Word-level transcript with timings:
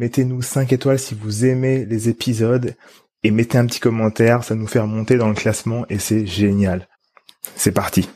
Mettez-nous 0.00 0.40
5 0.40 0.72
étoiles 0.72 0.98
si 0.98 1.14
vous 1.14 1.44
aimez 1.44 1.84
les 1.84 2.08
épisodes 2.08 2.74
et 3.22 3.30
mettez 3.30 3.58
un 3.58 3.66
petit 3.66 3.80
commentaire, 3.80 4.44
ça 4.44 4.54
nous 4.54 4.66
fait 4.66 4.78
remonter 4.78 5.18
dans 5.18 5.28
le 5.28 5.34
classement 5.34 5.84
et 5.90 5.98
c'est 5.98 6.24
génial. 6.24 6.88
C'est 7.54 7.70
parti. 7.70 8.08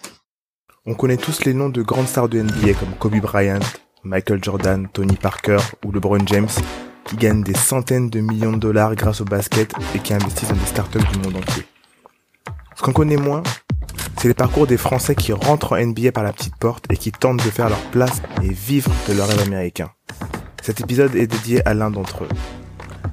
On 0.86 0.94
connaît 0.94 1.18
tous 1.18 1.44
les 1.44 1.52
noms 1.52 1.68
de 1.68 1.82
grandes 1.82 2.08
stars 2.08 2.30
de 2.30 2.40
NBA 2.40 2.72
comme 2.80 2.94
Kobe 2.98 3.20
Bryant, 3.20 3.60
Michael 4.02 4.42
Jordan, 4.42 4.88
Tony 4.94 5.16
Parker 5.16 5.58
ou 5.84 5.92
LeBron 5.92 6.26
James 6.26 6.48
qui 7.04 7.16
gagnent 7.16 7.44
des 7.44 7.52
centaines 7.52 8.08
de 8.08 8.20
millions 8.20 8.54
de 8.54 8.60
dollars 8.60 8.94
grâce 8.94 9.20
au 9.20 9.26
basket 9.26 9.74
et 9.94 9.98
qui 9.98 10.14
investissent 10.14 10.48
dans 10.48 10.56
des 10.56 10.64
startups 10.64 11.12
du 11.12 11.18
monde 11.18 11.36
entier. 11.36 11.64
Ce 12.76 12.82
qu'on 12.82 12.94
connaît 12.94 13.18
moins, 13.18 13.42
c'est 14.22 14.28
les 14.28 14.32
parcours 14.32 14.66
des 14.66 14.78
Français 14.78 15.14
qui 15.14 15.34
rentrent 15.34 15.74
en 15.74 15.84
NBA 15.84 16.12
par 16.12 16.24
la 16.24 16.32
petite 16.32 16.56
porte 16.56 16.86
et 16.90 16.96
qui 16.96 17.12
tentent 17.12 17.44
de 17.44 17.50
faire 17.50 17.68
leur 17.68 17.90
place 17.90 18.22
et 18.42 18.48
vivre 18.48 18.90
de 19.06 19.12
leur 19.12 19.28
rêve 19.28 19.42
américain. 19.42 19.90
Cet 20.64 20.80
épisode 20.80 21.14
est 21.14 21.26
dédié 21.26 21.60
à 21.68 21.74
l'un 21.74 21.90
d'entre 21.90 22.24
eux. 22.24 22.28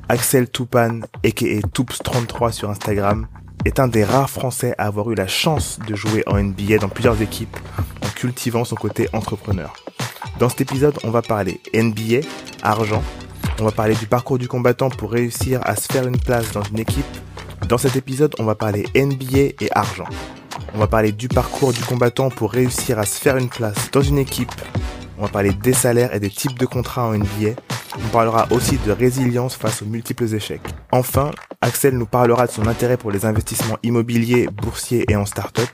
Axel 0.08 0.48
Toupane, 0.48 1.06
aka 1.26 1.46
Toups33 1.46 2.54
sur 2.54 2.70
Instagram, 2.70 3.28
est 3.66 3.82
un 3.82 3.90
des 3.90 4.06
rares 4.06 4.30
Français 4.30 4.74
à 4.78 4.86
avoir 4.86 5.12
eu 5.12 5.16
la 5.16 5.28
chance 5.28 5.78
de 5.86 5.94
jouer 5.94 6.24
en 6.28 6.42
NBA 6.42 6.78
dans 6.78 6.88
plusieurs 6.88 7.22
équipes 7.22 7.58
en 8.06 8.08
cultivant 8.08 8.64
son 8.64 8.78
côté 8.78 9.10
entrepreneur. 9.12 9.74
Dans 10.40 10.48
cet 10.48 10.62
épisode, 10.62 10.98
on 11.04 11.12
va 11.12 11.22
parler 11.22 11.60
NBA, 11.74 12.26
argent, 12.64 13.04
on 13.60 13.66
va 13.66 13.72
parler 13.72 13.96
du 13.96 14.08
parcours 14.08 14.38
du 14.38 14.48
combattant 14.48 14.90
pour 14.90 15.12
réussir 15.12 15.60
à 15.66 15.76
se 15.76 15.92
faire 15.92 16.08
une 16.08 16.20
place 16.20 16.54
dans 16.54 16.64
une 16.64 16.80
équipe. 16.80 17.04
Dans 17.68 17.78
cet 17.78 17.98
épisode, 17.98 18.34
on 18.40 18.46
va 18.46 18.56
parler 18.56 18.86
NBA 18.96 19.56
et 19.60 19.70
argent. 19.74 20.08
On 20.74 20.78
va 20.78 20.88
parler 20.88 21.12
du 21.12 21.28
parcours 21.28 21.74
du 21.74 21.82
combattant 21.82 22.30
pour 22.30 22.54
réussir 22.54 22.98
à 22.98 23.04
se 23.04 23.20
faire 23.20 23.36
une 23.36 23.50
place 23.50 23.92
dans 23.92 24.02
une 24.02 24.20
équipe 24.20 24.54
on 25.22 25.26
va 25.26 25.32
parler 25.32 25.54
des 25.54 25.74
salaires 25.74 26.16
et 26.16 26.20
des 26.20 26.32
types 26.32 26.58
de 26.58 26.66
contrats 26.66 27.06
en 27.06 27.14
NBA. 27.14 27.52
On 27.96 28.08
parlera 28.12 28.48
aussi 28.50 28.80
de 28.80 28.92
résilience 28.92 29.56
face 29.56 29.84
aux 29.84 29.86
multiples 29.86 30.34
échecs. 30.34 30.64
Enfin, 30.92 31.30
Axel 31.62 31.96
nous 31.96 32.08
parlera 32.08 32.48
de 32.48 32.52
son 32.52 32.66
intérêt 32.66 32.98
pour 32.98 33.12
les 33.12 33.24
investissements 33.24 33.78
immobiliers, 33.84 34.48
boursiers 34.48 35.06
et 35.08 35.16
en 35.16 35.28
start-up. 35.28 35.70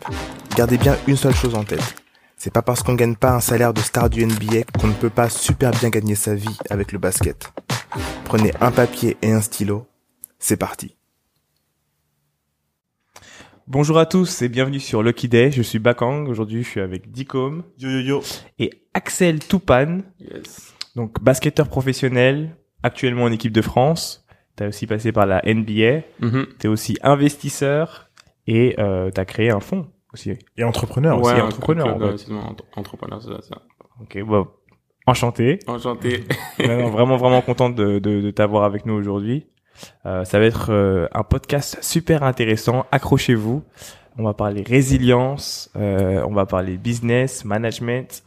Gardez 0.58 0.78
bien 0.78 0.98
une 1.08 1.16
seule 1.16 1.34
chose 1.34 1.56
en 1.56 1.64
tête. 1.64 1.96
C'est 2.36 2.52
pas 2.52 2.62
parce 2.62 2.84
qu'on 2.84 2.96
gagne 2.96 3.16
pas 3.16 3.32
un 3.32 3.40
salaire 3.40 3.74
de 3.74 3.80
star 3.80 4.10
du 4.10 4.26
NBA 4.26 4.64
qu'on 4.78 4.88
ne 4.88 4.94
peut 4.94 5.10
pas 5.10 5.30
super 5.30 5.72
bien 5.72 5.90
gagner 5.90 6.16
sa 6.16 6.36
vie 6.36 6.58
avec 6.70 6.92
le 6.92 7.00
basket. 7.00 7.54
Prenez 8.26 8.52
un 8.60 8.72
papier 8.72 9.16
et 9.22 9.32
un 9.32 9.42
stylo. 9.42 9.88
C'est 10.40 10.58
parti. 10.58 10.98
Bonjour 13.68 13.98
à 13.98 14.06
tous 14.06 14.42
et 14.42 14.50
bienvenue 14.50 14.80
sur 14.80 15.04
Lucky 15.04 15.28
Day. 15.28 15.52
Je 15.52 15.62
suis 15.62 15.80
Bakang. 15.80 16.28
Aujourd'hui, 16.30 16.64
je 16.64 16.70
suis 16.70 16.80
avec 16.82 17.12
Dicom. 17.12 17.64
Yo 17.78 17.90
yo 17.90 18.00
yo. 18.00 18.22
Et 18.60 18.70
Axel 18.94 19.40
Toupane. 19.40 20.04
Yes. 20.20 20.74
Donc, 20.96 21.22
basketteur 21.22 21.68
professionnel, 21.68 22.56
actuellement 22.84 23.24
en 23.24 23.32
équipe 23.32 23.52
de 23.52 23.62
France. 23.62 24.26
T'as 24.56 24.70
aussi 24.70 24.88
passé 24.88 25.12
par 25.12 25.26
la 25.26 25.42
NBA. 25.46 26.02
Mm 26.22 26.44
T'es 26.60 26.68
aussi 26.68 26.98
investisseur 27.04 28.10
et 28.48 28.76
euh, 28.80 29.12
t'as 29.12 29.26
créé 29.26 29.52
un 29.52 29.60
fonds 29.60 29.88
aussi. 30.14 30.34
Et 30.58 30.64
entrepreneur 30.64 31.20
aussi. 31.20 31.34
Ouais, 31.34 31.42
entrepreneur, 31.42 31.88
entrepreneur, 31.88 32.14
en 32.14 32.18
fait. 32.18 32.32
ouais, 32.32 32.40
entre- 32.40 32.66
entrepreneur, 32.76 33.22
c'est 33.22 33.30
ça, 33.30 33.42
ça. 33.42 33.62
Ok, 34.02 34.18
bon, 34.24 34.48
enchanté. 35.06 35.60
Enchanté. 35.68 36.24
Non, 36.66 36.78
non, 36.84 36.90
vraiment, 36.90 37.18
vraiment 37.18 37.42
content 37.42 37.70
de, 37.70 38.00
de, 38.00 38.22
de 38.22 38.32
t'avoir 38.32 38.64
avec 38.64 38.86
nous 38.86 38.94
aujourd'hui. 38.94 39.46
Euh, 40.06 40.24
ça 40.26 40.40
va 40.40 40.46
être 40.46 40.72
euh, 40.72 41.08
un 41.14 41.24
podcast 41.24 41.78
super 41.82 42.24
intéressant. 42.24 42.86
Accrochez-vous. 42.92 43.64
On 44.20 44.24
va 44.24 44.34
parler 44.34 44.64
résilience, 44.64 45.70
euh, 45.76 46.24
on 46.28 46.34
va 46.34 46.48
parler 46.48 46.78
business, 46.78 47.46
management. 47.46 48.24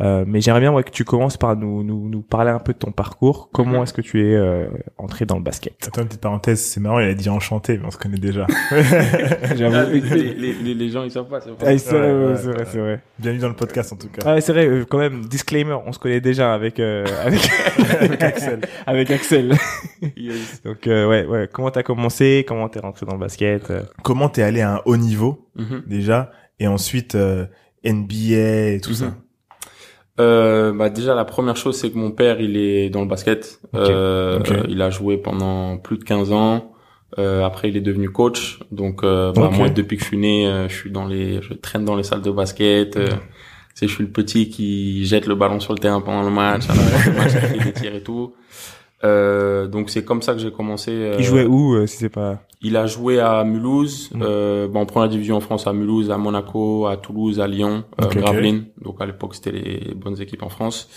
Euh, 0.00 0.24
mais 0.28 0.40
j'aimerais 0.40 0.60
bien 0.60 0.72
ouais, 0.72 0.84
que 0.84 0.90
tu 0.92 1.04
commences 1.04 1.36
par 1.36 1.56
nous, 1.56 1.82
nous, 1.82 2.08
nous 2.08 2.22
parler 2.22 2.52
un 2.52 2.60
peu 2.60 2.72
de 2.72 2.78
ton 2.78 2.92
parcours. 2.92 3.50
Comment 3.52 3.78
Mhm. 3.78 3.82
est-ce 3.82 3.92
que 3.92 4.00
tu 4.00 4.24
es 4.24 4.34
euh, 4.36 4.68
entré 4.96 5.24
dans 5.26 5.34
le 5.36 5.42
basket? 5.42 5.74
Attends, 5.86 6.02
une 6.02 6.06
petite 6.06 6.20
parenthèse, 6.20 6.60
c'est 6.60 6.78
marrant, 6.78 7.00
il 7.00 7.08
a 7.08 7.14
dit 7.14 7.28
enchanté, 7.28 7.78
mais 7.78 7.84
on 7.86 7.90
se 7.90 7.98
connaît 7.98 8.18
déjà. 8.18 8.46
Ah, 8.80 9.84
les, 9.90 10.00
les, 10.34 10.74
les, 10.74 10.90
gens, 10.90 11.02
ils 11.02 11.10
savent 11.10 11.28
pas, 11.28 11.40
c'est 11.40 11.50
Ah, 11.50 11.64
vrai. 11.64 11.78
c'est 11.78 11.90
vrai, 11.98 12.12
Ouais, 12.12 12.12
ouais, 12.12 12.26
ouais, 12.30 12.36
c'est 12.36 12.50
vrai, 12.52 12.64
c'est 12.66 12.78
vrai. 12.78 13.00
Bienvenue 13.18 13.40
dans 13.42 13.48
le 13.48 13.54
podcast 13.56 13.92
en 13.92 13.96
tout 13.96 14.08
cas. 14.08 14.22
Ah 14.24 14.34
ouais, 14.34 14.40
c'est 14.40 14.52
vrai, 14.52 14.66
euh, 14.68 14.84
quand 14.88 14.98
même, 14.98 15.24
disclaimer, 15.26 15.76
on 15.84 15.92
se 15.92 15.98
connaît 15.98 16.20
déjà 16.20 16.54
avec, 16.54 16.78
euh, 16.80 17.04
avec, 17.24 17.40
Avec 18.00 18.22
Axel. 18.22 18.60
avec 18.86 19.10
Axel. 19.10 19.54
Yes. 20.16 20.62
Donc, 20.64 20.86
euh, 20.86 21.08
ouais, 21.08 21.24
ouais, 21.26 21.48
comment 21.52 21.70
t'as 21.70 21.82
commencé, 21.82 22.44
comment 22.46 22.68
t'es 22.68 22.80
rentré 22.80 23.04
dans 23.06 23.14
le 23.14 23.18
basket? 23.20 23.70
Euh, 23.70 23.82
Comment 24.02 24.28
t'es 24.28 24.42
allé 24.42 24.60
à 24.60 24.76
un 24.76 24.80
haut 24.84 24.96
niveau 24.96 25.48
Mhm. 25.56 25.82
déjà? 25.86 26.30
Et 26.60 26.66
ensuite 26.68 27.14
euh, 27.14 27.46
NBA 27.84 28.74
et 28.74 28.80
tout 28.82 28.94
ça. 28.94 29.14
Euh, 30.20 30.72
bah 30.72 30.90
déjà 30.90 31.14
la 31.14 31.24
première 31.24 31.56
chose 31.56 31.76
c'est 31.76 31.90
que 31.90 31.98
mon 31.98 32.10
père 32.10 32.40
il 32.40 32.56
est 32.56 32.90
dans 32.90 33.02
le 33.02 33.08
basket. 33.08 33.60
Euh. 33.74 34.40
Il 34.68 34.82
a 34.82 34.90
joué 34.90 35.16
pendant 35.16 35.78
plus 35.78 35.98
de 35.98 36.04
15 36.04 36.32
ans. 36.32 36.72
Euh, 37.18 37.44
après 37.44 37.68
il 37.68 37.76
est 37.76 37.80
devenu 37.80 38.10
coach. 38.10 38.58
Donc 38.70 39.02
euh, 39.02 39.32
bah, 39.32 39.50
moi 39.52 39.68
depuis 39.70 39.96
que 39.96 40.02
je 40.02 40.08
suis 40.08 40.18
né, 40.18 40.46
euh, 40.46 40.68
je 40.68 40.74
suis 40.74 40.90
dans 40.90 41.06
les, 41.06 41.40
je 41.42 41.54
traîne 41.54 41.84
dans 41.84 41.96
les 41.96 42.02
salles 42.02 42.22
de 42.22 42.30
basket. 42.30 42.96
Euh, 42.96 43.08
sais, 43.78 43.86
je 43.86 43.94
suis 43.94 44.04
le 44.04 44.10
petit 44.10 44.48
qui 44.48 45.06
jette 45.06 45.26
le 45.26 45.36
ballon 45.36 45.60
sur 45.60 45.72
le 45.72 45.78
terrain 45.78 46.00
pendant 46.00 46.22
le 46.22 46.30
match, 46.30 46.64
à 46.68 46.74
la 46.74 46.80
fin 46.80 47.10
du 47.10 47.16
match, 47.16 47.32
il 47.34 47.60
fait 47.60 47.64
des 47.64 47.72
tirs 47.72 47.94
et 47.94 48.02
tout. 48.02 48.34
Euh, 49.04 49.66
donc 49.68 49.90
c'est 49.90 50.04
comme 50.04 50.22
ça 50.22 50.32
que 50.34 50.40
j'ai 50.40 50.50
commencé. 50.50 50.90
euh, 50.92 51.16
Il 51.18 51.24
jouait 51.24 51.44
où, 51.46 51.74
euh, 51.74 51.86
si 51.86 51.98
c'est 51.98 52.08
pas... 52.08 52.40
Il 52.60 52.76
a 52.76 52.86
joué 52.86 53.20
à 53.20 53.44
Mulhouse, 53.44 54.10
Mm. 54.12 54.20
euh, 54.22 54.66
bon, 54.68 54.80
en 54.80 54.86
première 54.86 55.08
division 55.08 55.36
en 55.36 55.40
France, 55.40 55.66
à 55.68 55.72
Mulhouse, 55.72 56.10
à 56.10 56.18
Monaco, 56.18 56.86
à 56.86 56.96
Toulouse, 56.96 57.38
à 57.40 57.46
Lyon, 57.46 57.84
euh, 58.00 58.04
Ok, 58.06 58.16
ok. 58.16 58.18
Gravelines. 58.18 58.64
Donc 58.82 58.96
à 59.00 59.06
l'époque, 59.06 59.36
c'était 59.36 59.52
les 59.52 59.94
bonnes 59.94 60.20
équipes 60.20 60.42
en 60.42 60.48
France. 60.48 60.88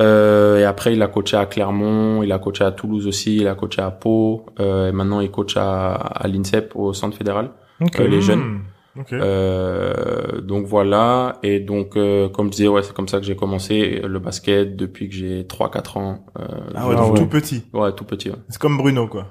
Euh, 0.00 0.58
et 0.58 0.64
après, 0.64 0.92
il 0.94 1.02
a 1.02 1.08
coaché 1.08 1.36
à 1.36 1.46
Clermont, 1.46 2.22
il 2.22 2.32
a 2.32 2.38
coaché 2.38 2.64
à 2.64 2.70
Toulouse 2.72 3.06
aussi, 3.06 3.36
il 3.36 3.48
a 3.48 3.54
coaché 3.54 3.82
à 3.82 3.90
Pau. 3.90 4.46
Euh, 4.60 4.88
et 4.88 4.92
maintenant, 4.92 5.20
il 5.20 5.30
coach 5.30 5.56
à, 5.56 5.92
à 5.94 6.26
l'INSEP, 6.28 6.72
au 6.74 6.92
Centre 6.94 7.16
fédéral. 7.16 7.50
Ok. 7.82 8.00
Euh, 8.00 8.06
les 8.08 8.18
Hmm, 8.18 8.20
jeunes. 8.22 8.60
Ok. 8.98 9.12
Euh, 9.12 10.40
donc 10.40 10.66
voilà. 10.66 11.38
Et 11.42 11.60
donc, 11.60 11.96
euh, 11.96 12.28
comme 12.28 12.46
je 12.46 12.52
disais, 12.52 12.68
ouais, 12.68 12.82
c'est 12.82 12.92
comme 12.94 13.08
ça 13.08 13.18
que 13.18 13.24
j'ai 13.26 13.36
commencé 13.36 14.00
le 14.04 14.18
basket 14.18 14.76
depuis 14.76 15.08
que 15.08 15.14
j'ai 15.14 15.42
3-4 15.44 15.98
ans. 15.98 16.26
Euh, 16.38 16.44
ah 16.74 16.88
ouais, 16.88 16.96
donc 16.96 17.12
ouais. 17.14 17.18
tout 17.20 17.26
petit. 17.26 17.64
ouais, 17.72 17.92
tout 17.92 18.04
petit. 18.04 18.30
Ouais, 18.30 18.36
C'est 18.48 18.58
comme 18.60 18.76
Bruno 18.78 19.06
quoi. 19.08 19.26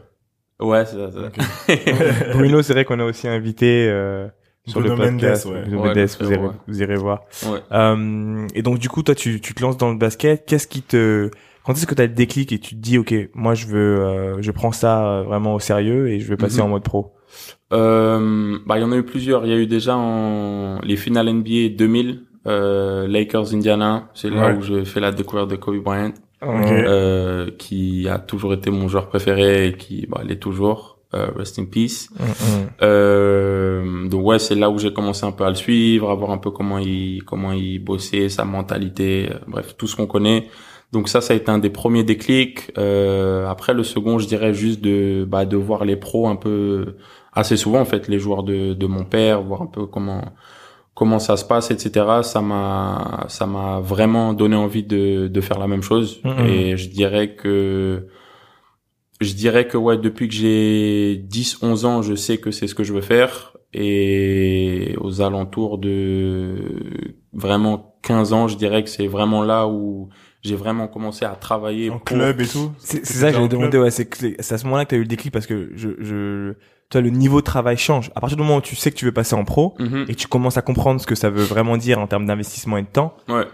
ouais 0.59 0.85
c'est 0.85 0.97
ça. 0.97 1.09
c'est 1.67 1.77
ça. 1.89 2.25
Bruno, 2.33 2.61
c'est 2.61 2.73
vrai 2.73 2.85
qu'on 2.85 2.99
a 2.99 3.05
aussi 3.05 3.27
invité 3.27 3.87
euh, 3.89 4.27
sur 4.67 4.79
Bruno 4.81 4.95
le 4.95 5.01
podcast. 5.11 5.45
Mendes, 5.45 5.55
ouais. 5.55 5.61
Bruno 5.63 5.81
Ouais, 5.81 5.87
Mendes, 5.89 5.97
le 5.97 6.25
vous, 6.25 6.31
irez, 6.31 6.49
vous 6.67 6.81
irez 6.81 6.95
voir. 6.95 7.21
Ouais. 7.47 7.59
Euh, 7.71 8.47
et 8.55 8.61
donc, 8.61 8.79
du 8.79 8.89
coup, 8.89 9.03
toi, 9.03 9.15
tu, 9.15 9.41
tu 9.41 9.53
te 9.53 9.61
lances 9.61 9.77
dans 9.77 9.91
le 9.91 9.97
basket. 9.97 10.45
Qu'est-ce 10.45 10.67
qui 10.67 10.81
te... 10.81 11.29
Quand 11.65 11.73
est-ce 11.73 11.87
que 11.87 11.95
tu 11.95 12.01
as 12.03 12.05
le 12.05 12.13
déclic 12.13 12.51
et 12.51 12.59
tu 12.59 12.75
te 12.75 12.79
dis, 12.79 12.99
OK, 12.99 13.11
moi, 13.33 13.55
je 13.55 13.65
veux, 13.65 13.99
euh, 13.99 14.41
je 14.41 14.51
prends 14.51 14.71
ça 14.71 15.03
euh, 15.07 15.23
vraiment 15.23 15.55
au 15.55 15.59
sérieux 15.59 16.09
et 16.09 16.19
je 16.19 16.27
vais 16.29 16.37
passer 16.37 16.57
Mhm. 16.59 16.65
en 16.65 16.67
mode 16.69 16.83
pro? 16.83 17.13
Euh, 17.73 18.57
bah, 18.65 18.77
il 18.77 18.81
y 18.81 18.83
en 18.83 18.91
a 18.91 18.95
eu 18.97 19.03
plusieurs. 19.03 19.45
Il 19.45 19.51
y 19.51 19.53
a 19.53 19.57
eu 19.57 19.67
déjà 19.67 19.95
en 19.97 20.79
les 20.83 20.95
finales 20.97 21.27
NBA 21.29 21.69
2000, 21.77 22.21
euh, 22.47 23.07
Lakers 23.07 23.53
Indiana. 23.53 24.09
C'est 24.13 24.29
là 24.29 24.47
Ouais. 24.47 24.57
où 24.57 24.61
j'ai 24.61 24.85
fait 24.85 24.99
la 24.99 25.11
découverte 25.11 25.49
de 25.49 25.55
Kobe 25.55 25.77
Bryant, 25.83 26.13
Ok. 26.41 26.71
euh, 26.71 27.49
qui 27.57 28.07
a 28.07 28.19
toujours 28.19 28.53
été 28.53 28.69
mon 28.69 28.87
joueur 28.87 29.07
préféré 29.07 29.67
et 29.67 29.73
qui, 29.77 30.05
bah, 30.07 30.21
l'est 30.25 30.39
toujours. 30.39 30.93
Euh, 31.13 31.27
rest 31.37 31.57
in 31.59 31.65
peace. 31.65 32.09
Mm, 32.81 34.09
donc 34.09 34.25
ouais, 34.25 34.39
c'est 34.39 34.55
là 34.55 34.69
où 34.69 34.77
j'ai 34.79 34.91
commencé 34.91 35.25
un 35.25 35.31
peu 35.31 35.45
à 35.45 35.49
le 35.49 35.55
suivre, 35.55 36.09
à 36.09 36.15
voir 36.15 36.31
un 36.31 36.37
peu 36.37 36.51
comment 36.51 36.77
il 36.77 37.23
comment 37.23 37.53
il 37.53 37.79
bossait, 37.79 38.27
sa 38.27 38.43
mentalité, 38.43 39.29
euh, 39.31 39.37
bref, 39.47 39.75
tout 39.77 39.87
ce 39.87 39.95
qu'on 39.95 40.07
connaît. 40.07 40.47
Donc 40.91 41.07
ça, 41.09 41.21
ça 41.21 41.33
a 41.33 41.37
été 41.37 41.49
un 41.51 41.57
des 41.57 41.69
premiers 41.69 42.03
déclics. 42.03 42.71
Euh, 42.77 43.47
après, 43.47 43.73
le 43.73 43.83
second, 43.83 44.19
je 44.19 44.27
dirais 44.27 44.53
juste 44.53 44.81
de 44.81 45.25
bah, 45.27 45.45
de 45.45 45.55
voir 45.57 45.85
les 45.85 45.95
pros 45.95 46.27
un 46.27 46.35
peu 46.35 46.95
assez 47.35 47.57
souvent 47.57 47.81
en 47.81 47.85
fait, 47.85 48.07
les 48.07 48.19
joueurs 48.19 48.43
de 48.43 48.73
de 48.73 48.87
mon 48.87 49.05
père, 49.05 49.41
voir 49.43 49.61
un 49.61 49.67
peu 49.67 49.85
comment 49.85 50.23
comment 50.95 51.19
ça 51.19 51.37
se 51.37 51.45
passe, 51.45 51.71
etc. 51.71 52.05
Ça 52.23 52.41
m'a 52.41 53.25
ça 53.27 53.45
m'a 53.45 53.79
vraiment 53.81 54.33
donné 54.33 54.55
envie 54.55 54.83
de 54.83 55.27
de 55.27 55.41
faire 55.41 55.59
la 55.59 55.67
même 55.67 55.83
chose. 55.83 56.21
Mhm. 56.23 56.45
Et 56.47 56.77
je 56.77 56.89
dirais 56.89 57.35
que 57.35 58.07
je 59.21 59.33
dirais 59.33 59.67
que 59.67 59.77
ouais, 59.77 59.97
depuis 59.97 60.27
que 60.27 60.33
j'ai 60.33 61.17
10, 61.17 61.59
11 61.61 61.85
ans, 61.85 62.01
je 62.01 62.15
sais 62.15 62.37
que 62.37 62.51
c'est 62.51 62.67
ce 62.67 62.75
que 62.75 62.83
je 62.83 62.93
veux 62.93 63.01
faire. 63.01 63.55
Et 63.73 64.95
aux 65.01 65.21
alentours 65.21 65.77
de 65.77 67.15
vraiment 67.33 67.97
15 68.03 68.33
ans, 68.33 68.47
je 68.47 68.57
dirais 68.57 68.83
que 68.83 68.89
c'est 68.89 69.07
vraiment 69.07 69.43
là 69.43 69.67
où 69.67 70.09
j'ai 70.45 70.55
vraiment 70.55 70.87
commencé 70.87 71.25
à 71.25 71.29
travailler 71.35 71.89
En 71.89 71.93
pour- 71.99 72.03
club 72.05 72.41
et 72.41 72.47
tout. 72.47 72.71
C'est 72.79 73.05
ça 73.05 73.31
que 73.31 73.37
demander, 73.47 73.69
club 73.69 73.83
ouais, 73.83 73.91
c'est 73.91 74.05
que 74.05 74.17
c'est 74.17 74.35
c'est 74.39 74.55
à 74.55 74.57
ce 74.57 74.65
moment-là 74.65 74.85
que 74.85 74.89
tu 74.89 74.95
as 74.95 74.97
eu 74.99 75.01
le 75.01 75.07
déclic 75.07 75.31
parce 75.33 75.47
que 75.47 75.71
je, 75.75 75.89
je, 75.99 76.53
toi, 76.89 77.01
le 77.01 77.09
niveau 77.09 77.39
de 77.41 77.45
travail 77.45 77.77
change. 77.77 78.11
À 78.15 78.21
partir 78.21 78.37
du 78.37 78.43
moment 78.43 78.57
où 78.57 78.61
tu 78.61 78.75
sais 78.75 78.91
que 78.91 78.95
tu 78.95 79.05
veux 79.05 79.11
passer 79.11 79.35
en 79.35 79.43
pro 79.43 79.75
Mhm. 79.79 80.05
et 80.07 80.13
que 80.13 80.19
tu 80.19 80.27
commences 80.27 80.57
à 80.57 80.61
comprendre 80.61 81.01
ce 81.01 81.07
que 81.07 81.15
ça 81.15 81.29
veut 81.29 81.43
vraiment 81.43 81.77
dire 81.77 81.99
en 81.99 82.07
termes 82.07 82.25
d'investissement 82.25 82.77
et 82.77 82.83
de 82.83 82.87
temps. 82.87 83.15
Ouais. 83.27 83.45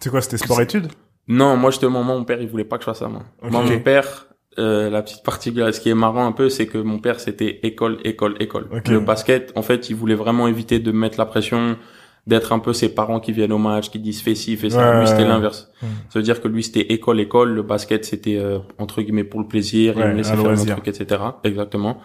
C'est 0.00 0.10
quoi, 0.10 0.20
c'était 0.20 0.36
sport-études 0.38 0.88
Non, 1.28 1.56
moi 1.56 1.70
justement, 1.70 2.02
moi, 2.02 2.16
mon 2.16 2.24
père, 2.24 2.40
il 2.42 2.48
voulait 2.48 2.64
pas 2.64 2.76
que 2.78 2.82
je 2.82 2.86
fasse 2.86 2.98
ça, 2.98 3.08
moi. 3.08 3.22
Ok. 3.42 3.50
Moi, 3.52 3.62
mon 3.62 3.78
père, 3.80 4.26
euh, 4.58 4.90
la 4.90 5.00
petite 5.02 5.22
partie, 5.22 5.54
ce 5.54 5.80
qui 5.80 5.88
est 5.90 5.94
marrant 5.94 6.26
un 6.26 6.32
peu, 6.32 6.48
c'est 6.48 6.66
que 6.66 6.76
mon 6.78 6.98
père, 6.98 7.20
c'était 7.20 7.60
école, 7.62 7.98
école, 8.04 8.34
école. 8.40 8.68
Ok. 8.72 8.88
Le 8.88 8.98
basket, 9.00 9.52
en 9.54 9.62
fait, 9.62 9.88
il 9.88 9.96
voulait 9.96 10.16
vraiment 10.16 10.48
éviter 10.48 10.80
de 10.80 10.90
mettre 10.92 11.18
la 11.18 11.24
pression, 11.26 11.76
d'être 12.26 12.52
un 12.52 12.60
peu 12.60 12.72
ses 12.72 12.94
parents 12.94 13.20
qui 13.20 13.32
viennent 13.32 13.52
au 13.52 13.58
match, 13.58 13.90
qui 13.90 13.98
disent 13.98 14.22
fais 14.22 14.34
ci, 14.34 14.56
fais 14.56 14.70
ça. 14.70 14.92
Ouais, 14.92 15.00
lui, 15.00 15.06
c'était 15.08 15.22
ouais, 15.22 15.28
l'inverse. 15.28 15.70
Hmm. 15.82 15.86
Ça 16.08 16.18
veut 16.18 16.22
dire 16.22 16.40
que 16.40 16.48
lui, 16.48 16.62
c'était 16.62 16.92
école, 16.92 17.20
école. 17.20 17.52
Le 17.52 17.62
basket, 17.62 18.04
c'était, 18.04 18.36
euh, 18.36 18.58
entre 18.78 19.02
guillemets, 19.02 19.24
pour 19.24 19.40
le 19.40 19.46
plaisir. 19.48 19.94
il 19.96 20.04
me 20.04 20.14
laissait 20.14 20.30
faire 20.30 20.38
mon 20.38 20.44
loisir. 20.44 20.76
truc, 20.76 20.88
etc. 20.88 21.20
Exactement. 21.42 21.98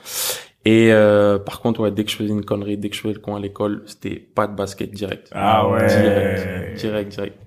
Et 0.66 0.92
euh, 0.92 1.38
par 1.38 1.62
contre, 1.62 1.82
ouais, 1.82 1.92
dès 1.92 2.04
que 2.04 2.12
je 2.12 2.16
faisais 2.18 2.34
une 2.34 2.44
connerie, 2.44 2.78
dès 2.78 2.90
que 2.90 2.96
je 2.96 3.02
faisais 3.02 3.14
le 3.14 3.20
con 3.20 3.36
à 3.36 3.40
l'école, 3.40 3.84
c'était 3.86 4.16
pas 4.16 4.48
de 4.48 4.56
basket 4.56 4.92
direct. 4.92 5.30
Ah 5.34 5.70
ouais. 5.70 5.88
Direct, 5.88 6.78
direct, 6.80 7.12
direct. 7.12 7.38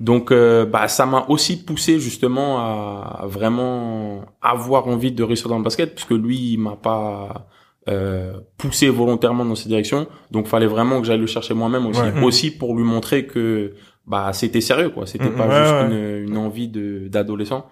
Donc, 0.00 0.32
euh, 0.32 0.64
bah, 0.64 0.88
ça 0.88 1.04
m'a 1.04 1.26
aussi 1.28 1.62
poussé 1.62 2.00
justement 2.00 2.58
à, 2.58 3.20
à 3.22 3.26
vraiment 3.26 4.24
avoir 4.40 4.88
envie 4.88 5.12
de 5.12 5.22
réussir 5.22 5.48
dans 5.48 5.58
le 5.58 5.62
basket, 5.64 5.94
puisque 5.94 6.12
lui, 6.12 6.54
il 6.54 6.58
m'a 6.58 6.76
pas 6.76 7.46
euh, 7.90 8.32
poussé 8.56 8.88
volontairement 8.88 9.44
dans 9.44 9.54
cette 9.56 9.68
direction. 9.68 10.06
Donc, 10.30 10.46
fallait 10.46 10.66
vraiment 10.66 11.00
que 11.00 11.06
j'aille 11.06 11.18
le 11.18 11.26
chercher 11.26 11.54
moi-même 11.54 11.86
aussi, 11.86 12.00
Ouais. 12.00 12.22
aussi 12.22 12.50
pour 12.50 12.74
lui 12.76 12.84
montrer 12.84 13.26
que 13.26 13.74
bah 14.06 14.30
c'était 14.32 14.60
sérieux, 14.60 14.90
quoi. 14.90 15.06
C'était 15.06 15.28
pas 15.30 15.46
Ouais, 15.46 15.60
juste 15.60 15.74
ouais. 15.74 15.86
Une, 16.22 16.28
une 16.30 16.36
envie 16.36 16.68
de 16.68 17.08
d'adolescent. 17.08 17.66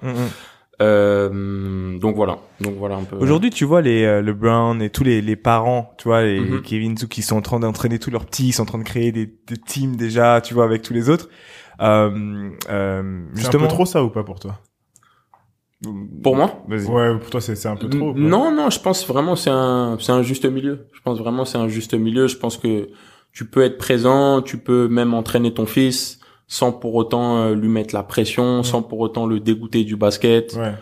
Euh, 0.81 1.99
donc 1.99 2.15
voilà, 2.15 2.39
donc 2.61 2.75
voilà 2.77 2.97
un 2.97 3.03
peu. 3.03 3.17
Aujourd'hui, 3.17 3.51
tu 3.51 3.65
vois 3.65 3.81
les 3.83 4.05
euh, 4.05 4.23
le 4.23 4.33
Brown 4.33 4.81
et 4.81 4.91
tous 4.91 5.03
les, 5.03 5.21
les 5.21 5.35
parents, 5.35 5.93
tu 5.99 6.07
vois 6.09 6.23
les 6.23 6.39
Mhm. 6.41 6.63
Kevin 6.63 6.97
Zou 6.97 7.09
qui 7.09 7.23
sont 7.23 7.37
en 7.37 7.43
train 7.43 7.59
d'entraîner 7.59 7.99
tous 7.99 8.11
leurs 8.13 8.25
petits, 8.27 8.49
ils 8.49 8.53
sont 8.53 8.63
en 8.63 8.67
train 8.67 8.79
de 8.79 8.85
créer 8.85 9.11
des, 9.11 9.27
des 9.27 9.57
teams 9.57 9.97
déjà, 9.97 10.41
tu 10.41 10.55
vois, 10.55 10.65
avec 10.65 10.83
tous 10.83 10.95
les 10.95 11.11
autres. 11.11 11.29
Euh, 11.81 12.51
euh, 12.71 13.03
C'est 13.35 13.41
un 13.41 13.41
justement, 13.41 13.65
peu 13.65 13.69
trop 13.69 13.87
ça 13.87 14.05
ou 14.05 14.11
pas 14.11 14.23
pour 14.23 14.39
toi? 14.39 14.61
Pour 16.23 16.35
moi. 16.35 16.65
Vas-y. 16.69 16.87
Ouais, 16.87 17.17
pour 17.19 17.31
toi 17.31 17.41
c'est 17.41 17.55
c'est 17.55 17.69
un 17.69 17.77
peu 17.77 17.89
trop. 17.89 18.13
quoi. 18.13 18.21
Non, 18.21 18.51
non, 18.51 18.69
je 18.71 18.81
pense 18.81 19.07
vraiment 19.07 19.37
c'est 19.37 19.51
un 19.51 19.97
c'est 20.01 20.13
un 20.13 20.23
juste 20.23 20.45
milieu. 20.45 20.87
Je 20.93 21.01
pense 21.03 21.19
vraiment 21.19 21.45
c'est 21.45 21.59
un 21.59 21.69
juste 21.69 21.95
milieu. 21.95 22.27
Je 22.27 22.37
pense 22.37 22.57
que 22.57 22.89
tu 23.33 23.45
peux 23.45 23.63
être 23.63 23.79
présent, 23.79 24.43
tu 24.43 24.59
peux 24.59 24.89
même 24.89 25.15
entraîner 25.15 25.55
ton 25.55 25.67
fils 25.67 26.19
sans 26.49 26.73
pour 26.73 26.95
autant 26.97 27.37
euh, 27.43 27.55
lui 27.55 27.69
mettre 27.69 27.95
la 27.95 28.03
pression, 28.03 28.63
sans 28.63 28.83
pour 28.83 28.99
autant 29.01 29.27
le 29.27 29.39
dégoûter 29.39 29.85
du 29.85 29.97
basket. 29.97 30.55
Ouais. 30.55 30.73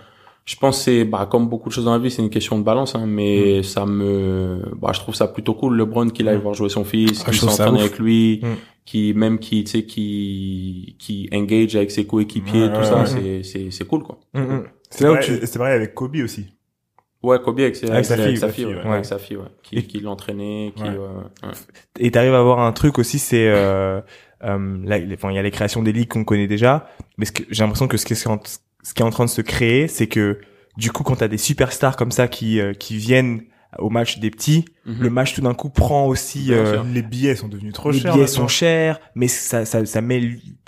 Je 0.47 0.55
pense 0.55 0.79
que 0.79 0.85
c'est 0.85 1.05
bah 1.05 1.27
comme 1.29 1.49
beaucoup 1.49 1.69
de 1.71 1.75
choses 1.75 1.87
dans 1.87 1.93
la 1.93 1.99
vie, 1.99 2.09
c'est 2.11 2.23
une 2.23 2.31
question 2.31 2.57
de 2.57 2.63
balance 2.63 2.95
hein, 2.95 3.05
mais 3.07 3.65
ça 3.65 3.85
me 3.85 4.63
bah 4.81 4.93
je 4.95 5.01
trouve 5.01 5.17
ça 5.17 5.27
plutôt 5.27 5.55
cool 5.55 5.77
LeBron 5.77 6.09
qu'il 6.09 6.29
aille 6.29 6.39
Mm. 6.39 6.41
voir 6.41 6.55
jouer 6.55 6.69
son 6.69 6.85
fils, 6.85 7.25
Ah, 7.27 7.33
ça 7.33 7.49
s'entraîne 7.49 7.77
avec 7.79 7.99
lui, 7.99 8.41
qui 8.85 9.13
même 9.13 9.41
qui 9.41 9.65
tu 9.65 9.73
sais 9.73 9.83
qui 9.85 10.95
qui 11.01 11.29
engage 11.35 11.75
avec 11.75 11.91
ses 11.91 12.07
coéquipiers, 12.07 12.69
tout 12.73 12.85
ça, 12.85 13.05
c'est 13.07 13.43
c'est 13.43 13.73
c'est 13.73 13.85
cool 13.89 14.05
quoi. 14.05 14.19
Mm, 14.35 14.41
mm. 14.41 14.63
C'est 14.91 15.05
là 15.05 15.11
où 15.11 15.15
vrai, 15.15 15.23
tu 15.25 15.39
c'est 15.47 15.59
vrai 15.59 15.73
avec 15.73 15.95
Kobe 15.95 16.17
aussi. 16.23 16.53
Ouais, 17.23 17.39
Kobe 17.41 17.59
avec, 17.61 17.83
Avec 17.85 18.05
sa 18.05 18.17
fille, 18.17 18.37
sa 18.37 18.47
sa 18.49 18.53
fille, 18.53 18.67
ouais. 18.67 18.75
ouais. 18.77 18.87
avec 18.93 19.05
sa 19.05 19.19
fille, 19.19 19.37
ouais. 19.37 19.47
Qui, 19.63 19.77
Et- 19.77 19.87
qui 19.87 20.01
l'entraînait, 20.01 20.73
qui, 20.77 20.83
Ouais. 20.83 20.91
ouais, 20.91 20.97
ouais. 20.99 21.51
et 21.99 22.11
t'arrives 22.11 22.35
à 22.35 22.39
avoir 22.39 22.61
un 22.61 22.73
truc 22.73 22.99
aussi, 22.99 23.19
c'est 23.19 23.49
euh, 23.49 24.01
euh, 24.45 24.79
là, 24.85 24.99
il 24.99 25.13
enfin, 25.15 25.31
il 25.31 25.35
y 25.37 25.39
a 25.39 25.43
les 25.43 25.51
créations 25.51 25.83
des 25.83 25.93
ligues 25.93 26.09
qu'on 26.09 26.25
connaît 26.25 26.47
déjà, 26.47 26.89
mais 27.19 27.25
ce 27.25 27.33
que 27.33 27.43
j'ai 27.51 27.63
l'impression 27.65 27.89
que 27.89 27.97
ce 27.97 28.05
qui 28.07 28.13
est 28.13 28.27
en, 28.29 28.39
ce 28.45 28.95
qui 28.95 29.03
est 29.03 29.05
en 29.05 29.11
train 29.11 29.25
de 29.25 29.31
se 29.31 29.41
créer, 29.41 29.89
c'est 29.89 30.07
que 30.07 30.39
du 30.77 30.93
coup, 30.93 31.03
quand 31.03 31.17
t'as 31.17 31.29
des 31.29 31.39
superstars 31.39 31.97
comme 31.97 32.13
ça 32.13 32.29
qui 32.29 32.61
euh, 32.61 32.75
qui 32.75 32.97
viennent 32.99 33.43
au 33.79 33.91
match 33.91 34.19
des 34.19 34.31
petits, 34.31 34.65
Mhm. 34.87 34.97
le 35.03 35.11
match 35.11 35.35
tout 35.35 35.41
d'un 35.41 35.55
coup 35.55 35.69
prend 35.71 36.07
aussi 36.07 36.47
euh. 36.53 36.83
Les 36.95 37.03
billets 37.03 37.35
sont 37.35 37.49
devenus 37.49 37.73
trop 37.73 37.91
les 37.91 37.99
chers. 37.99 38.13
billets 38.13 38.25
maintenant. 38.25 38.43
sont 38.43 38.49
chers, 38.49 39.01
mais 39.15 39.27
ça, 39.29 39.65
ça, 39.65 39.85
ça 39.85 40.01
met 40.01 40.21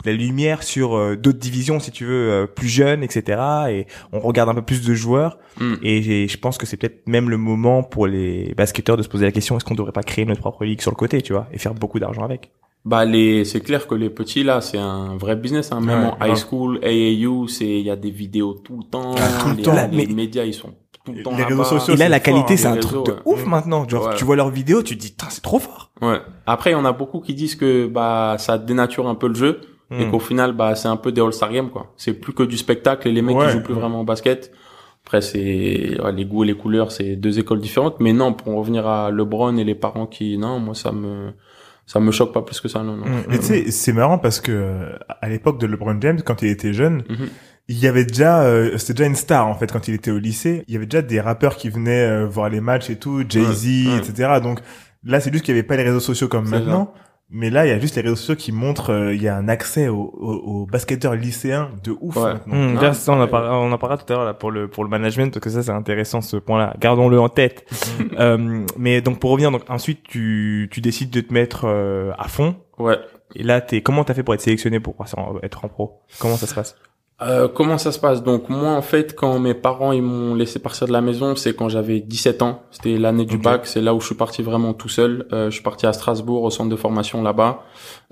la 0.04 0.12
lumière 0.12 0.62
sur 0.62 0.96
euh, 0.96 1.16
d'autres 1.16 1.38
divisions, 1.38 1.78
si 1.80 1.90
tu 1.92 2.04
veux, 2.04 2.30
euh, 2.30 2.46
plus 2.46 2.68
jeunes, 2.68 3.02
etc. 3.02 3.40
Et 3.70 3.86
on 4.12 4.20
regarde 4.20 4.48
un 4.48 4.54
peu 4.54 4.62
plus 4.62 4.84
de 4.84 4.94
joueurs. 4.94 5.38
Mm. 5.60 5.74
Et 5.82 6.28
je 6.28 6.36
pense 6.38 6.58
que 6.58 6.66
c'est 6.66 6.76
peut-être 6.76 7.06
même 7.06 7.30
le 7.30 7.36
moment 7.36 7.82
pour 7.82 8.06
les 8.06 8.54
basketteurs 8.56 8.96
de 8.96 9.02
se 9.02 9.08
poser 9.08 9.24
la 9.24 9.32
question 9.32 9.56
est-ce 9.56 9.64
qu'on 9.64 9.74
devrait 9.74 9.92
pas 9.92 10.02
créer 10.02 10.24
notre 10.24 10.40
propre 10.40 10.64
ligue 10.64 10.80
sur 10.80 10.90
le 10.90 10.96
côté, 10.96 11.22
tu 11.22 11.32
vois, 11.32 11.46
et 11.52 11.58
faire 11.58 11.74
beaucoup 11.74 11.98
d'argent 12.00 12.22
avec? 12.24 12.50
Bah, 12.84 13.04
les, 13.04 13.44
c'est 13.44 13.60
clair 13.60 13.86
que 13.86 13.94
les 13.94 14.08
petits, 14.08 14.44
là, 14.44 14.60
c'est 14.60 14.78
un 14.78 15.16
vrai 15.16 15.36
business, 15.36 15.72
hein. 15.72 15.80
Même 15.80 16.04
Ouais, 16.04 16.10
en 16.20 16.26
high 16.26 16.36
school, 16.36 16.78
AAU, 16.82 17.46
c'est, 17.48 17.66
il 17.68 17.84
y 17.84 17.90
a 17.90 17.96
des 17.96 18.10
vidéos 18.10 18.54
tout 18.54 18.78
le 18.78 18.84
temps. 18.84 19.14
Ah, 19.18 19.28
tout 19.42 19.48
le 19.50 19.56
les, 19.56 19.62
temps. 19.62 19.74
Les 19.90 20.06
Mais- 20.06 20.14
médias, 20.14 20.44
ils 20.44 20.54
sont 20.54 20.72
tout 21.12 21.16
le 21.18 21.22
temps 21.22 21.36
Les 21.36 21.44
réseaux 21.44 21.64
sociaux, 21.64 21.94
Et 21.94 21.96
là, 21.96 22.08
la 22.08 22.16
fort, 22.18 22.24
qualité, 22.24 22.54
hein, 22.54 22.56
c'est 22.56 22.66
un 22.66 22.76
truc 22.76 23.06
de 23.06 23.12
ouais. 23.12 23.18
ouf 23.24 23.44
maintenant. 23.46 23.88
Genre, 23.88 24.06
Ouais. 24.08 24.14
tu 24.16 24.24
vois 24.24 24.36
leurs 24.36 24.50
vidéos, 24.50 24.82
tu 24.82 24.96
te 24.96 25.00
dis, 25.00 25.12
Tain, 25.14 25.26
c'est 25.30 25.42
trop 25.42 25.58
fort. 25.58 25.90
Ouais. 26.00 26.18
Après, 26.46 26.70
il 26.70 26.74
y 26.74 26.76
en 26.76 26.84
a 26.84 26.92
beaucoup 26.92 27.20
qui 27.20 27.34
disent 27.34 27.56
que, 27.56 27.86
bah, 27.86 28.36
ça 28.38 28.58
dénature 28.58 29.08
un 29.08 29.14
peu 29.14 29.28
le 29.28 29.34
jeu. 29.34 29.60
Et 29.90 30.04
Mm. 30.04 30.10
qu'au 30.10 30.18
final, 30.20 30.52
bah, 30.52 30.74
c'est 30.74 30.88
un 30.88 30.96
peu 30.96 31.12
des 31.12 31.22
All-Star 31.22 31.50
Games, 31.50 31.70
quoi. 31.70 31.92
C'est 31.96 32.12
plus 32.12 32.34
que 32.34 32.42
du 32.42 32.58
spectacle 32.58 33.08
et 33.08 33.12
les 33.12 33.22
mecs 33.22 33.36
Ouais. 33.36 33.46
qui 33.46 33.52
jouent 33.52 33.62
plus 33.62 33.72
vraiment 33.74 34.02
au 34.02 34.04
basket. 34.04 34.52
Après, 35.06 35.22
c'est, 35.22 35.98
ouais, 36.02 36.12
les 36.12 36.26
goûts 36.26 36.44
et 36.44 36.46
les 36.46 36.54
couleurs, 36.54 36.92
c'est 36.92 37.16
deux 37.16 37.38
écoles 37.38 37.60
différentes. 37.60 37.96
Mais 37.98 38.12
non, 38.12 38.34
pour 38.34 38.52
en 38.52 38.56
revenir 38.58 38.86
à 38.86 39.10
LeBron 39.10 39.56
et 39.56 39.64
les 39.64 39.74
parents 39.74 40.06
qui, 40.06 40.36
non, 40.36 40.58
moi, 40.60 40.74
ça 40.74 40.92
me, 40.92 41.32
ça 41.90 42.00
me 42.00 42.10
choque 42.12 42.32
pas 42.34 42.42
plus 42.42 42.60
que 42.60 42.68
ça, 42.68 42.82
non, 42.82 42.96
non. 42.96 43.06
Mm. 43.06 43.22
Mais 43.30 43.38
tu 43.38 43.44
sais, 43.46 43.70
c'est 43.70 43.92
marrant 43.94 44.18
parce 44.18 44.40
que 44.40 44.52
euh, 44.52 44.92
à 45.22 45.28
l'époque 45.28 45.58
de 45.58 45.66
LeBron 45.66 45.96
James, 46.02 46.20
quand 46.24 46.42
il 46.42 46.48
était 46.48 46.72
jeune, 46.74 47.02
Mhm. 47.08 47.28
il 47.68 47.78
y 47.78 47.86
avait 47.86 48.04
déjà, 48.04 48.42
euh, 48.42 48.76
c'était 48.76 48.92
déjà 48.94 49.06
une 49.08 49.16
star 49.16 49.46
en 49.48 49.54
fait 49.54 49.72
quand 49.72 49.88
il 49.88 49.94
était 49.94 50.10
au 50.10 50.18
lycée. 50.18 50.64
Il 50.68 50.74
y 50.74 50.76
avait 50.76 50.86
déjà 50.86 51.00
des 51.02 51.20
rappeurs 51.20 51.56
qui 51.56 51.70
venaient 51.70 52.06
euh, 52.06 52.26
voir 52.26 52.50
les 52.50 52.60
matchs 52.60 52.90
et 52.90 52.96
tout, 52.96 53.24
Jay 53.28 53.42
Z, 53.42 53.66
Ouais, 53.86 53.92
ouais. 53.92 53.98
etc. 53.98 54.38
Donc 54.42 54.60
là, 55.04 55.18
c'est 55.20 55.32
juste 55.32 55.44
qu'il 55.44 55.54
y 55.54 55.58
avait 55.58 55.66
pas 55.66 55.76
les 55.76 55.82
réseaux 55.82 56.00
sociaux 56.00 56.28
comme 56.28 56.48
maintenant. 56.48 56.92
Mais 57.30 57.50
là, 57.50 57.66
il 57.66 57.68
y 57.68 57.72
a 57.72 57.78
juste 57.78 57.96
les 57.96 58.02
réseaux 58.02 58.16
sociaux 58.16 58.36
qui 58.36 58.52
montrent, 58.52 58.90
euh, 58.90 59.14
il 59.14 59.22
y 59.22 59.28
a 59.28 59.36
un 59.36 59.48
accès 59.48 59.88
aux, 59.88 59.96
aux, 60.18 60.34
aux 60.62 60.66
basketteurs 60.66 61.14
lycéens 61.14 61.70
de 61.84 61.94
ouf 62.00 62.16
Ouais. 62.16 62.32
Hum, 62.50 62.72
Non, 62.72 62.74
d'ailleurs, 62.76 62.94
ça, 62.94 63.12
on 63.12 63.20
en 63.20 63.28
parlera, 63.28 63.58
on 63.60 63.70
en 63.70 63.76
parlera 63.76 64.02
tout 64.02 64.10
à 64.10 64.16
l'heure 64.16 64.24
là 64.24 64.32
pour 64.32 64.50
le 64.50 64.66
pour 64.68 64.82
le 64.82 64.88
management 64.88 65.30
parce 65.32 65.44
que 65.44 65.50
ça 65.50 65.62
c'est 65.62 65.70
intéressant 65.70 66.22
ce 66.22 66.38
point-là. 66.38 66.74
Gardons-le 66.80 67.20
en 67.20 67.28
tête. 67.28 67.64
Euh, 68.18 68.64
mais 68.76 69.00
donc 69.00 69.20
pour 69.20 69.30
revenir, 69.30 69.52
donc 69.52 69.62
ensuite 69.68 70.02
tu 70.02 70.68
tu 70.72 70.80
décides 70.80 71.10
de 71.10 71.20
te 71.20 71.32
mettre 71.32 71.66
euh, 71.66 72.10
à 72.18 72.26
fond. 72.26 72.56
Ouais. 72.78 72.96
Et 73.36 73.42
là, 73.44 73.60
t'es 73.60 73.80
comment 73.80 74.02
t'as 74.02 74.14
fait 74.14 74.22
pour 74.24 74.34
être 74.34 74.40
sélectionné 74.40 74.80
pour 74.80 74.96
en- 75.16 75.38
être 75.42 75.64
en 75.64 75.68
pro? 75.68 76.00
Comment 76.18 76.36
ça 76.36 76.46
se 76.48 76.54
passe? 76.54 76.74
Euh, 77.20 77.48
comment 77.48 77.78
ça 77.78 77.90
se 77.90 77.98
passe? 77.98 78.22
Donc 78.22 78.48
moi 78.48 78.70
en 78.70 78.82
fait 78.82 79.14
quand 79.16 79.38
mes 79.40 79.54
parents 79.54 79.90
ils 79.92 80.02
m'ont 80.02 80.34
laissé 80.34 80.60
partir 80.60 80.86
de 80.86 80.92
la 80.92 81.00
maison 81.00 81.34
c'est 81.34 81.54
quand 81.54 81.68
j'avais 81.68 82.00
17 82.00 82.42
ans. 82.42 82.62
C'était 82.70 82.96
l'année 82.96 83.24
du 83.24 83.38
bac 83.38 83.66
c'est 83.66 83.80
là 83.80 83.94
où 83.94 84.00
je 84.00 84.06
suis 84.06 84.14
parti 84.14 84.42
vraiment 84.42 84.72
tout 84.72 84.88
seul. 84.88 85.26
Euh, 85.32 85.46
je 85.46 85.54
suis 85.54 85.62
parti 85.62 85.86
à 85.86 85.92
Strasbourg 85.92 86.42
au 86.44 86.50
centre 86.50 86.70
de 86.70 86.76
formation 86.76 87.22
là-bas. 87.22 87.64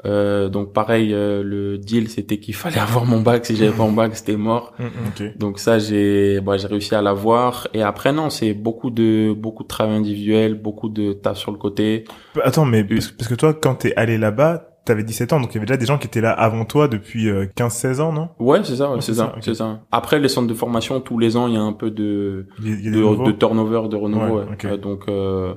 Euh, 0.05 0.49
donc 0.49 0.73
pareil 0.73 1.15
euh, 1.15 1.43
le 1.45 1.79
deal 1.79 2.09
c'était 2.09 2.39
qu'il 2.39 2.55
fallait 2.55 2.79
avoir 2.81 3.05
mon 3.05 3.21
bac. 3.21 3.47
Si 3.47 3.55
j'avais 3.55 3.71
pas 3.71 3.85
mon 3.85 3.93
bac 3.93 4.17
c'était 4.17 4.37
mort. 4.37 4.75
Ok. 4.81 5.39
donc 5.39 5.61
ça 5.61 5.79
j'ai 5.79 6.41
bah, 6.41 6.57
j'ai 6.57 6.67
réussi 6.67 6.95
à 6.95 7.03
l'avoir. 7.03 7.69
Et 7.75 7.83
après 7.83 8.13
non 8.13 8.29
c'est 8.29 8.55
beaucoup 8.55 8.91
de 8.91 9.33
beaucoup 9.33 9.63
de 9.63 9.69
travail 9.69 9.97
individuel 9.97 10.55
beaucoup 10.55 10.89
de 10.89 11.13
taf 11.13 11.39
sur 11.39 11.53
le 11.53 11.59
côté. 11.59 12.05
Attends, 12.43 12.65
mais 12.65 12.85
parce, 12.85 13.09
parce 13.09 13.29
que 13.29 13.35
toi, 13.35 13.55
quand 13.55 13.77
t'es 13.77 13.95
allé 13.97 14.19
là-bas, 14.19 14.76
t'avais 14.87 15.05
17 15.05 15.33
ans, 15.33 15.41
donc 15.41 15.53
il 15.53 15.55
y 15.55 15.59
avait 15.59 15.67
déjà 15.67 15.77
des 15.77 15.87
gens 15.87 15.99
qui 15.99 16.07
étaient 16.07 16.21
là 16.21 16.33
avant 16.33 16.65
toi 16.65 16.89
depuis 16.89 17.29
euh, 17.29 17.47
15-16 17.57 18.01
ans, 18.01 18.13
non? 18.13 18.29
Ouais 18.39 18.61
c'est 18.65 18.77
ça 18.77 18.91
ouais, 18.91 19.01
c'est 19.01 19.15
ça, 19.15 19.27
ça, 19.27 19.33
ok. 19.37 19.43
c'est 19.43 19.55
ça 19.55 19.81
après 19.93 20.19
les 20.19 20.29
centres 20.29 20.49
de 20.49 20.55
formation 20.55 21.01
tous 21.01 21.19
les 21.19 21.37
ans 21.37 21.47
il 21.47 21.55
y 21.55 21.57
a 21.57 21.63
un 21.63 21.73
peu 21.73 21.91
de 21.91 22.47
Il 22.61 22.69
y 22.69 22.73
a, 22.73 22.77
il 22.77 22.85
y 22.85 22.89
a 22.89 22.91
des 22.91 23.33
de, 23.33 23.33
turnover, 23.33 23.89
de 23.89 23.97
renouveau. 23.97 24.41
Ouais. 24.41 24.47
Euh, 24.65 24.77
donc, 24.77 25.05
euh, 25.09 25.55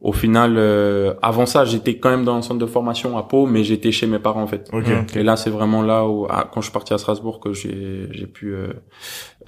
au 0.00 0.12
final, 0.12 0.56
euh, 0.58 1.14
avant 1.22 1.46
ça, 1.46 1.64
j'étais 1.64 1.96
quand 1.96 2.10
même 2.10 2.24
dans 2.24 2.36
un 2.36 2.42
centre 2.42 2.60
de 2.60 2.66
formation 2.66 3.16
à 3.16 3.22
Pau, 3.22 3.46
mais 3.46 3.64
j'étais 3.64 3.92
chez 3.92 4.06
mes 4.06 4.18
parents 4.18 4.42
en 4.42 4.46
fait. 4.46 4.68
Ok. 4.72 4.84
Ok. 5.02 5.16
Et 5.16 5.22
là, 5.22 5.36
c'est 5.36 5.50
vraiment 5.50 5.82
là 5.82 6.06
où, 6.06 6.26
ah, 6.28 6.48
quand 6.52 6.60
je 6.60 6.66
suis 6.66 6.72
parti 6.72 6.92
à 6.92 6.98
Strasbourg, 6.98 7.40
que 7.40 7.52
j'ai 7.54 8.08
j'ai 8.10 8.26
pu 8.26 8.52
euh, 8.52 8.68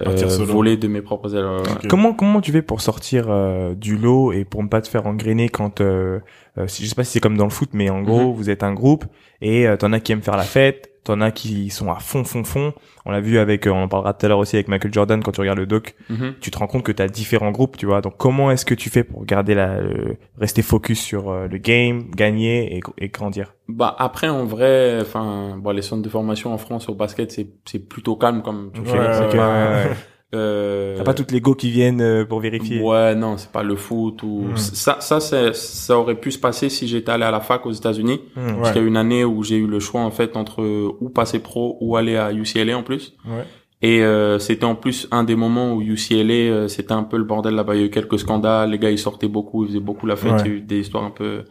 euh, 0.05 0.27
voler 0.39 0.77
de 0.77 0.87
mes 0.87 1.01
propres 1.01 1.35
ailes. 1.35 1.45
Comment 1.87 2.13
comment 2.13 2.41
tu 2.41 2.51
fais 2.51 2.61
pour 2.61 2.81
sortir 2.81 3.25
euh, 3.29 3.75
du 3.75 3.97
lot 3.97 4.31
et 4.31 4.43
pour 4.43 4.63
ne 4.63 4.69
pas 4.69 4.81
te 4.81 4.87
faire 4.87 5.05
engrainer 5.05 5.49
quand 5.49 5.81
euh, 5.81 6.19
euh, 6.57 6.67
si, 6.67 6.83
je 6.83 6.89
sais 6.89 6.95
pas 6.95 7.03
si 7.03 7.13
c'est 7.13 7.19
comme 7.19 7.37
dans 7.37 7.45
le 7.45 7.51
foot 7.51 7.69
mais 7.73 7.89
en 7.89 8.01
gros 8.01 8.33
vous 8.33 8.49
êtes 8.49 8.63
un 8.63 8.73
groupe 8.73 9.05
et 9.41 9.67
euh, 9.67 9.77
t'en 9.77 9.93
as 9.93 9.99
qui 9.99 10.11
aiment 10.11 10.21
faire 10.21 10.37
la 10.37 10.43
fête, 10.43 10.89
t'en 11.09 11.21
as 11.21 11.31
qui 11.31 11.69
sont 11.69 11.91
à 11.91 11.95
fond 11.99 12.23
fond 12.23 12.43
fond. 12.43 12.73
On 13.05 13.11
l'a 13.11 13.19
vu 13.21 13.37
avec 13.39 13.65
euh, 13.67 13.71
on 13.71 13.83
en 13.83 13.87
parlera 13.87 14.13
tout 14.13 14.25
à 14.25 14.29
l'heure 14.29 14.37
aussi 14.39 14.55
avec 14.55 14.67
Michael 14.67 14.93
Jordan 14.93 15.21
quand 15.23 15.31
tu 15.31 15.41
regardes 15.41 15.59
le 15.59 15.65
doc, 15.65 15.95
Mhm. 16.09 16.35
tu 16.39 16.51
te 16.51 16.57
rends 16.57 16.67
compte 16.67 16.83
que 16.83 16.91
tu 16.91 17.01
as 17.01 17.07
différents 17.07 17.51
groupes, 17.51 17.77
tu 17.77 17.85
vois. 17.85 18.01
Donc 18.01 18.13
comment 18.17 18.51
est-ce 18.51 18.65
que 18.65 18.73
tu 18.75 18.89
fais 18.89 19.03
pour 19.03 19.25
garder 19.25 19.55
la 19.55 19.73
euh, 19.73 20.13
rester 20.37 20.61
focus 20.61 20.99
sur 21.01 21.29
euh, 21.29 21.47
le 21.47 21.57
game, 21.57 22.09
gagner 22.15 22.77
et, 22.77 22.81
et 22.97 23.07
grandir? 23.09 23.53
Bah 23.67 23.95
après, 23.99 24.29
en 24.29 24.45
vrai, 24.45 24.99
enfin, 25.01 25.55
bon, 25.57 25.71
les 25.71 25.81
centres 25.81 26.01
de 26.01 26.09
formation 26.09 26.53
en 26.53 26.57
France 26.57 26.89
au 26.89 26.95
basket, 26.95 27.31
c'est 27.31 27.47
c'est 27.65 27.79
plutôt 27.79 28.15
calme 28.15 28.41
comme 28.41 28.71
tu 28.73 28.81
sais, 28.85 28.97
ouais, 28.97 29.07
ouais. 29.37 29.91
Euh, 30.35 30.95
T'as 30.97 31.03
pas 31.03 31.13
toutes 31.15 31.31
les 31.31 31.41
go 31.41 31.55
qui 31.55 31.71
viennent 31.71 32.01
euh, 32.01 32.23
pour 32.23 32.39
vérifier. 32.39 32.81
Ouais, 32.81 33.15
non, 33.15 33.37
c'est 33.37 33.51
pas 33.51 33.63
le 33.63 33.75
foot 33.75 34.21
ou 34.21 34.43
Mm. 34.51 34.57
ça. 34.57 34.97
Ça, 34.99 35.19
c'est- 35.19 35.53
ça 35.55 35.97
aurait 35.97 36.13
pu 36.19 36.31
se 36.31 36.37
passer 36.37 36.69
si 36.69 36.87
j'étais 36.87 37.11
allé 37.11 37.23
à 37.23 37.31
la 37.31 37.39
fac 37.39 37.65
aux 37.65 37.71
États-Unis. 37.71 38.21
Ouais. 38.37 38.43
Parce 38.57 38.71
qu'il 38.71 38.81
y 38.81 38.85
a 38.85 38.87
une 38.87 38.97
année 38.97 39.25
où 39.25 39.43
j'ai 39.43 39.55
eu 39.57 39.65
le 39.65 39.79
choix 39.79 40.01
en 40.01 40.11
fait 40.11 40.37
entre 40.37 40.63
ou 40.99 41.09
passer 41.09 41.39
pro 41.39 41.77
ou 41.81 41.95
aller 41.95 42.15
à 42.15 42.31
UCLA 42.31 42.77
en 42.77 42.83
plus. 42.83 43.15
Ouais. 43.25 43.43
Et 43.81 44.03
euh, 44.03 44.37
c'était 44.39 44.65
en 44.65 44.75
plus 44.75 45.07
un 45.09 45.23
des 45.23 45.35
moments 45.35 45.73
où 45.73 45.81
UCLA 45.81 46.33
euh, 46.33 46.67
c'était 46.67 46.91
un 46.91 47.03
peu 47.03 47.17
le 47.17 47.23
bordel 47.23 47.55
là-bas. 47.55 47.75
Il 47.75 47.79
y 47.79 47.83
a 47.83 47.87
eu 47.87 47.89
quelques 47.89 48.19
scandales, 48.19 48.69
les 48.71 48.77
gars 48.77 48.91
ils 48.91 48.99
sortaient 48.99 49.27
beaucoup, 49.29 49.63
ils 49.63 49.69
faisaient 49.69 49.79
beaucoup 49.79 50.05
la 50.05 50.15
fête. 50.15 50.33
Ouais. 50.33 50.41
Il 50.45 50.47
y 50.47 50.53
a 50.53 50.57
eu 50.57 50.61
des 50.61 50.79
histoires 50.81 51.05
un 51.05 51.11
peu 51.11 51.45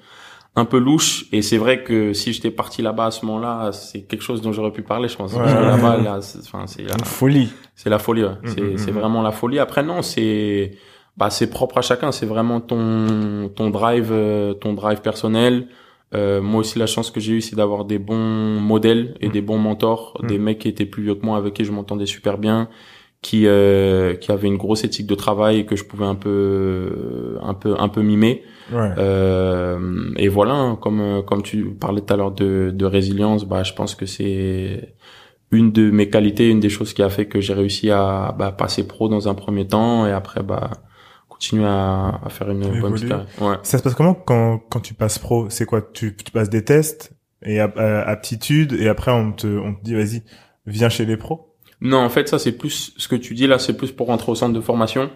un 0.57 0.65
peu 0.65 0.79
louches. 0.79 1.27
Et 1.33 1.43
c'est 1.43 1.59
vrai 1.59 1.83
que 1.85 2.13
si 2.13 2.33
j'étais 2.33 2.51
parti 2.51 2.83
là-bas 2.83 3.07
à 3.07 3.11
ce 3.11 3.25
moment-là, 3.27 3.71
c'est 3.73 4.03
quelque 4.03 4.23
chose 4.23 4.43
dont 4.43 4.53
j'aurais 4.53 4.73
pu 4.73 4.83
parler, 4.83 5.09
je 5.09 5.17
pense. 5.17 5.33
Ouais, 5.35 5.45
là-bas, 5.45 5.99
ouais. 5.99 6.05
là, 6.05 6.21
c'est- 6.21 6.41
enfin 6.41 6.67
c'est 6.67 6.83
Une 6.83 7.05
folie. 7.05 7.51
c'est 7.75 7.91
la 7.91 7.99
folie. 7.99 8.25
Ouais. 8.25 8.31
Mm, 8.43 8.49
c'est 8.77 8.91
mm, 8.91 8.95
mm. 8.95 8.99
vraiment 8.99 9.23
la 9.23 9.31
folie. 9.31 9.59
Après 9.59 9.83
non, 9.83 10.03
c'est 10.03 10.73
bah 11.17 11.31
c'est 11.31 11.51
propre 11.51 11.79
à 11.79 11.83
chacun. 11.83 12.13
C'est 12.13 12.27
vraiment 12.27 12.61
ton 12.61 13.49
ton 13.55 13.71
drive 13.71 14.11
euh, 14.13 14.55
ton 14.55 14.73
drive 14.73 15.01
personnel. 15.01 15.69
Euh, 16.15 16.41
moi 16.41 16.61
aussi 16.61 16.79
la 16.79 16.87
chance 16.87 17.11
que 17.11 17.21
j'ai 17.21 17.35
eue 17.35 17.41
c'est 17.43 17.55
d'avoir 17.55 17.85
des 17.85 17.99
bons 17.99 18.17
modèles 18.61 19.15
et 19.21 19.29
des 19.29 19.43
bons 19.43 19.59
mentors, 19.59 20.19
des 20.27 20.39
mecs 20.39 20.59
qui 20.61 20.69
étaient 20.69 20.87
plus 20.87 21.03
vieux 21.03 21.15
que 21.15 21.27
moi 21.27 21.37
avec 21.37 21.53
qui 21.53 21.65
je 21.67 21.71
m'entendais 21.73 22.07
super 22.07 22.39
bien, 22.39 22.71
qui 23.21 23.47
euh, 23.47 24.15
qui 24.15 24.31
avaient 24.31 24.47
une 24.47 24.57
grosse 24.57 24.85
éthique 24.85 25.07
de 25.07 25.15
travail 25.15 25.67
que 25.67 25.75
je 25.75 25.85
pouvais 25.85 26.05
un 26.05 26.15
peu 26.15 27.37
un 27.43 27.55
peu 27.55 27.75
un 27.79 27.89
peu 27.89 28.03
mimer. 28.03 28.43
Ouais. 28.73 28.93
Euh, 28.99 30.11
et 30.17 30.29
voilà, 30.29 30.55
hein, 30.55 30.77
comme 30.77 31.01
euh, 31.01 31.23
comme 31.23 31.43
tu 31.43 31.65
parlais 31.75 32.01
tout 32.01 32.13
à 32.15 32.17
l'heure 32.17 32.33
de, 32.33 32.71
de 32.73 32.85
résilience, 32.85 33.45
bah 33.45 33.63
je 33.65 33.73
pense 33.73 33.95
que 33.95 34.07
c'est 34.07 34.95
une 35.51 35.73
de 35.73 35.91
mes 35.91 36.11
qualités, 36.11 36.49
une 36.49 36.61
des 36.61 36.69
choses 36.69 36.93
qui 36.93 37.03
a 37.03 37.09
fait 37.09 37.27
que 37.27 37.41
j'ai 37.41 37.55
réussi 37.55 37.91
à 37.91 38.35
bah, 38.39 38.53
passer 38.53 38.87
pro 38.87 39.09
dans 39.09 39.29
un 39.29 39.35
premier 39.35 39.67
temps 39.67 40.07
et 40.07 40.13
après 40.13 40.43
bah 40.43 40.71
continuer 41.29 41.65
à, 41.67 42.21
à 42.25 42.29
faire 42.29 42.51
une 42.51 42.81
bonne 42.81 42.93
petite. 42.93 43.13
Ouais. 43.41 43.57
Ça 43.63 43.79
se 43.79 43.83
passe 43.83 43.95
comment 43.95 44.15
quand, 44.15 44.59
quand 44.71 44.81
tu 44.81 44.95
passes 44.95 45.19
pro? 45.19 45.49
C'est 45.49 45.65
quoi? 45.65 45.81
Tu, 45.81 46.15
tu 46.15 46.31
passes 46.31 46.51
des 46.51 46.65
tests 46.65 47.13
et 47.43 47.59
ap- 47.61 47.79
aptitudes 47.79 48.75
et 48.75 48.89
après 48.89 49.11
on 49.11 49.33
te, 49.33 49.47
on 49.47 49.75
te 49.75 49.83
dit 49.83 49.95
vas-y, 49.95 50.23
viens 50.67 50.89
chez 50.89 51.07
les 51.07 51.17
pros? 51.17 51.48
Non, 51.81 51.99
en 51.99 52.09
fait 52.09 52.29
ça 52.29 52.39
c'est 52.39 52.53
plus 52.59 52.93
ce 52.97 53.07
que 53.09 53.15
tu 53.17 53.35
dis 53.35 53.47
là, 53.47 53.59
c'est 53.59 53.77
plus 53.77 53.93
pour 53.93 54.09
rentrer 54.09 54.33
au 54.33 54.35
centre 54.35 54.53
de 54.55 54.61
formation. 54.61 55.11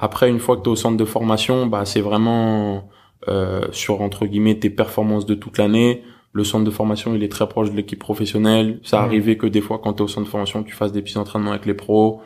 Après 0.00 0.28
une 0.28 0.40
fois 0.40 0.56
que 0.56 0.62
tu 0.62 0.68
es 0.68 0.72
au 0.72 0.76
centre 0.76 0.96
de 0.96 1.04
formation, 1.04 1.66
bah 1.66 1.84
c'est 1.84 2.00
vraiment 2.00 2.88
euh, 3.28 3.62
sur 3.72 4.00
entre 4.00 4.26
guillemets 4.26 4.58
tes 4.58 4.70
performances 4.70 5.26
de 5.26 5.34
toute 5.34 5.58
l'année. 5.58 6.02
Le 6.32 6.44
centre 6.44 6.64
de 6.64 6.70
formation, 6.70 7.14
il 7.14 7.22
est 7.22 7.30
très 7.32 7.48
proche 7.48 7.70
de 7.70 7.76
l'équipe 7.76 7.98
professionnelle. 7.98 8.80
Ça 8.82 8.98
Mhm. 8.98 9.04
arrivait 9.06 9.36
que 9.36 9.46
des 9.46 9.60
fois, 9.60 9.80
quand 9.82 9.94
tu 9.94 9.98
es 10.00 10.04
au 10.04 10.08
centre 10.08 10.26
de 10.26 10.30
formation, 10.30 10.62
tu 10.62 10.74
fasses 10.74 10.92
des 10.92 11.02
petits 11.02 11.18
entraînements 11.18 11.50
avec 11.52 11.66
les 11.66 11.74
pros. 11.74 12.20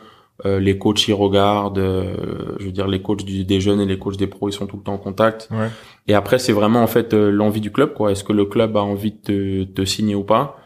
Euh, 0.45 0.59
les 0.59 0.77
coachs 0.77 1.07
y 1.07 1.13
regardent. 1.13 1.79
euh, 1.79 2.57
je 2.59 2.65
veux 2.67 2.73
dire, 2.73 2.89
les 2.89 3.01
coachs 3.01 3.25
du- 3.25 3.45
des 3.45 3.61
jeunes 3.61 3.81
et 3.81 3.87
les 3.87 3.99
coachs 3.99 4.17
des 4.17 4.27
pros, 4.27 4.49
ils 4.49 4.53
sont 4.53 4.67
tout 4.67 4.77
le 4.77 4.83
temps 4.83 4.95
en 4.95 4.99
contact. 4.99 5.49
Ouais. 5.53 5.69
Et 6.09 6.15
après, 6.15 6.39
c'est 6.39 6.53
vraiment 6.53 6.83
en 6.83 6.87
fait 6.89 7.15
euh, 7.15 7.31
l'envie 7.31 7.61
du 7.61 7.71
club. 7.71 7.93
quoi. 7.95 8.11
Est-ce 8.11 8.25
que 8.25 8.33
le 8.33 8.45
club 8.45 8.77
a 8.77 8.81
envie 8.83 9.13
de 9.27 9.65
te, 9.65 9.85
signer 9.85 10.15
ou 10.17 10.25
pas, 10.25 10.59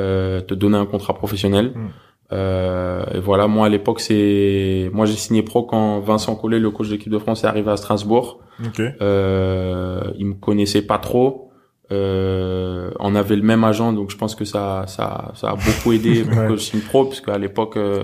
euh, 0.00 0.40
te 0.40 0.54
donner 0.54 0.76
un 0.78 0.86
contrat 0.86 1.14
professionnel 1.14 1.72
Mhm. 1.74 1.88
Euh, 2.32 3.04
Et 3.14 3.20
voilà, 3.20 3.46
moi 3.46 3.66
à 3.66 3.68
l'époque, 3.68 4.00
c'est 4.00 4.90
moi 4.92 5.06
j'ai 5.06 5.14
signé 5.14 5.42
pro 5.42 5.62
quand 5.64 6.00
Vincent 6.00 6.34
Collet, 6.36 6.58
le 6.58 6.70
coach 6.70 6.88
de 6.88 6.92
l'équipe 6.92 7.12
de 7.12 7.18
France, 7.18 7.44
est 7.44 7.46
arrivé 7.46 7.70
à 7.70 7.76
Strasbourg. 7.76 8.40
Ok. 8.64 8.80
Euh, 9.02 10.00
il 10.18 10.26
me 10.26 10.34
connaissait 10.34 10.82
pas 10.82 10.98
trop. 10.98 11.50
Euh, 11.92 12.90
on 12.98 13.14
avait 13.14 13.36
le 13.36 13.42
même 13.42 13.62
agent, 13.64 13.92
donc 13.92 14.10
je 14.10 14.16
pense 14.16 14.34
que 14.34 14.44
ça, 14.44 14.84
ça, 14.86 15.32
ça 15.34 15.50
a 15.50 15.54
beaucoup 15.54 15.92
aidé 15.92 16.24
pour 16.28 16.38
Ouais. 16.38 16.48
que 16.48 16.56
je 16.56 16.62
signe 16.62 16.80
pro, 16.80 17.04
parce 17.04 17.20
qu'à 17.20 17.36
l'époque, 17.38 17.76
euh, 17.76 18.02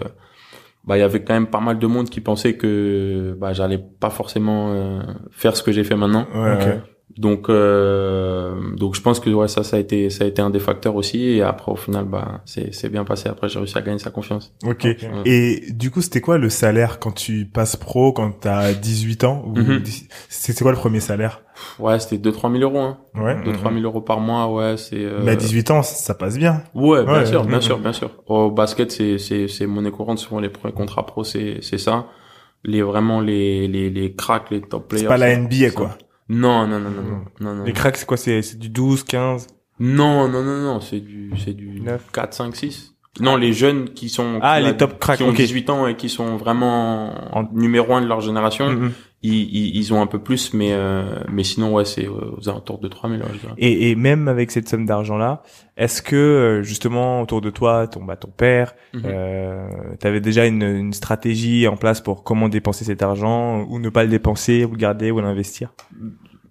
bah, 0.85 0.97
il 0.97 1.00
y 1.00 1.03
avait 1.03 1.23
quand 1.25 1.33
même 1.35 1.47
pas 1.47 1.61
mal 1.61 1.79
de 1.79 1.87
monde 1.87 2.11
qui 2.11 2.21
pensait 2.21 2.55
que 2.55 3.35
bah, 3.41 3.53
j'allais 3.53 3.79
pas 4.00 4.11
forcément 4.11 4.73
euh, 4.73 5.00
faire 5.31 5.57
ce 5.57 5.62
que 5.62 5.73
j'ai 5.73 5.83
fait 5.85 5.97
maintenant. 5.97 6.27
Ouais. 6.35 6.55
Ok. 6.55 6.81
Donc, 7.21 7.50
euh, 7.50 8.55
donc 8.77 8.95
je 8.95 9.03
pense 9.03 9.21
que 9.21 9.29
ouais, 9.29 9.47
ça, 9.47 9.62
ça 9.62 9.77
a 9.77 9.79
été, 9.79 10.09
ça 10.09 10.25
a 10.25 10.27
été 10.27 10.41
un 10.41 10.49
des 10.49 10.59
facteurs 10.59 10.95
aussi. 10.97 11.23
Et 11.33 11.43
après, 11.43 11.71
au 11.71 11.77
final, 11.77 12.07
bah, 12.07 12.41
c'est, 12.47 12.73
c'est 12.75 12.89
bien 12.89 13.05
passé. 13.05 13.29
Après, 13.29 13.47
j'ai 13.50 13.59
réussi 13.59 13.77
à 13.77 13.83
gagner 13.83 13.99
sa 13.99 14.11
confiance. 14.11 14.55
Ok. 14.65 14.87
Et 15.27 15.61
du 15.71 15.91
coup, 15.91 16.00
c'était 16.00 16.23
quoi 16.23 16.39
le 16.39 16.49
salaire 16.49 16.99
quand 16.99 17.12
tu 17.12 17.45
passes 17.45 17.77
pro, 17.77 18.12
quand 18.15 18.31
t'as 18.41 18.73
18 18.73 19.25
ans 19.25 19.45
ou 19.47 19.59
Mhm. 19.59 19.83
C'est 20.31 20.59
quoi 20.62 20.71
le 20.73 20.79
premier 20.79 21.00
salaire? 21.00 21.43
Ouais, 21.79 22.00
c'était 22.00 22.17
2-3 22.17 22.50
000 22.59 22.62
euros. 22.62 22.79
Hein. 22.79 22.99
Ouais. 23.15 23.35
2-3 23.45 23.71
000 23.75 23.85
euros 23.85 24.00
par 24.00 24.21
mois, 24.21 24.50
ouais, 24.50 24.77
c'est. 24.79 24.97
euh, 24.97 25.21
Mais 25.23 25.33
à 25.33 25.37
18 25.37 25.71
ans, 25.73 25.83
ça, 25.83 26.15
passe 26.15 26.39
bien. 26.39 26.62
Ouais, 26.75 27.05
bien 27.05 27.12
Ouais, 27.12 27.27
sûr, 27.27 27.45
bien 27.45 27.61
sûr, 27.61 27.79
bien 27.79 27.93
sûr. 27.93 28.11
Au 28.29 28.50
basket, 28.50 28.91
c'est 28.91 29.19
c'est 29.19 29.47
c'est 29.47 29.67
monnaie 29.67 29.91
courante. 29.91 30.19
Souvent, 30.19 30.41
les 30.41 30.49
premiers 30.49 30.73
contrats 30.73 31.05
pro, 31.05 31.23
c'est 31.23 31.59
c'est 31.61 31.77
ça. 31.77 32.07
Les 32.65 32.81
vraiment 32.83 33.21
les 33.21 33.69
les 33.69 33.91
les 33.91 34.15
cracks, 34.15 34.50
les 34.50 34.62
top 34.62 34.89
players. 34.89 35.03
C'est 35.03 35.09
pas 35.09 35.19
la 35.19 35.37
NBA, 35.37 35.50
c'est- 35.69 35.75
quoi. 35.75 35.99
Non, 36.33 36.67
non, 36.69 36.79
non, 36.79 36.91
non, 36.91 37.03
non, 37.03 37.25
non, 37.41 37.55
non. 37.57 37.65
Les 37.65 37.73
cracks, 37.73 37.97
c'est 37.97 38.07
quoi 38.07 38.17
C'est 38.17 38.41
c'est 38.43 38.57
du 38.59 38.69
12, 38.69 39.03
15 39.05 39.49
Non, 39.81 40.29
non, 40.29 40.43
non, 40.45 40.61
non, 40.63 40.81
c'est 40.81 41.01
du 41.01 41.33
c'est 41.45 41.55
du 41.55 41.81
Neuf. 41.81 42.07
4, 42.13 42.33
5, 42.33 42.55
6. 42.57 42.95
Non, 43.21 43.37
les 43.37 43.53
jeunes 43.53 43.91
qui 43.91 44.09
sont 44.09 44.39
Ah, 44.41 44.61
qui, 44.61 44.67
les 44.67 44.77
top 44.77 45.01
cracks, 45.01 45.17
qui 45.17 45.25
ont 45.25 45.31
ok. 45.31 45.37
18 45.37 45.71
ans 45.71 45.87
et 45.89 45.97
qui 45.97 46.09
sont 46.09 46.37
vraiment 46.37 47.37
en 47.37 47.49
numéro 47.53 47.93
un 47.95 48.01
de 48.01 48.07
leur 48.07 48.21
génération, 48.21 48.71
Mhm. 48.71 48.93
Ils 49.23 49.77
ils 49.77 49.93
ont 49.93 50.00
un 50.00 50.07
peu 50.07 50.19
plus, 50.19 50.55
mais 50.55 50.73
euh, 50.73 51.03
mais 51.31 51.45
sinon 51.45 51.75
ouais, 51.75 51.85
c'est 51.85 52.07
euh, 52.07 52.37
aux 52.39 52.49
alentours 52.49 52.79
de 52.79 52.89
3000 52.89 53.21
ouais, 53.21 53.27
je 53.35 53.39
dirais. 53.41 53.53
Et, 53.59 53.91
et 53.91 53.95
même 53.95 54.29
avec 54.29 54.50
cette 54.50 54.69
somme 54.69 54.87
d'argent-là, 54.87 55.43
est-ce 55.77 56.00
que 56.00 56.17
euh, 56.17 56.62
justement 56.62 57.21
autour 57.21 57.41
de 57.43 57.50
toi, 57.50 57.87
ton 57.87 58.03
bah, 58.05 58.17
ton 58.17 58.31
père, 58.31 58.75
Mhm. 58.95 59.03
euh, 59.05 59.69
t'avais 59.99 60.21
déjà 60.21 60.47
une, 60.47 60.62
une 60.62 60.93
stratégie 60.95 61.69
en 61.69 61.77
place 61.77 62.00
pour 62.00 62.25
comment 62.25 62.49
dépenser 62.49 62.85
cet 62.85 63.03
argent, 63.03 63.62
ou 63.69 63.79
ne 63.79 63.91
pas 63.91 64.05
le 64.05 64.09
dépenser, 64.11 64.65
ou 64.65 64.71
le 64.71 64.77
garder, 64.79 65.11
ou 65.11 65.21
l'investir? 65.21 65.73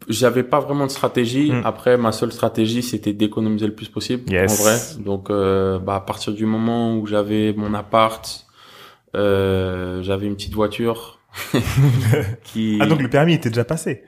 J'avais 0.08 0.44
pas 0.44 0.60
vraiment 0.60 0.86
de 0.88 0.92
stratégie. 0.92 1.52
Mm. 1.52 1.62
Après, 1.66 1.98
ma 1.98 2.12
seule 2.12 2.32
stratégie, 2.32 2.82
c'était 2.82 3.14
d'économiser 3.14 3.68
le 3.68 3.76
plus 3.76 3.90
possible. 3.90 4.32
Yes. 4.32 4.60
En 4.60 4.64
vrai. 4.64 5.04
Donc, 5.04 5.30
euh, 5.30 5.78
bah, 5.78 5.96
à 5.96 6.00
partir 6.02 6.34
du 6.34 6.46
moment 6.46 6.96
où 6.98 7.06
j'avais 7.06 7.54
mon 7.54 7.74
appart, 7.76 8.48
euh, 9.16 10.02
j'avais 10.02 10.28
une 10.28 10.36
petite 10.36 10.54
voiture 10.56 11.19
Ah 12.82 12.86
donc 12.86 13.02
le 13.02 13.10
permis 13.10 13.34
était 13.34 13.50
déjà 13.50 13.66
passé. 13.66 14.04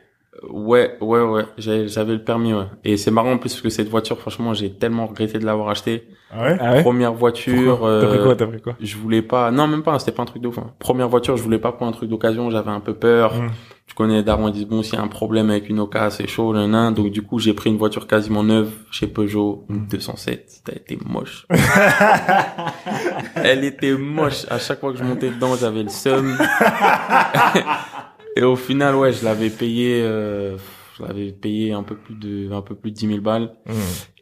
Ouais, 0.49 0.97
ouais, 1.01 1.21
ouais. 1.21 1.43
J'avais 1.57 2.13
le 2.13 2.23
permis, 2.23 2.53
ouais. 2.53 2.65
Et 2.83 2.97
c'est 2.97 3.11
marrant 3.11 3.33
en 3.33 3.37
plus 3.37 3.49
parce 3.51 3.61
que 3.61 3.69
cette 3.69 3.89
voiture, 3.89 4.17
franchement, 4.19 4.53
j'ai 4.53 4.71
tellement 4.73 5.05
regretté 5.05 5.37
de 5.39 5.45
l'avoir 5.45 5.69
achetée. 5.69 6.07
Ah 6.33 6.43
ouais? 6.43 6.57
Ah 6.59 6.71
ouais? 6.73 6.81
Première 6.81 7.13
voiture. 7.13 7.79
T'as 7.81 8.07
pris 8.07 8.17
euh, 8.17 8.23
quoi 8.23 8.35
T'as 8.35 8.47
pris 8.47 8.61
quoi? 8.61 8.75
je 8.79 8.95
voulais 8.97 9.21
pas 9.21 9.51
non 9.51 9.67
même 9.67 9.83
pas 9.83 9.99
c'était 9.99 10.13
pas 10.13 10.23
un 10.23 10.25
truc 10.25 10.41
de 10.41 10.47
ouf 10.47 10.57
hein. 10.59 10.71
première 10.79 11.09
voiture 11.09 11.35
je 11.35 11.43
voulais 11.43 11.59
pas 11.59 11.73
prendre 11.73 11.89
un 11.91 11.93
truc 11.93 12.09
d'occasion 12.09 12.49
j'avais 12.49 12.71
un 12.71 12.79
peu 12.79 12.93
peur 12.93 13.33
Mm. 13.35 13.49
tu 13.85 13.95
connais 13.95 14.13
les 14.15 14.23
darons 14.23 14.47
ils 14.47 14.53
disent 14.53 14.65
bon 14.65 14.81
s'il 14.81 14.93
y 14.93 14.97
a 14.97 15.01
un 15.01 15.09
problème 15.09 15.49
avec 15.49 15.67
une 15.67 15.81
Oka 15.81 16.09
c'est 16.09 16.27
chaud 16.27 16.53
nan, 16.53 16.71
nan. 16.71 16.93
donc 16.93 17.11
du 17.11 17.21
coup 17.21 17.37
j'ai 17.39 17.53
pris 17.53 17.69
une 17.69 17.75
voiture 17.77 18.07
quasiment 18.07 18.43
neuve 18.45 18.71
chez 18.91 19.07
Peugeot 19.07 19.65
une 19.69 19.87
207 19.87 20.61
elle 20.69 20.75
était 20.77 20.97
moche 21.05 21.45
elle 23.35 23.65
était 23.65 23.91
moche 23.97 24.45
à 24.49 24.57
chaque 24.57 24.79
fois 24.79 24.93
que 24.93 24.99
je 24.99 25.03
montais 25.03 25.29
dedans 25.31 25.55
j'avais 25.59 25.83
le 25.83 25.89
seum 25.89 26.37
et 28.35 28.43
au 28.43 28.55
final 28.55 28.95
ouais 28.95 29.11
je 29.13 29.23
l'avais 29.25 29.49
payé 29.49 30.01
euh, 30.03 30.57
je 30.97 31.03
l'avais 31.03 31.31
payé 31.31 31.73
un 31.73 31.83
peu 31.83 31.95
plus 31.95 32.15
de 32.15 32.51
un 32.51 32.61
peu 32.61 32.75
plus 32.75 32.91
de 32.91 32.95
10 32.95 33.07
000 33.07 33.21
balles 33.21 33.53
Mhm. 33.67 33.73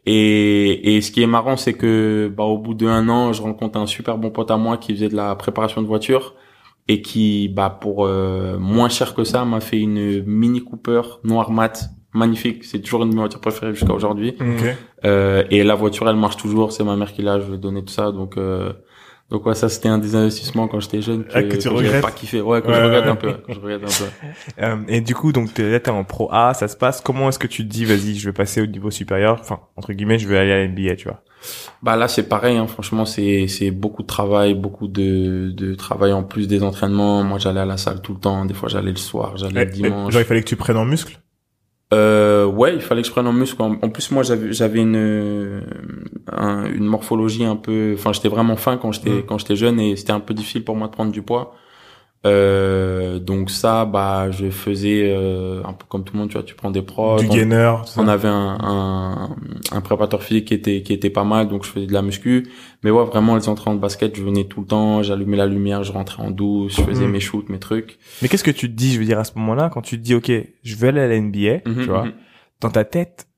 et, 0.06 0.96
et 0.96 1.00
ce 1.02 1.10
qui 1.12 1.22
est 1.22 1.26
marrant, 1.26 1.56
c'est 1.56 1.74
que 1.74 2.32
bah, 2.34 2.44
au 2.44 2.58
bout 2.58 2.74
d'un 2.74 3.08
an, 3.08 3.32
je 3.32 3.42
rencontre 3.42 3.78
un 3.78 3.86
super 3.86 4.18
bon 4.18 4.30
pote 4.30 4.50
à 4.50 4.56
moi 4.56 4.76
qui 4.78 4.94
faisait 4.94 5.08
de 5.08 5.16
la 5.16 5.34
préparation 5.36 5.82
de 5.82 5.86
voiture 5.86 6.34
et 6.88 7.02
qui, 7.02 7.48
bah, 7.48 7.70
pour 7.80 8.06
euh, 8.06 8.58
moins 8.58 8.88
cher 8.88 9.14
que 9.14 9.22
ça, 9.24 9.44
m'a 9.44 9.60
fait 9.60 9.78
une 9.78 10.24
Mini 10.24 10.64
Cooper 10.64 11.02
noir 11.22 11.50
mat, 11.52 11.90
magnifique. 12.14 12.64
C'est 12.64 12.80
toujours 12.80 13.02
une 13.04 13.10
de 13.10 13.14
mes 13.14 13.20
voitures 13.20 13.40
préférées 13.40 13.74
jusqu'à 13.74 13.92
aujourd'hui. 13.92 14.34
Euh, 15.04 15.44
et 15.50 15.62
la 15.62 15.74
voiture, 15.76 16.08
elle 16.08 16.16
marche 16.16 16.36
toujours. 16.38 16.72
C'est 16.72 16.82
ma 16.82 16.96
mère 16.96 17.12
qui 17.12 17.22
l'a. 17.22 17.38
Je 17.38 17.46
lui 17.46 17.54
ai 17.54 17.58
donné 17.58 17.84
tout 17.84 17.92
ça. 17.92 18.10
Donc, 18.10 18.36
euh, 18.36 18.72
donc 19.30 19.46
ouais, 19.46 19.54
ça 19.54 19.68
c'était 19.68 19.88
un 19.88 19.98
des 19.98 20.14
investissements 20.16 20.66
quand 20.68 20.80
j'étais 20.80 21.00
jeune 21.02 21.24
que, 21.24 21.30
Ah, 21.34 21.42
que 21.42 21.54
tu 21.56 21.62
j'avais 21.62 21.76
regrettes 21.76 22.02
pas 22.02 22.10
kiffé. 22.10 22.40
Ouais, 22.40 22.60
que 22.62 22.66
Ouais, 22.68 22.74
je 22.74 22.80
regrette 22.82 23.04
ouais. 23.04 23.10
un 23.10 23.16
peu. 23.16 23.32
Que 23.34 23.52
je 23.54 23.60
regrette 23.60 23.82
un 23.84 23.86
peu. 23.86 24.26
Euh, 24.62 24.76
Et 24.88 25.00
du 25.00 25.14
coup, 25.14 25.32
donc 25.32 25.54
t'es 25.54 25.70
là, 25.70 25.80
t'es 25.80 25.90
en 25.90 26.04
pro 26.04 26.28
A, 26.32 26.52
ça 26.54 26.68
se 26.68 26.76
passe. 26.76 27.00
Comment 27.00 27.28
est-ce 27.28 27.38
que 27.38 27.46
tu 27.46 27.62
te 27.64 27.68
dis, 27.72 27.84
vas-y, 27.84 28.16
je 28.16 28.28
vais 28.28 28.32
passer 28.32 28.60
au 28.60 28.66
niveau 28.66 28.90
supérieur? 28.90 29.38
Enfin, 29.40 29.60
entre 29.76 29.92
guillemets, 29.92 30.18
je 30.18 30.28
vais 30.28 30.36
aller 30.38 30.52
à 30.52 30.58
la 30.58 30.68
NBA, 30.68 30.96
tu 30.96 31.08
vois. 31.08 31.22
Bah 31.82 31.96
là 31.96 32.06
c'est 32.06 32.28
pareil 32.28 32.58
hein. 32.58 32.66
franchement 32.66 33.06
c'est 33.06 33.46
c'est 33.48 33.70
beaucoup 33.70 34.02
de 34.02 34.06
travail 34.06 34.52
beaucoup 34.52 34.88
de 34.88 35.50
de 35.56 35.74
travail 35.74 36.12
en 36.12 36.22
plus 36.22 36.46
des 36.46 36.62
entraînements 36.62 37.22
moi 37.24 37.38
j'allais 37.38 37.60
à 37.60 37.64
la 37.64 37.78
salle 37.78 38.02
tout 38.02 38.12
le 38.12 38.20
temps 38.20 38.44
des 38.44 38.52
fois 38.52 38.68
j'allais 38.68 38.90
le 38.90 38.96
soir 38.98 39.38
j'allais 39.38 39.62
Eh, 39.62 39.64
le 39.64 39.70
eh, 39.70 39.74
dimanche 39.74 40.12
Genre 40.12 40.20
il 40.20 40.26
fallait 40.26 40.42
que 40.42 40.48
tu 40.48 40.56
prennes 40.56 40.76
en 40.76 40.84
muscle? 40.84 41.18
Euh, 41.92 42.44
ouais 42.46 42.74
il 42.74 42.80
fallait 42.80 43.02
que 43.02 43.08
je 43.08 43.12
prenne 43.12 43.26
en 43.26 43.32
muscle 43.32 43.60
en, 43.60 43.74
plus 43.88 44.10
moi 44.12 44.22
j'avais 44.22 44.52
j'avais 44.52 44.80
une 44.80 45.62
un- 46.32 46.66
une 46.66 46.84
morphologie 46.84 47.44
un 47.44 47.56
peu 47.56 47.94
enfin 47.98 48.12
j'étais 48.12 48.28
vraiment 48.28 48.56
fin 48.56 48.76
quand 48.76 48.92
j'étais 48.92 49.10
Mm. 49.10 49.22
quand 49.26 49.38
j'étais 49.38 49.56
jeune 49.56 49.80
et 49.80 49.96
c'était 49.96 50.12
un 50.12 50.20
peu 50.20 50.32
difficile 50.34 50.64
pour 50.64 50.76
moi 50.76 50.86
de 50.86 50.92
prendre 50.92 51.10
du 51.12 51.22
poids 51.22 51.54
Euh, 52.26 53.18
donc 53.18 53.48
ça, 53.50 53.86
bah, 53.86 54.30
je 54.30 54.50
faisais 54.50 55.04
euh, 55.10 55.62
un 55.64 55.72
peu 55.72 55.86
comme 55.88 56.04
tout 56.04 56.12
le 56.12 56.18
monde, 56.20 56.28
tu 56.28 56.34
vois, 56.34 56.42
tu 56.42 56.54
prends 56.54 56.70
des 56.70 56.82
prods. 56.82 57.16
Du 57.18 57.26
gainer, 57.28 57.72
tout 57.80 57.86
ça. 57.92 58.00
on 58.02 58.08
avait 58.08 58.28
un, 58.28 58.58
un, 58.60 59.36
un 59.72 59.80
préparateur 59.80 60.22
physique 60.22 60.44
qui 60.48 60.54
était 60.54 60.82
qui 60.82 60.92
était 60.92 61.08
pas 61.08 61.24
mal, 61.24 61.48
donc 61.48 61.64
je 61.64 61.70
faisais 61.70 61.86
de 61.86 61.92
la 61.94 62.02
muscu. 62.02 62.46
Mais 62.84 62.90
ouais, 62.90 63.04
vraiment 63.06 63.36
les 63.36 63.48
entraînements 63.48 63.76
de 63.76 63.80
basket, 63.80 64.16
je 64.16 64.22
venais 64.22 64.44
tout 64.44 64.60
le 64.60 64.66
temps, 64.66 65.02
j'allumais 65.02 65.38
la 65.38 65.46
lumière, 65.46 65.82
je 65.82 65.92
rentrais 65.92 66.22
en 66.22 66.30
douce, 66.30 66.76
je 66.76 66.82
faisais 66.82 67.06
Mhm. 67.06 67.10
mes 67.12 67.20
shoots, 67.20 67.48
mes 67.48 67.58
trucs. 67.58 67.98
Mais 68.20 68.28
qu'est-ce 68.28 68.44
que 68.44 68.50
tu 68.50 68.68
te 68.70 68.76
dis, 68.76 68.92
je 68.92 68.98
veux 68.98 69.06
dire, 69.06 69.18
à 69.18 69.24
ce 69.24 69.32
moment-là, 69.38 69.70
quand 69.72 69.80
tu 69.80 69.96
te 69.96 70.02
dis, 70.02 70.14
OK, 70.14 70.30
je 70.62 70.76
veux 70.76 70.88
aller 70.88 71.00
à 71.00 71.08
la 71.08 71.16
NBA, 71.18 71.62
Mhm, 71.66 71.74
tu 71.74 71.84
vois, 71.88 72.04
mhm. 72.04 72.12
dans 72.60 72.70
ta 72.70 72.84
tête, 72.84 73.28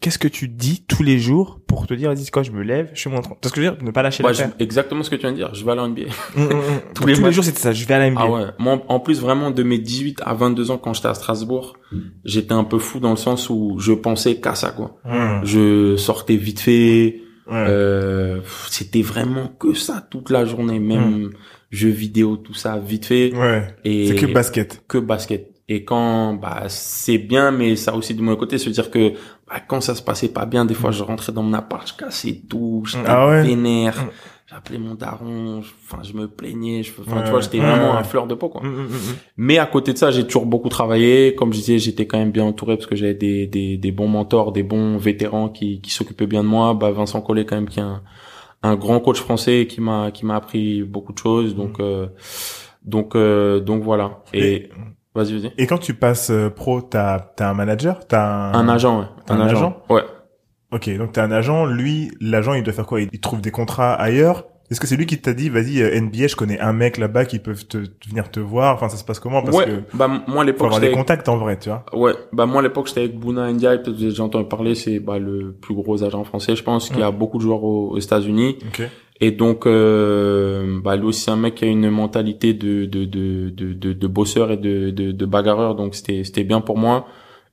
qu'est-ce 0.00 0.18
que 0.18 0.28
tu 0.28 0.48
dis 0.48 0.84
tous 0.88 1.02
les 1.02 1.18
jours 1.18 1.60
pour 1.66 1.86
te 1.86 1.94
dire, 1.94 2.10
vas-y, 2.12 2.24
c'est 2.24 2.30
quoi, 2.30 2.42
je 2.42 2.50
me 2.52 2.62
lève, 2.62 2.90
je 2.94 3.02
fais 3.02 3.10
mon 3.10 3.18
entraînement. 3.18 3.38
Parce 3.40 3.52
que 3.54 3.60
je 3.60 3.66
veux 3.68 3.72
dire, 3.76 3.84
ne 3.84 3.90
pas 3.90 4.02
lâcher 4.02 4.24
Ouais, 4.24 4.32
je- 4.34 4.42
exactement 4.58 5.02
ce 5.02 5.10
que 5.10 5.16
tu 5.16 5.22
viens 5.22 5.32
de 5.32 5.36
dire. 5.36 5.54
Je 5.54 5.64
vais 5.64 5.70
aller 5.72 5.80
en 5.80 5.88
NBA. 5.88 6.02
Hum, 6.36 6.42
hum, 6.44 6.52
hum. 6.52 6.60
Tous 6.94 7.02
tous 7.02 7.06
les 7.08 7.14
les, 7.14 7.20
matchs. 7.20 7.34
jours, 7.34 7.44
c'était 7.44 7.60
ça, 7.60 7.72
je 7.72 7.84
vais 7.86 7.94
à 7.94 7.98
la 7.98 8.10
NBA. 8.10 8.20
Ah 8.22 8.30
ouais. 8.30 8.44
Moi, 8.58 8.82
en 8.88 8.98
plus, 9.00 9.20
vraiment, 9.20 9.50
de 9.50 9.62
mes 9.62 9.78
18 9.78 10.20
à 10.24 10.34
22 10.34 10.70
ans, 10.70 10.78
quand 10.78 10.94
j'étais 10.94 11.08
à 11.08 11.14
Strasbourg, 11.14 11.76
j'étais 12.24 12.52
un 12.54 12.64
peu 12.64 12.78
fou 12.78 12.98
dans 13.00 13.10
le 13.10 13.16
sens 13.16 13.50
où 13.50 13.76
je 13.78 13.92
pensais 13.92 14.36
qu'à 14.36 14.54
ça, 14.54 14.70
quoi. 14.70 14.96
Je 15.44 15.96
sortais 15.96 16.36
vite 16.36 16.60
fait. 16.60 17.20
ouais. 17.46 17.66
Euh, 17.68 18.40
c'était 18.70 19.02
vraiment 19.02 19.48
que 19.48 19.74
ça 19.74 20.06
toute 20.10 20.30
la 20.30 20.44
journée, 20.44 20.78
même 20.78 21.30
jeux 21.70 21.88
vidéo, 21.90 22.36
tout 22.36 22.54
ça, 22.54 22.78
vite 22.78 23.06
fait. 23.06 23.34
ouais. 23.34 23.66
Et 23.84 24.08
C'est 24.08 24.14
que 24.14 24.26
basket. 24.26 24.82
que 24.88 24.98
basket. 24.98 25.48
Et 25.72 25.84
quand 25.84 26.34
bah 26.34 26.64
c'est 26.68 27.18
bien, 27.18 27.52
mais 27.52 27.76
ça 27.76 27.94
aussi 27.94 28.14
de 28.14 28.22
mon 28.22 28.34
côté, 28.34 28.58
se 28.58 28.68
dire 28.70 28.90
que 28.90 29.12
bah, 29.50 29.60
quand 29.66 29.80
ça 29.80 29.94
se 29.94 30.02
passait 30.02 30.28
pas 30.28 30.46
bien, 30.46 30.64
des 30.64 30.74
fois 30.74 30.90
je 30.92 31.02
rentrais 31.02 31.32
dans 31.32 31.42
mon 31.42 31.52
appart, 31.54 31.86
je 31.88 31.94
cassais 31.94 32.40
tout, 32.48 32.84
j'étais 32.86 33.02
Ah 33.06 33.28
ouais? 33.28 33.42
vénère, 33.42 33.96
Mm. 33.96 34.08
j'appelais 34.48 34.78
mon 34.78 34.94
daron, 34.94 35.60
je- 35.62 35.70
enfin 35.84 36.02
je 36.04 36.12
me 36.12 36.28
plaignais, 36.28 36.82
je, 36.84 36.92
enfin 37.00 37.18
Ouais, 37.18 37.24
tu 37.24 37.30
vois, 37.30 37.40
j'étais 37.40 37.58
vraiment 37.58 37.96
un 37.96 38.04
fleur 38.04 38.26
de 38.26 38.34
peau 38.34 38.48
quoi. 38.48 38.62
Hum, 38.62 38.86
hum. 38.86 38.88
Mais 39.36 39.58
à 39.58 39.66
côté 39.66 39.92
de 39.92 39.98
ça, 39.98 40.10
j'ai 40.12 40.24
toujours 40.24 40.46
beaucoup 40.46 40.68
travaillé. 40.68 41.34
Comme 41.34 41.52
je 41.52 41.58
disais, 41.58 41.78
j'étais 41.78 42.06
quand 42.06 42.18
même 42.18 42.30
bien 42.30 42.44
entouré 42.44 42.76
parce 42.76 42.86
que 42.86 42.94
j'avais 42.96 43.14
des, 43.14 43.46
des, 43.46 43.76
des 43.76 43.92
bons 43.92 44.08
mentors, 44.08 44.52
des 44.52 44.62
bons 44.62 44.96
vétérans 44.98 45.48
qui, 45.48 45.80
qui 45.80 45.90
s'occupaient 45.90 46.26
bien 46.28 46.42
de 46.44 46.48
moi. 46.48 46.74
Bah, 46.74 46.90
Vincent 46.92 47.20
Collet, 47.20 47.44
quand 47.44 47.56
même, 47.56 47.68
qui 47.68 47.78
est 47.80 47.82
un, 47.82 48.02
un 48.62 48.76
grand 48.76 49.00
coach 49.00 49.18
français 49.18 49.66
qui 49.68 49.80
m'a, 49.80 50.10
qui 50.10 50.26
m'a 50.26 50.36
appris 50.36 50.82
beaucoup 50.82 51.12
de 51.12 51.18
choses. 51.18 51.54
Donc, 51.56 51.80
euh, 51.80 52.06
donc, 52.84 53.14
euh, 53.16 53.60
donc 53.60 53.82
voilà. 53.82 54.22
Et, 54.34 54.68
vas-y, 55.14 55.38
vas-y. 55.38 55.52
et 55.58 55.66
quand 55.66 55.78
tu 55.78 55.94
passes 55.94 56.30
euh, 56.30 56.50
pro, 56.50 56.80
t'as, 56.82 57.18
t'as 57.20 57.50
un 57.50 57.54
manager? 57.54 58.06
T'as 58.06 58.22
un, 58.24 58.54
Un 58.54 58.68
agent, 58.68 59.00
ouais. 59.00 59.06
T'as 59.26 59.34
un 59.34 59.40
agent 59.40 59.76
Ouais. 59.88 60.02
Ok, 60.72 60.88
donc 60.96 61.12
t'as 61.12 61.24
un 61.24 61.32
agent, 61.32 61.66
lui, 61.66 62.12
l'agent, 62.20 62.54
il 62.54 62.62
doit 62.62 62.72
faire 62.72 62.86
quoi? 62.86 63.00
Il, 63.00 63.20
trouve 63.20 63.40
des 63.40 63.50
contrats 63.50 63.92
ailleurs? 63.94 64.44
Est-ce 64.70 64.78
que 64.78 64.86
c'est 64.86 64.94
lui 64.94 65.06
qui 65.06 65.18
t'a 65.20 65.32
dit, 65.34 65.48
vas-y, 65.48 65.82
euh, 65.82 66.00
NBA, 66.00 66.28
je 66.28 66.36
connais 66.36 66.60
un 66.60 66.72
mec 66.72 66.96
là-bas 66.96 67.24
qui 67.24 67.40
peut 67.40 67.56
te, 67.56 67.78
venir 68.08 68.30
te 68.30 68.38
voir? 68.38 68.76
Enfin, 68.76 68.88
ça 68.88 68.96
se 68.96 69.02
passe 69.02 69.18
comment? 69.18 69.42
Parce 69.42 69.56
ouais. 69.56 69.64
que 69.66 69.96
Bah, 69.96 70.06
moi, 70.06 70.20
à 70.22 70.22
faut 70.28 70.42
l'époque, 70.44 70.66
avoir 70.66 70.80
des 70.80 70.92
contacts 70.92 71.28
en 71.28 71.38
vrai, 71.38 71.58
tu 71.58 71.70
vois. 71.70 71.84
ouais. 71.92 72.12
Bah, 72.32 72.46
moi, 72.46 72.60
à 72.60 72.62
l'époque, 72.62 72.86
j'étais 72.86 73.00
avec 73.00 73.18
Bouna 73.18 73.42
India. 73.46 73.70
Peut-être 73.78 73.96
que 73.96 74.00
déjà 74.00 74.22
entendu 74.22 74.46
parler. 74.46 74.76
C'est, 74.76 75.00
bah, 75.00 75.18
le 75.18 75.50
plus 75.60 75.74
gros 75.74 76.04
agent 76.04 76.22
français, 76.22 76.54
je 76.54 76.62
pense, 76.62 76.88
qui 76.88 77.02
a 77.02 77.10
beaucoup 77.10 77.38
de 77.38 77.42
joueurs 77.42 77.64
aux, 77.64 77.88
aux 77.88 77.98
États-Unis. 77.98 78.58
Ok. 78.68 78.82
Et 79.22 79.32
donc, 79.32 79.66
euh, 79.66 80.80
bah, 80.82 80.96
lui 80.96 81.04
aussi, 81.06 81.20
c'est 81.22 81.30
un 81.30 81.36
mec 81.36 81.56
qui 81.56 81.64
a 81.64 81.68
une 81.68 81.90
mentalité 81.90 82.54
de 82.54 82.86
de 82.86 83.04
de 83.04 83.50
de 83.50 83.72
de, 83.74 83.92
de 83.92 84.06
bosseur 84.06 84.50
et 84.50 84.56
de 84.56 84.90
de, 84.90 85.12
de 85.12 85.26
bagarreur. 85.26 85.74
Donc, 85.74 85.94
c'était 85.94 86.24
c'était 86.24 86.44
bien 86.44 86.60
pour 86.60 86.78
moi. 86.78 87.06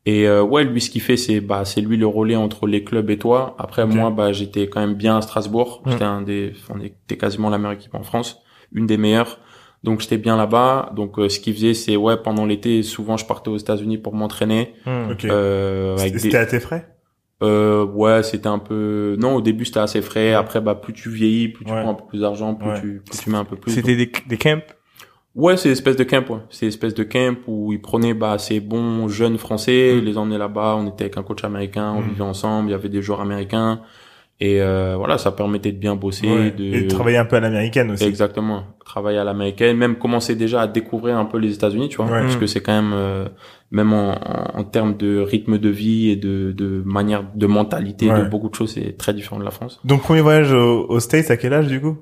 Et 0.05 0.25
euh, 0.27 0.41
ouais, 0.41 0.63
lui, 0.63 0.79
ce 0.79 0.89
qu'il 0.89 1.01
fait, 1.01 1.17
c'est 1.17 1.41
bah 1.41 1.65
c'est 1.65 1.81
lui 1.81 1.97
le 1.97 2.07
relais 2.07 2.37
entre 2.37 2.65
les 2.67 2.83
clubs 2.85 3.09
et 3.09 3.17
toi. 3.17 3.55
Après, 3.59 3.85
moi, 3.85 4.09
bah 4.11 4.31
j'étais 4.31 4.67
quand 4.67 4.79
même 4.79 4.93
bien 4.95 5.17
à 5.17 5.21
Strasbourg. 5.21 5.81
Mm. 5.85 5.91
J'étais 5.91 6.03
un 6.05 6.21
des, 6.21 6.53
on 6.73 6.79
était 6.79 7.17
quasiment 7.17 7.49
la 7.49 7.57
meilleure 7.57 7.73
équipe 7.73 7.93
en 7.95 8.03
France, 8.03 8.39
une 8.71 8.85
des 8.87 8.97
meilleures. 8.97 9.39
Donc 9.83 9.99
j'étais 9.99 10.17
bien 10.17 10.37
là-bas. 10.37 10.91
Donc 10.95 11.19
euh, 11.19 11.27
ce 11.27 11.39
qu'il 11.41 11.53
faisait, 11.53 11.73
c'est 11.73 11.97
ouais 11.97 12.15
pendant 12.17 12.45
l'été, 12.45 12.81
souvent 12.83 13.17
je 13.17 13.25
partais 13.25 13.49
aux 13.49 13.57
États-Unis 13.57 13.97
pour 13.97 14.15
m'entraîner. 14.15 14.73
Hum. 14.85 15.11
Ok. 15.11 15.25
Euh, 15.25 15.97
C'était 15.97 16.29
des- 16.29 16.35
à 16.37 16.45
tes 16.45 16.59
frais? 16.61 16.87
Euh, 17.43 17.85
ouais, 17.85 18.23
c'était 18.23 18.47
un 18.47 18.59
peu. 18.59 19.15
Non, 19.19 19.35
au 19.35 19.41
début 19.41 19.65
c'était 19.65 19.79
assez 19.79 20.01
frais. 20.01 20.33
Après, 20.33 20.59
bah 20.61 20.75
plus 20.75 20.93
tu 20.93 21.09
vieillis, 21.09 21.49
plus 21.49 21.65
tu 21.65 21.71
Ouais. 21.71 21.81
prends 21.81 21.91
un 21.91 21.95
peu 21.95 22.05
plus 22.07 22.21
d'argent, 22.21 22.55
plus 22.55 22.67
Ouais. 22.69 22.81
tu 22.81 23.01
plus 23.09 23.19
tu 23.19 23.29
mets 23.29 23.37
un 23.37 23.45
peu 23.45 23.55
plus. 23.55 23.71
C'était 23.71 23.95
des, 23.95 24.11
des 24.27 24.37
camps? 24.37 24.63
Ouais, 25.35 25.55
c'est 25.55 25.69
espèce 25.69 25.95
de 25.95 26.03
camp, 26.03 26.27
ouais. 26.31 26.39
C'est 26.49 26.65
espèce 26.65 26.95
de 26.95 27.03
camp 27.03 27.35
où 27.45 27.71
ils 27.71 27.79
prenaient 27.81 28.15
bah 28.15 28.39
ces 28.39 28.59
bons 28.59 29.07
jeunes 29.07 29.37
français, 29.37 29.91
Mm. 29.93 29.97
ils 29.99 30.03
les 30.05 30.17
emmenaient 30.17 30.39
là-bas. 30.39 30.75
On 30.79 30.87
était 30.87 31.03
avec 31.03 31.17
un 31.17 31.23
coach 31.23 31.43
américain, 31.43 31.93
on 31.95 32.01
Mm. 32.01 32.07
vivait 32.09 32.23
ensemble. 32.23 32.69
Il 32.69 32.71
y 32.71 32.75
avait 32.75 32.89
des 32.89 33.03
joueurs 33.03 33.21
américains 33.21 33.81
et 34.39 34.59
euh, 34.61 34.95
voilà, 34.97 35.19
ça 35.19 35.31
permettait 35.31 35.71
de 35.71 35.77
bien 35.77 35.95
bosser, 35.95 36.27
Ouais. 36.27 36.49
de 36.51 36.63
Et 36.63 36.81
de 36.85 36.87
travailler 36.89 37.17
un 37.17 37.25
peu 37.25 37.35
à 37.35 37.39
l'américaine 37.39 37.91
aussi. 37.91 38.03
exactement 38.05 38.63
travailler 38.83 39.19
à 39.19 39.23
l'américaine, 39.23 39.77
même 39.77 39.97
commencer 39.97 40.33
déjà 40.35 40.61
à 40.61 40.67
découvrir 40.67 41.17
un 41.17 41.25
peu 41.25 41.37
les 41.37 41.53
États-Unis, 41.53 41.89
tu 41.89 41.97
vois, 41.97 42.05
Ouais. 42.07 42.21
parce 42.21 42.35
Mm. 42.35 42.39
que 42.39 42.47
c'est 42.47 42.61
quand 42.61 42.73
même 42.81 42.93
euh, 42.95 43.27
même 43.71 43.91
en, 43.93 44.11
en, 44.13 44.59
en 44.59 44.63
termes 44.63 44.95
de 44.97 45.19
rythme 45.19 45.57
de 45.57 45.69
vie 45.69 46.09
et 46.09 46.15
de, 46.15 46.51
de 46.51 46.81
manière 46.85 47.23
de 47.35 47.47
mentalité, 47.47 48.09
Ouais. 48.09 48.23
de 48.23 48.29
beaucoup 48.29 48.49
de 48.49 48.55
choses, 48.55 48.73
c'est 48.73 48.97
très 48.97 49.13
différent 49.13 49.39
de 49.39 49.43
la 49.45 49.51
France. 49.51 49.79
Donc 49.83 50.01
premier 50.03 50.21
voyage 50.21 50.51
au- 50.53 50.85
aux 50.87 50.99
States, 50.99 51.29
à 51.31 51.37
quel 51.37 51.53
âge 51.53 51.67
du 51.67 51.81
coup? 51.81 51.97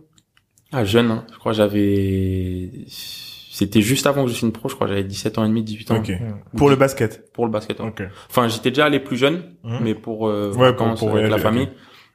Ah, 0.71 0.83
jeune, 0.85 1.09
hein. 1.11 1.25
je 1.33 1.37
crois 1.37 1.51
que 1.53 1.57
j'avais... 1.57 2.69
C'était 2.87 3.81
juste 3.81 4.05
avant 4.05 4.25
que 4.25 4.29
je 4.31 4.35
signe 4.35 4.51
pro, 4.51 4.67
je 4.67 4.75
crois 4.75 4.85
que 4.87 4.91
j'avais 4.93 5.05
17 5.05 5.37
ans 5.37 5.45
et 5.45 5.47
demi, 5.47 5.63
18 5.63 5.91
ans. 5.91 5.97
Ok. 5.99 6.11
Pour 6.57 6.69
le 6.69 6.75
basket? 6.75 7.31
Pour 7.31 7.45
le 7.45 7.51
basket. 7.51 7.79
ouais. 7.79 7.87
Ok. 7.87 8.03
Enfin, 8.29 8.49
j'étais 8.49 8.69
déjà 8.69 8.85
allé 8.85 8.99
plus 8.99 9.15
jeune, 9.15 9.43
Mhm. 9.63 9.79
mais 9.81 9.95
pour, 9.95 10.27
euh, 10.27 10.51
Ouais, 10.51 10.71
vacances 10.71 10.99
pour- 10.99 11.09
pour 11.09 11.17
avec 11.17 11.31
la 11.31 11.37
famille. 11.37 11.69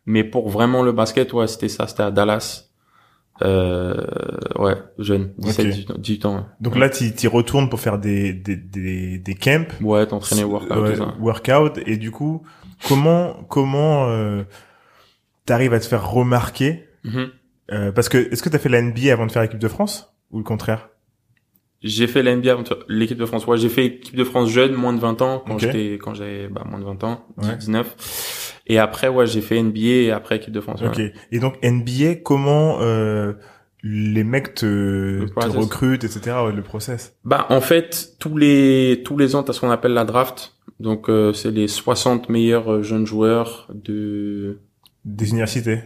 Mais 0.06 0.22
pour 0.22 0.50
vraiment 0.50 0.82
le 0.82 0.92
basket, 0.92 1.32
ouais, 1.32 1.46
c'était 1.46 1.68
ça, 1.68 1.86
c'était 1.86 2.02
à 2.02 2.10
Dallas. 2.10 2.69
Euh, 3.42 3.94
ouais, 4.58 4.74
jeune, 4.98 5.32
17, 5.38 5.66
Ok. 5.66 5.72
18 5.72 5.90
ans. 5.90 5.94
18 5.98 6.26
ans, 6.26 6.36
ouais. 6.36 6.42
Donc 6.60 6.76
là, 6.76 6.90
tu 6.90 7.04
y 7.06 7.26
retournes 7.26 7.68
pour 7.70 7.80
faire 7.80 7.98
des 7.98 8.32
des 8.32 8.56
des, 8.56 9.18
des 9.18 9.34
camps, 9.34 9.66
Ouais, 9.80 10.06
t'entraîner, 10.06 10.44
workout, 10.44 10.76
Ouais, 10.76 10.96
workout, 11.18 11.78
et 11.86 11.96
du 11.96 12.10
coup, 12.10 12.42
comment 12.86 13.34
comment 13.48 14.08
euh, 14.08 14.42
t'arrives 15.46 15.72
à 15.72 15.80
te 15.80 15.86
faire 15.86 16.10
remarquer? 16.10 16.86
Mhm. 17.04 17.28
euh, 17.72 17.92
Parce 17.92 18.08
que 18.10 18.18
est-ce 18.18 18.42
que 18.42 18.48
t'as 18.50 18.58
fait 18.58 18.68
la 18.68 18.82
NBA 18.82 19.12
avant 19.12 19.26
de 19.26 19.32
faire 19.32 19.42
l'équipe 19.42 19.58
de 19.58 19.68
France? 19.68 20.12
Ou 20.30 20.38
le 20.38 20.44
contraire? 20.44 20.88
J'ai 21.82 22.06
fait 22.06 22.22
la 22.22 22.36
NBA 22.36 22.52
avant 22.52 22.62
de 22.62 22.68
faire 22.68 22.76
l'équipe 22.88 23.16
de 23.16 23.24
France. 23.24 23.46
Ouais, 23.46 23.56
j'ai 23.56 23.70
fait 23.70 23.82
l'équipe 23.84 24.14
de 24.14 24.24
France 24.24 24.50
jeune, 24.50 24.74
moins 24.74 24.92
de 24.92 25.00
20 25.00 25.22
ans, 25.22 25.42
quand 25.46 25.56
j'étais, 25.58 25.94
quand 25.98 26.12
j'avais, 26.12 26.46
bah, 26.48 26.62
moins 26.68 26.78
de 26.78 26.84
20 26.84 27.02
ans, 27.04 27.24
Ouais. 27.38 27.56
19. 27.56 28.49
Et 28.70 28.78
après, 28.78 29.08
ouais, 29.08 29.26
j'ai 29.26 29.40
fait 29.40 29.60
NBA 29.62 29.80
et 29.80 30.10
après 30.12 30.36
équipe 30.36 30.52
de 30.52 30.60
France. 30.60 30.80
ouais. 30.80 30.88
Ok. 30.88 31.00
Et 31.32 31.38
donc 31.40 31.54
NBA, 31.62 32.16
comment 32.22 32.78
euh, 32.80 33.32
les 33.82 34.24
mecs 34.24 34.54
te, 34.54 35.24
te 35.26 35.48
recrutent, 35.58 36.04
etc. 36.04 36.36
ouais, 36.44 36.52
le 36.52 36.62
process? 36.62 37.16
Bah 37.24 37.46
en 37.48 37.60
fait 37.60 38.12
tous 38.18 38.36
les 38.36 39.02
tous 39.04 39.16
les 39.16 39.34
ans 39.34 39.42
t'as 39.42 39.52
ce 39.54 39.60
qu'on 39.60 39.70
appelle 39.70 39.94
la 39.94 40.04
draft 40.04 40.54
donc 40.78 41.08
euh, 41.08 41.32
c'est 41.32 41.50
les 41.50 41.66
60 41.66 42.28
meilleurs 42.28 42.70
euh, 42.72 42.82
jeunes 42.82 43.06
joueurs 43.06 43.68
de 43.74 44.60
Des 45.04 45.30
universités. 45.30 45.78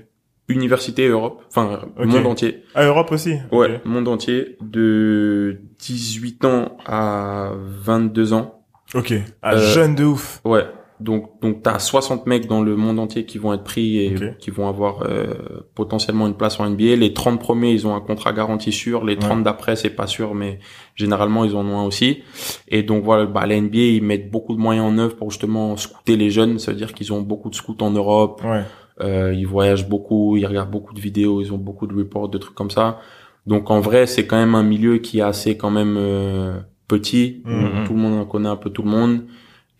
université 0.49 1.07
Europe 1.09 1.43
enfin 1.49 1.81
Ok. 1.99 2.07
monde 2.07 2.27
entier 2.27 2.63
Ah, 2.75 2.85
Europe 2.85 3.11
aussi. 3.13 3.37
ouais 3.53 3.81
monde 3.85 4.09
entier 4.09 4.57
de 4.61 5.61
18 5.79 6.45
ans 6.45 6.77
à 6.87 7.53
22 7.57 8.33
ans 8.35 8.61
Ok. 8.95 9.15
Ah, 9.43 9.55
Euh, 9.55 9.59
jeune 9.73 9.95
de 9.95 10.05
ouf. 10.05 10.41
ouais 10.45 10.65
donc 11.01 11.41
donc 11.41 11.63
t'as 11.63 11.81
60 11.81 12.27
mecs 12.27 12.47
dans 12.47 12.63
le 12.63 12.77
monde 12.77 13.01
entier 13.01 13.25
qui 13.25 13.39
vont 13.39 13.53
être 13.53 13.65
pris 13.65 13.99
et 13.99 14.15
qui 14.39 14.51
vont 14.51 14.69
avoir 14.69 15.03
euh, 15.03 15.35
potentiellement 15.75 16.29
une 16.29 16.35
place 16.35 16.61
en 16.61 16.71
NBA 16.71 16.95
les 16.97 17.13
30 17.13 17.41
premiers 17.41 17.73
ils 17.73 17.87
ont 17.87 17.97
un 17.97 18.01
contrat 18.01 18.33
garanti 18.33 18.71
sûr. 18.71 19.05
Les 19.05 19.17
30 19.17 19.43
d'après 19.43 19.75
c'est 19.75 19.91
pas 19.91 20.07
sûr 20.07 20.35
mais 20.35 20.61
généralement 20.95 21.45
ils 21.45 21.57
en 21.57 21.67
ont 21.67 21.81
un 21.81 21.85
aussi. 21.85 22.23
Et 22.69 22.85
donc 22.85 23.03
voilà 23.03 23.27
bah 23.27 23.45
la 23.45 23.61
NBA 23.61 23.79
ils 23.79 24.03
mettent 24.03 24.31
beaucoup 24.31 24.55
de 24.55 24.61
moyens 24.61 24.87
en 24.87 24.97
œuvre 24.99 25.17
pour 25.17 25.31
justement 25.33 25.77
scouter 25.77 26.17
les 26.17 26.31
jeunes. 26.31 26.61
Ça 26.61 26.71
veut 26.71 26.77
dire 26.79 26.95
qu'ils 26.95 27.13
ont 27.13 27.23
beaucoup 27.23 27.51
de 27.51 27.57
scouts 27.57 27.77
en 27.81 27.91
Europe. 27.91 28.43
Ouais. 28.45 28.63
euh, 29.01 29.35
ils 29.35 29.49
voyagent 29.49 29.89
beaucoup 29.89 30.37
ils 30.37 30.47
regardent 30.47 30.71
beaucoup 30.71 30.95
de 30.95 31.01
vidéos 31.01 31.41
ils 31.41 31.53
ont 31.53 31.59
beaucoup 31.59 31.89
de 31.89 31.95
reports 31.95 32.29
de 32.29 32.39
trucs 32.39 32.55
comme 32.55 32.71
ça. 32.71 33.01
Donc 33.49 33.69
en 33.69 33.81
vrai 33.81 34.07
c'est 34.07 34.27
quand 34.29 34.37
même 34.37 34.55
un 34.55 34.63
milieu 34.63 34.99
qui 34.99 35.19
est 35.19 35.23
assez 35.23 35.57
quand 35.57 35.73
même 35.73 35.97
euh, 35.99 36.57
petit. 36.87 37.43
Mhm. 37.45 37.85
tout 37.85 37.95
le 37.95 37.99
monde 37.99 38.21
en 38.21 38.27
connaît 38.27 38.49
un 38.49 38.57
peu 38.57 38.71
tout 38.71 38.83
le 38.83 38.91
monde 38.91 39.23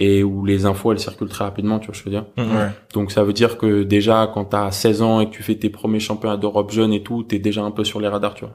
et 0.01 0.25
où 0.25 0.45
les 0.45 0.67
infos 0.67 0.91
elles 0.91 0.99
circulent 0.99 1.29
très 1.29 1.45
rapidement 1.45 1.79
tu 1.79 1.87
vois 1.87 1.95
ce 1.95 2.03
que 2.03 2.11
je 2.11 2.17
veux 2.17 2.21
dire 2.23 2.27
Ouais. 2.37 2.71
donc 2.95 3.13
ça 3.13 3.23
veut 3.23 3.33
dire 3.33 3.59
que 3.59 3.85
déjà 3.85 4.29
quand 4.35 4.45
t'as 4.45 4.73
16 4.73 5.03
ans 5.03 5.21
et 5.21 5.27
que 5.27 5.31
tu 5.31 5.45
fais 5.45 5.55
tes 5.55 5.71
premiers 5.71 6.01
championnats 6.01 6.37
d'Europe 6.37 6.73
jeunes 6.73 6.93
et 6.93 7.03
tout, 7.05 7.23
t'es 7.23 7.39
déjà 7.39 7.63
un 7.63 7.71
peu 7.71 7.85
sur 7.85 8.01
les 8.01 8.09
radars, 8.09 8.35
tu 8.35 8.45
vois. 8.45 8.55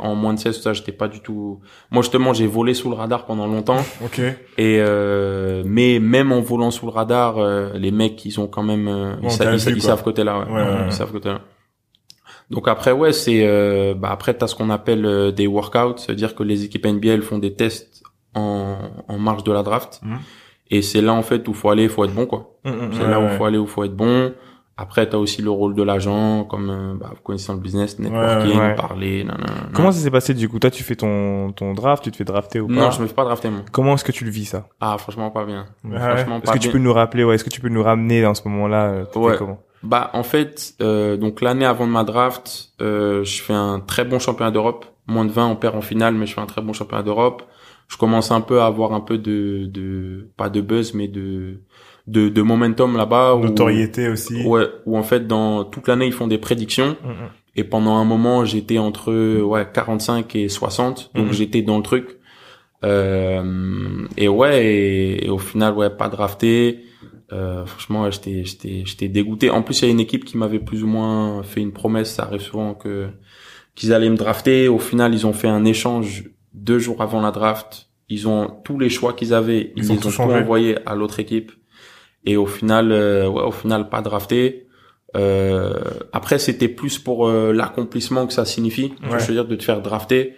En, 0.00 0.12
en 0.12 0.14
moins 0.14 0.32
de 0.32 0.38
16, 0.38 0.62
ça, 0.62 0.72
j'étais 0.72 0.92
pas 0.92 1.08
du 1.08 1.20
tout. 1.20 1.60
Moi 1.90 2.00
justement, 2.02 2.32
j'ai 2.32 2.46
volé 2.46 2.72
sous 2.72 2.88
le 2.88 2.96
radar 2.96 3.26
pendant 3.26 3.46
longtemps. 3.46 3.84
Ok. 4.02 4.18
Et 4.20 4.78
euh, 4.80 5.62
mais 5.66 5.98
même 5.98 6.32
en 6.32 6.40
volant 6.40 6.70
sous 6.70 6.86
le 6.86 6.92
radar, 6.92 7.36
euh, 7.36 7.72
les 7.74 7.90
mecs 7.90 8.24
ils 8.24 8.40
ont 8.40 8.46
quand 8.46 8.62
même, 8.62 8.88
euh, 8.88 9.14
Bon, 9.20 9.28
ils, 9.28 9.30
sa- 9.30 9.52
ils 9.54 9.74
vu, 9.74 9.80
savent 9.80 10.02
côté 10.02 10.24
là, 10.24 10.38
ouais. 10.38 10.46
Ouais, 10.46 10.52
ouais, 10.62 10.68
ouais. 10.70 10.84
ils 10.86 10.92
savent 10.92 11.12
côté 11.12 11.28
là. 11.28 11.40
Donc 12.50 12.66
après 12.66 12.92
ouais, 12.92 13.12
c'est 13.12 13.42
euh, 13.46 13.92
bah 13.94 14.08
après 14.10 14.32
t'as 14.32 14.46
ce 14.46 14.54
qu'on 14.54 14.70
appelle 14.70 15.04
euh, 15.04 15.30
des 15.32 15.46
workouts, 15.46 15.98
c'est-à-dire 15.98 16.34
que 16.34 16.42
les 16.42 16.64
équipes 16.64 16.86
NBA 16.86 17.08
elles 17.08 17.22
font 17.22 17.38
des 17.38 17.52
tests 17.52 18.02
en 18.34 18.78
en 19.06 19.18
marge 19.18 19.44
de 19.44 19.52
la 19.52 19.62
draft. 19.62 20.00
Mhm. 20.02 20.18
Et 20.70 20.82
c'est 20.82 21.00
là 21.00 21.12
en 21.14 21.22
fait 21.22 21.48
où 21.48 21.54
faut 21.54 21.70
aller, 21.70 21.88
faut 21.88 22.04
être 22.04 22.14
bon 22.14 22.26
quoi. 22.26 22.54
Hum, 22.64 22.72
hum, 22.72 22.90
C'est 22.92 23.02
Ouais, 23.02 23.10
là 23.10 23.20
où 23.20 23.24
ouais. 23.24 23.36
faut 23.36 23.44
aller, 23.44 23.58
où 23.58 23.66
faut 23.66 23.84
être 23.84 23.96
bon. 23.96 24.32
Après, 24.80 25.08
tu 25.10 25.16
as 25.16 25.18
aussi 25.18 25.42
le 25.42 25.50
rôle 25.50 25.74
de 25.74 25.82
l'agent, 25.82 26.44
comme 26.44 26.70
euh, 26.70 26.94
bah, 26.94 27.10
vous 27.10 27.20
connaissez 27.24 27.50
le 27.52 27.58
business, 27.58 27.98
networking, 27.98 28.60
ouais. 28.60 28.74
parler. 28.76 29.24
nanana. 29.24 29.46
Comment 29.72 29.90
ça 29.90 29.98
s'est 29.98 30.10
passé 30.10 30.34
du 30.34 30.48
coup? 30.48 30.60
Toi, 30.60 30.70
tu 30.70 30.84
fais 30.84 30.94
ton 30.94 31.50
ton 31.50 31.74
draft, 31.74 32.04
tu 32.04 32.12
te 32.12 32.16
fais 32.16 32.22
drafter 32.22 32.60
ou 32.60 32.68
pas? 32.68 32.74
Non, 32.74 32.90
je 32.92 33.02
me 33.02 33.08
fais 33.08 33.14
pas 33.14 33.24
drafter 33.24 33.50
moi. 33.50 33.62
Comment 33.72 33.94
est-ce 33.94 34.04
que 34.04 34.12
tu 34.12 34.24
le 34.24 34.30
vis 34.30 34.44
ça? 34.44 34.68
Ah, 34.80 34.96
franchement 34.98 35.30
pas 35.30 35.44
bien. 35.44 35.66
Franchement 35.82 36.40
Est-ce 36.44 36.52
que 36.52 36.58
tu 36.58 36.68
peux 36.70 36.78
nous 36.78 36.92
rappeler 36.92 37.24
ouais, 37.24 37.34
Est-ce 37.34 37.42
que 37.44 37.50
tu 37.50 37.60
peux 37.60 37.68
nous 37.70 37.82
ramener 37.82 38.22
dans 38.22 38.34
ce 38.34 38.46
moment-là 38.46 38.84
euh, 38.90 39.04
comment? 39.12 39.58
Bah 39.82 40.10
en 40.12 40.22
fait, 40.22 40.74
euh, 40.80 41.16
donc 41.16 41.40
l'année 41.40 41.64
avant 41.66 41.86
de 41.86 41.92
ma 41.92 42.04
draft, 42.04 42.70
euh, 42.80 43.24
je 43.24 43.42
fais 43.42 43.54
un 43.54 43.80
très 43.80 44.04
bon 44.04 44.18
championnat 44.20 44.50
d'Europe. 44.52 44.86
Moins 45.08 45.24
de 45.24 45.32
20, 45.32 45.46
on 45.46 45.56
perd 45.56 45.74
en 45.74 45.80
finale, 45.80 46.14
mais 46.14 46.26
je 46.26 46.34
fais 46.34 46.40
un 46.40 46.46
très 46.46 46.60
bon 46.62 46.72
championnat 46.72 47.02
d'Europe. 47.02 47.42
Je 47.88 47.96
commence 47.96 48.30
un 48.30 48.40
peu 48.42 48.60
à 48.60 48.66
avoir 48.66 48.92
un 48.92 49.00
peu 49.00 49.18
de, 49.18 49.66
de 49.66 50.28
pas 50.36 50.48
de 50.50 50.60
buzz, 50.60 50.94
mais 50.94 51.08
de 51.08 51.60
de, 52.06 52.28
de 52.30 52.42
momentum 52.42 52.96
là-bas. 52.96 53.34
où- 53.34 53.44
Notoriété 53.44 54.08
aussi. 54.08 54.42
Ouais, 54.46 54.66
où 54.86 54.96
en 54.96 55.02
fait 55.02 55.26
dans 55.26 55.64
toute 55.64 55.88
l'année 55.88 56.06
ils 56.06 56.12
font 56.12 56.26
des 56.26 56.38
prédictions 56.38 56.96
Mm, 57.04 57.08
mm. 57.08 57.28
et 57.56 57.64
pendant 57.64 57.96
un 57.96 58.04
moment 58.04 58.44
j'étais 58.44 58.78
entre 58.78 59.40
ouais 59.42 59.66
45 59.72 60.34
et 60.36 60.48
60, 60.48 61.10
donc 61.14 61.26
Mhm. 61.26 61.32
j'étais 61.32 61.62
dans 61.62 61.76
le 61.76 61.82
truc. 61.82 62.18
Euh, 62.84 64.06
et 64.16 64.28
ouais, 64.28 64.64
et, 64.64 65.26
et 65.26 65.30
au 65.30 65.38
final 65.38 65.74
ouais 65.74 65.90
pas 65.90 66.08
drafté. 66.08 66.84
Euh, 67.32 67.66
franchement, 67.66 68.10
j'étais, 68.10 68.44
j'étais, 68.44 68.82
j'étais 68.86 69.08
dégoûté. 69.08 69.50
En 69.50 69.60
plus, 69.62 69.82
il 69.82 69.84
y 69.84 69.88
a 69.88 69.90
une 69.90 70.00
équipe 70.00 70.24
qui 70.24 70.38
m'avait 70.38 70.60
plus 70.60 70.82
ou 70.82 70.86
moins 70.86 71.42
fait 71.42 71.60
une 71.60 71.72
promesse. 71.72 72.14
Ça 72.14 72.22
arrive 72.22 72.40
souvent 72.40 72.72
que 72.74 73.08
qu'ils 73.74 73.92
allaient 73.92 74.08
me 74.08 74.16
drafter. 74.16 74.68
Au 74.68 74.78
final, 74.78 75.12
ils 75.12 75.26
ont 75.26 75.34
fait 75.34 75.48
un 75.48 75.64
échange 75.66 76.24
deux 76.54 76.78
jours 76.78 77.02
avant 77.02 77.20
la 77.20 77.30
draft. 77.30 77.88
Ils 78.08 78.26
ont 78.28 78.48
tous 78.64 78.78
les 78.78 78.88
choix 78.88 79.12
qu'ils 79.12 79.34
avaient, 79.34 79.72
Ils 79.76 79.84
ils, 79.84 79.92
ont 79.92 79.94
les 79.94 80.00
tout 80.00 80.20
envoyés 80.20 80.78
à 80.86 80.94
l'autre 80.94 81.20
équipe. 81.20 81.52
Et 82.24 82.36
au 82.36 82.46
final, 82.46 82.90
euh, 82.92 83.28
ouais, 83.28 83.42
au 83.42 83.50
final, 83.50 83.88
pas 83.88 84.00
drafté. 84.00 84.66
Euh, 85.16 85.74
après, 86.12 86.38
c'était 86.38 86.68
plus 86.68 86.98
pour 86.98 87.28
euh, 87.28 87.52
l'accomplissement 87.52 88.26
que 88.26 88.32
ça 88.32 88.44
signifie. 88.44 88.94
Ouais. 89.02 89.18
Je 89.18 89.26
veux 89.26 89.34
dire 89.34 89.46
de 89.46 89.56
te 89.56 89.64
faire 89.64 89.82
drafter. 89.82 90.36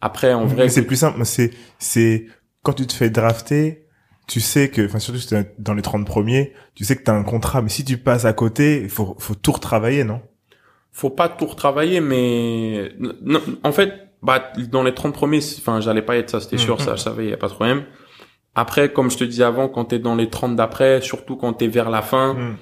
Après, 0.00 0.32
en 0.32 0.46
vrai, 0.46 0.68
c'est 0.68 0.86
plus 0.86 0.96
simple. 0.96 1.24
C'est, 1.24 1.52
c'est, 1.78 2.26
quand 2.62 2.72
tu 2.72 2.86
te 2.86 2.92
fais 2.92 3.10
drafter, 3.10 3.86
tu 4.26 4.40
sais 4.40 4.68
que, 4.68 4.86
enfin, 4.86 4.98
surtout 4.98 5.20
si 5.20 5.34
dans 5.58 5.74
les 5.74 5.82
30 5.82 6.06
premiers, 6.06 6.52
tu 6.74 6.84
sais 6.84 6.96
que 6.96 7.02
t'as 7.02 7.14
un 7.14 7.24
contrat, 7.24 7.62
mais 7.62 7.68
si 7.68 7.84
tu 7.84 7.98
passes 7.98 8.24
à 8.24 8.32
côté, 8.32 8.88
faut, 8.88 9.16
faut 9.18 9.34
tout 9.34 9.52
retravailler, 9.52 10.04
non? 10.04 10.20
faut 10.92 11.10
pas 11.10 11.28
tout 11.28 11.46
retravailler, 11.46 12.00
mais 12.00 12.92
non, 12.98 13.40
en 13.64 13.72
fait, 13.72 14.11
bah 14.22 14.52
dans 14.70 14.82
les 14.82 14.94
30 14.94 15.12
premiers, 15.14 15.40
enfin 15.58 15.80
j'allais 15.80 16.02
pas 16.02 16.16
être 16.16 16.30
ça, 16.30 16.40
c'était 16.40 16.58
sûr, 16.58 16.74
Mhm. 16.78 16.80
ça 16.84 16.96
je 16.96 17.00
savais, 17.02 17.26
y 17.28 17.32
a 17.32 17.36
pas 17.36 17.48
de 17.48 17.54
problème. 17.54 17.84
Après, 18.54 18.92
comme 18.92 19.10
je 19.10 19.16
te 19.16 19.24
disais 19.24 19.44
avant, 19.44 19.68
quand 19.68 19.86
t'es 19.86 19.98
dans 19.98 20.14
les 20.14 20.28
30 20.28 20.56
d'après, 20.56 21.00
surtout 21.00 21.36
quand 21.36 21.54
t'es 21.54 21.68
vers 21.68 21.88
la 21.90 22.02
fin, 22.02 22.34
Mm. 22.34 22.56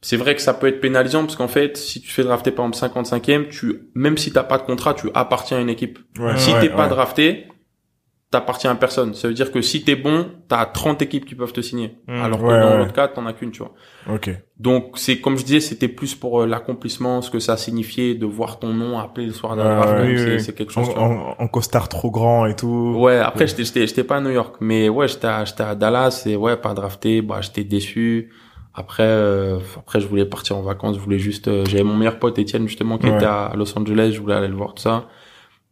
c'est 0.00 0.16
vrai 0.16 0.34
que 0.36 0.40
ça 0.42 0.54
peut 0.54 0.68
être 0.68 0.80
pénalisant 0.80 1.22
parce 1.24 1.34
qu'en 1.36 1.48
fait, 1.48 1.76
si 1.76 2.00
tu 2.00 2.08
fais 2.10 2.22
drafter 2.22 2.50
par 2.52 2.66
exemple 2.66 2.76
55e, 2.96 3.48
tu 3.48 3.88
même 3.94 4.16
si 4.16 4.32
t'as 4.32 4.44
pas 4.44 4.58
de 4.58 4.62
contrat, 4.62 4.94
tu 4.94 5.08
appartiens 5.14 5.58
à 5.58 5.60
une 5.60 5.70
équipe. 5.70 5.98
Ouais, 6.18 6.36
si 6.36 6.52
ouais, 6.52 6.60
t'es 6.60 6.68
pas 6.68 6.86
drafté, 6.88 7.48
t'appartiens 8.34 8.72
à 8.72 8.74
personne. 8.74 9.14
Ça 9.14 9.28
veut 9.28 9.34
dire 9.34 9.50
que 9.52 9.60
si 9.62 9.82
t'es 9.84 9.96
bon, 9.96 10.26
t'as 10.48 10.66
30 10.66 11.00
équipes 11.02 11.24
qui 11.24 11.34
peuvent 11.34 11.52
te 11.52 11.60
signer. 11.60 11.96
Mhm. 12.08 12.22
Alors 12.22 12.38
que 12.40 12.44
Ouais, 12.44 12.60
dans 12.60 12.70
ouais. 12.72 12.78
l'autre 12.78 12.92
cas, 12.92 13.08
t'en 13.08 13.24
as 13.26 13.32
qu'une, 13.32 13.50
tu 13.50 13.60
vois. 13.60 13.72
Ok. 14.12 14.30
Donc 14.58 14.92
c'est 14.98 15.20
comme 15.20 15.36
je 15.38 15.44
disais, 15.44 15.60
c'était 15.60 15.88
plus 15.88 16.14
pour 16.14 16.42
euh, 16.42 16.46
l'accomplissement, 16.46 17.22
ce 17.22 17.30
que 17.30 17.38
ça 17.38 17.56
signifiait 17.56 18.14
de 18.14 18.26
voir 18.26 18.58
ton 18.58 18.72
nom 18.74 18.98
appelé 18.98 19.26
le 19.26 19.32
soir 19.32 19.56
Ouais, 19.56 19.62
ouais, 19.62 19.92
même, 20.02 20.06
oui, 20.12 20.18
c'est 20.18 20.30
oui. 20.34 20.40
c'est 20.40 20.54
quelque 20.54 20.72
chose. 20.72 20.88
en, 20.96 21.34
en 21.38 21.48
costard 21.48 21.88
trop 21.88 22.10
grand 22.10 22.46
et 22.46 22.54
tout. 22.56 22.94
Ouais, 22.98 23.18
après 23.18 23.46
j'étais 23.46 23.64
j'étais 23.64 23.86
j'étais 23.86 24.04
pas 24.04 24.16
à 24.16 24.20
New 24.20 24.30
York, 24.30 24.56
mais 24.60 24.88
ouais, 24.88 25.08
j'étais 25.08 25.26
à, 25.28 25.44
j'étais 25.44 25.62
à 25.64 25.74
Dallas 25.74 26.24
et 26.26 26.36
ouais, 26.36 26.56
pas 26.56 26.74
drafté, 26.74 27.22
bah 27.22 27.40
j'étais 27.40 27.64
déçu. 27.64 28.30
Après 28.76 29.04
euh, 29.06 29.58
après 29.78 30.00
je 30.00 30.06
voulais 30.08 30.24
partir 30.26 30.56
en 30.56 30.62
vacances, 30.62 30.96
je 30.96 31.00
voulais 31.00 31.18
juste 31.20 31.46
euh, 31.48 31.64
j'avais 31.68 31.84
mon 31.84 31.94
meilleur 31.96 32.18
pote 32.18 32.38
Étienne 32.38 32.66
justement 32.66 32.98
qui 32.98 33.06
Ouais. 33.06 33.14
était 33.16 33.24
à 33.26 33.52
Los 33.56 33.76
Angeles, 33.78 34.10
je 34.14 34.20
voulais 34.20 34.34
aller 34.34 34.48
le 34.48 34.54
voir 34.56 34.74
tout 34.74 34.82
ça. 34.82 35.06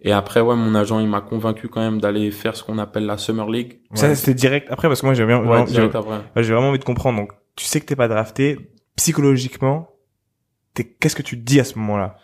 Et 0.05 0.13
après 0.13 0.41
ouais, 0.41 0.57
mon 0.57 0.75
agent, 0.75 0.99
il 1.01 1.09
m'a 1.09 1.21
convaincu 1.21 1.69
quand 1.69 1.81
même 1.81 2.01
d'aller 2.01 2.31
faire 2.31 2.57
ce 2.57 2.65
qu'on 2.65 2.79
appelle 2.79 3.07
la 3.07 3.19
Summer 3.19 3.49
League. 3.49 3.81
Ça, 3.95 4.15
c'était 4.15 4.35
direct 4.35 4.69
après 4.71 4.89
parce 4.89 5.01
que 5.01 5.07
moi 5.07 5.15
j'ai 5.15 5.25
bien, 5.25 5.43
Ouais, 5.45 5.65
j'ai 5.67 6.53
vraiment 6.53 6.69
envie 6.69 6.79
de 6.79 6.85
comprendre. 6.85 7.19
Donc, 7.19 7.33
tu 7.57 7.65
sais 7.65 7.81
que 7.81 7.87
t'es 7.87 7.97
pas 7.97 8.09
drafté. 8.09 8.59
Psychologiquement, 8.97 9.89
t'es, 10.75 10.85
qu'est-ce 10.85 11.17
que 11.17 11.23
tu 11.23 11.39
te 11.39 11.45
dis 11.45 11.61
à 11.61 11.65
ce 11.65 11.79
moment-là? 11.79 12.17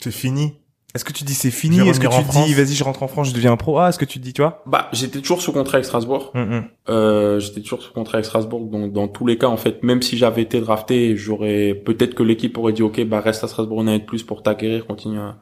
C'est 0.00 0.12
fini. 0.12 0.60
Est-ce 0.94 1.04
que 1.04 1.12
tu 1.12 1.22
dis 1.22 1.34
c'est 1.34 1.52
fini? 1.52 1.88
Est-ce 1.88 2.00
que 2.00 2.08
tu 2.08 2.22
dis 2.22 2.24
France. 2.24 2.50
vas-y 2.50 2.74
je 2.74 2.82
rentre 2.82 3.02
en 3.04 3.08
France, 3.08 3.28
je 3.28 3.34
deviens 3.34 3.56
pro? 3.56 3.78
Ah, 3.78 3.90
est-ce 3.90 3.98
que 3.98 4.04
tu 4.04 4.18
te 4.18 4.24
dis 4.24 4.32
tu 4.32 4.42
vois? 4.42 4.62
Bah, 4.66 4.88
j'étais 4.92 5.20
toujours 5.20 5.40
sous 5.40 5.52
contrat 5.52 5.76
avec 5.76 5.84
Strasbourg. 5.84 6.32
Hum, 6.34 6.52
hum. 6.52 6.64
Euh, 6.88 7.38
j'étais 7.38 7.60
toujours 7.60 7.82
sous 7.82 7.92
contrat 7.92 8.16
avec 8.16 8.24
Strasbourg, 8.24 8.68
donc 8.68 8.92
dans 8.92 9.06
tous 9.06 9.24
les 9.24 9.38
cas, 9.38 9.46
en 9.46 9.56
fait, 9.56 9.84
même 9.84 10.02
si 10.02 10.16
j'avais 10.16 10.42
été 10.42 10.60
drafté, 10.60 11.16
j'aurais 11.16 11.74
peut-être 11.74 12.14
que 12.14 12.24
l'équipe 12.24 12.58
aurait 12.58 12.72
dit 12.72 12.82
ok, 12.82 13.04
bah 13.04 13.20
reste 13.20 13.44
à 13.44 13.48
Strasbourg 13.48 13.82
une 13.82 13.88
année 13.88 14.00
de 14.00 14.04
plus 14.04 14.24
pour 14.24 14.42
t'acquérir, 14.42 14.84
continue 14.86 15.20
à 15.20 15.36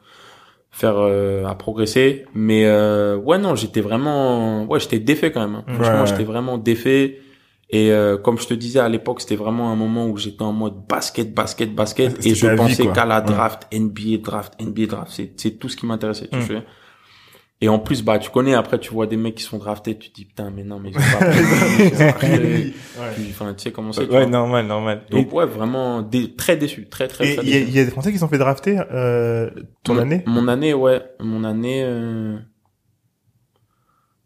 faire 0.79 0.95
euh, 0.97 1.45
à 1.45 1.55
progresser. 1.55 2.25
Mais 2.33 2.65
euh, 2.65 3.17
ouais, 3.17 3.37
non, 3.37 3.55
j'étais 3.55 3.81
vraiment, 3.81 4.65
ouais, 4.65 4.79
j'étais 4.79 4.99
défait 4.99 5.31
quand 5.31 5.41
même. 5.41 5.55
hein. 5.55 5.63
Franchement, 5.75 6.01
ouais. 6.01 6.07
j'étais 6.07 6.23
vraiment 6.23 6.57
défait. 6.57 7.19
Et 7.71 7.91
euh, 7.91 8.17
comme 8.17 8.39
je 8.39 8.47
te 8.47 8.53
disais 8.55 8.79
à 8.79 8.89
l'époque, 8.89 9.21
c'était 9.21 9.35
vraiment 9.35 9.71
un 9.71 9.75
moment 9.75 10.07
où 10.07 10.17
j'étais 10.17 10.41
en 10.41 10.53
mode 10.53 10.73
basket, 10.87 11.33
basket, 11.35 11.75
basket, 11.75 12.25
et 12.25 12.33
je 12.33 12.47
pensais 12.55 12.87
qu'à 12.95 13.05
la 13.05 13.19
Ouais. 13.19 13.25
draft, 13.27 13.67
NBA 13.71 14.17
draft, 14.23 14.53
NBA 14.59 14.85
draft, 14.87 15.11
c'est 15.13 15.33
c'est 15.37 15.51
tout 15.59 15.69
ce 15.69 15.75
qui 15.77 15.85
m'intéressait. 15.85 16.27
Tu 16.31 16.37
Mm. 16.37 16.41
sais. 16.47 16.63
Et 17.61 17.67
en 17.67 17.77
plus, 17.77 18.03
bah, 18.03 18.19
tu 18.19 18.29
connais, 18.29 18.53
après, 18.53 18.79
tu 18.79 18.91
vois 18.93 19.05
des 19.05 19.17
mecs 19.17 19.35
qui 19.35 19.43
sont 19.43 19.57
draftés, 19.57 19.97
tu 19.97 20.11
te 20.11 20.15
dis, 20.15 20.23
putain, 20.25 20.49
mais 20.49 20.63
non, 20.63 20.79
mais 20.79 20.91
ils 20.91 20.97
ont 20.97 21.19
pas 21.19 21.29
Enfin, 23.31 23.53
tu 23.53 23.63
sais 23.63 23.71
comment 23.73 23.91
c'est. 23.91 24.09
Ouais, 24.09 24.25
normal, 24.25 24.65
normal. 24.65 25.01
Donc, 25.11 25.33
ouais, 25.33 25.45
vraiment, 25.45 26.01
dé- 26.01 26.33
très 26.35 26.55
déçu, 26.55 26.87
très, 26.87 27.09
très, 27.09 27.31
Et 27.31 27.35
très 27.35 27.43
il 27.43 27.49
y, 27.49 27.55
a- 27.55 27.59
déçu. 27.59 27.69
il 27.71 27.75
y 27.75 27.79
a 27.81 27.85
des 27.85 27.91
Français 27.91 28.11
qui 28.11 28.17
se 28.17 28.21
sont 28.21 28.29
fait 28.29 28.37
drafter 28.37 28.79
euh, 28.93 29.49
ton 29.83 29.95
Mon- 29.95 30.01
année? 30.01 30.23
Mon 30.25 30.47
année, 30.47 30.73
ouais. 30.73 31.01
Mon 31.19 31.43
année, 31.43 31.83
euh, 31.83 32.37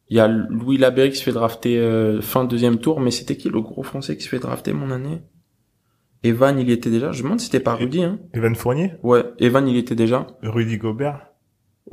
il 0.10 0.18
y 0.18 0.20
a 0.20 0.28
Louis 0.28 0.78
Laberry 0.78 1.10
qui 1.10 1.16
se 1.18 1.24
fait 1.24 1.32
drafter 1.32 1.80
euh, 1.80 2.22
fin 2.22 2.44
deuxième 2.46 2.78
tour, 2.78 3.00
mais 3.00 3.10
c'était 3.10 3.36
qui 3.36 3.50
le 3.50 3.62
gros 3.62 3.82
français 3.82 4.16
qui 4.16 4.24
se 4.24 4.30
fait 4.30 4.40
drafter 4.40 4.74
mon 4.74 4.92
année? 4.92 5.24
Evan, 6.24 6.60
il 6.60 6.70
y 6.70 6.72
était 6.72 6.92
déjà. 6.92 7.12
Je 7.12 7.20
me 7.20 7.24
demande 7.24 7.40
si 7.40 7.48
c'était 7.48 7.60
pas 7.60 7.74
Rudy, 7.76 8.04
hein. 8.04 8.20
Evan 8.34 8.54
Fournier? 8.56 8.94
Ouais, 9.02 9.24
Evan, 9.40 9.68
il 9.68 9.76
y 9.76 9.80
était 9.80 9.96
déjà. 9.96 10.28
Rudy 10.44 10.78
Gobert? 10.78 11.33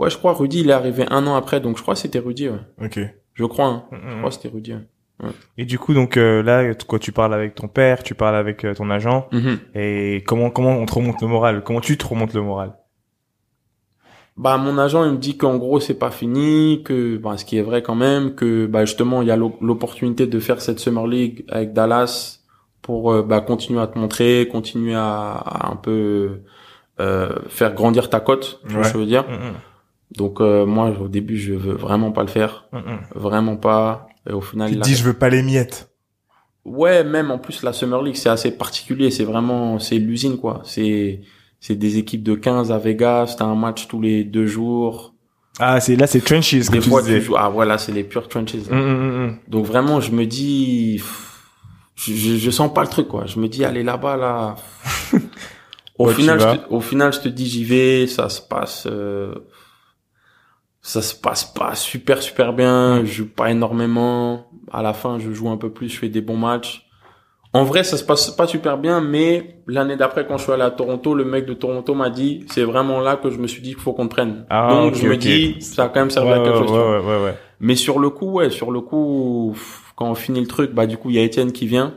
Ouais, 0.00 0.10
je 0.10 0.16
crois 0.16 0.32
Rudy, 0.32 0.60
il 0.60 0.70
est 0.70 0.72
arrivé 0.72 1.04
un 1.10 1.26
an 1.26 1.34
après, 1.36 1.60
donc 1.60 1.76
je 1.76 1.82
crois 1.82 1.94
que 1.94 2.00
c'était 2.00 2.18
Rudy, 2.20 2.48
ouais. 2.48 2.58
Ok. 2.82 2.98
Je 3.34 3.44
crois, 3.44 3.66
hein. 3.66 3.84
Hum, 3.92 3.98
Je 4.06 4.12
hum. 4.12 4.18
crois 4.18 4.30
que 4.30 4.34
c'était 4.36 4.48
Rudy, 4.48 4.72
ouais. 4.74 5.28
Et 5.58 5.66
du 5.66 5.78
coup, 5.78 5.92
donc 5.92 6.16
euh, 6.16 6.42
là, 6.42 6.72
quoi, 6.88 6.98
tu 6.98 7.12
parles 7.12 7.34
avec 7.34 7.54
ton 7.54 7.68
père, 7.68 8.02
tu 8.02 8.14
parles 8.14 8.36
avec 8.36 8.64
euh, 8.64 8.72
ton 8.74 8.88
agent, 8.90 9.28
Mhm. 9.32 9.58
et 9.74 10.22
comment 10.26 10.48
comment 10.50 10.70
on 10.70 10.86
te 10.86 10.94
remonte 10.94 11.20
le 11.20 11.28
moral? 11.28 11.62
Comment 11.62 11.80
tu 11.82 11.98
te 11.98 12.06
remontes 12.06 12.32
le 12.32 12.40
moral? 12.40 12.72
Bah 14.36 14.56
mon 14.56 14.78
agent 14.78 15.04
il 15.04 15.12
me 15.12 15.18
dit 15.18 15.36
qu'en 15.36 15.58
gros 15.58 15.80
c'est 15.80 15.98
pas 15.98 16.10
fini, 16.10 16.82
que 16.84 17.18
bah, 17.18 17.36
ce 17.36 17.44
qui 17.44 17.58
est 17.58 17.62
vrai 17.62 17.82
quand 17.82 17.94
même, 17.96 18.34
que 18.34 18.64
bah 18.66 18.84
justement 18.86 19.20
il 19.20 19.28
y 19.28 19.30
a 19.30 19.36
l'o- 19.36 19.58
l'opportunité 19.60 20.26
de 20.26 20.38
faire 20.40 20.62
cette 20.62 20.78
summer 20.78 21.06
league 21.06 21.44
avec 21.48 21.74
Dallas 21.74 22.38
pour 22.80 23.12
euh, 23.12 23.22
bah 23.22 23.42
continuer 23.42 23.80
à 23.80 23.86
te 23.86 23.98
montrer, 23.98 24.48
continuer 24.50 24.94
à, 24.94 25.32
à 25.32 25.70
un 25.70 25.76
peu 25.76 26.40
euh, 27.00 27.34
faire 27.48 27.74
grandir 27.74 28.08
ta 28.08 28.20
cote, 28.20 28.60
tu 28.66 28.72
vois 28.72 28.78
Ouais. 28.82 28.84
ce 28.88 28.92
que 28.92 28.98
je 28.98 29.02
veux 29.02 29.08
dire? 29.10 29.24
Hum. 29.28 29.52
Donc 30.16 30.40
euh, 30.40 30.66
moi 30.66 30.90
au 31.01 31.09
début 31.09 31.38
je 31.38 31.55
veux 31.55 31.75
vraiment 31.75 32.11
pas 32.12 32.23
le 32.23 32.29
faire, 32.29 32.66
Hum, 32.73 32.83
hum. 32.87 32.99
vraiment 33.14 33.57
pas. 33.57 34.09
Et 34.29 34.33
au 34.33 34.40
final 34.40 34.70
Tu 34.70 34.77
a- 34.77 34.81
dis 34.81 34.94
je 34.96 35.05
veux 35.05 35.12
pas 35.14 35.29
les 35.29 35.42
miettes. 35.42 35.90
Ouais, 36.64 37.05
même 37.05 37.31
en 37.31 37.38
plus 37.38 37.62
la 37.62 37.73
Summer 37.73 38.03
League, 38.03 38.16
c'est 38.16 38.29
assez 38.29 38.51
particulier, 38.51 39.11
c'est 39.11 39.25
vraiment 39.25 39.79
c'est 39.79 39.99
l'usine 39.99 40.37
quoi. 40.37 40.61
C'est 40.64 41.20
c'est 41.59 41.75
des 41.77 41.99
équipes 41.99 42.23
de 42.23 42.35
15 42.35 42.70
à 42.73 42.79
Vegas, 42.79 43.37
t'as 43.38 43.44
un 43.44 43.55
match 43.55 43.87
tous 43.88 44.01
les 44.01 44.25
deux 44.25 44.46
jours. 44.46 45.14
Ah, 45.59 45.79
c'est 45.81 45.96
là, 45.96 46.07
c'est 46.07 46.20
trenches 46.20 46.55
Des 46.55 46.81
fois 46.81 47.03
tu 47.03 47.20
joues 47.20 47.37
ah 47.37 47.49
voilà, 47.49 47.77
c'est 47.79 47.92
les 47.92 48.05
pure 48.05 48.29
trenches. 48.29 48.55
Hum. 48.70 49.37
Donc 49.49 49.64
vraiment, 49.66 50.01
je 50.01 50.11
me 50.12 50.25
dis 50.27 50.99
je, 51.96 52.12
je, 52.14 52.37
je 52.37 52.51
sens 52.51 52.73
pas 52.73 52.83
le 52.83 52.88
truc 52.88 53.09
quoi. 53.09 53.27
Je 53.27 53.38
me 53.38 53.46
dis 53.49 53.64
allez 53.64 53.83
là-bas 53.83 54.16
là. 54.16 54.57
au 55.99 56.07
Ouais, 56.09 56.14
final, 56.14 56.40
je 56.40 56.44
te, 56.57 56.73
au 56.75 56.81
final, 56.81 57.12
je 57.12 57.20
te 57.20 57.29
dis 57.29 57.46
j'y 57.46 57.64
vais, 57.64 58.07
ça 58.07 58.29
se 58.29 58.40
passe 58.40 58.87
euh, 58.90 59.35
ça 60.82 61.02
se 61.02 61.14
passe 61.14 61.44
pas 61.44 61.74
super 61.74 62.22
super 62.22 62.52
bien, 62.52 63.00
je 63.04 63.12
joue 63.12 63.28
pas 63.28 63.50
énormément. 63.50 64.46
À 64.72 64.82
la 64.82 64.92
fin, 64.92 65.18
je 65.18 65.32
joue 65.32 65.48
un 65.50 65.56
peu 65.56 65.70
plus, 65.70 65.88
je 65.88 65.98
fais 65.98 66.08
des 66.08 66.20
bons 66.20 66.36
matchs. 66.36 66.86
En 67.52 67.64
vrai, 67.64 67.82
ça 67.82 67.96
se 67.96 68.04
passe 68.04 68.30
pas 68.30 68.46
super 68.46 68.78
bien, 68.78 69.00
mais 69.00 69.56
l'année 69.66 69.96
d'après, 69.96 70.24
quand 70.24 70.38
je 70.38 70.44
suis 70.44 70.52
allé 70.52 70.62
à 70.62 70.70
Toronto, 70.70 71.14
le 71.14 71.24
mec 71.24 71.46
de 71.46 71.54
Toronto 71.54 71.94
m'a 71.94 72.08
dit, 72.08 72.44
c'est 72.48 72.62
vraiment 72.62 73.00
là 73.00 73.16
que 73.16 73.28
je 73.28 73.38
me 73.38 73.48
suis 73.48 73.60
dit 73.60 73.70
qu'il 73.70 73.80
faut 73.82 73.92
qu'on 73.92 74.06
te 74.06 74.14
prenne. 74.14 74.46
Ah, 74.48 74.68
Donc, 74.70 74.94
je 74.94 75.08
me 75.08 75.16
dis, 75.16 75.60
ça 75.60 75.84
a 75.84 75.88
quand 75.88 75.98
même 75.98 76.10
servi 76.10 76.28
Ouais, 76.28 76.34
à 76.36 76.38
quelque 76.44 76.58
ouais, 76.60 76.68
chose. 76.68 76.70
ouais, 76.70 76.98
ouais, 77.00 77.24
ouais. 77.24 77.34
Mais 77.58 77.74
sur 77.74 77.98
le 77.98 78.08
coup, 78.10 78.30
ouais, 78.30 78.50
sur 78.50 78.70
le 78.70 78.80
coup, 78.80 79.56
quand 79.96 80.08
on 80.08 80.14
finit 80.14 80.40
le 80.40 80.46
truc, 80.46 80.72
bah 80.72 80.86
du 80.86 80.96
coup, 80.96 81.10
il 81.10 81.16
y 81.16 81.18
a 81.18 81.22
Étienne 81.22 81.50
qui 81.50 81.66
vient, 81.66 81.94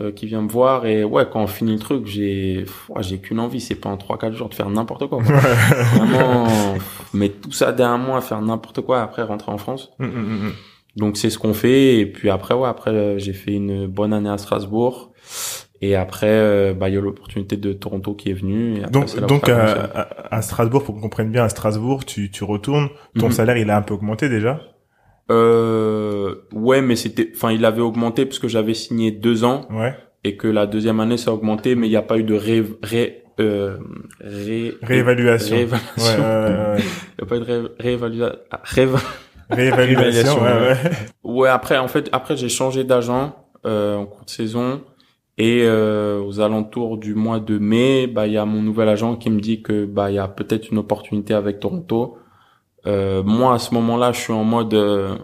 euh, 0.00 0.12
qui 0.12 0.26
vient 0.26 0.42
me 0.42 0.48
voir 0.48 0.86
et 0.86 1.04
ouais, 1.04 1.24
quand 1.30 1.42
on 1.42 1.46
finit 1.46 1.72
le 1.72 1.78
truc, 1.78 2.06
j'ai, 2.06 2.64
j'ai 3.00 3.18
qu'une 3.18 3.40
envie, 3.40 3.60
c'est 3.60 3.74
pas 3.74 3.88
en 3.88 3.96
trois 3.96 4.18
quatre 4.18 4.34
jours 4.34 4.48
de 4.48 4.54
faire 4.54 4.70
n'importe 4.70 5.06
quoi. 5.08 5.18
quoi. 5.22 5.32
Vraiment, 5.94 6.46
mettre 7.14 7.40
tout 7.40 7.52
ça 7.52 7.72
derrière 7.72 7.98
moi, 7.98 8.20
faire 8.20 8.40
n'importe 8.40 8.80
quoi, 8.82 9.02
après 9.02 9.22
rentrer 9.22 9.50
en 9.52 9.58
France. 9.58 9.90
Hum, 10.00 10.08
hum, 10.08 10.16
hum. 10.46 10.52
Donc 10.96 11.16
c'est 11.16 11.30
ce 11.30 11.38
qu'on 11.38 11.54
fait 11.54 11.96
et 11.98 12.06
puis 12.06 12.28
après 12.30 12.54
ouais, 12.54 12.68
après 12.68 12.90
euh, 12.90 13.18
j'ai 13.18 13.32
fait 13.32 13.52
une 13.52 13.86
bonne 13.86 14.12
année 14.12 14.30
à 14.30 14.38
Strasbourg 14.38 15.12
Et 15.80 15.94
après, 15.94 16.26
euh, 16.28 16.74
bah, 16.74 16.88
il 16.88 16.94
y 16.96 16.98
a 16.98 17.00
l'opportunité 17.00 17.56
de 17.56 17.72
Toronto 17.72 18.12
qui 18.14 18.30
est 18.30 18.34
venue. 18.34 18.78
Et 18.78 18.84
après, 18.84 18.90
Donc, 18.90 19.20
donc 19.28 19.48
a 19.48 19.52
à, 19.52 19.74
commencé. 19.74 19.78
à- 19.94 20.34
à 20.36 20.42
Strasbourg, 20.42 20.82
pour 20.82 20.96
qu'on 20.96 21.00
comprenne 21.02 21.30
bien, 21.30 21.44
à 21.44 21.48
Strasbourg, 21.48 22.04
tu, 22.04 22.32
tu 22.32 22.42
retournes, 22.42 22.88
ton 23.16 23.26
Mhm. 23.26 23.32
salaire, 23.32 23.56
il 23.58 23.70
a 23.70 23.76
un 23.76 23.82
peu 23.82 23.94
augmenté 23.94 24.28
déjà? 24.28 24.60
Euh, 25.30 26.34
ouais, 26.52 26.80
mais 26.80 26.96
c'était, 26.96 27.30
enfin, 27.34 27.52
il 27.52 27.64
avait 27.64 27.80
augmenté 27.82 28.24
parce 28.26 28.38
que 28.38 28.48
j'avais 28.48 28.74
signé 28.74 29.10
deux 29.10 29.44
ans 29.44 29.66
Ouais. 29.70 29.94
et 30.24 30.36
que 30.36 30.48
la 30.48 30.66
deuxième 30.66 31.00
année 31.00 31.16
ça 31.16 31.30
a 31.30 31.34
augmenté, 31.34 31.74
mais 31.74 31.86
il 31.86 31.90
n'y 31.90 31.96
a 31.96 32.02
pas 32.02 32.18
eu 32.18 32.22
de 32.24 32.34
ré, 32.34 32.64
ré, 32.82 33.24
euh, 33.40 33.76
ré, 34.20 34.74
Réévaluation. 34.82 35.54
réévaluation. 35.56 36.22
Ouais. 36.22 36.76
Il 37.18 37.24
n'y 37.24 37.24
a 37.24 37.26
pas 37.26 37.36
eu 37.36 37.40
de 37.40 37.44
ré, 37.44 37.60
réévaluation. 37.78 38.36
ah, 38.50 38.60
rééva- 38.64 39.04
Réévaluation, 39.50 40.42
ouais, 40.42 40.52
ouais. 40.52 40.76
Ouais, 41.24 41.48
après, 41.48 41.78
en 41.78 41.88
fait, 41.88 42.08
après 42.12 42.36
j'ai 42.36 42.48
changé 42.50 42.84
d'agent 42.84 43.34
euh, 43.66 43.96
en 43.96 44.04
cours 44.06 44.24
de 44.24 44.30
saison 44.30 44.82
et 45.38 45.62
euh, 45.62 46.20
aux 46.20 46.40
alentours 46.40 46.98
du 46.98 47.14
mois 47.14 47.40
de 47.40 47.58
mai, 47.58 48.06
bah 48.08 48.26
il 48.26 48.34
y 48.34 48.36
a 48.36 48.44
mon 48.44 48.60
nouvel 48.60 48.88
agent 48.90 49.16
qui 49.16 49.30
me 49.30 49.40
dit 49.40 49.62
que 49.62 49.86
bah 49.86 50.10
il 50.10 50.14
y 50.16 50.18
a 50.18 50.28
peut-être 50.28 50.70
une 50.70 50.78
opportunité 50.78 51.32
avec 51.34 51.60
Toronto. 51.60 52.17
Euh, 52.88 53.22
moi 53.22 53.54
à 53.54 53.58
ce 53.58 53.72
moment-là, 53.74 54.12
je 54.12 54.18
suis 54.20 54.32
en 54.32 54.44
mode 54.44 54.74
euh, 54.74 55.14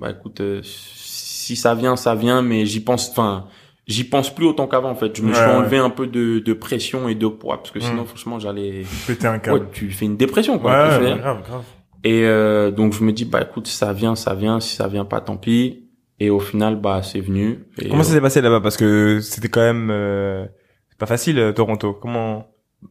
bah 0.00 0.10
écoute, 0.10 0.40
euh, 0.40 0.60
si 0.64 1.54
ça 1.56 1.74
vient, 1.74 1.94
ça 1.96 2.14
vient, 2.14 2.42
mais 2.42 2.64
j'y 2.66 2.80
pense, 2.80 3.10
enfin 3.10 3.46
j'y 3.86 4.04
pense 4.04 4.34
plus 4.34 4.46
autant 4.46 4.66
qu'avant 4.66 4.90
en 4.90 4.94
fait. 4.94 5.14
Je 5.16 5.22
me 5.22 5.32
suis 5.34 5.42
Ouais, 5.44 5.50
enlevé 5.52 5.78
un 5.78 5.90
peu 5.90 6.06
de, 6.06 6.38
de 6.38 6.52
pression 6.52 7.08
et 7.08 7.14
de 7.14 7.26
poids 7.26 7.58
parce 7.58 7.70
que 7.70 7.80
sinon 7.80 8.02
Mm. 8.02 8.06
franchement 8.06 8.38
j'allais, 8.38 8.82
Péter 9.06 9.26
un 9.26 9.32
ouais, 9.34 9.40
câble. 9.40 9.68
tu 9.72 9.90
fais 9.90 10.06
une 10.06 10.16
dépression 10.16 10.58
quoi. 10.58 10.70
Grave, 10.98 11.18
grave. 11.20 11.62
et 12.04 12.22
euh, 12.24 12.70
donc 12.70 12.92
je 12.94 13.02
me 13.04 13.12
dis 13.12 13.24
bah 13.24 13.42
écoute 13.42 13.66
si 13.66 13.76
ça 13.76 13.92
vient 13.92 14.14
ça 14.14 14.34
vient 14.34 14.58
si 14.60 14.74
ça 14.76 14.86
vient 14.88 15.04
pas 15.04 15.20
tant 15.20 15.36
pis 15.36 15.88
et 16.18 16.30
au 16.30 16.38
final 16.40 16.76
bah 16.80 17.02
c'est 17.02 17.20
venu 17.20 17.66
et, 17.78 17.88
Comment 17.88 18.04
ça 18.04 18.12
s'est 18.12 18.20
passé 18.20 18.40
là-bas? 18.40 18.60
Parce 18.60 18.76
que 18.76 19.20
c'était 19.20 19.48
quand 19.48 19.60
même 19.60 19.90
euh, 19.90 20.46
c'est 20.88 20.98
pas 20.98 21.06
facile 21.06 21.52
Toronto. 21.56 21.92
Comment 21.92 22.46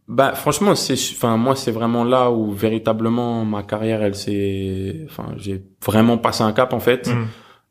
bah 0.08 0.34
franchement 0.34 0.76
c'est 0.76 0.94
enfin 0.94 1.36
moi 1.38 1.56
c'est 1.56 1.72
vraiment 1.72 2.04
là 2.04 2.30
où 2.32 2.52
véritablement 2.52 3.44
ma 3.46 3.64
carrière 3.64 4.02
elle 4.04 4.16
s'est 4.16 5.06
enfin 5.10 5.34
j'ai 5.38 5.64
vraiment 5.86 6.18
passé 6.18 6.44
un 6.44 6.52
cap 6.52 6.74
en 6.74 6.80
fait 6.80 7.08
Mhm. 7.08 7.26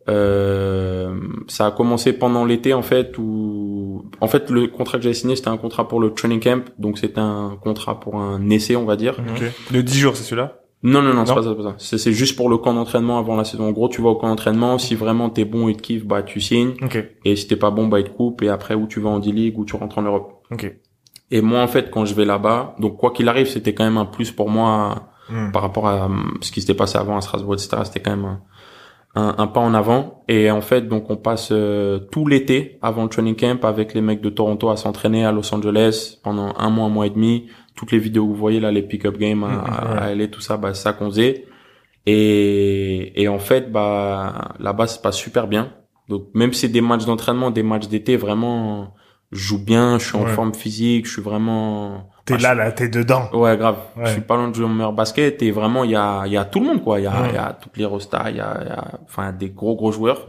euh, 0.08 1.14
ça 1.48 1.66
a 1.66 1.70
commencé 1.70 2.12
pendant 2.12 2.44
l'été 2.44 2.72
en 2.74 2.82
fait 2.82 3.16
où 3.18 4.04
en 4.20 4.26
fait 4.26 4.50
le 4.50 4.66
contrat 4.68 4.98
que 4.98 5.04
j'avais 5.04 5.14
signé 5.14 5.36
c'était 5.36 5.48
un 5.48 5.56
contrat 5.58 5.86
pour 5.88 6.00
le 6.00 6.12
training 6.14 6.40
camp 6.40 6.64
donc 6.78 6.98
c'était 6.98 7.20
un 7.20 7.56
contrat 7.60 8.00
pour 8.00 8.16
un 8.16 8.48
essai 8.50 8.74
on 8.76 8.84
va 8.84 8.96
dire 8.96 9.16
Ok. 9.18 9.44
De 9.72 9.80
10 9.80 9.98
jours, 9.98 10.16
c'est 10.16 10.24
celui-là? 10.24 10.60
Non, 10.84 11.02
non, 11.02 11.12
non, 11.12 11.26
c'est 11.26 11.32
Non 11.34 11.36
pas 11.38 11.42
ça, 11.42 11.48
c'est 11.50 11.56
pas 11.56 11.68
ça. 11.70 11.74
C'est, 11.78 11.98
c'est 11.98 12.12
juste 12.12 12.36
pour 12.36 12.48
le 12.48 12.56
camp 12.56 12.72
d'entraînement 12.72 13.18
avant 13.18 13.34
la 13.34 13.42
saison. 13.42 13.66
En 13.66 13.72
gros, 13.72 13.88
tu 13.88 14.00
vas 14.00 14.10
au 14.10 14.14
camp 14.14 14.28
d'entraînement, 14.28 14.78
si 14.78 14.94
vraiment 14.94 15.28
t'es 15.28 15.44
bon 15.44 15.66
et 15.68 15.74
te 15.74 15.82
kiffes, 15.82 16.06
bah, 16.06 16.22
tu 16.22 16.40
signes. 16.40 16.74
Ok. 16.82 17.04
Et 17.24 17.34
si 17.34 17.48
t'es 17.48 17.56
pas 17.56 17.72
bon, 17.72 17.88
bah, 17.88 17.98
ils 17.98 18.04
te 18.04 18.10
coupent. 18.10 18.40
Et 18.42 18.48
après, 18.48 18.76
où 18.76 18.86
tu 18.86 19.00
vas 19.00 19.10
en 19.10 19.18
D-League, 19.18 19.58
ou 19.58 19.64
tu 19.64 19.74
rentres 19.74 19.98
en 19.98 20.02
Europe. 20.02 20.34
Ok. 20.52 20.72
Et 21.30 21.40
moi, 21.42 21.60
en 21.60 21.68
fait, 21.68 21.90
quand 21.90 22.04
je 22.04 22.14
vais 22.14 22.24
là-bas, 22.24 22.74
donc 22.78 22.96
quoi 22.96 23.10
qu'il 23.10 23.28
arrive, 23.28 23.46
c'était 23.48 23.74
quand 23.74 23.84
même 23.84 23.98
un 23.98 24.06
plus 24.06 24.32
pour 24.32 24.48
moi 24.50 25.08
Mhm. 25.30 25.52
par 25.52 25.60
rapport 25.60 25.86
à 25.86 26.06
hum, 26.06 26.38
ce 26.40 26.50
qui 26.50 26.62
s'était 26.62 26.72
passé 26.72 26.96
avant 26.96 27.18
à 27.18 27.20
Strasbourg, 27.20 27.52
etc. 27.52 27.82
C'était 27.84 28.00
quand 28.00 28.16
même 28.16 28.24
un, 28.24 28.40
un, 29.14 29.34
un 29.36 29.46
pas 29.46 29.60
en 29.60 29.74
avant. 29.74 30.24
Et 30.26 30.50
en 30.50 30.62
fait, 30.62 30.88
donc 30.88 31.10
on 31.10 31.16
passe 31.18 31.50
euh, 31.52 31.98
tout 32.10 32.26
l'été 32.26 32.78
avant 32.80 33.02
le 33.02 33.10
training 33.10 33.36
camp 33.36 33.62
avec 33.66 33.92
les 33.92 34.00
mecs 34.00 34.22
de 34.22 34.30
Toronto 34.30 34.70
à 34.70 34.78
s'entraîner 34.78 35.26
à 35.26 35.32
Los 35.32 35.54
Angeles 35.54 36.16
pendant 36.24 36.54
un 36.56 36.70
mois, 36.70 36.86
un 36.86 36.88
mois 36.88 37.06
et 37.06 37.10
demi. 37.10 37.46
Toutes 37.76 37.92
les 37.92 37.98
vidéos 37.98 38.24
que 38.24 38.30
vous 38.30 38.36
voyez 38.36 38.58
là, 38.58 38.72
les 38.72 38.80
pick-up 38.80 39.18
games 39.18 39.44
à, 39.44 39.48
ouais. 39.92 39.98
à 40.00 40.14
LA, 40.14 40.28
tout 40.28 40.40
ça, 40.40 40.56
bah 40.56 40.72
c'est 40.72 40.82
ça 40.84 40.94
qu'on 40.94 41.10
faisait. 41.10 41.44
Et, 42.06 43.20
et 43.22 43.28
en 43.28 43.38
fait, 43.38 43.70
bah 43.70 44.52
là-bas, 44.60 44.86
ça 44.86 44.96
se 44.96 45.00
passe 45.00 45.16
super 45.16 45.46
bien. 45.46 45.72
Donc 46.08 46.28
même 46.34 46.52
si 46.54 46.60
c'est 46.62 46.68
des 46.68 46.80
matchs 46.80 47.04
d'entraînement, 47.04 47.50
des 47.50 47.62
matchs 47.62 47.88
d'été, 47.88 48.16
vraiment, 48.16 48.94
je 49.32 49.38
joue 49.38 49.58
bien, 49.62 49.98
je 49.98 50.06
suis 50.06 50.16
en 50.16 50.24
Ouais. 50.24 50.30
forme 50.32 50.54
physique, 50.54 51.06
je 51.06 51.12
suis 51.12 51.22
vraiment... 51.22 52.10
T'es 52.24 52.34
Ah, 52.34 52.54
là, 52.54 52.54
là, 52.54 52.72
t'es 52.72 52.88
dedans. 52.88 53.28
Ouais, 53.32 53.56
grave. 53.56 53.76
Ouais. 53.96 54.06
Je 54.06 54.12
suis 54.12 54.20
pas 54.20 54.36
loin 54.36 54.48
de 54.48 54.54
jouer 54.54 54.64
au 54.66 54.68
meilleur 54.68 54.92
basket 54.92 55.42
et 55.42 55.50
vraiment, 55.50 55.84
il 55.84 55.90
y 55.92 55.96
a, 55.96 56.24
il 56.26 56.32
y 56.32 56.36
a 56.36 56.44
tout 56.44 56.60
le 56.60 56.66
monde, 56.66 56.82
quoi. 56.82 57.00
Il 57.00 57.04
y 57.04 57.06
a, 57.06 57.22
Ouais. 57.22 57.34
y 57.34 57.36
a 57.38 57.56
toutes 57.60 57.76
les 57.76 57.84
rostas, 57.86 58.30
il 58.30 58.36
y 58.36 58.40
a, 58.40 58.58
il 58.62 58.68
y 58.68 58.70
a, 58.70 59.00
enfin, 59.04 59.32
des 59.32 59.50
gros, 59.50 59.74
gros 59.76 59.92
joueurs. 59.92 60.26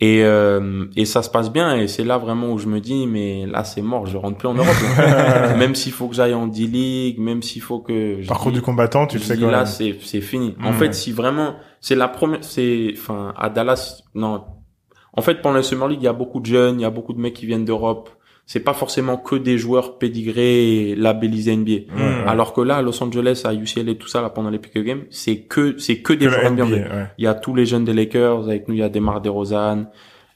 Et, 0.00 0.24
euh, 0.24 0.86
et 0.96 1.04
ça 1.04 1.22
se 1.22 1.30
passe 1.30 1.52
bien 1.52 1.76
et 1.76 1.86
c'est 1.86 2.02
là 2.02 2.18
vraiment 2.18 2.50
où 2.50 2.58
je 2.58 2.66
me 2.66 2.80
dis, 2.80 3.06
mais 3.06 3.46
là, 3.46 3.62
c'est 3.62 3.82
mort, 3.82 4.04
je 4.06 4.16
rentre 4.16 4.36
plus 4.36 4.48
en 4.48 4.54
Europe. 4.54 4.74
même 5.58 5.74
s'il 5.76 5.92
faut 5.92 6.08
que 6.08 6.14
j'aille 6.16 6.34
en 6.34 6.48
D-League, 6.48 7.20
même 7.20 7.40
s'il 7.42 7.62
faut 7.62 7.78
que... 7.78 8.18
je 8.20 8.26
Parcours 8.28 8.50
dis- 8.50 8.58
du 8.58 8.62
combattant, 8.62 9.06
tu 9.06 9.18
le 9.18 9.22
sais 9.22 9.38
quand 9.38 9.48
là, 9.50 9.64
c'est, 9.64 9.96
c'est 10.02 10.20
fini. 10.20 10.56
En 10.64 10.72
fait, 10.72 10.92
si 10.94 11.12
vraiment, 11.12 11.54
c'est 11.80 11.94
la 11.94 12.08
première, 12.08 12.42
c'est, 12.42 12.92
enfin, 12.96 13.32
à 13.36 13.48
Dallas, 13.48 14.02
non. 14.14 14.42
En 15.14 15.22
fait, 15.22 15.40
pendant 15.40 15.56
la 15.56 15.62
Summer 15.62 15.86
League, 15.88 16.00
il 16.02 16.04
y 16.04 16.08
a 16.08 16.12
beaucoup 16.12 16.40
de 16.40 16.46
jeunes, 16.46 16.80
il 16.80 16.82
y 16.82 16.86
a 16.86 16.90
beaucoup 16.90 17.12
de 17.12 17.20
mecs 17.20 17.34
qui 17.34 17.46
viennent 17.46 17.64
d'Europe. 17.64 18.10
C'est 18.44 18.60
pas 18.60 18.74
forcément 18.74 19.16
que 19.16 19.36
des 19.36 19.56
joueurs 19.56 19.98
pédigrés 19.98 20.90
et 20.90 20.96
labellisés 20.96 21.56
NBA. 21.56 21.92
Alors 22.26 22.52
que 22.52 22.60
là, 22.60 22.76
à 22.76 22.82
Los 22.82 23.02
Angeles, 23.02 23.42
à 23.44 23.54
UCLA 23.54 23.92
et 23.92 23.96
tout 23.96 24.08
ça, 24.08 24.20
là, 24.20 24.30
pendant 24.30 24.50
les 24.50 24.58
pick 24.58 24.76
games, 24.78 25.04
c'est 25.10 25.38
que, 25.42 25.78
c'est 25.78 25.98
que 26.02 26.12
des 26.12 26.26
Que 26.26 26.32
joueurs 26.32 26.50
NBA. 26.52 26.64
NBA, 26.66 26.76
ouais. 26.76 27.06
Il 27.18 27.24
y 27.24 27.28
a 27.28 27.34
tous 27.34 27.54
les 27.54 27.64
jeunes 27.66 27.84
des 27.84 27.94
Lakers, 27.94 28.44
avec 28.48 28.68
nous, 28.68 28.74
il 28.74 28.80
y 28.80 28.82
a 28.82 28.88
Demar 28.88 29.20
DeRozan, 29.20 29.84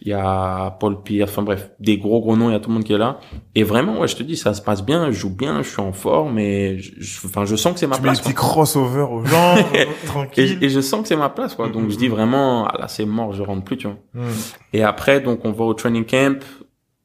il 0.01 0.09
y 0.09 0.12
a 0.12 0.77
Paul 0.79 1.03
Pierce, 1.03 1.31
enfin 1.31 1.42
bref, 1.42 1.71
des 1.81 1.99
gros 1.99 2.21
gros 2.21 2.37
noms, 2.37 2.49
il 2.49 2.53
y 2.53 2.55
a 2.57 2.61
tout 2.61 2.69
le 2.71 2.75
monde 2.75 2.85
qui 2.85 2.92
est 2.92 2.99
là. 2.99 3.19
Et 3.55 3.64
vraiment, 3.64 3.99
ouais, 4.01 4.09
je 4.09 4.16
te 4.16 4.23
dis, 4.23 4.37
ça 4.37 4.55
se 4.55 4.62
passe 4.62 4.85
bien, 4.85 5.07
je 5.11 5.19
joue 5.19 5.35
bien, 5.35 5.62
je 5.62 5.69
suis 5.71 5.81
en 5.83 5.92
forme 5.92 6.38
et 6.38 6.79
je, 6.79 7.27
enfin, 7.27 7.45
je 7.45 7.57
sens 7.57 7.73
que 7.75 7.81
c'est 7.81 7.87
ma 7.87 7.97
Tu 7.97 8.03
mets 8.03 8.09
des 8.11 8.12
place. 8.12 8.21
petits 8.21 8.35
quoi. 8.35 8.45
crossovers 8.49 9.11
aux 9.11 9.25
gens, 9.25 9.57
Et, 9.75 9.87
tranquille. 10.07 10.59
et 10.62 10.69
je 10.69 10.81
sens 10.81 11.03
que 11.03 11.09
c'est 11.09 11.16
ma 11.16 11.29
place, 11.31 11.55
quoi. 11.55 11.69
Donc 11.71 11.90
je 11.90 11.97
dis 11.97 12.09
vraiment, 12.09 12.66
ah 12.66 12.77
là, 12.79 12.88
c'est 12.88 13.05
mort, 13.07 13.33
je 13.33 13.42
rentre 13.42 13.64
plus, 13.64 13.79
tu 13.79 13.88
vois. 13.88 13.97
Mhm. 14.14 14.31
Et 14.75 14.83
après, 14.85 15.21
donc, 15.21 15.40
on 15.45 15.53
va 15.53 15.64
au 15.64 15.75
training 15.75 16.05
camp. 16.05 16.38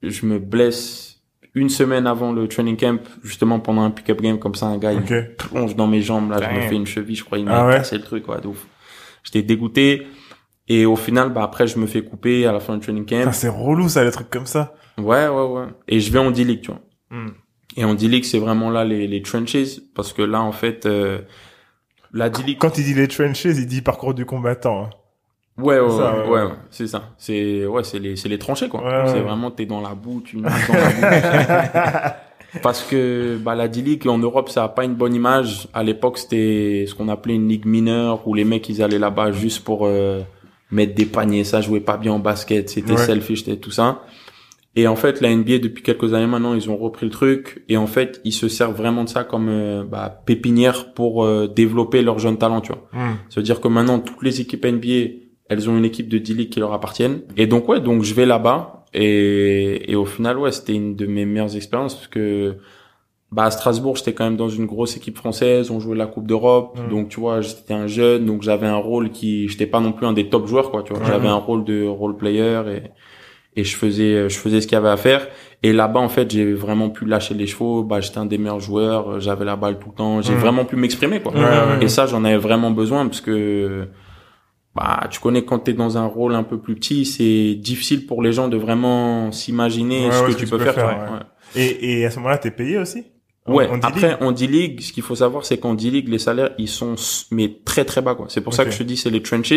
Je 0.03 0.25
me 0.25 0.39
blesse 0.39 1.21
une 1.53 1.69
semaine 1.69 2.07
avant 2.07 2.31
le 2.31 2.47
training 2.47 2.77
camp, 2.77 2.99
justement 3.23 3.59
pendant 3.59 3.81
un 3.83 3.91
pick-up 3.91 4.21
game 4.21 4.39
comme 4.39 4.55
ça, 4.55 4.67
un 4.67 4.77
gars, 4.77 4.93
il 4.93 5.01
plonge 5.37 5.75
dans 5.75 5.87
mes 5.87 6.01
jambes, 6.01 6.29
là, 6.31 6.37
je 6.41 6.55
me 6.55 6.61
fais 6.61 6.75
une 6.75 6.85
cheville, 6.87 7.15
je 7.15 7.23
crois, 7.23 7.37
il 7.39 7.45
m'a 7.45 7.63
Ah 7.63 7.67
ouais? 7.67 7.75
cassé 7.77 7.97
le 7.97 8.03
truc, 8.03 8.23
quoi, 8.23 8.39
de 8.39 8.47
ouf. 8.47 8.65
J'étais 9.23 9.43
dégoûté. 9.43 10.07
Et 10.67 10.85
au 10.85 10.95
final, 10.95 11.29
bah, 11.33 11.43
après, 11.43 11.67
je 11.67 11.77
me 11.77 11.85
fais 11.87 12.01
couper 12.03 12.45
à 12.47 12.53
la 12.53 12.59
fin 12.61 12.75
du 12.75 12.79
training 12.81 13.05
camp. 13.05 13.31
c'est 13.33 13.49
relou, 13.49 13.89
ça, 13.89 14.03
les 14.05 14.11
trucs 14.11 14.29
comme 14.29 14.45
ça. 14.45 14.73
Ouais, 14.97 15.27
ouais, 15.27 15.45
ouais. 15.45 15.65
Et 15.89 15.99
je 15.99 16.11
vais 16.11 16.19
en 16.19 16.31
D-League, 16.31 16.61
tu 16.61 16.71
vois. 16.71 16.81
Mhm. 17.09 17.33
Et 17.77 17.83
en 17.83 17.93
D-League, 17.95 18.23
c'est 18.23 18.39
vraiment 18.39 18.69
là 18.69 18.85
les, 18.85 19.05
les 19.07 19.21
trenches, 19.21 19.57
parce 19.93 20.13
que 20.13 20.21
là, 20.21 20.41
en 20.41 20.51
fait, 20.53 20.85
euh, 20.85 21.19
la 22.13 22.29
D-League, 22.29 22.57
Quand 22.59 22.77
il 22.77 22.85
dit 22.85 22.93
les 22.93 23.07
trenches, 23.09 23.43
il 23.45 23.67
dit 23.67 23.81
parcours 23.81 24.13
du 24.13 24.25
combattant. 24.25 24.85
hein. 24.85 24.89
Ouais, 25.61 25.79
ouais, 25.79 25.89
Ça, 25.89 26.29
ouais, 26.29 26.43
c'est 26.69 26.87
ça. 26.87 27.03
C'est, 27.17 27.65
ouais, 27.65 27.83
c'est 27.83 27.99
les, 27.99 28.15
c'est 28.15 28.29
les 28.29 28.37
tranchées, 28.39 28.69
quoi. 28.69 28.83
Ouais, 28.83 29.11
c'est 29.11 29.21
vraiment, 29.21 29.51
t'es 29.51 29.65
dans 29.65 29.81
la 29.81 29.93
boue, 29.93 30.21
tu 30.23 30.37
dans 30.37 30.49
la 30.49 30.55
boue. 30.55 32.15
Parce 32.61 32.83
que, 32.83 33.37
bah, 33.37 33.55
la 33.55 33.67
D-League, 33.69 34.05
en 34.07 34.17
Europe, 34.17 34.49
ça 34.49 34.65
a 34.65 34.67
pas 34.67 34.83
une 34.83 34.95
bonne 34.95 35.15
image. 35.15 35.67
À 35.73 35.83
l'époque, 35.83 36.17
c'était 36.17 36.85
ce 36.87 36.93
qu'on 36.93 37.07
appelait 37.07 37.35
une 37.35 37.47
ligue 37.47 37.65
mineure, 37.65 38.27
où 38.27 38.33
les 38.33 38.43
mecs, 38.43 38.67
ils 38.67 38.83
allaient 38.83 38.99
là-bas 38.99 39.31
juste 39.31 39.63
pour, 39.63 39.85
euh, 39.85 40.21
mettre 40.69 40.93
des 40.93 41.05
paniers. 41.05 41.45
Ça 41.45 41.61
jouait 41.61 41.79
pas 41.79 41.97
bien 41.97 42.11
en 42.11 42.19
basket. 42.19 42.69
C'était 42.69 42.97
selfish, 42.97 43.45
c'était 43.45 43.57
tout 43.57 43.71
ça. 43.71 44.01
Et 44.75 44.87
en 44.87 44.95
fait, 44.95 45.19
la 45.19 45.29
NBA, 45.35 45.59
depuis 45.59 45.83
quelques 45.83 46.13
années 46.13 46.27
maintenant, 46.27 46.53
ils 46.53 46.69
ont 46.69 46.77
repris 46.77 47.05
le 47.05 47.11
truc. 47.11 47.63
Et 47.67 47.75
en 47.75 47.87
fait, 47.87 48.21
ils 48.23 48.31
se 48.31 48.47
servent 48.47 48.75
vraiment 48.75 49.03
de 49.03 49.09
ça 49.09 49.23
comme, 49.25 49.49
euh, 49.49 49.83
bah, 49.83 50.21
pépinière 50.25 50.93
pour, 50.93 51.25
euh, 51.25 51.47
développer 51.47 52.01
leurs 52.01 52.19
jeunes 52.19 52.37
talents, 52.37 52.61
tu 52.61 52.71
vois. 52.71 52.87
Mhm. 52.93 53.15
Ça 53.29 53.41
veut 53.41 53.43
dire 53.43 53.59
que 53.59 53.67
maintenant, 53.67 53.99
toutes 53.99 54.23
les 54.23 54.39
équipes 54.39 54.65
NBA, 54.65 55.09
elles 55.51 55.69
ont 55.69 55.77
une 55.77 55.83
équipe 55.85 56.07
de 56.07 56.17
D-League 56.17 56.49
qui 56.49 56.61
leur 56.61 56.71
appartiennent. 56.71 57.21
Et 57.35 57.45
donc, 57.45 57.67
ouais, 57.67 57.81
donc 57.81 58.03
je 58.03 58.13
vais 58.13 58.25
là-bas. 58.25 58.85
Et, 58.93 59.91
et 59.91 59.95
au 59.95 60.05
final, 60.05 60.37
ouais, 60.37 60.51
c'était 60.51 60.73
une 60.73 60.95
de 60.95 61.05
mes 61.05 61.25
meilleures 61.25 61.55
expériences 61.57 61.93
parce 61.95 62.07
que, 62.07 62.55
bah, 63.33 63.43
à 63.43 63.51
Strasbourg, 63.51 63.97
j'étais 63.97 64.13
quand 64.13 64.23
même 64.23 64.37
dans 64.37 64.47
une 64.49 64.65
grosse 64.65 64.95
équipe 64.95 65.17
française. 65.17 65.69
On 65.69 65.79
jouait 65.81 65.97
la 65.97 66.05
Coupe 66.07 66.25
d'Europe. 66.25 66.77
Mm. 66.77 66.89
Donc, 66.89 67.09
tu 67.09 67.19
vois, 67.19 67.41
j'étais 67.41 67.73
un 67.73 67.87
jeune. 67.87 68.25
Donc, 68.25 68.43
j'avais 68.43 68.67
un 68.67 68.77
rôle 68.77 69.09
qui, 69.11 69.49
j'étais 69.49 69.65
pas 69.67 69.81
non 69.81 69.91
plus 69.91 70.05
un 70.05 70.13
des 70.13 70.29
top 70.29 70.47
joueurs, 70.47 70.71
quoi, 70.71 70.83
tu 70.83 70.93
vois. 70.93 71.01
Ouais. 71.01 71.07
J'avais 71.09 71.27
un 71.27 71.35
rôle 71.35 71.63
de 71.65 71.85
role 71.85 72.15
player 72.15 72.61
et, 73.55 73.59
et 73.59 73.63
je 73.65 73.75
faisais, 73.75 74.29
je 74.29 74.37
faisais 74.37 74.61
ce 74.61 74.67
qu'il 74.67 74.75
y 74.75 74.77
avait 74.77 74.87
à 74.89 74.97
faire. 74.97 75.27
Et 75.63 75.73
là-bas, 75.73 75.99
en 75.99 76.09
fait, 76.09 76.31
j'ai 76.31 76.53
vraiment 76.53 76.89
pu 76.89 77.03
lâcher 77.05 77.33
les 77.33 77.47
chevaux. 77.47 77.83
Bah, 77.83 77.99
j'étais 78.01 78.19
un 78.19 78.25
des 78.25 78.37
meilleurs 78.37 78.61
joueurs. 78.61 79.19
J'avais 79.19 79.43
la 79.45 79.57
balle 79.57 79.79
tout 79.79 79.89
le 79.89 79.95
temps. 79.95 80.21
J'ai 80.21 80.33
Mm. 80.33 80.37
vraiment 80.39 80.63
pu 80.65 80.75
m'exprimer, 80.77 81.19
quoi. 81.21 81.33
Et 81.81 81.87
ça, 81.89 82.07
j'en 82.07 82.23
avais 82.23 82.37
vraiment 82.37 82.71
besoin 82.71 83.05
parce 83.07 83.19
que, 83.21 83.87
bah, 84.75 85.07
tu 85.11 85.19
connais 85.19 85.43
quand 85.43 85.59
t'es 85.59 85.73
dans 85.73 85.97
un 85.97 86.05
rôle 86.05 86.33
un 86.35 86.43
peu 86.43 86.59
plus 86.59 86.75
petit, 86.75 87.05
c'est 87.05 87.55
difficile 87.55 88.05
pour 88.05 88.21
les 88.21 88.31
gens 88.33 88.47
de 88.47 88.57
vraiment 88.57 89.31
s'imaginer 89.31 90.05
Ouais, 90.07 90.11
ce, 90.11 90.23
ouais, 90.23 90.31
que 90.33 90.37
tu 90.37 90.47
peux 90.47 90.57
faire. 90.59 90.75
ouais. 90.77 91.19
Et, 91.61 91.99
et 92.01 92.05
à 92.05 92.11
ce 92.11 92.17
moment-là, 92.17 92.37
t'es 92.37 92.51
payé 92.51 92.77
aussi 92.77 93.03
Ouais. 93.47 93.67
en 93.67 93.77
D-League 93.77 93.83
Après, 93.83 94.21
en 94.23 94.31
D-League, 94.31 94.81
ce 94.81 94.93
qu'il 94.93 95.01
faut 95.03 95.15
savoir, 95.15 95.45
c'est 95.45 95.57
qu'en 95.57 95.73
D-League, 95.73 96.07
les 96.07 96.19
salaires, 96.19 96.51
ils 96.59 96.67
sont, 96.69 96.93
mais 97.31 97.51
très 97.65 97.85
très 97.85 98.01
bas, 98.01 98.13
quoi. 98.15 98.27
C'est 98.29 98.41
pour 98.41 98.53
ça 98.53 98.63
que 98.65 98.71
je 98.71 98.77
te 98.77 98.83
dis, 98.83 98.95
c'est 98.95 99.09
les 99.09 99.21
trenches. 99.23 99.51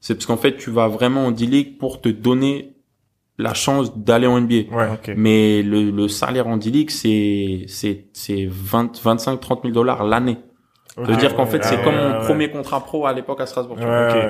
C'est 0.00 0.14
parce 0.14 0.26
qu'en 0.26 0.36
fait, 0.36 0.56
tu 0.58 0.70
vas 0.70 0.88
vraiment 0.88 1.26
en 1.26 1.30
D-League 1.32 1.78
pour 1.78 2.00
te 2.02 2.10
donner 2.10 2.74
la 3.38 3.54
chance 3.54 3.96
d'aller 3.96 4.26
en 4.26 4.38
NBA. 4.40 4.54
Ouais. 4.76 5.14
Mais 5.16 5.62
le, 5.62 5.90
le 5.90 6.06
salaire 6.08 6.46
en 6.48 6.58
D-League, 6.58 6.90
c'est, 6.90 7.64
c'est, 7.66 8.08
c'est 8.12 8.46
20, 8.46 9.00
25, 9.02 9.40
30 9.40 9.60
000 9.62 9.72
dollars 9.74 10.04
l'année. 10.04 10.36
Ça 10.96 11.02
veut 11.02 11.16
dire 11.16 11.34
qu'en 11.36 11.46
fait, 11.46 11.60
Ah 11.62 11.66
c'est 11.66 11.76
ouais, 11.76 11.82
comme 11.84 11.94
ouais, 11.94 12.08
mon 12.08 12.18
ouais. 12.20 12.24
premier 12.26 12.50
contrat 12.50 12.80
pro 12.80 13.06
à 13.06 13.12
l'époque 13.12 13.40
à 13.40 13.46
Strasbourg. 13.46 13.76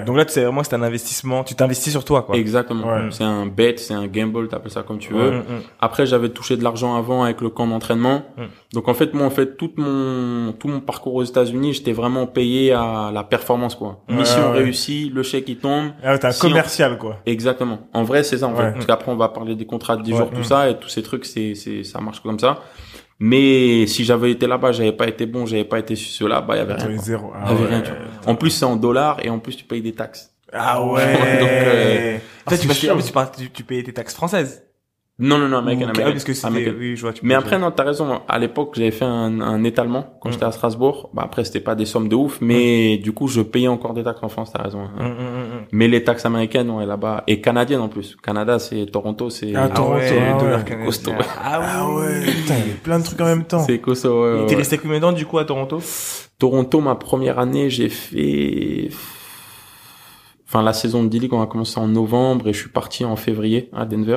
Donc 0.07 0.17
là, 0.17 0.25
tu 0.25 0.33
sais 0.33 0.43
vraiment, 0.45 0.63
c'est 0.63 0.75
un 0.75 0.83
investissement. 0.83 1.43
Tu 1.43 1.55
t'investis 1.55 1.91
sur 1.93 2.05
toi, 2.05 2.23
quoi. 2.23 2.37
Exactement. 2.37 2.87
Ouais. 2.87 3.09
C'est 3.11 3.25
un 3.25 3.47
bet, 3.47 3.77
c'est 3.79 3.95
un 3.95 4.07
gamble, 4.07 4.49
t'appelles 4.49 4.71
ça 4.71 4.83
comme 4.83 4.99
tu 4.99 5.13
Ouais. 5.15 5.21
veux. 5.23 5.31
Mm, 5.31 5.39
mm. 5.39 5.61
Après, 5.81 6.05
j'avais 6.07 6.29
touché 6.29 6.57
de 6.57 6.63
l'argent 6.65 6.95
avant 6.97 7.25
avec 7.25 7.41
le 7.41 7.49
camp 7.49 7.67
d'entraînement. 7.67 8.23
Mm. 8.37 8.43
Donc 8.75 8.89
en 8.89 8.95
fait, 8.95 9.15
moi, 9.15 9.27
en 9.27 9.31
fait, 9.31 9.57
tout 9.57 9.73
mon 9.79 10.53
tout 10.53 10.69
mon 10.69 10.81
parcours 10.81 11.15
aux 11.15 11.25
États-Unis, 11.25 11.73
j'étais 11.73 11.93
vraiment 11.93 12.27
payé 12.27 12.73
à 12.73 13.11
la 13.13 13.25
performance, 13.25 13.75
quoi. 13.75 14.01
Ouais, 14.09 14.17
Mission 14.17 14.53
ouais. 14.53 14.59
réussie, 14.59 15.11
le 15.15 15.23
chèque 15.23 15.49
il 15.49 15.59
tombe. 15.59 15.91
Ah, 16.05 16.19
t'es 16.19 16.27
un 16.27 16.31
Si 16.33 16.45
on- 16.45 16.49
commercial, 16.49 16.99
quoi. 16.99 17.17
Exactement. 17.27 17.79
En 17.95 18.03
vrai, 18.05 18.23
c'est 18.23 18.39
ça, 18.39 18.47
en 18.49 18.53
Ouais. 18.55 18.59
fait. 18.67 18.73
Parce 18.75 18.87
qu'après, 18.87 19.11
on 19.11 19.17
va 19.17 19.29
parler 19.29 19.55
des 19.57 19.67
contrats 19.67 19.97
de 19.97 20.03
10 20.03 20.13
Ouais. 20.13 20.19
jours, 20.19 20.31
tout 20.31 20.41
Mm. 20.41 20.45
ça, 20.45 20.69
et 20.71 20.79
tous 20.79 20.89
ces 20.89 21.03
trucs, 21.03 21.25
c'est, 21.25 21.55
c'est, 21.55 21.85
ça 21.85 22.01
marche 22.01 22.21
comme 22.21 22.39
ça. 22.39 22.59
Mais 23.23 23.87
si 23.87 24.05
j'avais 24.05 24.31
été 24.31 24.47
là-bas, 24.47 24.73
j'avais 24.73 24.93
pas 24.93 25.07
été 25.07 25.27
bon, 25.27 25.45
j'avais 25.45 25.65
pas 25.65 25.79
été 25.79 25.95
sur 25.95 26.11
cela, 26.11 26.41
bah, 26.41 26.57
il 26.57 26.59
y 26.59 26.63
avait 26.63 26.73
rien. 26.73 26.87
Toi, 26.87 26.95
quoi. 26.95 27.05
zéro. 27.05 27.33
Ah 27.35 27.49
y 27.49 27.53
avait 27.53 27.63
ouais. 27.63 27.69
rien, 27.69 27.81
tu 27.83 27.91
vois. 27.91 28.33
En 28.33 28.35
plus, 28.35 28.51
c'est 28.51 28.65
en 28.65 28.77
dollars, 28.77 29.19
et 29.23 29.29
en 29.29 29.39
plus, 29.39 29.57
tu 29.57 29.65
payes 29.65 29.83
des 29.83 29.93
taxes. 29.93 30.35
Ah 30.53 30.83
ouais. 30.83 31.13
Donc, 31.41 31.49
euh, 31.51 32.19
En 32.47 32.51
fait, 32.51 32.57
c'est 32.57 32.63
tu, 32.63 32.69
fait, 32.69 32.75
tu, 33.37 33.43
tu, 33.45 33.51
tu 33.51 33.65
payais 33.65 33.83
tes 33.83 33.93
taxes 33.93 34.15
françaises. 34.15 34.65
Non, 35.21 35.39
non, 35.39 35.49
non, 35.49 35.59
américaine, 35.59 35.89
Ou- 35.89 35.91
américaine. 35.91 36.07
Ah, 36.09 36.13
parce 36.13 36.25
que 36.25 36.33
c'était, 36.35 36.47
Américaine. 36.49 36.75
oui, 36.79 36.97
je 36.97 37.03
vois, 37.03 37.13
tu 37.13 37.21
Mais 37.25 37.35
après, 37.35 37.59
non, 37.59 37.71
t'as 37.71 37.85
raison. 37.85 38.21
À 38.27 38.39
l'époque, 38.39 38.73
j'avais 38.75 38.91
fait 38.91 39.05
un, 39.05 39.41
un 39.41 39.63
étalement 39.65 40.15
quand 40.21 40.31
Mm. 40.31 40.33
j'étais 40.33 40.45
à 40.47 40.53
Strasbourg. 40.53 41.11
Bah, 41.13 41.23
après, 41.27 41.45
c'était 41.45 41.61
pas 41.61 41.75
des 41.75 41.85
sommes 41.85 42.09
de 42.09 42.17
ouf, 42.17 42.39
mais 42.41 42.97
du 42.99 43.13
coup, 43.13 43.29
je 43.29 43.43
payais 43.43 43.69
encore 43.69 43.93
des 43.95 44.03
taxes 44.03 44.23
en 44.23 44.29
France, 44.29 44.51
t'as 44.53 44.63
raison. 44.63 44.81
Mm, 44.81 45.03
mm, 45.03 45.09
mm, 45.09 45.61
mm. 45.61 45.65
Mais 45.73 45.89
les 45.89 46.03
taxes 46.03 46.25
américaines, 46.27 46.71
ouais, 46.71 46.87
là-bas. 46.87 47.25
Et 47.27 47.41
canadiennes, 47.41 47.81
en 47.83 47.89
plus. 47.89 48.17
Canada, 48.23 48.59
c'est 48.59 48.87
Toronto, 48.87 49.31
c'est, 49.31 49.55
Ah, 49.55 49.69
Toronto, 49.69 49.97
ouais, 49.97 50.09
ah 50.11 50.37
ouais. 50.37 50.65
canadiens. 50.65 50.85
Costaud. 50.87 51.13
Ah 51.45 51.87
ouais. 51.93 52.21
Putain, 52.25 52.55
il 52.55 52.59
y 52.59 52.63
avait 52.63 52.71
plein 52.83 52.99
de 52.99 53.05
trucs 53.05 53.21
en 53.21 53.27
même 53.27 53.45
temps. 53.45 53.61
c'est 53.61 53.79
costaud, 53.79 54.23
ouais, 54.25 54.41
ouais, 54.41 54.47
T'es 54.47 54.55
resté 54.57 54.79
combien 54.79 54.97
de 54.97 55.03
temps, 55.03 55.13
du 55.13 55.27
coup, 55.27 55.37
à 55.39 55.45
Toronto? 55.45 55.81
Toronto, 56.39 56.81
ma 56.81 56.95
première 56.95 57.39
année, 57.39 57.69
j'ai 57.69 57.91
fait, 57.91 58.89
enfin, 60.49 60.63
la 60.63 60.73
saison 60.73 61.05
de 61.05 61.09
D-League, 61.09 61.33
on 61.35 61.43
a 61.43 61.47
commencé 61.47 61.79
en 61.79 61.87
novembre 61.87 62.49
et 62.49 62.53
je 62.55 62.59
suis 62.61 62.71
parti 62.71 63.05
en 63.05 63.17
février 63.17 63.69
à 63.75 63.85
Denver. 63.85 64.17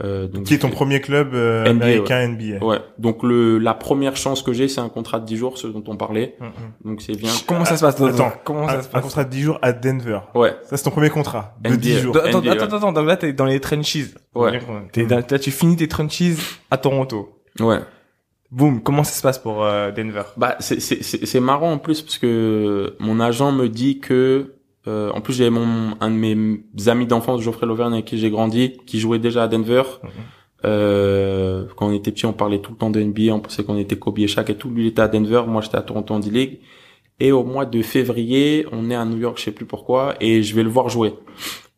Donc 0.00 0.44
Qui 0.44 0.54
est 0.54 0.58
ton 0.58 0.70
premier 0.70 1.00
club 1.00 1.34
euh, 1.34 1.62
NBA, 1.72 1.84
américain 1.84 2.28
NBA. 2.28 2.64
Ouais. 2.64 2.78
Donc 2.98 3.22
le, 3.22 3.58
la 3.58 3.74
première 3.74 4.16
chance 4.16 4.42
que 4.42 4.52
j'ai, 4.52 4.68
c'est 4.68 4.80
un 4.80 4.88
contrat 4.88 5.18
de 5.20 5.26
10 5.26 5.36
jours, 5.36 5.58
ce 5.58 5.66
dont 5.66 5.82
on 5.88 5.96
parlait. 5.96 6.36
Mm, 6.40 6.44
mm. 6.44 6.88
Donc 6.90 7.02
c'est 7.02 7.16
bien. 7.16 7.30
Comment 7.46 7.64
ça 7.64 7.76
se 7.76 7.82
passe? 7.84 8.00
Attends. 8.00 8.32
comment 8.44 8.68
Un, 8.68 8.74
ça 8.74 8.82
se 8.82 8.88
un 8.88 8.90
passe? 8.92 9.02
contrat 9.02 9.24
de 9.24 9.30
10 9.30 9.40
jours 9.42 9.58
à 9.62 9.72
Denver. 9.72 10.20
Ouais. 10.34 10.54
Ça, 10.64 10.76
c'est 10.76 10.84
ton 10.84 10.90
premier 10.90 11.10
contrat. 11.10 11.56
De 11.60 11.70
NBA. 11.70 11.76
10 11.78 11.98
jours. 12.00 12.16
Attends, 12.16 12.38
NBA, 12.40 12.52
attends, 12.52 12.66
ouais. 12.68 12.74
attends, 12.76 12.92
donc 12.92 13.06
là, 13.06 13.16
t'es 13.16 13.32
dans 13.32 13.44
les 13.46 13.60
trenches. 13.60 13.96
Ouais. 14.34 14.60
T'es 14.92 15.04
dans- 15.06 15.16
là, 15.16 15.38
tu 15.38 15.50
finis 15.50 15.76
tes 15.76 15.88
trenches 15.88 16.22
à 16.70 16.76
Toronto. 16.76 17.40
Ouais. 17.58 17.78
Boum, 18.50 18.80
comment 18.82 19.04
ça 19.04 19.12
se 19.12 19.20
passe 19.22 19.38
pour 19.38 19.62
euh, 19.62 19.90
Denver? 19.90 20.22
Bah 20.38 20.56
c'est 20.58 20.80
c'est 20.80 21.02
c'est 21.02 21.26
c'est 21.26 21.40
marrant 21.40 21.72
en 21.72 21.76
plus 21.78 22.00
parce 22.00 22.16
que 22.16 22.96
mon 22.98 23.20
agent 23.20 23.52
me 23.52 23.68
dit 23.68 23.98
que 23.98 24.54
euh, 24.86 25.10
en 25.12 25.20
plus 25.20 25.34
j'avais 25.34 25.50
mon 25.50 25.94
un 26.00 26.10
de 26.10 26.14
mes 26.16 26.60
amis 26.86 27.06
d'enfance 27.06 27.40
Geoffrey 27.42 27.66
Lauvergne 27.66 27.94
avec 27.94 28.04
qui 28.06 28.18
j'ai 28.18 28.30
grandi 28.30 28.74
qui 28.86 29.00
jouait 29.00 29.18
déjà 29.18 29.42
à 29.44 29.48
Denver. 29.48 29.82
Mhm. 30.02 30.10
Euh, 30.64 31.64
quand 31.76 31.88
on 31.88 31.92
était 31.92 32.10
petit, 32.10 32.26
on 32.26 32.32
parlait 32.32 32.60
tout 32.60 32.72
le 32.72 32.78
temps 32.78 32.90
de 32.90 33.00
NBA, 33.00 33.32
on 33.32 33.40
pensait 33.40 33.62
qu'on 33.64 33.78
était 33.78 33.96
Kobe 33.96 34.18
et 34.18 34.26
Shaq 34.26 34.50
et 34.50 34.56
tout. 34.56 34.70
Lui, 34.70 34.84
il 34.84 34.86
était 34.88 35.02
à 35.02 35.08
Denver, 35.08 35.42
moi 35.46 35.62
j'étais 35.62 35.76
à 35.76 35.82
Toronto 35.82 36.14
en 36.14 36.18
D-League. 36.20 36.60
Et 37.20 37.32
au 37.32 37.42
mois 37.44 37.64
de 37.66 37.82
février, 37.82 38.66
on 38.72 38.90
est 38.90 38.94
à 38.94 39.04
New 39.04 39.18
York, 39.18 39.38
je 39.38 39.44
sais 39.44 39.52
plus 39.52 39.66
pourquoi, 39.66 40.14
et 40.20 40.42
je 40.42 40.54
vais 40.54 40.62
le 40.62 40.68
voir 40.68 40.88
jouer. 40.88 41.14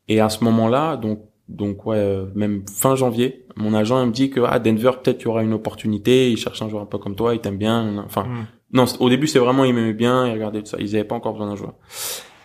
Et 0.09 0.21
à 0.21 0.29
ce 0.29 0.45
moment-là, 0.45 0.97
donc 0.97 1.21
donc 1.49 1.85
ouais, 1.87 1.97
euh, 1.97 2.27
même 2.37 2.63
fin 2.73 2.95
janvier, 2.95 3.45
mon 3.57 3.75
agent 3.75 4.01
il 4.03 4.07
me 4.07 4.13
dit 4.13 4.31
que 4.31 4.39
à 4.41 4.61
Denver 4.61 4.93
peut-être 5.03 5.21
il 5.23 5.25
y 5.25 5.29
aura 5.29 5.43
une 5.43 5.53
opportunité. 5.53 6.31
Il 6.31 6.37
cherche 6.37 6.63
un 6.63 6.69
joueur 6.69 6.83
un 6.83 6.87
peu 6.87 6.99
comme 6.99 7.17
toi, 7.17 7.35
il 7.35 7.41
t'aime 7.41 7.59
bien. 7.59 7.99
Enfin, 8.07 8.23
Mm. 8.25 8.47
non, 8.75 8.85
au 9.01 9.09
début 9.09 9.27
c'est 9.27 9.41
vraiment 9.41 9.65
il 9.65 9.75
m'aimait 9.75 9.93
bien, 9.95 10.27
il 10.27 10.33
regardait 10.33 10.61
tout 10.61 10.67
ça. 10.69 10.77
Ils 10.79 10.95
avaient 10.95 11.05
pas 11.05 11.17
encore 11.17 11.33
besoin 11.33 11.49
d'un 11.49 11.57
joueur. 11.57 11.75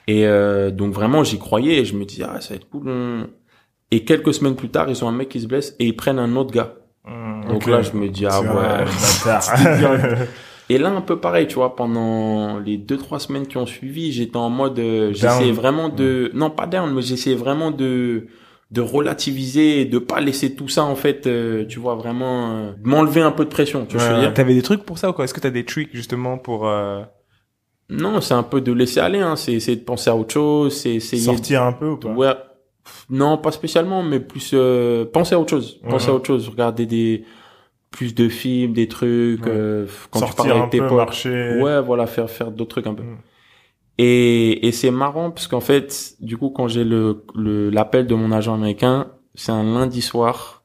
Et 0.07 0.27
euh, 0.27 0.69
donc 0.71 0.93
vraiment 0.93 1.23
j'y 1.23 1.39
croyais 1.39 1.79
et 1.79 1.85
je 1.85 1.95
me 1.95 2.05
dis 2.05 2.21
ah 2.23 2.39
ça 2.41 2.49
va 2.49 2.55
être 2.55 2.69
cool. 2.69 2.89
Et 3.91 4.03
quelques 4.03 4.33
semaines 4.33 4.55
plus 4.55 4.69
tard, 4.69 4.89
ils 4.89 5.03
ont 5.05 5.07
un 5.07 5.11
mec 5.13 5.29
qui 5.29 5.39
se 5.39 5.47
blesse 5.47 5.75
et 5.79 5.85
ils 5.85 5.95
prennent 5.95 6.19
un 6.19 6.35
autre 6.35 6.51
gars. 6.51 6.73
Mm. 7.07 7.47
Donc 7.47 7.67
là, 7.67 7.81
je 7.81 7.91
me 7.93 8.09
dis, 8.09 8.25
ah 8.25 8.41
ouais. 8.41 8.85
Et 10.69 10.79
là, 10.79 10.89
un 10.89 11.01
peu 11.01 11.19
pareil, 11.19 11.45
tu 11.47 11.55
vois, 11.55 11.75
pendant 11.75 12.57
les 12.57 12.77
deux, 12.77 12.97
trois 12.97 13.19
semaines 13.19 13.45
qui 13.45 13.57
ont 13.57 13.67
suivi, 13.67 14.11
j'étais 14.11 14.37
en 14.37 14.49
mode, 14.49 14.79
euh, 14.79 15.13
j'essayais 15.13 15.51
vraiment 15.51 15.89
de, 15.89 16.31
non, 16.33 16.49
pas 16.49 16.65
down, 16.65 16.91
mais 16.91 17.03
j'essayais 17.03 17.35
vraiment 17.35 17.69
de, 17.69 18.25
de 18.71 18.81
relativiser 18.81 19.81
et 19.81 19.85
de 19.85 19.99
pas 19.99 20.19
laisser 20.21 20.55
tout 20.55 20.67
ça, 20.67 20.83
en 20.83 20.95
fait, 20.95 21.27
euh, 21.27 21.65
tu 21.67 21.77
vois, 21.77 21.93
vraiment, 21.93 22.51
euh, 22.55 22.71
m'enlever 22.83 23.21
un 23.21 23.31
peu 23.31 23.45
de 23.45 23.49
pression, 23.49 23.85
tu 23.85 23.97
vois 23.97 24.01
ce 24.01 24.05
que 24.05 24.09
je 24.09 24.15
veux 24.15 24.21
Ouais. 24.21 24.25
dire? 24.25 24.33
T'avais 24.33 24.55
des 24.55 24.63
trucs 24.63 24.83
pour 24.83 24.97
ça 24.97 25.11
ou 25.11 25.13
quoi? 25.13 25.25
Est-ce 25.25 25.35
que 25.35 25.39
t'as 25.39 25.51
des 25.51 25.65
tricks 25.65 25.91
justement 25.93 26.39
pour 26.39 26.67
euh... 26.67 27.03
Non, 27.89 28.19
c'est 28.21 28.33
un 28.33 28.43
peu 28.43 28.61
de 28.61 28.71
laisser 28.71 28.99
aller, 28.99 29.19
hein, 29.19 29.35
c'est 29.35 29.53
essayer 29.53 29.77
de 29.77 29.83
penser 29.83 30.09
à 30.09 30.15
autre 30.15 30.33
chose, 30.33 30.75
c'est 30.75 30.95
essayer 30.95 31.21
Sortir 31.21 31.63
un 31.63 31.73
peu 31.73 31.89
ou 31.89 31.97
de, 31.97 32.07
pas? 32.07 32.13
Ouais, 32.13 32.33
non, 33.09 33.37
pas 33.37 33.51
spécialement, 33.51 34.01
mais 34.03 34.19
plus, 34.19 34.51
euh, 34.53 35.05
penser 35.05 35.35
à 35.35 35.39
autre 35.39 35.51
chose, 35.51 35.79
penser 35.87 36.09
à 36.09 36.13
autre 36.13 36.25
chose, 36.27 36.49
regarder 36.49 36.85
des, 36.85 37.25
plus 37.91 38.13
de 38.15 38.27
films, 38.27 38.73
des 38.73 38.87
trucs, 38.87 39.45
Ouais. 39.45 39.51
euh, 39.51 39.85
quand 40.11 40.21
tu 40.21 40.33
parles 40.33 40.51
avec 40.51 40.69
tes 40.71 40.79
potes. 40.79 40.91
marcher. 40.91 41.59
Ouais, 41.61 41.81
voilà, 41.81 42.07
faire 42.07 42.29
faire 42.29 42.51
d'autres 42.51 42.71
trucs 42.81 42.87
un 42.87 42.93
peu. 42.95 43.03
Mm. 43.03 43.17
Et, 43.97 44.67
et 44.67 44.71
c'est 44.73 44.91
marrant 44.91 45.31
parce 45.31 45.47
qu'en 45.47 45.61
fait, 45.61 46.15
du 46.19 46.37
coup, 46.37 46.49
quand 46.49 46.67
j'ai 46.67 46.83
le 46.83 47.23
le- 47.33 47.69
l'appel 47.69 48.07
de 48.07 48.15
mon 48.15 48.31
agent 48.31 48.53
américain, 48.53 49.07
c'est 49.35 49.51
un 49.53 49.63
lundi 49.63 50.01
soir. 50.01 50.63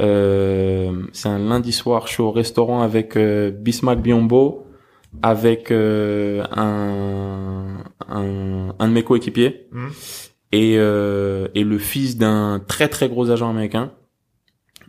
Euh, 0.00 0.92
c'est 1.12 1.28
un 1.28 1.38
lundi 1.38 1.72
soir, 1.72 2.06
je 2.06 2.12
suis 2.12 2.22
au 2.22 2.30
restaurant 2.30 2.82
avec 2.82 3.16
euh, 3.16 3.50
Bismack 3.50 4.00
Biombo, 4.02 4.65
avec 5.22 5.70
euh, 5.70 6.44
un, 6.52 7.78
un 8.08 8.74
un 8.78 8.88
de 8.88 8.92
mes 8.92 9.02
coéquipiers 9.02 9.68
Mm. 9.72 9.88
et 10.52 10.74
euh, 10.78 11.48
et 11.54 11.64
le 11.64 11.78
fils 11.78 12.16
d'un 12.16 12.60
très 12.66 12.88
très 12.88 13.08
gros 13.08 13.30
agent 13.30 13.48
américain. 13.50 13.92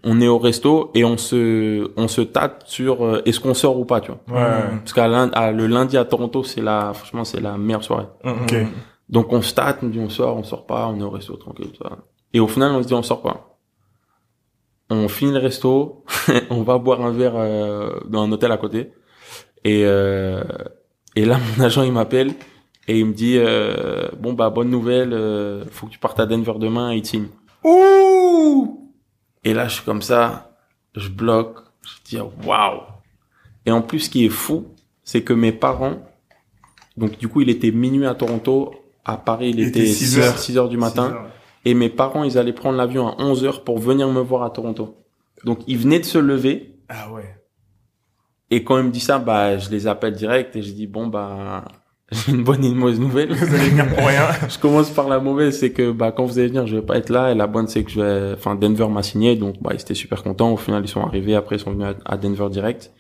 On 0.03 0.21
est 0.21 0.27
au 0.27 0.37
resto 0.37 0.91
et 0.93 1.03
on 1.03 1.17
se 1.17 1.91
on 1.97 2.07
se 2.07 2.21
tâte 2.21 2.63
sur 2.67 3.03
euh, 3.03 3.21
est-ce 3.25 3.39
qu'on 3.39 3.53
sort 3.55 3.79
ou 3.79 3.85
pas, 3.85 3.99
tu 3.99 4.11
vois. 4.11 4.21
Ouais. 4.39 4.63
Parce 4.79 4.93
qu'à 4.93 5.05
à- 5.05 5.51
le 5.51 5.65
lundi 5.67 5.97
à 5.97 6.05
Toronto, 6.05 6.43
c'est 6.43 6.61
la, 6.61 6.93
franchement, 6.93 7.23
c'est 7.25 7.41
la 7.41 7.57
meilleure 7.57 7.83
soirée. 7.83 8.05
Ok. 8.23 8.55
Donc 9.09 9.33
on 9.33 9.41
se 9.41 9.53
tâte, 9.55 9.79
on 9.81 9.87
dit 9.87 9.99
on 9.99 10.09
sort, 10.09 10.37
on 10.37 10.43
sort 10.43 10.65
pas, 10.67 10.87
on 10.87 10.99
est 10.99 11.03
au 11.03 11.09
resto 11.09 11.35
tranquille, 11.35 11.71
tout 11.71 11.83
ça. 11.83 11.97
Et 12.33 12.39
au 12.39 12.47
final, 12.47 12.71
on 12.73 12.83
se 12.83 12.87
dit 12.87 12.93
on 12.93 13.01
sort 13.03 13.21
pas. 13.23 13.57
On 14.89 15.07
finit 15.09 15.31
le 15.33 15.39
resto, 15.39 16.05
on 16.49 16.61
va 16.61 16.77
boire 16.77 17.01
un 17.01 17.11
verre 17.11 17.33
euh, 17.35 17.99
dans 18.07 18.21
un 18.23 18.31
hôtel 18.31 18.51
à 18.51 18.57
côté. 18.57 18.91
Et 19.63 19.83
euh, 19.85 20.43
et 21.15 21.25
là, 21.25 21.39
mon 21.57 21.63
agent 21.63 21.83
il 21.83 21.91
m'appelle 21.91 22.33
et 22.87 22.99
il 22.99 23.05
me 23.05 23.13
dit 23.13 23.37
euh, 23.37 24.07
bon 24.19 24.33
bah 24.33 24.49
bonne 24.49 24.69
nouvelle, 24.69 25.13
euh, 25.13 25.65
faut 25.71 25.87
que 25.87 25.91
tu 25.91 25.99
partes 25.99 26.19
à 26.19 26.25
Denver 26.25 26.53
demain 26.59 26.91
et 26.93 26.97
il 26.97 27.05
signe. 27.05 27.27
Ouh 27.63 28.91
Et 29.43 29.53
là, 29.53 29.67
je 29.67 29.75
suis 29.75 29.83
comme 29.83 30.01
ça, 30.01 30.57
je 30.95 31.09
bloque, 31.09 31.59
je 31.83 32.09
dis 32.09 32.19
waouh. 32.45 32.81
Et 33.65 33.71
en 33.71 33.81
plus, 33.81 34.01
ce 34.01 34.09
qui 34.09 34.25
est 34.25 34.29
fou, 34.29 34.67
c'est 35.03 35.21
que 35.23 35.33
mes 35.33 35.51
parents, 35.51 35.97
donc 36.95 37.17
du 37.17 37.27
coup, 37.27 37.41
il 37.41 37.49
était 37.49 37.71
minuit 37.71 38.05
à 38.05 38.15
Toronto, 38.15 38.73
à 39.03 39.17
Paris, 39.17 39.49
il, 39.49 39.59
Il 39.59 39.67
était 39.67 39.79
était 39.81 39.87
6 39.91 40.05
6 40.13 40.19
heures. 40.19 40.25
heures, 40.25 40.39
6 40.39 40.57
heures 40.57 40.69
du 40.69 40.77
matin, 40.77 41.17
et 41.65 41.73
mes 41.73 41.89
parents, 41.89 42.23
ils 42.23 42.37
allaient 42.37 42.53
prendre 42.53 42.77
l'avion 42.77 43.07
à 43.09 43.15
11 43.21 43.43
heures 43.43 43.63
pour 43.65 43.77
venir 43.79 44.07
me 44.09 44.21
voir 44.21 44.43
à 44.43 44.49
Toronto. 44.51 44.95
Donc, 45.43 45.59
ils 45.67 45.77
venaient 45.77 45.99
de 45.99 46.05
se 46.05 46.17
lever, 46.17 46.75
Ah 46.87 47.11
ouais. 47.11 47.36
Et 48.49 48.63
quand 48.63 48.77
ils 48.77 48.83
me 48.85 48.91
disent 48.91 49.05
ça, 49.05 49.19
bah, 49.19 49.57
je 49.57 49.69
les 49.69 49.87
appelle 49.87 50.13
direct, 50.13 50.55
et 50.55 50.61
je 50.61 50.71
dis 50.71 50.87
bon, 50.87 51.07
bah, 51.07 51.65
j'ai 52.11 52.31
une 52.31 52.43
bonne 52.43 52.63
et 52.63 52.67
une 52.69 52.75
mauvaise 52.75 52.99
nouvelle. 52.99 53.33
Vous 53.33 53.53
allez 53.53 53.69
venir 53.69 53.87
pour 53.89 54.07
rien. 54.07 54.27
Je 54.49 54.57
commence 54.57 54.89
par 54.89 55.09
la 55.09 55.19
mauvaise, 55.19 55.59
c'est 55.59 55.71
que 55.71 55.91
bah 55.91 56.13
quand 56.13 56.23
vous 56.23 56.39
allez 56.39 56.47
venir, 56.47 56.65
je 56.65 56.77
vais 56.77 56.81
pas 56.81 56.95
être 56.97 57.09
là. 57.09 57.31
Et 57.31 57.35
la 57.35 57.47
bonne, 57.47 57.67
c'est 57.67 57.83
que 57.83 57.91
je 57.91 57.99
vais, 58.01 58.33
enfin 58.33 58.55
Denver 58.55 58.87
m'a 58.87 59.03
signé, 59.03 59.35
donc 59.35 59.61
bah 59.61 59.71
ils 59.73 59.81
étaient 59.81 59.93
super 59.93 60.23
contents. 60.23 60.53
Au 60.53 60.57
final, 60.57 60.81
ils 60.85 60.87
sont 60.87 61.01
arrivés. 61.01 61.35
Après, 61.35 61.57
ils 61.57 61.59
sont 61.59 61.71
venus 61.71 61.95
à, 62.05 62.15
Denver 62.15 62.47
direct. 62.49 62.93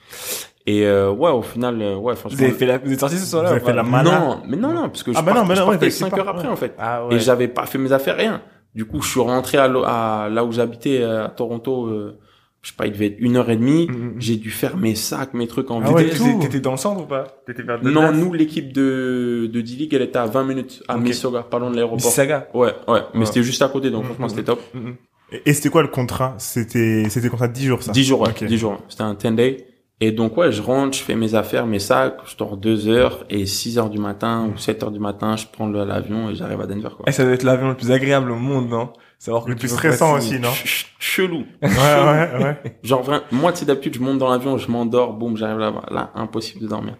Et 0.65 0.85
euh, 0.85 1.09
ouais, 1.09 1.31
au 1.31 1.41
final, 1.41 1.81
euh, 1.81 1.95
ouais, 1.95 2.17
franchement. 2.17 2.37
Vous 2.37 2.43
avez 2.43 2.53
fait 2.53 2.65
la... 2.65 2.77
Vous 2.79 2.91
êtes 2.91 2.99
sorti 2.99 3.17
ce 3.17 3.25
soir-là 3.25 3.47
Vous 3.51 3.55
avez 3.55 3.65
fait 3.65 3.73
la 3.73 3.83
malade. 3.83 4.13
Non, 4.13 4.41
mais 4.45 4.57
non, 4.57 4.73
non, 4.73 4.89
parce 4.89 5.03
que 5.03 5.13
je, 5.13 5.17
Ah 5.17 5.21
bah 5.21 5.31
part- 5.31 5.43
non, 5.43 5.47
bah 5.47 5.55
non, 5.55 5.67
partais 5.67 6.03
heures 6.03 6.27
après 6.27 6.47
en 6.49 6.57
fait. 6.57 6.75
Ah 6.77 7.03
Et 7.09 7.13
ouais. 7.13 7.19
j'avais 7.21 7.47
pas 7.47 7.65
fait 7.65 7.77
mes 7.77 7.93
affaires, 7.93 8.17
rien. 8.17 8.41
Du 8.75 8.83
coup, 8.83 9.01
je 9.01 9.09
suis 9.09 9.21
rentré 9.21 9.57
à, 9.57 9.63
à 9.63 10.27
là 10.27 10.43
où 10.43 10.51
j'habitais 10.51 11.01
euh, 11.01 11.27
à 11.27 11.29
Toronto. 11.29 11.85
Euh, 11.85 12.19
je 12.67 12.73
sais 12.73 12.75
pas, 12.75 12.85
il 12.85 12.91
devait 12.91 13.05
être 13.07 13.19
une 13.19 13.37
heure 13.37 13.49
et 13.49 13.55
demie. 13.55 13.87
Mm, 13.87 13.93
mm. 13.93 14.13
J'ai 14.19 14.35
dû 14.35 14.49
faire 14.51 14.75
mes 14.75 14.93
sacs, 14.93 15.33
mes 15.33 15.47
trucs 15.47 15.71
en 15.71 15.81
Ah 15.81 15.89
ouais. 15.93 16.09
T'étais 16.41 16.59
dans 16.59 16.71
le 16.71 16.77
centre 16.77 17.01
ou 17.03 17.05
pas? 17.05 17.23
T'étais 17.45 17.63
vers 17.63 17.81
Non, 17.81 18.11
nous, 18.11 18.33
l'équipe 18.33 18.73
de 18.73 19.49
de 19.49 19.61
D-League, 19.61 19.93
elle 19.93 20.01
était 20.01 20.17
à 20.19 20.25
20 20.25 20.43
minutes 20.43 20.83
à 20.89 20.97
Ok. 20.97 21.03
Mississauga, 21.03 21.43
pas 21.43 21.59
loin 21.59 21.69
de 21.71 21.75
l'aéroport. 21.75 21.95
Mississauga? 21.95 22.49
Ouais, 22.53 22.73
ouais, 22.89 22.99
mais 23.13 23.21
Ouais. 23.21 23.25
c'était 23.25 23.41
juste 23.41 23.61
à 23.61 23.69
côté, 23.69 23.89
donc 23.89 24.03
franchement, 24.03 24.27
c'était 24.27 24.43
top. 24.43 24.59
Mm, 24.73 24.79
mm. 24.79 24.95
Et, 25.31 25.41
et 25.45 25.53
c'était 25.53 25.69
quoi 25.69 25.81
le 25.81 25.87
contrat? 25.87 26.35
C'était 26.39 27.05
c'était 27.09 27.29
contrat 27.29 27.47
de 27.47 27.53
10 27.53 27.65
jours 27.67 27.83
ça? 27.83 27.93
10 27.93 28.03
jours, 28.03 28.19
ouais, 28.19 28.29
Ok. 28.31 28.43
10 28.43 28.57
jours. 28.57 28.83
C'était 28.89 29.03
un 29.03 29.13
10 29.13 29.31
day. 29.31 29.67
Et 30.01 30.11
donc, 30.11 30.35
ouais, 30.37 30.51
je 30.51 30.61
rentre, 30.61 30.95
je 30.97 31.03
fais 31.03 31.15
mes 31.15 31.35
affaires, 31.35 31.65
mes 31.65 31.79
sacs, 31.79 32.17
je 32.25 32.35
dors 32.35 32.57
2 32.57 32.89
heures, 32.89 33.25
et 33.29 33.45
6 33.45 33.79
heures 33.79 33.89
du 33.89 33.97
matin 33.97 34.51
ou 34.53 34.57
7 34.57 34.83
heures 34.83 34.91
du 34.91 34.99
matin, 34.99 35.37
je 35.37 35.45
prends 35.51 35.67
l'avion 35.67 36.29
et 36.29 36.35
j'arrive 36.35 36.59
à 36.61 36.67
Denver, 36.67 36.89
quoi. 36.95 37.05
Eh, 37.07 37.11
ça 37.13 37.23
doit 37.23 37.31
être 37.33 37.43
l'avion 37.43 37.69
le 37.69 37.75
plus 37.75 37.91
agréable 37.91 38.29
au 38.31 38.35
monde, 38.35 38.69
non? 38.69 38.89
Savoir 39.19 39.45
que 39.45 39.49
Le 39.49 39.55
plus 39.55 39.67
stressant 39.69 40.15
aussi, 40.15 40.39
non 40.39 40.51
Ch- 40.51 40.93
Chelou. 40.99 41.43
Ouais, 41.61 41.69
ouais, 41.69 42.43
ouais. 42.43 42.79
Genre 42.83 43.01
vraiment, 43.01 43.23
moi, 43.31 43.51
tu 43.51 43.59
sais, 43.59 43.65
d'habitude, 43.65 43.95
je 43.95 43.99
monte 43.99 44.19
dans 44.19 44.29
l'avion, 44.29 44.57
je 44.57 44.69
m'endors, 44.69 45.13
boum, 45.13 45.35
j'arrive 45.37 45.57
là-bas. 45.57 45.85
Là, 45.89 46.11
impossible 46.15 46.61
de 46.63 46.67
dormir. 46.67 46.95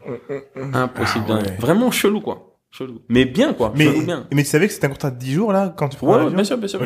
Impossible 0.74 1.26
Ah 1.26 1.30
de 1.30 1.34
dormir. 1.34 1.46
ouais. 1.52 1.58
Vraiment 1.60 1.92
chelou, 1.92 2.22
quoi. 2.22 2.44
Chelou. 2.72 3.00
Mais 3.08 3.26
bien, 3.26 3.54
quoi. 3.54 3.72
Mais, 3.76 3.86
Chelou 3.86 4.02
bien. 4.04 4.28
mais 4.34 4.44
tu 4.44 4.50
savais 4.50 4.68
que 4.68 4.74
c'était 4.74 4.88
un 4.88 4.90
contrat 4.90 5.10
de 5.12 5.18
10 5.20 5.32
jours, 5.34 5.54
là, 5.54 5.74
quand 5.76 5.88
tu 5.90 5.98
prends 5.98 6.26
Ouais, 6.26 6.30
bien 6.32 6.44
sûr, 6.44 6.58
bien 6.58 6.68
sûr. 6.68 6.82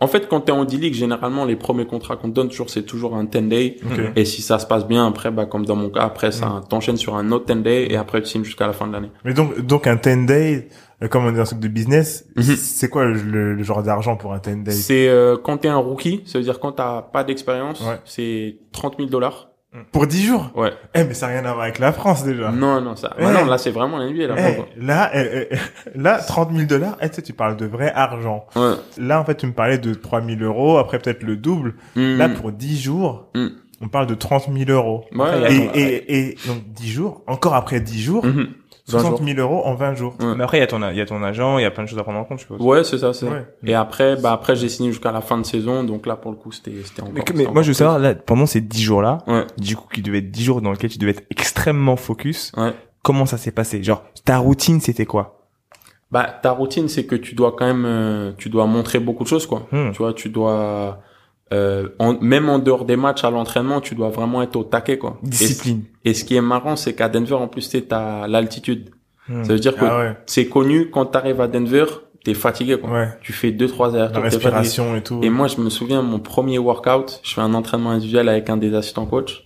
En 0.00 0.06
fait, 0.06 0.28
quand 0.28 0.40
t'es 0.40 0.52
en 0.52 0.64
D-League, 0.64 0.94
généralement, 0.94 1.44
les 1.44 1.56
premiers 1.56 1.86
contrats 1.86 2.16
qu'on 2.16 2.30
te 2.30 2.34
donne, 2.34 2.48
toujours, 2.48 2.70
c'est 2.70 2.84
toujours 2.84 3.16
un 3.16 3.24
10 3.24 3.42
day. 3.42 3.76
Et 4.16 4.24
si 4.24 4.40
ça 4.40 4.58
se 4.58 4.66
passe 4.66 4.86
bien, 4.86 5.06
après, 5.06 5.30
bah, 5.30 5.46
comme 5.46 5.66
dans 5.66 5.76
mon 5.76 5.90
cas, 5.90 6.02
après, 6.02 6.30
ça 6.32 6.62
t'enchaîne 6.70 6.96
sur 6.96 7.16
un 7.16 7.30
autre 7.32 7.52
10 7.54 7.62
day 7.62 7.86
et 7.90 7.96
après, 7.96 8.22
tu 8.22 8.28
signes 8.28 8.44
jusqu'à 8.44 8.66
la 8.66 8.72
fin 8.72 8.86
de 8.86 8.92
l'année. 8.92 9.10
Mais 9.24 9.34
donc, 9.34 9.60
donc 9.60 9.86
un 9.86 9.96
10 9.96 10.26
day, 10.26 10.68
comme 11.10 11.24
on 11.26 11.30
dit 11.30 11.36
dans 11.36 11.42
un 11.42 11.46
truc 11.46 11.60
de 11.60 11.68
business, 11.68 12.26
Mhm. 12.36 12.42
c'est 12.56 12.88
quoi 12.88 13.04
le, 13.04 13.54
le- 13.54 13.62
genre 13.62 13.82
d'argent 13.82 14.16
pour 14.16 14.32
un 14.32 14.38
10 14.38 14.56
day 14.64 14.70
C'est, 14.72 15.08
euh, 15.08 15.36
quand 15.42 15.58
t'es 15.58 15.68
un 15.68 15.76
rookie, 15.76 16.22
ça 16.26 16.38
veut 16.38 16.44
dire 16.44 16.58
quand 16.60 16.72
t'as 16.72 17.02
pas 17.02 17.22
d'expérience, 17.24 17.80
Ouais. 17.82 17.98
c'est 18.04 18.56
30 18.72 18.96
000 18.98 19.08
dollars. 19.10 19.48
Pour 19.92 20.06
10 20.06 20.24
jours? 20.24 20.50
Ouais. 20.54 20.72
Eh, 20.94 21.04
mais 21.04 21.12
ça 21.12 21.26
n'a 21.26 21.34
rien 21.34 21.44
à 21.44 21.52
voir 21.52 21.64
avec 21.64 21.78
la 21.78 21.92
France, 21.92 22.24
déjà. 22.24 22.50
Non, 22.50 22.80
non, 22.80 22.96
ça. 22.96 23.14
Eh. 23.18 23.22
Bah 23.24 23.32
non, 23.32 23.44
là, 23.44 23.58
c'est 23.58 23.70
vraiment 23.72 23.98
la 23.98 24.06
NBA, 24.06 24.26
là. 24.28 24.34
Eh, 24.38 24.82
là, 24.82 25.10
eh, 25.12 25.48
eh, 25.50 25.56
là, 25.98 26.16
30 26.18 26.50
000 26.54 26.64
dollars, 26.66 26.96
eh, 27.02 27.10
tu 27.10 27.16
sais, 27.16 27.22
tu 27.22 27.34
parles 27.34 27.56
de 27.58 27.66
vrai 27.66 27.92
argent. 27.94 28.46
Ouais. 28.56 28.72
Là, 28.96 29.20
en 29.20 29.24
fait, 29.26 29.34
tu 29.34 29.46
me 29.46 29.52
parlais 29.52 29.76
de 29.76 29.92
3 29.92 30.22
000 30.22 30.40
euros, 30.40 30.78
après 30.78 30.98
peut-être 30.98 31.22
le 31.24 31.36
double. 31.36 31.74
Hmm. 31.94 32.16
Là, 32.16 32.30
pour 32.30 32.52
10 32.52 32.80
jours, 32.80 33.26
Mm. 33.34 33.48
on 33.82 33.88
parle 33.88 34.06
de 34.06 34.14
30 34.14 34.48
000 34.50 34.70
euros. 34.70 35.04
Ouais, 35.14 35.28
Et, 35.28 35.32
a- 35.34 35.40
ouais. 35.50 35.70
et, 35.74 36.18
et 36.30 36.38
donc 36.46 36.62
10 36.72 36.88
jours, 36.90 37.22
encore 37.26 37.54
après 37.54 37.80
10 37.80 38.00
jours, 38.02 38.24
Mhm. 38.24 38.48
20 38.88 39.00
60 39.00 39.18
jours. 39.18 39.26
000 39.26 39.38
euros 39.40 39.62
en 39.66 39.74
20 39.74 39.94
jours. 39.94 40.14
Ouais. 40.20 40.34
Mais 40.36 40.44
après, 40.44 40.58
il 40.58 40.60
y 40.60 40.64
a 40.64 40.66
ton, 40.68 40.80
il 40.90 40.96
y 40.96 41.00
a 41.00 41.06
ton 41.06 41.22
agent, 41.22 41.58
il 41.58 41.62
y 41.62 41.64
a 41.64 41.70
plein 41.70 41.82
de 41.84 41.88
choses 41.88 41.98
à 41.98 42.02
prendre 42.04 42.18
en 42.20 42.24
compte, 42.24 42.38
je 42.38 42.42
suppose. 42.42 42.60
Ouais, 42.60 42.84
c'est 42.84 42.98
ça, 42.98 43.12
c'est. 43.12 43.28
Ouais. 43.28 43.44
Et 43.64 43.74
après, 43.74 44.16
bah 44.16 44.32
après 44.32 44.54
j'ai 44.54 44.68
signé 44.68 44.90
jusqu'à 44.92 45.10
la 45.12 45.20
fin 45.20 45.38
de 45.38 45.44
saison, 45.44 45.82
donc 45.84 46.06
là 46.06 46.14
pour 46.16 46.30
le 46.30 46.36
coup 46.36 46.52
c'était 46.52 46.72
c'était 46.84 47.02
encore. 47.02 47.12
Mais, 47.14 47.22
que- 47.22 47.32
mais 47.32 47.42
encore 47.42 47.54
moi, 47.54 47.62
je 47.62 47.68
veux 47.68 47.72
plus. 47.72 47.78
savoir, 47.78 47.98
là, 47.98 48.14
pendant 48.14 48.46
ces 48.46 48.60
10 48.60 48.82
jours-là, 48.82 49.18
Ouais, 49.26 49.44
du 49.58 49.74
coup, 49.76 49.88
qui 49.92 50.02
devaient 50.02 50.18
être 50.18 50.30
10 50.30 50.44
jours 50.44 50.60
dans 50.62 50.70
lesquels 50.70 50.90
tu 50.90 50.98
devais 50.98 51.10
être 51.12 51.24
extrêmement 51.30 51.96
focus, 51.96 52.52
ouais. 52.56 52.72
comment 53.02 53.26
ça 53.26 53.38
s'est 53.38 53.50
passé? 53.50 53.82
Genre, 53.82 54.04
ta 54.24 54.38
routine, 54.38 54.80
c'était 54.80 55.06
quoi? 55.06 55.32
Bah 56.12 56.24
ta 56.40 56.52
routine 56.52 56.86
c'est 56.88 57.04
que 57.04 57.16
tu 57.16 57.34
dois 57.34 57.56
quand 57.58 57.66
même, 57.66 57.84
euh, 57.84 58.30
tu 58.38 58.48
dois 58.48 58.66
montrer 58.66 59.00
beaucoup 59.00 59.24
de 59.24 59.28
choses 59.28 59.44
quoi. 59.46 59.66
Hmm. 59.72 59.90
Tu 59.90 59.98
vois, 59.98 60.12
tu 60.14 60.28
dois 60.28 61.00
euh, 61.52 61.88
en- 61.98 62.18
même 62.20 62.48
en 62.48 62.58
dehors 62.58 62.84
des 62.84 62.96
matchs 62.96 63.24
à 63.24 63.30
l'entraînement, 63.30 63.80
tu 63.80 63.94
dois 63.94 64.08
vraiment 64.10 64.42
être 64.42 64.56
au 64.56 64.64
taquet 64.64 64.98
quoi. 64.98 65.18
Discipline. 65.22 65.84
et 66.04 66.12
ce 66.14 66.24
qui 66.24 66.34
est 66.36 66.40
marrant, 66.40 66.76
c'est 66.76 66.94
qu'à 66.94 67.08
Denver 67.08 67.34
en 67.34 67.48
plus 67.48 67.68
tu 67.68 67.82
as 67.90 68.26
l'altitude. 68.28 68.90
Hmm. 69.28 69.44
Ça 69.44 69.52
veut 69.52 69.58
dire 69.60 69.76
que 69.76 69.84
Ah 69.84 69.98
ouais, 69.98 70.16
c'est 70.26 70.46
connu 70.46 70.90
quand 70.90 71.06
t'arrives 71.06 71.40
à 71.40 71.48
Denver, 71.48 71.84
t'es 72.24 72.34
fatigué 72.34 72.78
quoi. 72.78 72.90
ouais. 72.90 73.08
Tu 73.22 73.32
fais 73.32 73.52
deux 73.52 73.68
trois 73.68 73.94
heures. 73.94 74.12
La 74.12 74.20
respiration 74.20 74.96
et 74.96 75.02
tout. 75.02 75.20
Et 75.22 75.30
moi, 75.30 75.46
je 75.48 75.60
me 75.60 75.68
souviens, 75.70 76.02
mon 76.02 76.18
premier 76.20 76.58
workout, 76.58 77.20
je 77.24 77.34
fais 77.34 77.40
un 77.40 77.54
entraînement 77.54 77.90
individuel 77.90 78.28
avec 78.28 78.48
un 78.50 78.56
des 78.56 78.74
assistants 78.74 79.06
coach. 79.06 79.44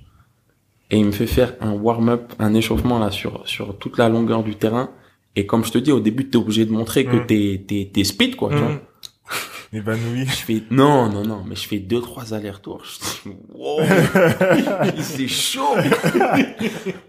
Et 0.90 0.98
il 0.98 1.04
me 1.06 1.12
fait 1.12 1.26
faire 1.26 1.54
un 1.60 1.72
warm-up, 1.72 2.32
un 2.38 2.52
échauffement 2.54 2.98
là 2.98 3.10
sur, 3.10 3.42
sur 3.46 3.78
toute 3.78 3.96
la 3.96 4.08
longueur 4.08 4.42
du 4.42 4.56
terrain. 4.56 4.90
Et 5.36 5.46
comme 5.46 5.64
je 5.64 5.70
te 5.70 5.78
dis, 5.78 5.92
au 5.92 6.00
début, 6.00 6.28
t'es 6.28 6.36
obligé 6.36 6.66
de 6.66 6.72
montrer 6.72 7.04
que 7.04 7.16
Mm. 7.16 7.26
t'es, 7.26 7.64
t'es, 7.68 7.90
t'es 7.94 8.02
speed, 8.04 8.34
quoi, 8.36 8.48
tu 8.50 8.56
vois. 8.56 8.72
Évanoui. 9.72 10.26
Je 10.26 10.30
fais, 10.32 10.62
non, 10.70 11.08
non, 11.08 11.22
non, 11.22 11.42
mais 11.46 11.54
je 11.54 11.68
fais 11.68 11.78
deux, 11.78 12.00
trois 12.00 12.34
allers-retours. 12.34 12.82
Je 12.84 13.30
dis, 13.30 13.36
wow, 13.54 13.80
c'est 14.98 15.28
chaud. 15.28 15.76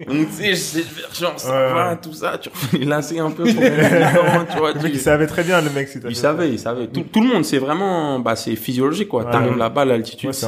Donc, 0.08 0.28
tu 0.28 0.34
sais, 0.34 0.46
j'essaie 0.50 0.80
de 0.80 0.84
faire 0.84 1.14
genre, 1.14 1.40
ça 1.40 1.50
Ouais, 1.52 1.74
va, 1.74 1.90
ouais. 1.92 1.98
tout 2.02 2.14
ça, 2.14 2.38
tu 2.38 2.50
refais 2.50 2.78
lacets 2.86 3.20
un 3.20 3.32
peu 3.32 3.44
pour 3.44 3.54
tu 4.52 4.58
vois, 4.58 4.74
Le 4.74 4.82
mec, 4.82 4.92
tu- 4.92 4.98
il 4.98 5.00
savait 5.00 5.28
très 5.28 5.44
bien, 5.44 5.62
le 5.62 5.70
mec, 5.72 5.88
si 5.88 6.00
t'as 6.00 6.10
il 6.10 6.16
savait, 6.16 6.50
il 6.50 6.60
savait. 6.60 6.88
Tout, 6.88 7.02
tout 7.12 7.22
le 7.22 7.28
monde, 7.30 7.46
c'est 7.46 7.58
vraiment, 7.58 8.20
bah, 8.20 8.36
c'est 8.36 8.56
physiologique, 8.56 9.08
quoi. 9.08 9.26
Ouais. 9.26 9.32
T'arrives 9.32 9.58
là-bas, 9.58 9.86
l'altitude, 9.86 10.28
Ouais, 10.30 10.34
c'est 10.34 10.48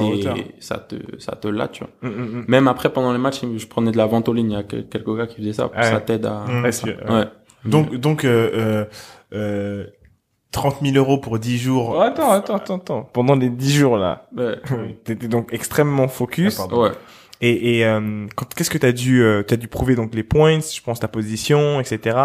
ça 0.59 0.77
te, 0.77 0.95
ça 1.19 1.35
te 1.35 1.47
lâche, 1.47 1.69
tu 1.73 1.83
vois. 1.83 2.09
Hmm, 2.09 2.13
hmm, 2.13 2.39
hmm. 2.41 2.45
Même 2.47 2.67
après, 2.67 2.91
pendant 2.93 3.11
les 3.11 3.17
matchs, 3.19 3.41
je 3.57 3.65
prenais 3.67 3.91
de 3.91 3.97
la 3.97 4.05
ventoline. 4.05 4.51
Il 4.51 4.53
y 4.53 4.57
a 4.57 4.63
que- 4.63 4.81
quelques 4.81 5.17
gars 5.17 5.27
qui 5.27 5.37
faisaient 5.37 5.53
ça. 5.53 5.65
Ouais. 5.75 5.83
Ça 5.83 5.99
t'aide 5.99 6.25
à, 6.25 6.43
Mm. 6.47 6.63
Ouais, 6.63 6.71
c'est- 6.71 6.85
ouais. 7.09 7.25
Donc, 7.65 7.95
donc, 7.95 8.25
euh, 8.25 8.49
euh, 8.53 8.85
euh, 9.33 9.85
30 10.53 10.77
000 10.81 10.95
euros 10.95 11.17
pour 11.17 11.37
10 11.39 11.57
jours. 11.57 11.95
Oh, 11.97 12.01
attends, 12.01 12.31
attends, 12.31 12.55
attends, 12.55 12.75
attends. 12.77 13.09
Pendant 13.11 13.35
les 13.35 13.49
10 13.49 13.73
jours, 13.75 13.97
là, 13.97 14.27
Ouais. 14.37 14.55
t'étais 15.03 15.27
donc 15.27 15.49
extrêmement 15.51 16.07
focus. 16.07 16.55
Ah, 16.59 16.67
pardon. 16.67 16.83
Ouais. 16.83 16.91
Et, 17.41 17.79
et 17.79 17.85
euh, 17.85 18.25
quand- 18.35 18.53
qu'est-ce 18.55 18.69
que 18.69 18.77
t'as 18.77 18.93
dû, 18.93 19.21
euh, 19.21 19.43
t'as 19.43 19.57
dû 19.57 19.67
prouver 19.67 19.95
donc 19.95 20.15
les 20.15 20.23
points, 20.23 20.59
je 20.61 20.81
pense 20.81 20.99
ta 21.01 21.09
position, 21.09 21.81
etc. 21.81 22.17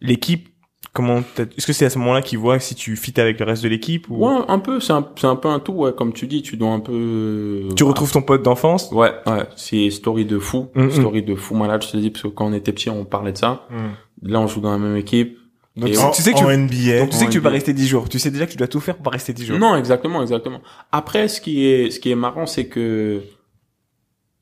L'équipe, 0.00 0.48
comment, 0.92 1.22
t'as- 1.34 1.44
est-ce 1.56 1.66
que 1.66 1.72
c'est 1.72 1.84
à 1.84 1.90
ce 1.90 1.98
moment-là 1.98 2.22
qu'ils 2.22 2.38
voient 2.38 2.58
si 2.58 2.74
tu 2.74 2.96
fit 2.96 3.20
avec 3.20 3.38
le 3.38 3.44
reste 3.46 3.62
de 3.62 3.68
l'équipe 3.68 4.06
ou? 4.10 4.26
Ouais, 4.26 4.34
un 4.48 4.58
peu, 4.58 4.80
c'est 4.80 4.92
un, 4.92 5.06
c'est 5.16 5.26
un 5.28 5.36
peu 5.36 5.48
un 5.48 5.60
tout, 5.60 5.74
ouais. 5.74 5.92
Comme 5.96 6.12
tu 6.12 6.26
dis, 6.26 6.42
tu 6.42 6.56
dois 6.56 6.70
un 6.70 6.80
peu... 6.80 7.68
tu 7.76 7.84
retrouves 7.84 8.10
ton 8.10 8.22
pote 8.22 8.42
d'enfance? 8.42 8.90
Ouais, 8.90 9.12
ouais. 9.26 9.44
C'est 9.56 9.90
story 9.90 10.24
de 10.24 10.38
fou. 10.40 10.68
Mhm. 10.74 10.90
Story 10.90 11.22
de 11.22 11.34
fou 11.36 11.54
malade, 11.54 11.84
je 11.84 11.90
te 11.92 11.96
dis, 11.98 12.10
parce 12.10 12.22
que 12.22 12.28
quand 12.28 12.46
on 12.46 12.52
était 12.54 12.72
petit, 12.72 12.90
on 12.90 13.04
parlait 13.04 13.32
de 13.32 13.38
ça. 13.38 13.66
Mm. 13.70 14.28
Là, 14.30 14.40
on 14.40 14.46
joue 14.48 14.60
dans 14.60 14.72
la 14.72 14.78
même 14.78 14.96
équipe. 14.96 15.38
Donc 15.76 15.90
tu, 15.90 15.98
En, 15.98 16.10
tu 16.12 16.22
sais 16.22 16.32
que 16.32 16.38
tu, 16.38 16.44
NBA. 16.44 17.00
donc 17.00 17.10
tu 17.10 17.16
sais 17.16 17.26
que 17.26 17.32
tu 17.32 17.40
vas 17.40 17.50
rester 17.50 17.72
10 17.72 17.88
jours. 17.88 18.08
Tu 18.08 18.18
sais 18.20 18.30
déjà 18.30 18.46
que 18.46 18.52
tu 18.52 18.56
dois 18.56 18.68
tout 18.68 18.78
faire 18.80 18.94
pour 18.94 19.04
pas 19.04 19.10
rester 19.10 19.32
10 19.32 19.44
jours. 19.46 19.58
Non, 19.58 19.74
exactement, 19.76 20.22
exactement. 20.22 20.60
Après, 20.92 21.26
ce 21.28 21.40
qui 21.40 21.66
est, 21.66 21.90
ce 21.90 21.98
qui 21.98 22.10
est 22.10 22.14
marrant, 22.14 22.46
c'est 22.46 22.66
que 22.66 23.22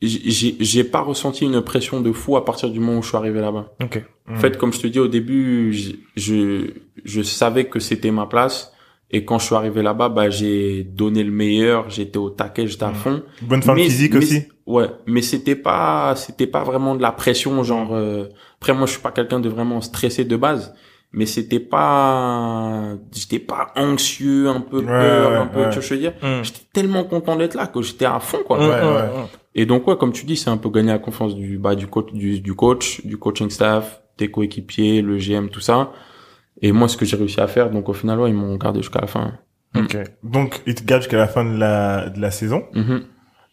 j'ai- 0.01 0.30
j'ai 0.30 0.57
j'ai 0.61 0.85
pas 0.85 1.01
ressenti 1.01 1.45
une 1.45 1.61
pression 1.62 2.01
de 2.01 2.12
fou 2.12 2.37
à 2.37 2.45
partir 2.45 2.70
du 2.70 2.80
moment 2.80 2.99
où 2.99 3.03
je 3.03 3.09
suis 3.09 3.16
arrivé 3.16 3.41
là-bas. 3.41 3.72
Ok. 3.83 4.03
En 4.28 4.37
fait, 4.37 4.57
comme 4.59 4.72
je 4.72 4.80
te 4.80 4.87
dis 4.87 4.99
au 4.99 5.09
début, 5.09 5.72
je, 5.72 5.93
je, 6.16 6.70
je 7.05 7.22
savais 7.22 7.64
que 7.64 7.78
c'était 7.80 8.11
ma 8.11 8.26
place. 8.26 8.72
Et 9.14 9.24
quand 9.26 9.39
je 9.39 9.45
suis 9.47 9.55
arrivé 9.55 9.83
là-bas, 9.83 10.09
bah, 10.09 10.30
j'ai 10.30 10.85
donné 10.85 11.22
le 11.22 11.30
meilleur, 11.30 11.91
j'étais 11.91 12.16
au 12.16 12.30
taquet, 12.30 12.66
j'étais 12.66 12.85
à 12.85 12.91
Mm. 12.93 12.95
fond. 12.95 13.22
Bonne 13.43 13.62
forme 13.62 13.78
Mais- 13.78 13.85
physique 13.85 14.12
mais- 14.14 14.18
aussi. 14.18 14.43
Ouais, 14.66 14.87
mais 15.07 15.22
c'était 15.22 15.57
pas, 15.57 16.14
c'était 16.16 16.47
pas 16.47 16.62
vraiment 16.64 16.95
de 16.95 17.03
la 17.03 17.12
pression, 17.12 17.62
genre. 17.62 17.95
euh, 17.95 18.26
Après, 18.61 18.72
moi, 18.74 18.87
je 18.87 18.93
suis 18.93 19.01
pas 19.03 19.11
quelqu'un 19.11 19.41
de 19.41 19.49
vraiment 19.49 19.80
stressé 19.80 20.24
de 20.24 20.37
base, 20.37 20.72
mais 21.12 21.26
c'était 21.26 21.60
pas, 21.60 22.94
j'étais 23.14 23.38
pas 23.38 23.72
anxieux, 23.76 24.48
un 24.48 24.60
peu 24.60 24.78
Ouais, 24.78 24.86
peur, 24.86 25.30
ouais, 25.30 25.36
un 25.36 25.46
peu, 25.46 25.60
ouais. 25.60 25.68
tu 25.68 25.74
vois 25.74 25.82
ce 25.82 25.88
que 25.88 25.94
je 25.94 25.94
veux 25.94 26.00
dire. 26.00 26.12
Hmm. 26.22 26.42
J'étais 26.42 26.66
tellement 26.72 27.04
content 27.04 27.36
d'être 27.36 27.54
là 27.54 27.66
que 27.66 27.82
j'étais 27.82 28.06
à 28.06 28.18
fond, 28.20 28.38
quoi. 28.46 28.58
Ouais, 28.58 28.66
ouais. 28.66 28.76
hmm. 28.76 29.26
Et 29.54 29.66
donc 29.66 29.86
ouais, 29.86 29.96
comme 29.96 30.12
tu 30.12 30.24
dis, 30.24 30.36
c'est 30.36 30.50
un 30.50 30.56
peu 30.56 30.70
gagner 30.70 30.92
la 30.92 30.98
confiance 30.98 31.34
du 31.34 31.58
bah 31.58 31.74
du 31.74 31.86
coach 31.86 32.12
du, 32.12 32.40
du 32.40 32.54
coach, 32.54 33.04
du 33.04 33.18
coaching 33.18 33.50
staff, 33.50 34.00
tes 34.16 34.30
coéquipiers, 34.30 35.02
le 35.02 35.18
GM, 35.18 35.48
tout 35.48 35.60
ça. 35.60 35.92
Et 36.62 36.72
moi, 36.72 36.88
ce 36.88 36.96
que 36.96 37.04
j'ai 37.04 37.16
réussi 37.16 37.40
à 37.40 37.48
faire, 37.48 37.70
donc 37.70 37.88
au 37.88 37.92
final, 37.92 38.20
ouais, 38.20 38.30
ils 38.30 38.36
m'ont 38.36 38.56
gardé 38.56 38.80
jusqu'à 38.80 39.00
la 39.00 39.06
fin. 39.08 39.32
Ok. 39.76 39.96
Donc, 40.22 40.62
il 40.66 40.74
te 40.74 40.84
garde 40.84 41.02
jusqu'à 41.02 41.16
la 41.16 41.26
fin 41.26 41.44
de 41.44 41.58
la, 41.58 42.08
de 42.08 42.20
la 42.20 42.30
saison. 42.30 42.64
Mhm. 42.74 43.02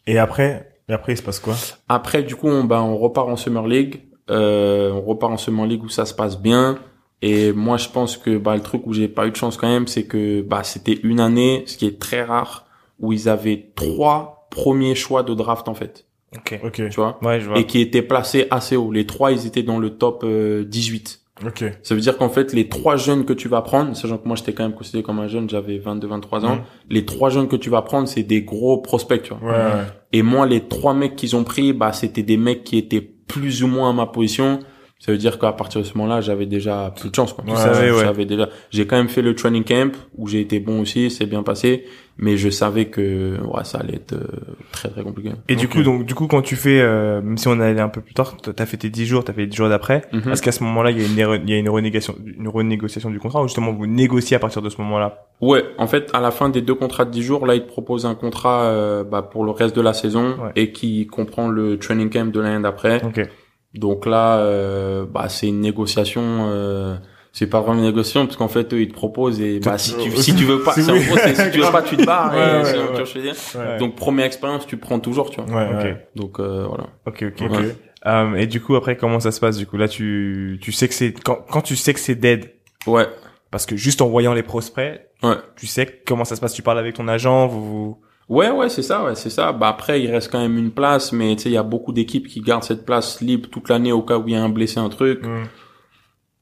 Et 0.05 0.19
après, 0.19 0.69
et 0.87 0.93
après, 0.93 1.13
il 1.13 1.17
se 1.17 1.23
passe 1.23 1.39
quoi? 1.39 1.55
Après, 1.87 2.23
du 2.23 2.35
coup, 2.35 2.47
on, 2.47 2.63
bah, 2.63 2.81
on 2.81 2.97
repart 2.97 3.27
en 3.29 3.35
Summer 3.35 3.65
League. 3.67 4.03
Euh, 4.29 4.91
on 4.91 5.01
repart 5.01 5.31
en 5.33 5.37
Summer 5.37 5.65
League 5.65 5.83
où 5.83 5.89
ça 5.89 6.05
se 6.05 6.13
passe 6.13 6.39
bien. 6.39 6.77
Et 7.21 7.51
moi, 7.51 7.77
je 7.77 7.89
pense 7.89 8.15
que 8.17 8.37
bah, 8.37 8.55
le 8.55 8.61
truc 8.61 8.85
où 8.87 8.93
j'ai 8.93 9.07
pas 9.09 9.27
eu 9.27 9.31
de 9.31 9.35
chance 9.35 9.57
quand 9.57 9.67
même, 9.67 9.87
c'est 9.87 10.03
que 10.03 10.41
bah, 10.41 10.63
c'était 10.63 10.99
une 11.03 11.19
année, 11.19 11.63
ce 11.65 11.77
qui 11.77 11.85
est 11.85 11.99
très 11.99 12.23
rare, 12.23 12.65
où 12.99 13.11
ils 13.13 13.27
avaient 13.27 13.71
trois 13.75 14.47
premiers 14.51 14.95
choix 14.95 15.23
de 15.23 15.33
draft 15.33 15.67
en 15.67 15.73
fait. 15.73 16.05
Ok. 16.35 16.59
Ok. 16.63 16.73
Tu 16.89 16.95
vois? 16.95 17.19
Ouais, 17.21 17.39
je 17.41 17.49
vois. 17.49 17.59
Et 17.59 17.65
qui 17.65 17.81
étaient 17.81 18.01
placés 18.01 18.47
assez 18.51 18.75
haut. 18.77 18.91
Les 18.91 19.05
trois, 19.05 19.31
ils 19.31 19.45
étaient 19.47 19.63
dans 19.63 19.79
le 19.79 19.91
top 19.97 20.21
euh, 20.23 20.63
18. 20.63 21.19
Ok. 21.45 21.63
Ça 21.83 21.95
veut 21.95 22.01
dire 22.01 22.17
qu'en 22.17 22.27
fait, 22.29 22.53
les 22.53 22.67
trois 22.67 22.97
jeunes 22.97 23.23
que 23.25 23.31
tu 23.33 23.47
vas 23.47 23.61
prendre, 23.61 23.95
sachant 23.95 24.17
que 24.17 24.27
moi 24.27 24.35
j'étais 24.35 24.51
quand 24.53 24.63
même 24.63 24.73
considéré 24.75 25.03
comme 25.03 25.19
un 25.19 25.27
jeune, 25.29 25.49
j'avais 25.49 25.77
22, 25.77 26.05
23 26.07 26.45
ans, 26.45 26.55
Mhm. 26.55 26.61
les 26.89 27.05
trois 27.05 27.29
jeunes 27.29 27.47
que 27.47 27.55
tu 27.55 27.69
vas 27.69 27.81
prendre, 27.81 28.07
c'est 28.09 28.23
des 28.23 28.41
gros 28.43 28.77
prospects, 28.79 29.23
tu 29.23 29.33
vois. 29.33 29.49
Ouais, 29.49 29.57
ouais. 29.57 29.83
Et 30.11 30.21
moi, 30.21 30.45
les 30.45 30.61
trois 30.67 30.93
mecs 30.93 31.15
qu'ils 31.15 31.35
ont 31.37 31.45
pris, 31.45 31.71
bah, 31.71 31.93
c'était 31.93 32.23
des 32.23 32.35
mecs 32.37 32.63
qui 32.65 32.77
étaient 32.77 32.99
plus 33.01 33.63
ou 33.63 33.67
moins 33.67 33.89
à 33.89 33.93
ma 33.93 34.05
position. 34.05 34.59
Ça 35.01 35.13
veut 35.13 35.17
dire 35.17 35.39
qu'à 35.39 35.53
partir 35.53 35.79
de 35.79 35.85
ce 35.85 35.97
moment-là, 35.97 36.19
j'avais 36.19 36.45
déjà 36.45 36.93
plus 36.93 37.09
de 37.09 37.15
chance, 37.15 37.31
quoi. 37.31 37.45
Tu 37.47 37.55
savais, 37.55 37.87
Je 37.87 37.93
ouais. 37.93 38.01
savais 38.03 38.25
déjà. 38.25 38.49
J'ai 38.69 38.85
quand 38.85 38.97
même 38.97 39.07
fait 39.07 39.21
le 39.21 39.33
training 39.33 39.63
camp 39.63 39.93
où 40.17 40.27
j'ai 40.27 40.41
été 40.41 40.59
bon 40.59 40.81
aussi, 40.81 41.09
c'est 41.09 41.25
bien 41.25 41.41
passé, 41.41 41.85
mais 42.17 42.35
je 42.35 42.49
savais 42.49 42.87
que, 42.87 43.37
ouais, 43.41 43.63
ça 43.63 43.77
allait 43.77 43.95
être 43.95 44.11
euh, 44.11 44.27
très 44.73 44.89
très 44.89 45.01
compliqué. 45.01 45.31
Et 45.47 45.55
du 45.55 45.69
coup, 45.69 45.83
donc, 45.83 46.05
du 46.05 46.15
coup, 46.15 46.27
quand 46.27 46.41
tu 46.41 46.57
fais, 46.57 46.81
euh, 46.81 47.21
même 47.21 47.37
si 47.37 47.47
on 47.47 47.57
allait 47.61 47.79
un 47.79 47.87
peu 47.87 48.01
plus 48.01 48.13
tard, 48.13 48.35
t'as 48.41 48.65
fait 48.65 48.75
tes 48.75 48.89
10 48.89 49.05
jours, 49.05 49.23
t'as 49.23 49.31
fait 49.31 49.39
les 49.41 49.47
10 49.47 49.55
jours 49.55 49.69
d'après, 49.69 50.01
Mhm. 50.11 50.33
est-ce 50.33 50.41
qu'à 50.41 50.51
ce 50.51 50.65
moment-là, 50.65 50.91
il 50.91 50.99
y 51.01 51.01
a 51.01 51.07
une, 51.07 51.31
re- 51.33 51.41
il 51.45 51.49
y 51.49 51.53
a 51.53 51.57
une 51.59 51.69
renégociation, 51.69 52.15
une 52.37 52.49
renégociation 52.49 53.09
du 53.09 53.19
contrat, 53.19 53.41
ou 53.41 53.47
justement, 53.47 53.71
vous 53.71 53.87
négociez 53.87 54.35
à 54.35 54.39
partir 54.39 54.61
de 54.61 54.67
ce 54.67 54.81
moment-là? 54.81 55.27
Ouais, 55.39 55.63
en 55.77 55.87
fait, 55.87 56.09
à 56.13 56.19
la 56.19 56.31
fin 56.31 56.49
des 56.49 56.61
deux 56.61 56.75
contrats 56.75 57.05
de 57.05 57.11
10 57.11 57.23
jours, 57.23 57.45
là, 57.45 57.55
ils 57.55 57.63
te 57.63 57.69
proposent 57.69 58.05
un 58.05 58.15
contrat 58.15 58.63
euh, 58.65 59.05
bah, 59.05 59.21
pour 59.21 59.45
le 59.45 59.51
reste 59.51 59.77
de 59.77 59.81
la 59.81 59.93
saison 59.93 60.31
Ouais. 60.43 60.51
et 60.57 60.73
qui 60.73 61.07
comprend 61.07 61.47
le 61.47 61.79
training 61.79 62.09
camp 62.09 62.29
de 62.29 62.39
l'année 62.41 62.61
d'après. 62.61 63.01
Ok. 63.05 63.25
Donc 63.73 64.05
là, 64.05 64.37
euh, 64.39 65.05
bah, 65.05 65.29
c'est 65.29 65.47
une 65.47 65.59
négociation. 65.61 66.21
Euh, 66.49 66.95
c'est 67.31 67.47
pas 67.47 67.61
vraiment 67.61 67.79
une 67.79 67.85
négociation 67.85 68.25
parce 68.25 68.37
qu'en 68.37 68.47
fait, 68.47 68.73
eux, 68.73 68.81
ils 68.81 68.87
te 68.89 68.93
proposent 68.93 69.39
et 69.39 69.59
bah, 69.59 69.77
si 69.77 69.95
tu 69.97 70.11
si 70.17 70.35
tu 70.35 70.45
veux 70.45 70.61
pas, 70.63 70.73
C'est 70.73 70.89
en 70.89 70.95
gros, 70.95 71.17
si 71.17 71.51
tu 71.51 71.59
veux 71.59 71.71
pas, 71.71 71.81
tu 71.83 71.95
te 71.95 72.03
barres. 72.05 72.33
Ouais, 72.33 72.39
et, 72.39 72.57
ouais, 72.57 72.65
c'est- 72.65 72.77
ouais. 72.79 73.03
tu 73.03 73.17
veux 73.19 73.23
dire. 73.23 73.77
Donc 73.79 73.95
première 73.95 74.25
expérience, 74.25 74.65
tu 74.65 74.77
prends 74.77 74.99
toujours, 74.99 75.29
tu 75.29 75.39
vois. 75.41 75.55
Ouais, 75.55 75.67
Ok. 75.75 75.83
ouais. 75.83 76.07
Donc 76.15 76.39
euh, 76.39 76.65
voilà. 76.67 76.85
Ok, 77.05 77.23
ok. 77.27 77.41
Ok. 77.51 77.59
Euh, 78.07 78.35
et 78.35 78.47
du 78.47 78.61
coup, 78.61 78.75
après, 78.75 78.95
comment 78.97 79.19
ça 79.19 79.31
se 79.31 79.39
passe? 79.39 79.57
Du 79.57 79.67
coup, 79.67 79.77
là, 79.77 79.87
tu, 79.87 80.57
tu 80.61 80.71
sais 80.71 80.87
que 80.87 80.93
c'est, 80.93 81.13
quand, 81.13 81.39
quand 81.51 81.61
tu 81.61 81.75
sais 81.75 81.93
que 81.93 81.99
c'est 81.99 82.15
dead, 82.15 82.51
Ouais. 82.87 83.05
parce 83.51 83.65
que 83.65 83.75
juste 83.75 84.01
en 84.01 84.07
voyant 84.07 84.33
les 84.33 84.43
prospects, 84.43 85.01
Ouais. 85.21 85.35
Tu 85.57 85.67
sais 85.67 85.85
comment 86.07 86.23
ça 86.23 86.37
se 86.37 86.41
passe? 86.41 86.53
Tu 86.53 86.61
parles 86.61 86.79
avec 86.79 86.95
ton 86.95 87.09
agent. 87.09 87.47
Vous. 87.47 87.99
Ouais, 88.29 88.51
ouais, 88.51 88.69
c'est 88.69 88.83
ça, 88.83 89.03
ouais, 89.03 89.15
c'est 89.15 89.31
ça. 89.31 89.51
Bah 89.51 89.69
après, 89.69 90.01
il 90.01 90.11
reste 90.11 90.31
quand 90.31 90.39
même 90.39 90.57
une 90.57 90.69
place, 90.69 91.11
mais 91.11 91.35
tu 91.35 91.43
sais, 91.43 91.49
il 91.49 91.53
y 91.53 91.57
a 91.57 91.63
beaucoup 91.63 91.91
d'équipes 91.91 92.27
qui 92.27 92.41
gardent 92.41 92.63
cette 92.63 92.85
place 92.85 93.21
libre 93.21 93.49
toute 93.49 93.69
l'année 93.69 93.91
au 93.91 94.03
cas 94.03 94.17
où 94.19 94.27
il 94.27 94.33
y 94.33 94.37
a 94.37 94.43
un 94.43 94.49
blessé, 94.49 94.79
un 94.79 94.89
truc. 94.89 95.25
Mm. 95.25 95.45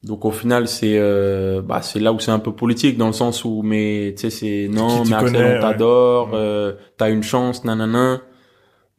Donc 0.04 0.24
au 0.24 0.30
final, 0.30 0.68
c'est 0.68 0.96
euh, 0.98 1.60
bah 1.60 1.82
c'est 1.82 1.98
là 1.98 2.12
où 2.12 2.20
c'est 2.20 2.30
un 2.30 2.38
peu 2.38 2.52
politique 2.52 2.98
dans 2.98 3.08
le 3.08 3.12
sens 3.12 3.44
où 3.44 3.62
mais 3.64 4.14
tu 4.16 4.22
sais 4.22 4.30
c'est 4.30 4.68
non, 4.70 5.02
mais 5.04 5.14
Axel, 5.14 5.56
on 5.58 5.60
t'adore, 5.60 6.28
ouais. 6.28 6.34
euh, 6.36 6.72
t'as 6.98 7.10
une 7.10 7.22
chance, 7.22 7.64
nanana. 7.64 8.20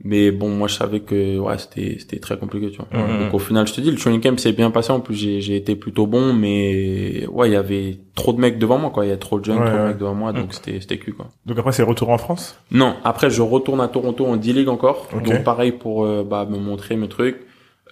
Mais 0.06 0.32
bon, 0.32 0.48
moi 0.50 0.70
je 0.70 0.76
savais 0.76 1.02
que 1.02 1.38
ouais, 1.38 1.58
c'était 1.58 1.98
c'était 2.00 2.20
très 2.20 2.38
compliqué, 2.38 2.72
tu 2.72 2.78
vois. 2.78 2.88
Mhm. 2.94 3.20
Donc 3.26 3.34
au 3.34 3.40
final, 3.40 3.68
je 3.68 3.74
te 3.74 3.82
dis, 3.82 3.92
le 3.92 3.98
training 3.98 4.22
camp 4.22 4.38
s'est 4.40 4.54
bien 4.54 4.72
passé. 4.72 4.92
En 4.94 5.02
plus, 5.02 5.14
j'ai 5.16 5.42
j'ai 5.42 5.58
été 5.58 5.76
plutôt 5.76 6.08
bon, 6.08 6.32
mais 6.34 7.26
ouais, 7.28 7.50
il 7.50 7.54
y 7.54 7.58
avait 7.58 7.98
trop 8.16 8.32
de 8.32 8.40
mecs 8.40 8.58
devant 8.60 8.78
moi, 8.78 8.92
quoi. 8.92 9.06
Il 9.06 9.10
y 9.10 9.12
a 9.12 9.18
trop 9.18 9.40
de 9.40 9.46
jeunes, 9.46 9.58
Ouais, 9.60 9.66
trop 9.66 9.76
de 9.76 9.82
ouais. 9.82 9.88
mecs 9.90 9.98
devant 9.98 10.16
moi, 10.16 10.32
donc 10.32 10.54
c'était 10.54 10.80
c'était 10.80 10.98
cul, 11.00 11.12
quoi. 11.12 11.28
Donc 11.46 11.60
après, 11.60 11.74
c'est 11.74 11.84
retour 11.84 12.10
en 12.12 12.18
France? 12.18 12.58
Non, 12.72 12.96
après 13.04 13.30
je 13.30 13.42
retourne 13.42 13.82
à 13.82 13.90
Toronto 13.90 14.26
en 14.26 14.38
D-League 14.38 14.70
encore. 14.70 15.08
Donc 15.26 15.44
pareil 15.44 15.74
pour 15.74 16.06
euh, 16.06 16.24
bah, 16.24 16.48
me 16.50 16.58
montrer 16.58 16.96
mes 16.96 17.10
trucs. 17.10 17.38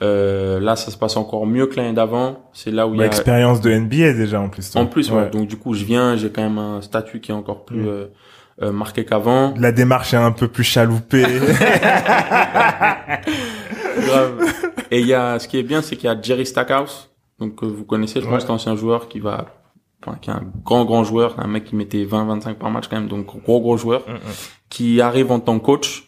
Euh, 0.03 0.59
là, 0.59 0.75
ça 0.75 0.91
se 0.91 0.97
passe 0.97 1.17
encore 1.17 1.45
mieux 1.47 1.65
que 1.65 1.75
l'année 1.75 1.93
d'avant. 1.93 2.49
C'est 2.53 2.71
là 2.71 2.87
où 2.87 2.91
il 2.93 2.95
y 2.95 2.97
Bah, 2.99 3.03
a 3.05 3.07
expérience 3.07 3.61
de 3.61 3.71
NBA 3.71 4.13
déjà 4.13 4.39
en 4.39 4.47
plus. 4.47 4.69
toi. 4.71 4.81
en 4.81 4.85
plus, 4.85 5.11
ouais. 5.11 5.29
Donc 5.31 5.47
du 5.47 5.57
coup, 5.57 5.73
je 5.73 5.83
viens, 5.83 6.15
j'ai 6.15 6.29
quand 6.29 6.43
même 6.43 6.59
un 6.59 6.81
statut 6.81 7.19
qui 7.19 7.31
est 7.31 7.33
encore 7.33 7.65
plus 7.65 7.79
Mm. 7.81 7.87
euh, 7.87 8.05
euh, 8.61 8.71
marqué 8.71 9.05
qu'avant. 9.05 9.53
La 9.57 9.71
démarche 9.71 10.13
est 10.13 10.17
un 10.17 10.31
peu 10.31 10.47
plus 10.47 10.63
chaloupée. 10.63 11.23
Grave. 13.99 14.53
Et 14.91 14.99
il 15.01 15.07
y 15.07 15.13
a, 15.13 15.39
ce 15.39 15.47
qui 15.47 15.57
est 15.57 15.63
bien, 15.63 15.81
c'est 15.81 15.95
qu'il 15.95 16.05
y 16.07 16.09
a 16.11 16.19
Jerry 16.21 16.45
Stackhouse. 16.45 17.09
Donc 17.39 17.63
vous 17.63 17.83
connaissez, 17.85 18.19
je 18.21 18.25
pense, 18.25 18.33
Ouais. 18.33 18.39
cet 18.39 18.49
ancien 18.49 18.75
joueur 18.75 19.07
qui 19.09 19.19
va, 19.19 19.45
enfin, 20.03 20.17
qui 20.19 20.29
est 20.29 20.33
un 20.33 20.43
grand 20.63 20.85
grand 20.85 21.03
joueur, 21.03 21.39
un 21.39 21.47
mec 21.47 21.65
qui 21.65 21.75
mettait 21.75 22.03
20-25 22.05 22.55
par 22.55 22.71
match 22.71 22.87
quand 22.89 22.95
même, 22.99 23.07
donc 23.07 23.25
gros 23.43 23.59
gros 23.61 23.77
joueur, 23.77 24.03
Mm, 24.07 24.13
mm. 24.13 24.17
qui 24.69 25.01
arrive 25.01 25.31
en 25.31 25.39
tant 25.39 25.59
que 25.59 25.65
coach. 25.65 26.05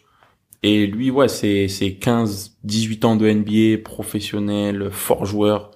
Et 0.63 0.87
lui, 0.87 1.11
ouais, 1.11 1.27
c'est 1.27 1.67
c'est 1.67 1.93
15, 1.93 2.57
18 2.63 3.05
ans 3.05 3.15
de 3.15 3.29
NBA, 3.29 3.81
professionnel, 3.83 4.89
fort 4.91 5.25
joueur, 5.25 5.71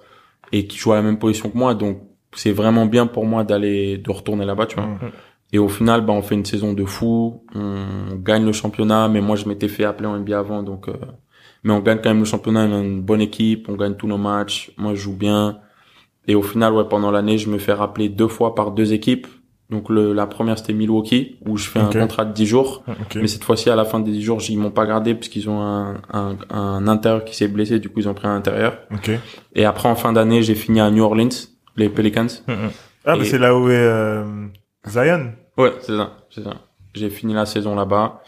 et 0.52 0.66
qui 0.66 0.76
joue 0.76 0.92
à 0.92 0.96
la 0.96 1.02
même 1.02 1.18
position 1.18 1.50
que 1.50 1.56
moi. 1.56 1.74
Donc 1.74 1.98
c'est 2.34 2.52
vraiment 2.52 2.86
bien 2.86 3.06
pour 3.06 3.24
moi 3.24 3.44
d'aller 3.44 3.96
de 3.98 4.10
retourner 4.10 4.44
là-bas, 4.44 4.66
tu 4.66 4.74
vois. 4.76 4.86
Mm. 4.86 5.12
Et 5.54 5.58
au 5.58 5.68
final, 5.68 6.04
bah, 6.04 6.12
on 6.12 6.20
fait 6.22 6.34
une 6.34 6.44
saison 6.44 6.72
de 6.72 6.84
fou, 6.84 7.44
on 7.54 8.16
gagne 8.16 8.44
le 8.44 8.52
championnat, 8.52 9.08
mais 9.08 9.20
moi 9.20 9.36
je 9.36 9.48
m'étais 9.48 9.68
fait 9.68 9.84
appeler 9.84 10.08
en 10.08 10.18
NBA 10.18 10.36
avant, 10.38 10.62
donc 10.64 10.88
euh, 10.88 10.94
mais 11.62 11.72
on 11.72 11.78
gagne 11.78 11.98
quand 12.02 12.10
même 12.10 12.18
le 12.18 12.24
championnat, 12.24 12.66
on 12.68 12.74
a 12.74 12.80
une 12.82 13.00
bonne 13.00 13.20
équipe, 13.20 13.68
on 13.68 13.76
gagne 13.76 13.94
tous 13.94 14.08
nos 14.08 14.18
matchs, 14.18 14.72
moi 14.76 14.94
je 14.94 15.00
joue 15.00 15.16
bien. 15.16 15.58
Et 16.26 16.34
au 16.34 16.42
final, 16.42 16.72
ouais, 16.74 16.84
pendant 16.90 17.10
l'année, 17.12 17.38
je 17.38 17.48
me 17.50 17.58
fais 17.58 17.72
rappeler 17.72 18.08
deux 18.08 18.26
fois 18.28 18.54
par 18.56 18.72
deux 18.72 18.92
équipes. 18.92 19.26
Donc 19.70 19.88
le, 19.90 20.12
la 20.12 20.26
première 20.26 20.58
c'était 20.58 20.72
Milwaukee, 20.72 21.36
où 21.46 21.56
je 21.56 21.68
fais 21.70 21.78
un 21.78 21.88
contrat 22.00 22.24
de 22.24 22.32
10 22.32 22.46
jours. 22.46 22.82
ok. 22.88 23.14
Mais 23.16 23.28
cette 23.28 23.44
fois-ci, 23.44 23.70
à 23.70 23.76
la 23.76 23.84
fin 23.84 24.00
des 24.00 24.10
10 24.10 24.22
jours, 24.22 24.40
ils 24.48 24.58
m'ont 24.58 24.70
pas 24.72 24.86
gardé 24.86 25.14
puisqu'ils 25.14 25.48
ont 25.48 25.60
un, 25.62 26.02
un, 26.12 26.36
un 26.50 26.86
intérieur 26.88 27.24
qui 27.24 27.34
s'est 27.36 27.48
blessé, 27.48 27.78
du 27.78 27.88
coup 27.88 28.00
ils 28.00 28.08
ont 28.08 28.14
pris 28.14 28.26
un 28.26 28.34
intérieur. 28.36 28.78
Ok. 28.92 29.10
Et 29.54 29.64
après, 29.64 29.88
en 29.88 29.94
fin 29.94 30.12
d'année, 30.12 30.42
j'ai 30.42 30.54
fini 30.56 30.80
à 30.80 30.90
New 30.90 31.02
Orleans, 31.04 31.28
les 31.76 31.88
Pelicans. 31.88 32.26
Mm, 32.48 32.52
mm. 32.52 32.56
Ah, 33.06 33.16
bah 33.16 33.22
Et- 33.22 33.24
c'est 33.24 33.38
là 33.38 33.56
où 33.56 33.68
est 33.70 33.72
euh, 33.76 34.24
Zion. 34.86 35.32
Ouais, 35.56 35.72
c'est 35.80 35.96
ça, 35.96 36.16
c'est 36.30 36.42
ça. 36.42 36.54
J'ai 36.94 37.10
fini 37.10 37.34
la 37.34 37.46
saison 37.46 37.74
là-bas. 37.74 38.22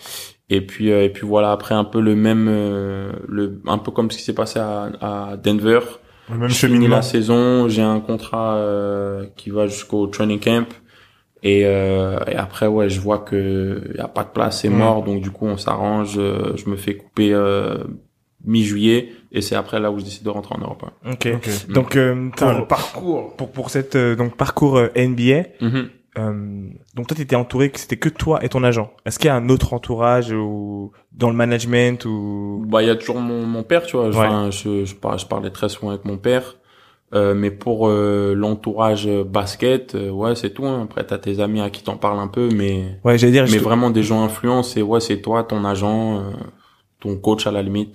Et 0.49 0.61
puis 0.61 0.93
euh, 0.93 1.05
et 1.05 1.09
puis 1.09 1.27
voilà, 1.27 1.51
après 1.53 1.75
un 1.75 1.85
peu 1.85 2.01
le 2.01 2.15
même 2.15 2.47
euh, 2.49 3.13
le 3.29 3.61
un 3.67 3.79
peu 3.79 3.91
comme 3.91 4.11
ce 4.11 4.19
qui 4.19 4.23
s'est 4.23 4.35
passé 4.35 4.59
à, 4.61 4.91
à 5.01 5.37
Denver. 5.37 5.81
Le 6.31 6.39
même 6.39 6.49
je 6.49 6.55
finis 6.55 6.75
cheminement. 6.75 6.97
la 6.97 7.03
saison, 7.03 7.69
j'ai 7.69 7.83
un 7.83 8.01
contrat 8.01 8.57
euh, 8.57 9.27
qui 9.37 9.51
va 9.51 9.67
jusqu'au 9.67 10.07
training 10.09 10.39
camp. 10.41 10.67
Et, 11.43 11.63
euh, 11.67 12.19
et 12.27 12.35
après 12.35 12.67
ouais, 12.67 12.89
je 12.89 13.01
vois 13.01 13.19
que 13.19 13.93
y 13.97 14.01
a 14.01 14.09
pas 14.09 14.25
de 14.25 14.31
place, 14.31 14.61
c'est 14.63 14.69
mort, 14.69 15.03
donc 15.05 15.21
du 15.21 15.31
coup 15.31 15.47
on 15.47 15.57
s'arrange. 15.57 16.15
euh, 16.19 16.53
je 16.57 16.69
me 16.71 16.77
fais 16.77 16.97
couper 16.97 17.33
euh, 17.33 17.79
mi-juillet 18.45 19.11
et 19.33 19.41
c'est 19.41 19.55
après 19.57 19.81
là 19.81 19.91
où 19.91 19.99
je 19.99 20.05
décide 20.05 20.25
de 20.25 20.31
rentrer 20.31 20.55
en 20.57 20.61
Europe. 20.61 20.85
Ok. 21.11 21.29
Ok. 21.35 21.69
Donc 21.73 21.97
euh, 21.97 22.31
pour, 22.37 22.67
parcours. 22.69 23.37
pour 23.37 23.51
pour 23.53 23.71
cette 23.71 23.97
euh, 23.97 24.17
donc 24.17 24.37
parcours 24.37 24.81
NBA. 24.97 25.43
Mhm. 25.61 25.89
Euh, 26.19 26.69
donc 26.95 27.07
toi, 27.09 27.17
t'étais 27.17 27.37
entouré 27.37 27.71
que 27.71 27.79
c'était 27.79 27.97
que 27.99 28.09
toi 28.09 28.43
et 28.45 28.49
ton 28.49 28.63
agent. 28.65 28.91
Est-ce 29.05 29.19
qu'il 29.19 29.27
y 29.29 29.31
a 29.31 29.35
un 29.35 29.49
autre 29.49 29.75
entourage 29.75 30.33
ou 30.33 30.93
dans 31.13 31.29
le 31.31 31.37
management 31.37 32.05
ou? 32.07 32.65
Bah, 32.67 32.83
il 32.83 32.89
y 32.89 32.91
a 32.91 32.97
toujours 32.97 33.19
mon, 33.21 33.45
mon 33.47 33.63
père, 33.63 33.85
tu 33.85 33.97
vois. 33.97 34.09
Enfin, 34.09 34.51
je, 34.51 34.85
je, 34.85 34.95
par- 34.95 35.19
je 35.19 35.27
parlais 35.27 35.51
très 35.51 35.69
souvent 35.69 35.91
avec 35.91 36.05
mon 36.05 36.17
père. 36.17 36.57
Euh, 37.15 37.35
mais 37.35 37.53
pour 37.53 37.87
euh, 37.89 38.35
l'entourage 38.35 39.09
basket, 39.09 39.95
euh, 39.95 40.11
ouais, 40.11 40.35
c'est 40.35 40.51
tout. 40.51 40.67
Hein. 40.67 40.83
Après, 40.85 41.05
t'as 41.05 41.19
tes 41.19 41.39
amis 41.39 41.61
à 41.61 41.71
qui 41.71 41.85
t'en 41.85 41.97
parles 41.97 42.19
un 42.19 42.27
peu, 42.27 42.49
mais 42.53 42.99
ouais, 43.05 43.17
j'allais 43.17 43.33
dire. 43.33 43.45
mais 43.45 43.51
je- 43.51 43.59
vraiment 43.61 43.91
des 43.91 44.03
gens 44.03 44.25
influents, 44.25 44.65
c'est 44.65 44.83
ouais, 44.83 44.99
c'est 45.01 45.21
toi, 45.21 45.45
ton 45.45 45.65
agent, 45.65 46.25
ton 46.99 47.17
coach 47.17 47.47
à 47.47 47.53
la 47.53 47.63
limite, 47.63 47.95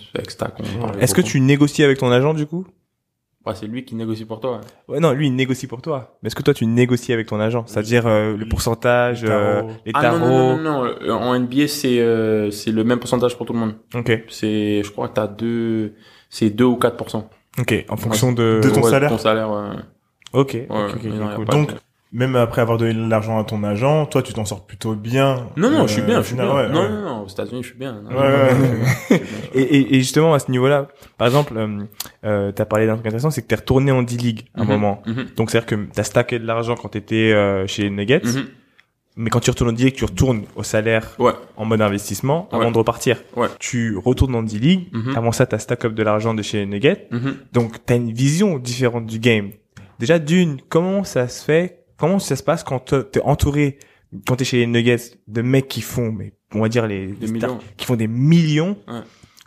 parlait 0.80 1.02
Est-ce 1.04 1.14
que 1.14 1.22
tu 1.22 1.42
négocies 1.42 1.84
avec 1.84 1.98
ton 1.98 2.10
agent 2.10 2.34
du 2.34 2.46
coup? 2.46 2.66
Ouais, 3.46 3.56
c'est 3.56 3.66
lui 3.66 3.84
qui 3.86 3.96
négocie 3.96 4.26
pour 4.26 4.40
toi. 4.40 4.58
ouais. 4.88 4.94
Ouais, 4.96 5.00
non, 5.00 5.14
lui 5.14 5.28
il 5.28 5.36
négocie 5.36 5.66
pour 5.66 5.82
toi. 5.82 6.16
Mais 6.22 6.28
est-ce 6.28 6.36
que 6.36 6.44
toi 6.44 6.54
tu 6.54 6.66
négocies 6.68 7.12
avec 7.14 7.28
ton 7.28 7.40
agent? 7.40 7.64
C'est-à-dire 7.66 8.06
euh, 8.06 8.38
le 8.38 8.48
pourcentage, 8.48 9.24
Les 9.24 9.30
tarots. 9.30 9.42
euh, 9.70 9.74
les 9.86 9.92
Ah 9.96 10.02
tarots. 10.02 10.20
non, 10.20 10.58
non, 10.58 10.58
non, 10.58 10.84
non, 10.84 10.96
non. 11.08 11.14
En 11.16 11.34
NBA, 11.40 11.68
c'est 11.68 12.00
euh, 12.00 12.52
c'est 12.52 12.72
le 12.72 12.84
même 12.84 13.00
pourcentage 13.00 13.36
pour 13.36 13.48
tout 13.48 13.54
le 13.54 13.60
monde. 13.60 13.74
Ok, 13.96 14.26
C'est, 14.30 14.84
je 14.84 14.92
crois 14.92 15.08
que 15.08 15.14
t'as 15.14 15.28
deux, 15.28 15.96
c'est 16.30 16.52
2 16.52 16.66
ou 16.66 16.76
4%. 16.78 17.24
ok. 17.60 17.86
En 17.90 17.98
fonction 17.98 18.32
de. 18.32 18.62
De 18.64 18.70
ton 18.70 18.82
Ouais, 18.84 18.90
salaire 18.92 19.10
Ton 19.10 19.18
salaire, 19.18 19.50
ouais. 19.50 19.76
Ok. 20.34 20.54
Ouais, 20.54 20.66
ok, 20.70 20.92
ok, 20.96 21.00
mais 21.04 21.10
non, 21.18 21.30
y 21.30 21.32
a 21.32 21.36
cool. 21.36 21.46
pas 21.46 21.54
de- 21.54 21.58
Donc, 21.58 21.72
même 22.14 22.36
après 22.36 22.62
avoir 22.62 22.78
donné 22.78 22.94
de 22.94 23.08
l'argent 23.10 23.40
à 23.40 23.44
ton 23.46 23.64
agent, 23.64 24.06
toi, 24.08 24.22
tu 24.22 24.34
t'en 24.34 24.44
sors 24.46 24.66
plutôt 24.66 24.96
bien. 24.96 25.48
Non, 25.56 25.70
non, 25.70 25.84
euh, 25.84 25.88
je 25.88 25.94
suis 25.94 26.02
bien, 26.02 26.20
au 26.20 26.22
je 26.22 26.28
suis 26.28 26.36
final, 26.36 26.48
bien. 26.48 26.56
ouais, 26.58 26.70
non, 26.70 26.82
ouais. 26.82 26.90
non, 26.90 27.02
non, 27.02 27.24
aux 27.24 27.28
États-Unis, 27.28 27.64
je 27.64 27.68
suis 27.70 27.78
bien. 27.78 28.02
Non, 28.04 28.18
Ouais, 28.20 28.50
je. 29.10 29.16
Et, 29.58 29.62
et, 29.62 29.96
et 29.96 30.00
justement 30.00 30.34
à 30.34 30.40
ce 30.40 30.52
niveau-là, 30.52 30.88
par 31.18 31.28
exemple, 31.28 31.54
euh, 31.56 31.84
euh, 32.26 32.52
t'as 32.52 32.66
parlé 32.66 32.86
d'un 32.86 32.96
truc 32.96 33.08
intéressant, 33.08 33.30
c'est 33.32 33.42
que 33.42 33.48
t'es 33.48 33.56
retourné 33.56 33.92
en 33.92 34.04
D-League 34.04 34.44
à 34.56 34.62
un 34.62 34.64
Mhm, 34.66 34.70
moment. 34.70 35.02
mhm, 35.06 35.26
Donc 35.38 35.52
c'est-à-dire 35.52 35.66
que 35.68 35.76
t'as 35.94 36.04
stacké 36.04 36.38
de 36.40 36.46
l'argent 36.46 36.76
quand 36.76 36.90
t'étais 36.90 37.32
euh, 37.34 37.66
chez 37.68 37.90
Nuggets, 37.90 38.22
mhm. 38.26 38.46
mais 39.16 39.30
quand 39.30 39.40
tu 39.40 39.50
retournes 39.50 39.70
en 39.70 39.74
D-League, 39.74 39.96
tu 39.96 40.04
retournes 40.06 40.44
au 40.58 40.64
salaire 40.64 41.16
Ouais. 41.18 41.32
en 41.56 41.64
mode 41.64 41.82
investissement 41.82 42.50
avant 42.52 42.66
Ouais. 42.66 42.72
de 42.74 42.78
repartir. 42.78 43.18
Ouais. 43.38 43.48
Tu 43.60 43.96
retournes 43.98 44.36
en 44.36 44.44
D-League, 44.44 44.90
avant 45.16 45.32
ça 45.32 45.46
t'as 45.46 45.60
stack 45.60 45.86
up 45.86 45.94
de 45.94 46.04
l'argent 46.04 46.34
de 46.34 46.42
chez 46.42 46.58
les 46.60 46.66
Nuggets, 46.66 47.08
Mhm. 47.12 47.36
donc 47.54 47.76
t'as 47.86 47.96
une 47.96 48.12
vision 48.12 48.58
différente 48.58 49.06
du 49.06 49.20
game. 49.20 49.52
Déjà 50.00 50.18
d'une, 50.20 50.58
comment 50.68 51.04
ça 51.04 51.28
se 51.28 51.44
fait, 51.46 51.81
comment 52.02 52.20
ça 52.20 52.36
se 52.36 52.44
passe 52.44 52.64
quand 52.64 52.80
te- 52.80 53.02
t'es 53.02 53.22
entouré, 53.22 53.78
quand 54.28 54.36
t'es 54.36 54.44
chez 54.46 54.58
les 54.58 54.68
Nuggets, 54.68 54.98
de 55.28 55.42
mecs 55.42 55.68
qui 55.70 55.82
font, 55.82 56.12
mais 56.12 56.34
on 56.54 56.60
va 56.62 56.68
dire 56.70 56.86
les, 56.88 57.16
stars, 57.38 57.60
qui 57.78 57.86
font 57.86 57.96
des 57.96 58.08
millions? 58.08 58.76
Ouais. 58.88 59.00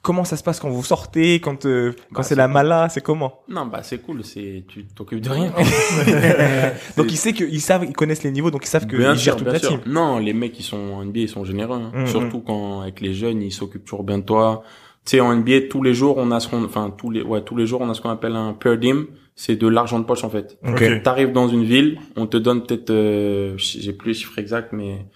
Comment 0.03 0.25
ça 0.25 0.37
se 0.37 0.43
passe 0.43 0.61
quand 0.61 0.69
vous 0.69 0.85
sortez, 0.85 1.41
quand 1.41 1.65
euh, 1.65 1.93
quand 2.13 2.21
Bah, 2.21 2.23
c'est 2.23 2.35
la 2.35 2.45
cool. 2.45 2.53
mala, 2.53 2.89
c'est 2.91 3.01
comment? 3.01 3.41
Non, 3.49 3.65
bah, 3.65 3.83
c'est 3.83 3.99
cool, 4.03 4.23
c'est, 4.23 4.65
tu 4.69 4.85
t'occupes 4.85 5.23
de 5.23 5.31
rien. 5.31 5.51
Donc 6.97 7.11
ils 7.11 7.17
savent 7.17 7.35
ils 7.41 7.61
savent, 7.61 7.85
ils 7.85 7.93
connaissent 7.95 8.23
les 8.23 8.31
niveaux, 8.31 8.51
donc 8.51 8.65
ils 8.65 8.69
savent 8.69 8.87
que 8.87 8.97
Bien 8.97 9.13
ils 9.15 9.19
sûr, 9.19 9.25
gèrent 9.33 9.37
toute 9.37 9.45
bien 9.45 9.53
la 9.55 9.59
sûr. 9.59 9.69
team. 9.71 9.81
Non, 9.93 10.19
les 10.19 10.33
mecs, 10.35 10.59
ils 10.59 10.63
sont 10.63 10.77
en 10.77 11.05
NBA, 11.05 11.21
ils 11.21 11.29
sont 11.29 11.45
généreux. 11.45 11.79
hein. 11.79 11.91
Mhm. 11.95 12.07
Surtout 12.07 12.41
quand, 12.41 12.83
avec 12.83 13.01
les 13.01 13.15
jeunes, 13.15 13.43
ils 13.43 13.51
s'occupent 13.53 13.85
toujours 13.85 14.05
bien 14.05 14.19
de 14.19 14.25
toi. 14.25 14.63
Tu 15.07 15.13
sais, 15.17 15.21
en 15.21 15.35
NBA, 15.35 15.69
tous 15.71 15.83
les 15.83 15.95
jours, 15.95 16.17
on 16.19 16.31
a 16.31 16.41
ce 16.41 16.49
qu'on, 16.49 16.65
enfin, 16.65 16.93
tous 16.97 17.11
les, 17.11 17.23
ouais, 17.23 17.43
tous 17.43 17.57
les 17.57 17.67
jours, 17.67 17.81
on 17.81 17.89
a 17.91 17.95
ce 17.95 18.01
qu'on 18.01 18.11
appelle 18.11 18.37
un 18.37 18.53
per 18.53 18.77
diem. 18.77 19.07
C'est 19.37 19.57
de 19.57 19.67
l'argent 19.69 19.99
de 19.99 20.05
poche, 20.05 20.25
en 20.25 20.31
fait. 20.31 20.59
Ok. 20.67 20.81
Ok. 20.83 21.03
T'arrives 21.03 21.33
dans 21.33 21.49
une 21.49 21.65
ville, 21.65 21.99
on 22.17 22.27
te 22.27 22.37
donne 22.37 22.63
peut-être, 22.63 22.91
euh, 22.91 23.55
j'ai 23.57 23.93
plus 23.93 24.09
les 24.09 24.15
chiffres 24.15 24.39
exacts, 24.39 24.73
mais 24.73 25.07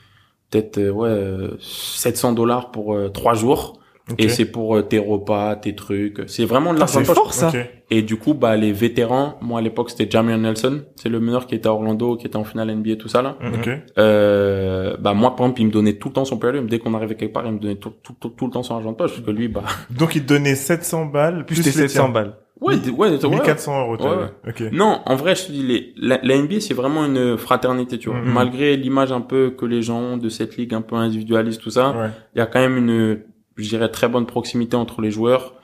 peut-être, 0.51 0.79
euh, 0.79 0.91
ouais, 0.91 1.09
euh, 1.09 1.51
700 1.61 2.33
dollars 2.33 2.71
pour 2.71 2.95
euh, 2.95 3.09
trois 3.11 3.35
jours. 3.35 3.75
Ok. 4.11 4.17
Et 4.23 4.31
c'est 4.31 4.47
pour 4.47 4.75
euh, 4.75 4.81
tes 4.83 4.99
repas, 4.99 5.55
tes 5.55 5.75
trucs. 5.75 6.23
C'est 6.29 6.47
vraiment 6.47 6.73
de 6.73 6.79
l'argent 6.79 7.03
de 7.03 7.07
poche. 7.07 7.15
fort 7.15 7.35
ça. 7.35 7.49
Ok. 7.49 7.57
Et 7.91 8.01
du 8.01 8.17
coup, 8.17 8.33
bah, 8.33 8.57
les 8.57 8.73
vétérans, 8.73 9.37
moi 9.43 9.59
à 9.61 9.63
l'époque 9.63 9.91
c'était 9.91 10.11
Jamir 10.11 10.39
Nelson, 10.39 10.83
c'est 10.97 11.11
le 11.11 11.21
meneur 11.21 11.47
qui 11.47 11.55
était 11.55 11.69
à 11.69 11.73
Orlando, 11.75 12.17
qui 12.17 12.27
était 12.27 12.37
en 12.37 12.45
finale 12.45 12.75
NBA, 12.75 12.97
tout 12.97 13.09
ça 13.09 13.21
là. 13.21 13.37
Mhm. 13.43 13.81
Euh, 13.99 14.97
bah 14.99 15.13
moi 15.15 15.37
par 15.37 15.47
exemple, 15.47 15.61
il 15.61 15.67
me 15.67 15.71
donnait 15.73 15.95
tout 15.95 16.09
le 16.09 16.15
temps 16.15 16.25
son 16.25 16.39
période, 16.39 16.67
dès 16.67 16.79
qu'on 16.79 16.95
arrivait 16.95 17.17
quelque 17.17 17.33
part, 17.35 17.45
il 17.47 17.53
me 17.53 17.59
donnait 17.59 17.77
tout, 17.77 17.93
tout, 18.03 18.15
tout, 18.19 18.31
tout 18.31 18.47
le 18.47 18.51
temps 18.53 18.63
son 18.63 18.75
argent 18.77 18.93
de 18.93 18.97
poche, 18.97 19.11
parce 19.13 19.23
que 19.23 19.31
lui, 19.31 19.49
bah... 19.49 19.65
Donc, 19.91 20.15
il 20.17 20.23
te 20.23 20.29
donnait 20.29 20.55
700 20.55 21.07
balles, 21.07 21.45
Plus 21.47 21.57
plus, 21.57 21.65
tes 21.65 21.81
les 21.81 21.89
700 21.89 22.05
tiens. 22.05 22.13
balles. 22.13 22.37
Ouais, 22.61 22.75
ouais, 22.77 22.91
ouais. 23.11 23.11
1400 23.31 23.81
euros, 23.83 23.97
toi. 23.97 24.17
Ouais, 24.45 24.51
Ok. 24.51 24.63
Non, 24.73 25.01
en 25.07 25.15
vrai, 25.17 25.35
je 25.37 25.47
te 25.47 25.53
dis, 25.53 25.63
les, 25.63 25.93
la, 25.97 26.19
la 26.23 26.37
NBA, 26.37 26.61
c'est 26.61 26.75
vraiment 26.75 27.05
une 27.07 27.37
fraternité, 27.39 27.99
tu 27.99 28.09
vois. 28.11 28.19
Mhm. 28.21 28.33
Malgré 28.33 28.77
l'image 28.77 29.13
un 29.13 29.21
peu 29.21 29.51
que 29.51 29.65
les 29.65 29.83
gens 29.83 29.99
ont 30.01 30.17
de 30.17 30.29
cette 30.29 30.57
ligue 30.57 30.75
un 30.75 30.81
peu 30.83 30.97
individualiste, 30.97 31.61
tout 31.63 31.71
ça, 31.71 31.91
Ouais. 31.91 32.09
il 32.35 32.39
y 32.39 32.41
a 32.41 32.47
quand 32.47 32.61
même 32.61 32.77
une, 32.77 33.21
je 33.57 33.69
dirais, 33.69 33.89
très 33.91 34.09
bonne 34.09 34.27
proximité 34.27 34.77
entre 34.77 35.01
les 35.01 35.11
joueurs. 35.11 35.55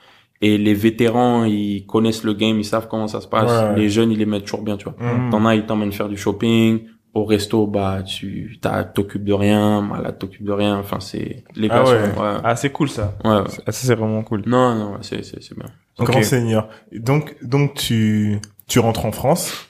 Et 0.40 0.58
les 0.58 0.74
vétérans, 0.74 1.44
ils 1.44 1.86
connaissent 1.86 2.22
le 2.24 2.34
game, 2.34 2.58
ils 2.58 2.64
savent 2.64 2.86
comment 2.88 3.06
ça 3.08 3.20
se 3.20 3.28
passe. 3.28 3.76
Les 3.76 3.88
jeunes, 3.88 4.10
ils 4.12 4.18
les 4.18 4.26
mettent 4.26 4.44
toujours 4.44 4.62
bien, 4.62 4.76
tu 4.76 4.84
vois. 4.84 4.94
Mhm. 5.00 5.30
T'en 5.30 5.46
as, 5.46 5.54
ils 5.54 5.64
t'emmènent 5.64 5.92
faire 5.92 6.08
du 6.08 6.16
shopping. 6.16 6.82
Au 7.14 7.24
resto, 7.24 7.66
bah, 7.68 8.02
tu 8.02 8.58
t'as- 8.60 8.82
t'occupes 8.84 9.24
de 9.24 9.32
rien. 9.32 9.80
Malade, 9.82 10.18
t'occupes 10.18 10.44
de 10.44 10.52
rien. 10.52 10.76
Enfin, 10.78 10.98
c'est... 11.00 11.44
Les 11.54 11.68
Ah 11.70 11.76
gars 11.84 11.90
ouais. 11.90 12.12
sont... 12.14 12.20
Ouais, 12.20 12.32
Ah 12.42 12.56
c'est 12.56 12.70
cool 12.70 12.88
ça. 12.90 13.16
ouais, 13.24 13.30
ouais. 13.30 13.42
Ah, 13.66 13.72
ça 13.72 13.86
c'est 13.86 13.94
vraiment 13.94 14.22
cool. 14.24 14.42
Non, 14.46 14.74
non, 14.74 14.98
c'est, 15.02 15.22
c'est, 15.24 15.40
c'est 15.42 15.56
bien. 15.56 15.68
Ok. 16.00 16.08
Grand 16.10 16.22
seigneur. 16.22 16.68
Donc, 16.92 17.36
donc 17.44 17.74
tu, 17.74 18.40
tu 18.66 18.80
rentres 18.80 19.06
en 19.06 19.12
France? 19.12 19.68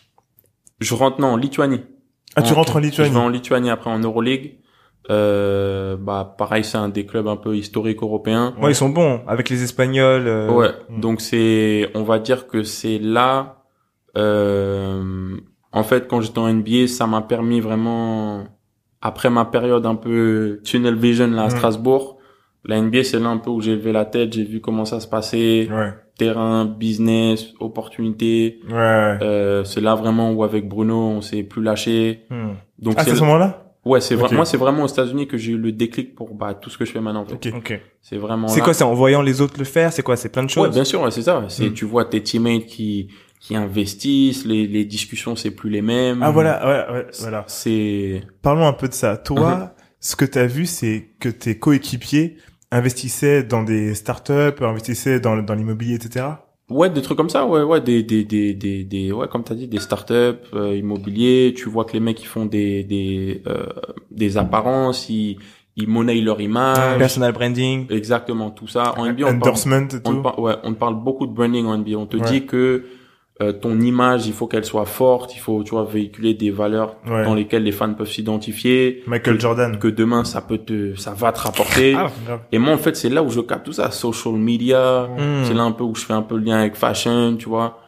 Je 0.80 0.95
rentre, 0.95 1.20
non, 1.20 1.28
en 1.28 1.36
Lituanie. 1.36 1.82
Ah, 2.36 2.42
tu 2.42 2.55
rentres 2.55 2.76
en 2.76 2.80
Je 2.80 2.86
Lituanie. 2.86 3.11
vais 3.11 3.16
en 3.18 3.28
Lituanie 3.28 3.70
après 3.70 3.90
en 3.90 3.99
Euroleague. 3.99 4.59
Euh, 5.11 5.97
bah 5.99 6.34
pareil, 6.38 6.64
c'est 6.64 6.78
un 6.78 6.88
des 6.88 7.05
clubs 7.05 7.28
un 7.28 7.36
peu 7.36 7.55
historiques 7.57 8.03
européens. 8.03 8.55
Ouais, 8.59 8.70
ils 8.72 8.74
sont 8.74 8.88
bons 8.88 9.20
avec 9.28 9.51
les 9.51 9.62
Espagnols. 9.62 10.26
euh, 10.26 10.51
Ouais. 10.51 10.70
Mm. 10.88 11.01
Donc 11.01 11.20
c'est, 11.20 11.90
on 11.95 12.05
va 12.05 12.18
dire 12.18 12.47
que 12.47 12.62
c'est 12.62 12.99
là. 12.99 13.64
Euh, 14.16 15.36
en 15.74 15.82
fait, 15.82 16.08
quand 16.08 16.20
j'étais 16.22 16.38
en 16.38 16.48
NBA, 16.52 16.86
ça 16.88 17.06
m'a 17.06 17.20
permis 17.20 17.60
vraiment, 17.60 18.44
après 19.02 19.28
ma 19.28 19.44
période 19.44 19.84
un 19.84 19.96
peu 19.96 20.60
tunnel 20.64 20.94
vision 20.94 21.26
là 21.28 21.42
à 21.42 21.46
Mm. 21.48 21.50
Strasbourg, 21.50 22.18
la 22.64 22.80
NBA 22.80 23.04
c'est 23.04 23.18
là 23.20 23.28
un 23.28 23.36
peu 23.38 23.50
où 23.50 23.60
j'ai 23.60 23.74
levé 23.76 23.92
la 23.92 24.06
tête, 24.06 24.32
j'ai 24.32 24.44
vu 24.44 24.60
comment 24.62 24.86
ça 24.86 25.00
se 25.00 25.06
passait, 25.08 25.68
Ouais. 25.70 25.92
terrain, 26.16 26.64
business, 26.64 27.52
opportunité. 27.60 28.60
Ouais. 28.68 28.72
ouais. 28.74 29.18
Euh, 29.22 29.64
c'est 29.64 29.80
là 29.82 29.94
vraiment 29.94 30.32
où 30.32 30.44
avec 30.44 30.66
Bruno 30.68 30.96
on 30.96 31.20
s'est 31.20 31.42
plus 31.42 31.62
lâché. 31.62 32.24
hmm. 32.30 32.52
Donc 32.78 32.94
Ah, 32.96 33.04
c'est 33.04 33.10
à 33.10 33.16
ce 33.16 33.20
moment-là? 33.20 33.60
Ouais 33.84 34.00
c'est. 34.00 34.16
Moi 34.16 34.46
c'est 34.46 34.56
vraiment 34.56 34.84
aux 34.84 34.86
États-Unis 34.86 35.26
que 35.26 35.36
j'ai 35.36 35.52
eu 35.52 35.58
le 35.58 35.70
déclic 35.70 36.14
pour 36.14 36.32
bah 36.34 36.54
tout 36.54 36.70
ce 36.70 36.78
que 36.78 36.86
je 36.86 36.92
fais 36.92 37.00
maintenant. 37.02 37.20
En 37.22 37.26
fait. 37.26 37.34
Ok. 37.34 37.52
Ok. 37.58 37.80
C'est 38.00 38.16
vraiment. 38.16 38.48
C'est 38.48 38.62
quoi 38.62 38.72
C'est 38.72 38.84
en 38.84 38.94
voyant 38.94 39.20
les 39.20 39.42
autres 39.42 39.56
le 39.58 39.64
faire 39.66 39.92
C'est 39.92 40.02
quoi 40.02 40.16
C'est 40.16 40.30
plein 40.30 40.42
de 40.42 40.46
Ouais, 40.48 40.52
choses? 40.54 40.70
bien 40.74 40.84
sûr, 40.84 41.02
ouais, 41.02 41.10
c'est 41.10 41.20
ça. 41.20 41.44
C'est 41.48 41.68
Mm. 41.68 41.74
tu 41.74 41.84
vois 41.84 42.06
tes 42.06 42.22
teammates 42.22 42.64
qui 42.64 43.08
qui 43.45 43.55
investissent, 43.57 44.45
les 44.47 44.66
les 44.66 44.84
discussions 44.97 45.34
c'est 45.36 45.51
plus 45.61 45.70
les 45.76 45.82
mêmes. 45.82 46.20
Ah, 46.22 46.30
voilà, 46.30 46.55
ouais, 46.66 46.95
ouais, 46.95 47.07
voilà. 47.20 47.45
C'est 47.47 48.22
Parlons 48.42 48.66
un 48.66 48.72
peu 48.72 48.88
de 48.88 48.95
ça. 48.95 49.16
Toi, 49.18 49.57
Mhm. 49.57 49.70
ce 50.01 50.16
que 50.16 50.24
tu 50.24 50.38
as 50.38 50.47
vu, 50.57 50.64
c'est 50.66 50.97
que 51.22 51.28
tes 51.28 51.59
coéquipiers 51.59 52.36
investissaient 52.70 53.42
dans 53.45 53.62
des 53.62 53.95
startups, 53.95 54.59
investissaient 54.62 55.20
dans, 55.20 55.36
dans 55.49 55.55
l'immobilier, 55.55 55.97
etc. 55.97 56.26
ouais 56.70 56.88
des 56.90 57.03
trucs 57.03 57.18
comme 57.18 57.28
ça, 57.28 57.45
ouais 57.47 57.62
ouais 57.62 57.80
des 57.82 58.03
des 58.03 58.24
des 58.24 58.55
des, 58.55 58.84
des 58.84 59.12
ouais 59.12 59.28
comme 59.28 59.45
t'as 59.45 59.55
dit 59.55 59.68
des 59.68 59.80
startups 59.88 60.45
euh, 60.55 60.74
immobiliers. 60.82 61.53
Tu 61.57 61.68
vois 61.68 61.84
que 61.84 61.92
les 61.92 62.01
mecs 62.01 62.20
ils 62.22 62.26
font 62.36 62.47
des 62.47 62.82
des 62.84 63.42
euh, 63.47 63.66
des 64.11 64.38
apparences, 64.38 65.09
ils 65.11 65.36
ils 65.76 65.88
monnaient 65.88 66.20
leur 66.30 66.40
image. 66.40 66.99
Personal 66.99 67.32
branding. 67.32 67.86
Exactement 67.90 68.51
tout 68.59 68.68
ça. 68.68 68.95
En 68.99 69.05
NBA 69.05 69.24
on 69.24 69.26
parle, 69.26 69.34
Endorsement 69.36 69.88
et 69.92 70.01
on 70.05 70.14
tout. 70.14 70.22
par- 70.22 70.38
ouais 70.38 70.55
on 70.64 70.74
parle 70.74 70.95
beaucoup 71.07 71.26
de 71.26 71.32
branding 71.38 71.66
en 71.66 71.74
NBA. 71.78 71.97
On 71.99 72.07
te 72.07 72.16
Ouais. 72.16 72.30
dit 72.30 72.47
que 72.47 72.84
euh, 73.43 73.53
ton 73.53 73.80
image 73.80 74.26
il 74.28 74.32
faut 74.32 74.47
qu'elle 74.47 74.64
soit 74.64 74.85
forte, 74.85 75.35
il 75.35 75.41
faut 75.41 75.64
tu 75.64 75.70
vois 75.70 75.85
véhiculer 75.85 76.35
des 76.35 76.51
valeurs 76.53 76.97
Ouais. 77.07 77.24
dans 77.24 77.35
lesquelles 77.35 77.64
les 77.64 77.72
fans 77.72 77.93
peuvent 77.93 78.09
s'identifier. 78.11 79.03
Michael 79.09 79.41
Jordan. 79.41 79.78
que 79.78 79.89
demain 79.89 80.22
ça 80.24 80.41
peut 80.41 80.59
te 80.59 80.95
ça 80.95 81.14
va 81.14 81.32
te 81.32 81.41
rapporter 81.41 81.95
Ah, 81.99 82.11
et 82.53 82.59
moi 82.59 82.72
en 82.74 82.78
fait 82.78 82.95
c'est 82.97 83.09
là 83.09 83.22
où 83.24 83.30
je 83.30 83.41
capte 83.41 83.66
tout 83.66 83.72
ça 83.72 83.91
social 83.91 84.35
media 84.35 85.09
Hmm. 85.18 85.45
c'est 85.45 85.55
là 85.55 85.62
un 85.64 85.72
peu 85.72 85.82
où 85.85 85.95
je 85.97 86.05
fais 86.05 86.12
un 86.12 86.22
peu 86.22 86.37
le 86.37 86.45
lien 86.45 86.59
avec 86.61 86.76
fashion 86.76 87.37
tu 87.37 87.49
vois 87.49 87.80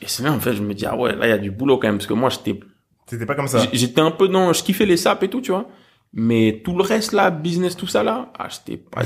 et 0.00 0.06
c'est 0.06 0.22
là 0.22 0.32
en 0.32 0.38
fait 0.38 0.54
je 0.54 0.62
me 0.62 0.74
dis 0.74 0.86
ah 0.86 0.96
ouais 0.96 1.14
là 1.16 1.26
il 1.26 1.30
y 1.30 1.32
a 1.32 1.38
du 1.38 1.50
boulot 1.50 1.78
quand 1.78 1.88
même 1.88 1.96
parce 1.98 2.06
que 2.06 2.14
moi 2.14 2.28
j'étais 2.30 2.60
C'était 3.06 3.26
pas 3.26 3.34
comme 3.34 3.48
ça. 3.48 3.58
j'étais 3.72 4.00
un 4.00 4.10
peu 4.12 4.28
dans 4.28 4.52
je 4.52 4.62
kiffais 4.62 4.86
les 4.86 4.96
sapes 4.96 5.24
et 5.24 5.28
tout 5.28 5.40
tu 5.40 5.50
vois 5.50 5.66
mais 6.16 6.62
tout 6.64 6.76
le 6.76 6.82
reste 6.84 7.12
là 7.12 7.30
business 7.32 7.76
tout 7.76 7.88
ça 7.88 8.04
là 8.04 8.30
ah 8.38 8.46
j'étais 8.48 8.76
pas 8.76 9.02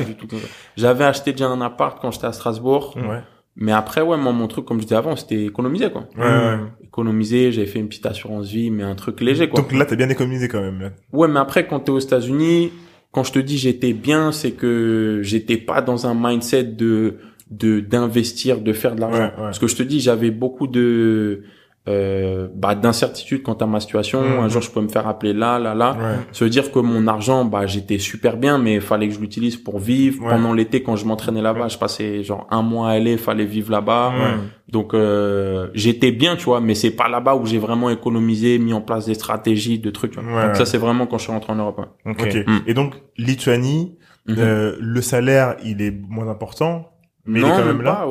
du 0.00 0.14
tout 0.14 0.28
j'avais 0.76 1.04
acheté 1.04 1.32
déjà 1.32 1.48
un 1.48 1.60
appart 1.60 1.98
quand 2.00 2.10
j'étais 2.12 2.26
à 2.26 2.32
Strasbourg 2.32 2.96
Ouais. 2.96 3.20
Mais 3.60 3.72
après 3.72 4.00
ouais 4.02 4.16
moi 4.16 4.32
mon 4.32 4.46
truc 4.46 4.64
comme 4.64 4.78
je 4.78 4.84
disais 4.84 4.94
avant 4.96 5.16
c'était 5.16 5.44
économiser 5.44 5.90
quoi 5.90 6.08
Ouais, 6.16 6.24
ouais. 6.24 6.58
économiser 6.84 7.52
j'avais 7.52 7.66
fait 7.66 7.80
une 7.80 7.88
petite 7.88 8.06
assurance 8.06 8.48
vie 8.48 8.70
mais 8.70 8.82
un 8.84 8.94
truc 8.94 9.20
léger 9.20 9.48
quoi 9.48 9.60
Donc 9.60 9.72
là, 9.72 9.84
t'as 9.84 9.96
bien 9.96 10.08
économisé 10.08 10.48
quand 10.48 10.60
même. 10.60 10.80
là. 10.80 10.90
Ouais, 11.12 11.28
mais 11.28 11.40
après, 11.40 11.66
quand 11.66 11.80
t'es 11.80 11.90
aux 11.90 11.98
États-Unis, 11.98 12.70
quand 13.12 13.24
je 13.24 13.32
te 13.32 13.38
dis 13.38 13.58
j'étais 13.58 13.92
bien, 13.92 14.32
c'est 14.32 14.52
que 14.52 15.20
j'étais 15.22 15.56
pas 15.56 15.82
dans 15.82 16.06
un 16.06 16.14
mindset 16.14 16.64
de 16.64 17.16
de 17.50 17.80
d'investir, 17.80 18.60
de 18.60 18.72
faire 18.72 18.94
de 18.94 19.00
l'argent. 19.00 19.18
Ouais, 19.18 19.24
ouais. 19.24 19.32
Parce 19.36 19.58
que 19.58 19.66
je 19.66 19.74
te 19.76 19.82
dis, 19.82 20.00
j'avais 20.00 20.30
beaucoup 20.30 20.66
de 20.66 21.42
euh, 21.88 22.48
bah, 22.54 22.74
d'incertitude 22.74 23.42
quant 23.42 23.54
à 23.54 23.66
ma 23.66 23.80
situation. 23.80 24.20
Mhm. 24.22 24.40
Un 24.40 24.48
jour, 24.48 24.60
je 24.62 24.70
peux 24.70 24.80
me 24.80 24.88
faire 24.88 25.08
appeler 25.08 25.32
là, 25.32 25.58
là, 25.58 25.74
là. 25.74 25.92
Ouais. 25.98 26.16
Ça 26.32 26.44
veut 26.44 26.50
dire 26.50 26.70
que 26.70 26.78
mon 26.78 27.06
argent, 27.06 27.44
bah, 27.46 27.66
j'étais 27.66 27.98
super 27.98 28.36
bien, 28.36 28.58
mais 28.58 28.74
il 28.74 28.80
fallait 28.80 29.08
que 29.08 29.14
je 29.14 29.20
l'utilise 29.20 29.56
pour 29.56 29.78
vivre. 29.78 30.22
Ouais. 30.22 30.30
Pendant 30.30 30.52
l'été, 30.52 30.82
quand 30.82 30.96
je 30.96 31.06
m'entraînais 31.06 31.40
là-bas, 31.42 31.68
je 31.68 31.78
passais 31.78 32.22
genre 32.22 32.46
un 32.50 32.62
mois 32.62 32.90
à 32.90 32.92
aller, 32.92 33.16
fallait 33.16 33.46
vivre 33.46 33.70
là-bas. 33.72 34.10
Ouais. 34.10 34.34
Donc 34.68 34.92
euh, 34.92 35.68
j'étais 35.72 36.12
bien, 36.12 36.36
tu 36.36 36.44
vois, 36.44 36.60
mais 36.60 36.74
c'est 36.74 36.90
pas 36.90 37.08
là-bas 37.08 37.34
où 37.36 37.46
j'ai 37.46 37.58
vraiment 37.58 37.88
économisé, 37.88 38.58
mis 38.58 38.74
en 38.74 38.82
place 38.82 39.06
des 39.06 39.14
stratégies, 39.14 39.78
de 39.78 39.88
trucs. 39.90 40.12
tu 40.12 40.20
vois. 40.20 40.30
Ouais, 40.40 40.46
Donc 40.48 40.56
ça 40.56 40.66
c'est 40.66 40.76
vraiment 40.78 41.06
quand 41.06 41.16
je 41.16 41.22
suis 41.22 41.32
rentré 41.32 41.52
en 41.52 41.56
Europe. 41.56 41.78
ouais. 41.78 42.12
Ok. 42.12 42.20
Ok. 42.22 42.34
Mm. 42.46 42.58
Et 42.66 42.74
donc, 42.74 42.94
Lituanie, 43.16 43.96
Mhm. 44.26 44.36
euh, 44.40 44.76
le 44.78 45.00
salaire, 45.00 45.56
il 45.64 45.80
est 45.80 45.90
moins 45.90 46.28
important, 46.28 46.90
mais 47.24 47.40
il 47.40 47.46
est 47.46 47.48
quand 47.48 47.56
même 47.58 47.66
même 47.68 47.82
là. 47.82 47.92
pas. 48.04 48.06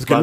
Parce 0.00 0.04
que 0.08 0.14
bah, 0.14 0.20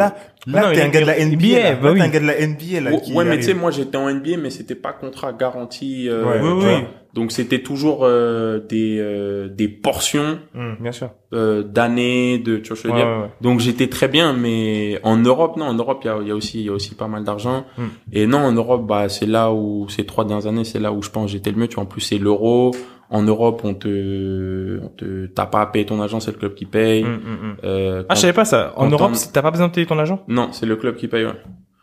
là, 0.48 0.62
là, 0.62 0.74
t'es 0.74 0.82
un 0.82 0.90
gars 0.90 1.02
de 1.02 1.06
la 1.06 1.26
NBA, 1.26 1.60
là. 1.64 1.76
Bah 1.76 1.90
Là, 1.90 1.96
t'es 1.96 2.02
un 2.02 2.08
gars 2.10 2.20
de 2.20 2.26
la 2.26 2.48
NBA, 2.48 2.82
là, 2.82 2.92
Ouais, 2.92 3.02
qui 3.02 3.14
ouais, 3.14 3.26
mais 3.26 3.38
tu 3.38 3.44
sais, 3.44 3.54
moi 3.54 3.72
j'étais 3.72 3.98
en 3.98 4.10
NBA, 4.10 4.38
mais 4.42 4.50
c'était 4.50 4.76
pas 4.76 4.94
contrat 4.94 5.34
garanti. 5.34 6.08
euh, 6.10 6.26
Ouais, 6.26 6.40
tu 6.40 6.46
oui, 6.46 6.52
vois. 6.64 6.78
oui. 6.80 6.84
Donc 7.14 7.32
c'était 7.32 7.60
toujours 7.64 8.02
euh, 8.04 8.60
des 8.60 8.98
euh, 9.00 9.48
des 9.50 9.68
portions 9.68 10.40
Mm. 10.54 10.74
Bien 10.82 10.92
sûr. 10.92 11.10
euh, 11.34 11.64
d'années, 11.64 12.38
de 12.38 12.58
tu 12.58 12.68
vois 12.70 12.78
ce 12.78 12.84
que 12.84 12.90
je 12.90 12.94
veux 12.94 13.00
Ouais, 13.00 13.06
dire? 13.06 13.16
ouais, 13.18 13.22
ouais. 13.24 13.30
Donc 13.42 13.60
j'étais 13.60 13.88
très 13.88 14.08
bien, 14.08 14.34
mais 14.34 15.00
en 15.04 15.18
Europe, 15.18 15.58
non, 15.58 15.66
en 15.66 15.74
Europe, 15.74 16.02
il 16.04 16.08
y 16.08 16.10
a, 16.12 16.18
il 16.22 16.28
y 16.28 16.32
a 16.32 16.36
aussi, 16.36 16.60
il 16.60 16.66
y 16.66 16.70
a 16.70 16.74
aussi 16.74 16.94
pas 16.96 17.08
mal 17.08 17.24
d'argent. 17.24 17.66
Hmm. 17.78 17.86
Et 18.14 18.28
non, 18.28 18.40
en 18.40 18.52
Europe, 18.52 18.86
bah, 18.86 19.10
c'est 19.10 19.26
là 19.26 19.52
où, 19.52 19.88
ces 19.90 20.06
trois 20.06 20.26
dernières 20.26 20.48
années, 20.48 20.64
c'est 20.64 20.80
là 20.80 20.92
où 20.92 21.02
je 21.02 21.10
pense 21.10 21.26
que 21.26 21.32
j'étais 21.32 21.50
le 21.52 21.58
mieux. 21.58 21.68
Tu 21.68 21.76
vois, 21.76 21.84
en 21.84 21.88
plus, 21.88 22.02
c'est 22.02 22.18
l'euro. 22.20 22.72
En 23.10 23.22
Europe, 23.24 23.62
on 23.64 23.74
te, 23.74 24.80
on 24.84 24.90
te, 24.90 25.28
t'as 25.28 25.46
pas 25.46 25.62
à 25.62 25.66
payer 25.68 25.86
ton 25.86 26.02
agent, 26.02 26.20
c'est 26.20 26.32
le 26.32 26.38
club 26.38 26.56
qui 26.56 26.66
paye. 26.66 27.04
Hmm, 27.04 27.08
hmm, 27.08 27.52
hmm. 27.52 27.56
Euh, 27.64 28.04
Ah, 28.10 28.16
je 28.16 28.20
savais 28.22 28.34
pas 28.34 28.44
ça. 28.46 28.74
En 28.76 28.90
Europe, 28.90 29.14
t'as 29.32 29.42
pas 29.42 29.52
besoin 29.52 29.68
de 29.70 29.74
payer 29.74 29.88
ton 29.88 29.98
agent 30.00 30.24
non, 30.28 30.50
c'est 30.52 30.66
le 30.66 30.76
club 30.76 30.96
qui 30.98 31.08
paye, 31.08 31.26
ouais. 31.26 31.32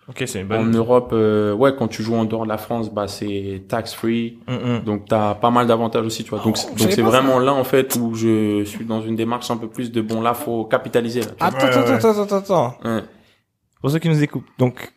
Ok, 0.07 0.23
c'est 0.27 0.43
une 0.43 0.53
En 0.53 0.59
bonne. 0.65 0.77
Europe, 0.77 1.11
euh, 1.15 1.55
ouais, 1.55 1.75
quand 1.79 1.89
tu 1.89 2.03
joues 2.03 2.15
en 2.15 2.27
dehors 2.27 2.43
de 2.45 2.49
la 2.51 2.59
France, 2.59 2.93
bah, 2.93 3.09
c'est 3.09 3.63
tax 3.69 3.95
free. 3.95 4.37
Donc, 4.85 5.07
t'as 5.09 5.35
pas 5.35 5.49
mal 5.51 5.67
d'avantages 5.67 6.05
aussi, 6.05 6.25
tu 6.25 6.31
vois. 6.31 6.41
Donc, 6.41 6.59
Oh, 6.63 6.69
donc 6.79 6.91
c'est 6.93 7.01
vraiment 7.01 7.39
là, 7.39 7.55
en 7.55 7.65
fait, 7.65 7.97
où 7.97 8.15
je 8.15 8.65
suis 8.65 8.85
dans 8.85 9.01
une 9.01 9.17
démarche 9.17 9.51
un 9.51 9.57
peu 9.57 9.67
plus 9.67 9.91
de 9.91 10.03
bon, 10.03 10.21
là, 10.21 10.35
faut 10.35 10.67
capitaliser, 10.67 11.21
là. 11.23 11.29
Attends, 11.41 11.57
Ouais, 11.57 11.65
attends, 11.65 11.81
ouais. 11.81 11.93
attends, 11.93 12.23
attends, 12.23 12.37
attends. 12.37 12.75
Ouais. 12.85 13.01
Pour 13.81 13.91
ceux 13.91 13.99
qui 13.99 14.11
nous 14.11 14.23
écoutent, 14.23 14.45
donc 14.59 14.93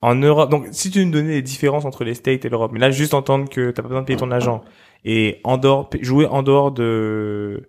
en 0.00 0.14
Europe, 0.16 0.50
donc 0.50 0.66
si 0.72 0.90
tu 0.90 1.04
nous 1.06 1.12
donnais 1.12 1.30
les 1.34 1.42
différences 1.42 1.84
entre 1.84 2.02
les 2.04 2.14
States 2.14 2.44
et 2.44 2.48
l'Europe, 2.48 2.70
mais 2.72 2.78
là 2.80 2.90
juste 2.90 3.14
entendre 3.14 3.48
que 3.48 3.70
t'as 3.72 3.82
pas 3.82 3.88
besoin 3.88 4.02
de 4.02 4.06
payer 4.06 4.18
ton 4.18 4.30
agent 4.30 4.62
et 5.04 5.40
en 5.44 5.56
dehors, 5.58 5.88
jouer 6.00 6.26
en 6.26 6.42
dehors 6.42 6.72
de 6.72 7.68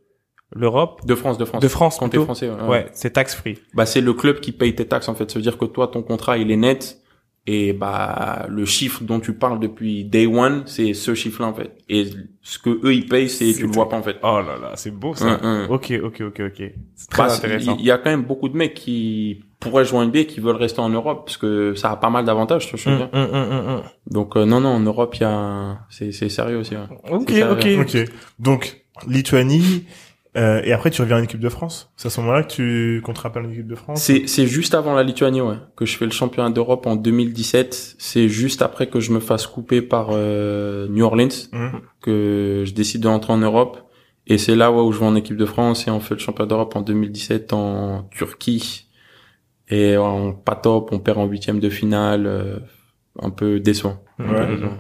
l'Europe, 0.55 1.01
De 1.05 1.13
France, 1.15 1.38
de 1.38 1.45
France. 1.45 1.61
de 1.61 1.67
France 1.67 1.97
Quand 1.99 2.09
t'es 2.09 2.17
français, 2.19 2.49
ouais. 2.49 2.67
ouais, 2.67 2.88
c'est 2.93 3.11
tax 3.11 3.36
free. 3.36 3.59
bah 3.75 3.86
c'est 3.86 4.01
le 4.01 4.13
club 4.13 4.39
qui 4.39 4.51
paye 4.51 4.73
tes 4.73 4.88
taxes 4.88 5.07
en 5.07 5.13
fait. 5.15 5.30
Ça 5.30 5.38
veut 5.38 5.43
dire 5.43 5.57
que 5.57 5.65
toi 5.65 5.88
ton 5.88 6.01
contrat 6.01 6.38
il 6.39 6.49
est 6.51 6.57
net 6.57 6.97
et 7.51 7.73
bah 7.73 8.45
le 8.47 8.63
chiffre 8.65 9.03
dont 9.03 9.19
tu 9.19 9.33
parles 9.33 9.59
depuis 9.59 10.03
day 10.05 10.27
one 10.27 10.61
c'est 10.67 10.93
ce 10.93 11.15
chiffre 11.15 11.41
là 11.41 11.47
en 11.47 11.53
fait. 11.55 11.71
Et 11.89 12.05
ce 12.43 12.59
que 12.59 12.69
eux 12.85 12.93
ils 12.93 13.07
payent 13.07 13.27
c'est 13.29 13.53
tu 13.53 13.63
le 13.65 13.71
vois 13.71 13.89
pas 13.89 13.97
en 13.97 14.03
fait. 14.03 14.17
Oh 14.21 14.39
là 14.39 14.57
là, 14.61 14.73
c'est 14.75 14.91
beau 14.91 15.15
Hum, 15.19 15.37
hum. 15.41 15.67
Ok, 15.69 15.91
ok, 16.03 16.21
ok, 16.27 16.41
ok. 16.47 16.63
C'est 16.95 17.09
très 17.09 17.23
Bah, 17.23 17.33
intéressant. 17.33 17.75
Il 17.79 17.85
y, 17.85 17.89
a 17.91 17.97
quand 17.97 18.11
même 18.11 18.23
beaucoup 18.23 18.49
de 18.49 18.55
mecs 18.55 18.75
qui 18.75 19.43
pourraient 19.59 19.83
jouer 19.83 19.97
en 19.99 20.05
NBA 20.05 20.25
qui 20.25 20.39
veulent 20.41 20.55
rester 20.57 20.79
en 20.79 20.89
Europe 20.89 21.23
parce 21.25 21.37
que 21.37 21.73
ça 21.73 21.89
a 21.91 21.95
pas 21.95 22.11
mal 22.11 22.23
d'avantages. 22.23 22.69
Je 22.75 22.89
veux 22.89 22.91
Hum, 22.95 22.97
dire. 22.99 23.09
hum, 23.13 23.67
hum. 23.67 23.81
Donc 24.11 24.37
euh, 24.37 24.45
non 24.45 24.59
non 24.61 24.69
en 24.69 24.79
Europe 24.81 25.15
il 25.15 25.21
y 25.21 25.25
a 25.25 25.79
c'est 25.89 26.11
c'est 26.11 26.29
sérieux 26.29 26.57
aussi. 26.59 26.75
Ouais. 26.75 26.81
Ok, 27.11 27.31
ça, 27.31 27.51
ok. 27.51 27.67
Ok. 27.81 27.97
Donc, 28.37 28.83
Lituanie, 29.07 29.85
euh, 30.38 30.61
et 30.63 30.71
après, 30.73 30.91
tu 30.91 31.01
reviens 31.01 31.17
en 31.19 31.23
équipe 31.23 31.39
de 31.39 31.49
France. 31.49 31.91
C'est 31.97 32.07
à 32.07 32.09
ce 32.11 32.19
moment-là 32.21 32.43
que 32.43 32.51
tu, 32.51 33.01
qu'on 33.03 33.13
te 33.13 33.19
rappelle 33.21 33.45
en 33.45 33.49
équipe 33.49 33.67
de 33.67 33.75
France. 33.75 34.01
C'est 34.01 34.27
c'est 34.27 34.45
juste 34.47 34.75
avant 34.75 34.93
la 34.93 35.03
Lituanie 35.03 35.41
ouais 35.41 35.55
que 35.75 35.86
je 35.86 35.97
fais 35.97 36.05
le 36.05 36.11
championnat 36.11 36.49
d'Europe 36.51 36.86
en 36.88 36.95
2017. 36.95 37.95
C'est 37.97 38.30
juste 38.30 38.61
après 38.61 38.88
que 38.88 38.99
je 38.99 39.11
me 39.11 39.19
fasse 39.19 39.47
couper 39.47 39.82
par 39.82 40.09
euh, 40.11 40.88
New 40.89 41.03
Orleans. 41.03 41.27
Mhm. 41.51 41.82
que 42.01 42.63
je 42.67 42.73
décide 42.73 43.01
de 43.01 43.07
rentrer 43.07 43.34
en 43.34 43.38
Europe. 43.39 43.77
Et 44.27 44.38
c'est 44.38 44.55
là 44.55 44.71
ouais, 44.71 44.82
où 44.82 44.91
je 44.91 44.99
vais 44.99 45.05
en 45.07 45.15
équipe 45.15 45.38
de 45.38 45.45
France 45.45 45.88
et 45.88 45.91
on 45.91 45.99
fait 45.99 46.13
le 46.13 46.19
championnat 46.19 46.47
d'Europe 46.47 46.75
en 46.75 46.82
2017 46.82 47.51
en 47.53 48.03
Turquie. 48.11 48.86
Et 49.69 49.97
on 49.97 50.34
pas 50.34 50.55
top, 50.55 50.89
on 50.91 50.99
perd 50.99 51.17
en 51.17 51.25
huitième 51.25 51.59
de 51.59 51.69
finale, 51.69 52.25
euh, 52.27 52.59
un 53.21 53.30
peu 53.32 53.59
décevant. 53.59 54.03
Un 54.19 54.23
peu 54.25 54.34
Ouais. 54.36 54.47
décevant. 54.47 54.77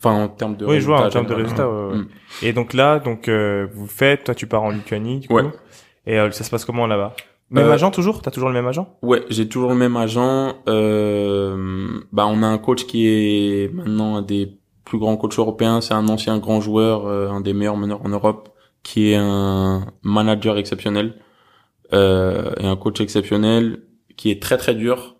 Enfin 0.00 0.14
en 0.24 0.28
termes 0.28 0.56
de 0.56 0.64
Oui, 0.64 0.80
je 0.80 0.86
vois 0.86 1.04
en 1.04 1.08
termes 1.08 1.26
de 1.26 1.34
résultats. 1.34 1.68
ouais, 1.68 1.90
ouais. 1.92 1.96
Mm. 1.98 2.08
Et 2.42 2.52
donc 2.52 2.72
là, 2.72 2.98
donc 3.00 3.28
euh, 3.28 3.66
vous 3.72 3.86
faites, 3.86 4.24
toi 4.24 4.34
tu 4.34 4.46
pars 4.46 4.62
en 4.62 4.70
Lituanie, 4.70 5.20
du 5.20 5.28
coup. 5.28 5.34
Ouais. 5.34 5.44
Et 6.06 6.18
euh, 6.18 6.30
ça 6.30 6.44
se 6.44 6.50
passe 6.50 6.64
comment 6.64 6.86
là-bas? 6.86 7.14
Même 7.50 7.66
Euh, 7.66 7.72
agent 7.72 7.90
toujours? 7.90 8.22
T'as 8.22 8.30
toujours 8.30 8.48
le 8.48 8.54
même 8.54 8.66
agent? 8.66 8.96
Ouais, 9.02 9.24
j'ai 9.30 9.48
toujours 9.48 9.70
le 9.70 9.76
même 9.76 9.96
agent. 9.96 10.54
Euh, 10.68 12.00
bah, 12.12 12.26
on 12.28 12.42
a 12.42 12.46
un 12.46 12.58
coach 12.58 12.84
qui 12.86 13.08
est 13.08 13.72
maintenant 13.74 14.16
un 14.16 14.22
des 14.22 14.58
plus 14.84 14.98
grands 14.98 15.16
coachs 15.16 15.38
européens. 15.38 15.80
C'est 15.80 15.94
un 15.94 16.08
ancien 16.08 16.38
grand 16.38 16.60
joueur, 16.60 17.06
un 17.08 17.40
des 17.40 17.52
meilleurs 17.54 17.76
meneurs 17.76 18.00
en 18.04 18.08
Europe, 18.10 18.50
qui 18.82 19.10
est 19.12 19.16
un 19.16 19.86
manager 20.02 20.58
exceptionnel 20.58 21.14
euh, 21.92 22.52
et 22.60 22.66
un 22.66 22.76
coach 22.76 23.00
exceptionnel 23.00 23.82
qui 24.16 24.30
est 24.30 24.40
très 24.42 24.56
très 24.58 24.74
dur. 24.74 25.16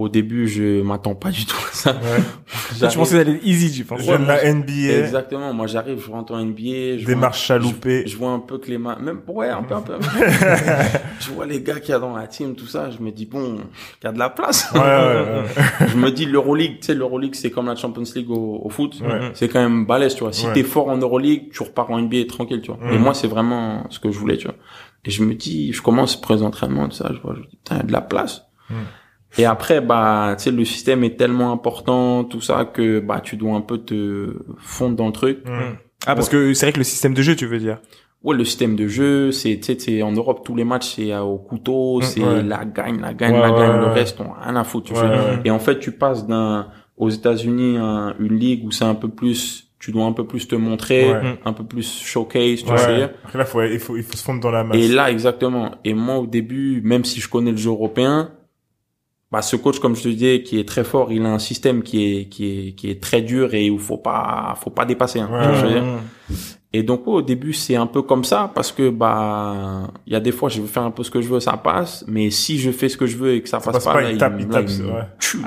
Au 0.00 0.08
début, 0.08 0.48
je 0.48 0.82
m'attends 0.82 1.14
pas 1.14 1.30
du 1.30 1.44
tout 1.44 1.56
à 1.70 1.74
ça. 1.74 1.92
Ouais. 1.92 2.88
tu 2.88 2.96
pensais 2.96 3.16
d'aller 3.16 3.38
easy, 3.44 3.70
tu 3.70 3.84
penses. 3.84 4.00
J'aime 4.02 4.26
la 4.26 4.52
NBA. 4.52 4.72
Exactement. 4.72 5.52
Moi, 5.52 5.66
j'arrive, 5.66 6.02
je 6.04 6.10
rentre 6.10 6.32
en 6.32 6.42
NBA. 6.42 6.98
Je 6.98 7.04
Démarche 7.04 7.44
chaloupée. 7.44 8.04
Je, 8.06 8.12
je, 8.12 8.16
vois 8.16 8.30
un 8.30 8.38
peu 8.38 8.58
que 8.58 8.68
les 8.68 8.78
mains, 8.78 8.96
même, 9.00 9.20
ouais, 9.28 9.48
un 9.48 9.62
peu, 9.62 9.74
un 9.74 9.82
peu. 9.82 9.94
je 11.20 11.30
vois 11.30 11.44
les 11.46 11.62
gars 11.62 11.78
qu'il 11.80 11.90
y 11.90 11.94
a 11.94 11.98
dans 11.98 12.16
la 12.16 12.26
team, 12.26 12.54
tout 12.54 12.66
ça. 12.66 12.90
Je 12.90 13.02
me 13.02 13.10
dis, 13.10 13.26
bon, 13.26 13.58
il 14.00 14.04
y 14.04 14.06
a 14.06 14.12
de 14.12 14.18
la 14.18 14.30
place. 14.30 14.70
Ouais, 14.74 14.80
ouais, 14.80 15.44
je 15.88 15.96
me 15.96 16.10
dis, 16.10 16.24
l'Euroleague, 16.24 16.80
tu 16.80 16.86
sais, 16.86 16.94
l'Euroleague, 16.94 17.34
c'est 17.34 17.50
comme 17.50 17.66
la 17.66 17.76
Champions 17.76 18.04
League 18.14 18.30
au, 18.30 18.62
au 18.64 18.70
foot. 18.70 19.02
C'est 19.34 19.48
quand 19.48 19.60
même 19.60 19.84
balèze, 19.84 20.14
tu 20.14 20.24
vois. 20.24 20.32
Si 20.32 20.46
t'es 20.54 20.62
fort 20.62 20.88
en 20.88 20.96
Euroleague, 20.96 21.50
tu 21.52 21.62
repars 21.62 21.90
en 21.90 22.00
NBA 22.00 22.24
tranquille, 22.28 22.62
tu 22.62 22.72
vois. 22.72 22.92
Et 22.92 22.98
moi, 22.98 23.14
c'est 23.14 23.28
vraiment 23.28 23.86
ce 23.90 23.98
que 23.98 24.10
je 24.10 24.18
voulais, 24.18 24.38
tu 24.38 24.46
vois. 24.46 24.56
Et 25.04 25.10
je 25.10 25.24
me 25.24 25.34
dis, 25.34 25.72
je 25.72 25.82
commence 25.82 26.20
pré-entraînement, 26.20 26.88
tout 26.88 26.96
ça. 26.96 27.10
Je 27.14 27.20
vois, 27.20 27.34
je 27.34 27.42
dis, 27.42 27.56
putain, 27.56 27.76
il 27.76 27.78
y 27.78 27.80
a 27.80 27.86
de 27.86 27.92
la 27.92 28.00
place. 28.00 28.46
Et 29.38 29.44
après, 29.44 29.80
bah, 29.80 30.34
tu 30.36 30.44
sais, 30.44 30.50
le 30.50 30.64
système 30.64 31.04
est 31.04 31.16
tellement 31.16 31.52
important, 31.52 32.24
tout 32.24 32.40
ça, 32.40 32.64
que 32.64 33.00
bah, 33.00 33.20
tu 33.20 33.36
dois 33.36 33.54
un 33.54 33.60
peu 33.60 33.78
te 33.78 34.34
fondre 34.58 34.96
dans 34.96 35.06
le 35.06 35.12
truc. 35.12 35.38
Mmh. 35.44 35.76
Ah, 36.06 36.14
parce 36.14 36.28
que 36.28 36.54
c'est 36.54 36.66
vrai 36.66 36.72
que 36.72 36.78
le 36.78 36.84
système 36.84 37.14
de 37.14 37.22
jeu, 37.22 37.36
tu 37.36 37.46
veux 37.46 37.58
dire 37.58 37.78
Ouais, 38.22 38.36
le 38.36 38.44
système 38.44 38.76
de 38.76 38.86
jeu, 38.86 39.32
c'est, 39.32 39.58
tu 39.60 39.78
sais, 39.78 40.02
en 40.02 40.12
Europe, 40.12 40.42
tous 40.44 40.54
les 40.54 40.64
matchs, 40.64 40.96
c'est 40.96 41.16
au 41.16 41.38
couteau, 41.38 42.00
mmh, 42.00 42.02
c'est 42.02 42.42
la 42.42 42.64
gagne, 42.64 43.00
la 43.00 43.14
gagne, 43.14 43.38
la 43.38 43.50
gagne, 43.50 43.80
le 43.80 43.86
reste, 43.86 44.20
on 44.20 44.32
a 44.32 44.44
rien 44.44 44.56
à 44.56 44.64
foutre. 44.64 44.92
Tu 44.92 45.48
Et 45.48 45.50
en 45.50 45.58
fait, 45.58 45.78
tu 45.78 45.92
passes 45.92 46.26
d'un, 46.26 46.66
aux 46.98 47.08
États-Unis, 47.08 47.78
une 47.78 48.36
ligue 48.38 48.66
où 48.66 48.70
c'est 48.72 48.84
un 48.84 48.94
peu 48.94 49.08
plus 49.08 49.66
tu 49.80 49.92
dois 49.92 50.04
un 50.04 50.12
peu 50.12 50.26
plus 50.26 50.46
te 50.46 50.54
montrer, 50.54 51.10
un 51.44 51.52
peu 51.54 51.64
plus 51.64 52.02
showcase, 52.04 52.62
tu 52.62 52.76
sais. 52.76 53.10
Après 53.24 53.38
là, 53.38 53.46
faut, 53.46 53.62
il 53.62 53.78
faut, 53.78 53.96
il 53.96 54.02
faut 54.02 54.16
se 54.16 54.22
fondre 54.22 54.40
dans 54.40 54.50
la 54.50 54.62
masse. 54.62 54.76
Et 54.76 54.88
là, 54.88 55.10
exactement. 55.10 55.70
Et 55.84 55.94
moi, 55.94 56.18
au 56.18 56.26
début, 56.26 56.82
même 56.84 57.06
si 57.06 57.18
je 57.18 57.28
connais 57.30 57.50
le 57.50 57.56
jeu 57.56 57.70
européen, 57.70 58.30
bah 59.30 59.42
ce 59.42 59.56
coach 59.56 59.78
comme 59.78 59.94
je 59.94 60.02
te 60.02 60.08
disais 60.08 60.42
qui 60.42 60.58
est 60.58 60.66
très 60.68 60.82
fort 60.84 61.12
il 61.12 61.24
a 61.24 61.32
un 61.32 61.38
système 61.38 61.82
qui 61.82 62.04
est 62.04 62.24
qui 62.26 62.46
est 62.46 62.72
qui 62.72 62.90
est 62.90 63.00
très 63.00 63.22
dur 63.22 63.54
et 63.54 63.70
où 63.70 63.78
faut 63.78 63.96
pas 63.96 64.56
faut 64.60 64.70
pas 64.70 64.84
dépasser 64.84 65.20
hein, 65.20 65.28
et 66.72 66.84
donc 66.84 67.08
au 67.08 67.20
début 67.20 67.52
c'est 67.52 67.74
un 67.74 67.88
peu 67.88 68.02
comme 68.02 68.22
ça 68.22 68.50
parce 68.54 68.70
que 68.70 68.90
bah 68.90 69.88
il 70.06 70.12
y 70.12 70.16
a 70.16 70.20
des 70.20 70.30
fois 70.30 70.48
je 70.48 70.60
veux 70.60 70.68
faire 70.68 70.84
un 70.84 70.92
peu 70.92 71.02
ce 71.02 71.10
que 71.10 71.20
je 71.20 71.28
veux 71.28 71.40
ça 71.40 71.56
passe. 71.56 72.04
Mais 72.06 72.30
si 72.30 72.58
je 72.58 72.70
fais 72.70 72.88
ce 72.88 72.96
que 72.96 73.06
je 73.06 73.16
veux 73.16 73.34
et 73.34 73.42
que 73.42 73.48
ça, 73.48 73.58
passe, 73.58 73.84
pas, 73.84 74.00
là, 74.00 74.10
il, 74.10 74.14
me 74.14 74.18
tue 75.18 75.42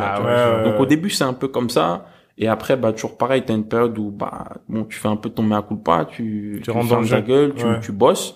donc 0.66 0.80
au 0.82 0.86
début 0.86 1.10
c'est 1.10 1.24
un 1.24 1.34
peu 1.34 1.48
comme 1.48 1.70
ça. 1.70 2.06
Et 2.38 2.48
après 2.48 2.76
bah 2.76 2.92
toujours 2.92 3.18
pareil 3.18 3.44
t'as 3.46 3.54
une 3.54 3.68
période 3.68 3.98
où 3.98 4.12
bah 4.12 4.48
bon 4.68 4.84
tu 4.84 4.98
fais 5.00 5.08
un 5.08 5.16
peu 5.16 5.30
ton 5.30 5.44
mea 5.44 5.62
culpa 5.62 6.06
tu 6.10 6.56
tu, 6.58 6.62
tu 6.64 6.72
rentres 6.72 6.90
dans 6.90 7.06
ta 7.06 7.22
gueule 7.22 7.54
tu 7.56 7.66
tu 7.82 7.92
bosses 7.94 8.36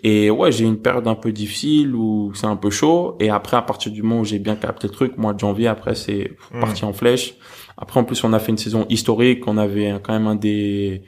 et 0.00 0.30
ouais, 0.30 0.52
j'ai 0.52 0.64
une 0.64 0.78
période 0.78 1.08
un 1.08 1.16
peu 1.16 1.32
difficile 1.32 1.94
où 1.94 2.32
c'est 2.34 2.46
un 2.46 2.56
peu 2.56 2.70
chaud. 2.70 3.16
Et 3.18 3.30
après, 3.30 3.56
à 3.56 3.62
partir 3.62 3.90
du 3.90 4.02
moment 4.02 4.20
où 4.20 4.24
j'ai 4.24 4.38
bien 4.38 4.54
capté 4.54 4.86
le 4.86 4.92
truc, 4.92 5.16
mois 5.16 5.32
de 5.32 5.40
janvier, 5.40 5.66
après, 5.66 5.94
c'est 5.94 6.36
hmm. 6.52 6.60
parti 6.60 6.84
en 6.84 6.92
flèche. 6.92 7.34
Après, 7.76 7.98
en 7.98 8.04
plus, 8.04 8.22
on 8.22 8.32
a 8.32 8.38
fait 8.38 8.52
une 8.52 8.58
saison 8.58 8.86
historique. 8.88 9.46
On 9.46 9.56
avait 9.56 9.98
quand 10.02 10.12
même 10.12 10.28
un 10.28 10.36
des, 10.36 11.02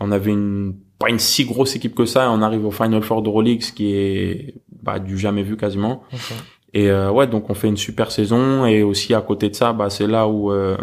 on 0.00 0.10
avait 0.10 0.32
une, 0.32 0.74
pas 0.98 1.08
une 1.08 1.20
si 1.20 1.44
grosse 1.44 1.76
équipe 1.76 1.94
que 1.94 2.04
ça. 2.04 2.30
on 2.30 2.42
arrive 2.42 2.66
au 2.66 2.72
Final 2.72 3.02
Four 3.02 3.22
d'Euroleague, 3.22 3.62
ce 3.62 3.72
qui 3.72 3.94
est, 3.94 4.54
bah, 4.82 4.98
du 4.98 5.18
jamais 5.18 5.42
vu 5.42 5.56
quasiment. 5.56 6.02
Et 6.74 6.90
euh, 6.90 7.12
ouais, 7.12 7.26
donc 7.26 7.48
on 7.48 7.54
fait 7.54 7.68
une 7.68 7.76
super 7.76 8.10
saison. 8.10 8.66
Et 8.66 8.82
aussi, 8.82 9.14
à 9.14 9.20
côté 9.20 9.50
de 9.50 9.54
ça, 9.54 9.72
bah, 9.72 9.88
c'est 9.88 10.08
là 10.08 10.26
où, 10.26 10.50
euh, 10.50 10.76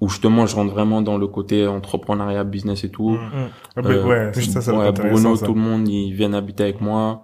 où 0.00 0.08
justement 0.08 0.46
je 0.46 0.54
rentre 0.54 0.72
vraiment 0.72 1.02
dans 1.02 1.18
le 1.18 1.26
côté 1.26 1.66
entrepreneuriat, 1.66 2.44
business 2.44 2.84
et 2.84 2.90
tout. 2.90 3.10
Mmh. 3.10 3.82
Bah, 3.82 3.90
ouais, 3.90 4.32
ça, 4.34 4.60
ça 4.60 4.74
ouais, 4.74 4.92
Bruno, 4.92 5.36
tout 5.36 5.54
le 5.54 5.60
monde, 5.60 5.88
ils 5.88 6.12
viennent 6.12 6.34
habiter 6.34 6.64
avec 6.64 6.80
moi. 6.80 7.22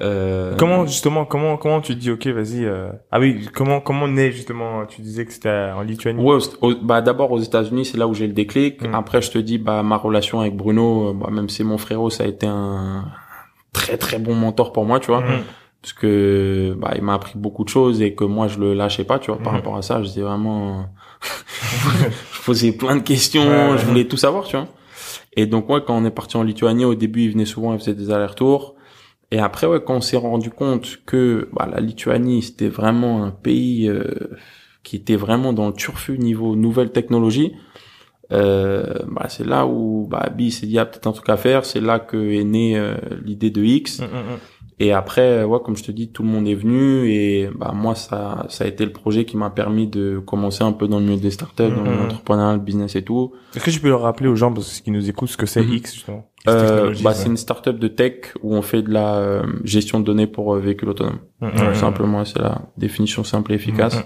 Euh... 0.00 0.54
Comment 0.56 0.86
justement, 0.86 1.24
comment 1.24 1.56
comment 1.56 1.80
tu 1.80 1.96
dis 1.96 2.10
ok, 2.10 2.28
vas-y. 2.28 2.64
Euh... 2.64 2.90
Ah 3.10 3.18
oui, 3.18 3.48
comment 3.52 3.80
comment 3.80 4.06
naît 4.06 4.30
justement 4.30 4.86
Tu 4.86 5.00
disais 5.00 5.24
que 5.24 5.32
c'était 5.32 5.72
en 5.74 5.82
Lituanie? 5.82 6.22
Ouais, 6.22 6.38
bah 6.82 7.00
d'abord 7.02 7.32
aux 7.32 7.40
États-Unis, 7.40 7.84
c'est 7.84 7.98
là 7.98 8.06
où 8.06 8.14
j'ai 8.14 8.28
le 8.28 8.32
déclic. 8.32 8.82
Mmh. 8.82 8.94
Après, 8.94 9.20
je 9.22 9.30
te 9.30 9.38
dis, 9.38 9.58
bah 9.58 9.82
ma 9.82 9.96
relation 9.96 10.40
avec 10.40 10.56
Bruno, 10.56 11.08
euh, 11.08 11.12
bah, 11.14 11.30
même 11.32 11.48
si 11.48 11.64
mon 11.64 11.78
frérot, 11.78 12.10
ça 12.10 12.24
a 12.24 12.26
été 12.28 12.46
un 12.46 13.06
très 13.72 13.96
très 13.96 14.18
bon 14.18 14.34
mentor 14.34 14.72
pour 14.72 14.84
moi, 14.84 15.00
tu 15.00 15.08
vois. 15.08 15.20
Mmh. 15.20 15.42
Parce 15.80 15.92
que 15.92 16.74
bah 16.76 16.92
il 16.96 17.02
m'a 17.02 17.14
appris 17.14 17.38
beaucoup 17.38 17.62
de 17.62 17.68
choses 17.68 18.02
et 18.02 18.14
que 18.14 18.24
moi 18.24 18.48
je 18.48 18.58
le 18.58 18.74
lâchais 18.74 19.04
pas, 19.04 19.18
tu 19.18 19.30
vois. 19.30 19.40
Par 19.40 19.52
rapport 19.52 19.76
à 19.76 19.82
ça, 19.82 20.02
je 20.02 20.08
disais 20.08 20.22
vraiment 20.22 20.86
je 22.32 22.42
posais 22.44 22.72
plein 22.72 22.96
de 22.96 23.02
questions, 23.02 23.76
je 23.76 23.84
voulais 23.86 24.06
tout 24.06 24.16
savoir, 24.16 24.44
tu 24.44 24.56
vois. 24.56 24.66
Et 25.38 25.46
donc, 25.46 25.68
ouais, 25.70 25.80
quand 25.86 25.96
on 25.96 26.04
est 26.04 26.10
parti 26.10 26.36
en 26.36 26.42
Lituanie, 26.42 26.84
au 26.84 26.96
début, 26.96 27.22
il 27.22 27.30
venait 27.30 27.44
souvent, 27.44 27.72
il 27.72 27.78
faisait 27.78 27.94
des 27.94 28.10
allers-retours. 28.10 28.74
Et 29.30 29.38
après, 29.38 29.66
ouais, 29.66 29.80
quand 29.84 29.96
on 29.96 30.00
s'est 30.00 30.16
rendu 30.16 30.50
compte 30.50 30.98
que 31.06 31.48
bah, 31.52 31.68
la 31.70 31.80
Lituanie, 31.80 32.42
c'était 32.42 32.68
vraiment 32.68 33.22
un 33.22 33.30
pays 33.30 33.88
euh, 33.88 34.36
qui 34.82 34.96
était 34.96 35.16
vraiment 35.16 35.52
dans 35.52 35.68
le 35.68 35.74
turfu 35.74 36.18
niveau 36.18 36.56
nouvelle 36.56 36.90
technologie, 36.90 37.52
euh, 38.32 38.98
bah, 39.06 39.26
c'est 39.28 39.46
là 39.46 39.66
où 39.66 40.06
bah, 40.10 40.18
Abby 40.22 40.50
s'est 40.50 40.66
dit, 40.66 40.72
il 40.72 40.76
y 40.76 40.78
a 40.78 40.86
peut-être 40.86 41.06
un 41.06 41.12
truc 41.12 41.28
à 41.28 41.36
faire. 41.36 41.64
C'est 41.64 41.80
là 41.80 41.98
que 41.98 42.16
est 42.32 42.44
née 42.44 42.76
euh, 42.76 42.96
l'idée 43.24 43.50
de 43.50 43.62
X. 43.62 44.00
Mm, 44.00 44.04
mm, 44.04 44.06
mm. 44.06 44.38
Et 44.80 44.92
après, 44.92 45.42
ouais, 45.42 45.58
comme 45.64 45.76
je 45.76 45.82
te 45.82 45.90
dis, 45.90 46.08
tout 46.10 46.22
le 46.22 46.28
monde 46.28 46.46
est 46.46 46.54
venu 46.54 47.10
et 47.10 47.48
bah 47.52 47.72
moi 47.74 47.96
ça 47.96 48.46
ça 48.48 48.64
a 48.64 48.68
été 48.68 48.84
le 48.84 48.92
projet 48.92 49.24
qui 49.24 49.36
m'a 49.36 49.50
permis 49.50 49.88
de 49.88 50.20
commencer 50.24 50.62
un 50.62 50.72
peu 50.72 50.86
dans 50.86 51.00
le 51.00 51.04
milieu 51.04 51.20
des 51.20 51.32
startups, 51.32 51.62
dans 51.62 51.82
mhm. 51.82 51.98
l'entrepreneuriat, 51.98 52.54
le 52.54 52.60
business 52.60 52.94
et 52.94 53.02
tout. 53.02 53.32
Est-ce 53.56 53.64
que 53.64 53.70
tu 53.70 53.80
peux 53.80 53.88
le 53.88 53.96
rappeler 53.96 54.28
aux 54.28 54.36
gens 54.36 54.52
parce 54.52 54.80
qu'ils 54.80 54.92
nous 54.92 55.08
écoutent 55.08 55.30
ce 55.30 55.36
que 55.36 55.46
c'est 55.46 55.62
mhm. 55.62 55.74
X 55.74 55.94
justement 55.94 56.30
euh, 56.46 56.94
Bah 57.02 57.12
c'est 57.12 57.28
une 57.28 57.36
startup 57.36 57.76
de 57.76 57.88
tech 57.88 58.34
où 58.42 58.54
on 58.54 58.62
fait 58.62 58.82
de 58.82 58.92
la 58.92 59.16
euh, 59.16 59.42
gestion 59.64 59.98
de 59.98 60.04
données 60.04 60.28
pour 60.28 60.54
euh, 60.54 60.60
véhicules 60.60 60.88
autonomes. 60.88 61.18
Mhm. 61.40 61.74
simplement, 61.74 62.24
c'est 62.24 62.38
la 62.38 62.62
définition 62.76 63.24
simple 63.24 63.52
et 63.52 63.56
efficace. 63.56 64.04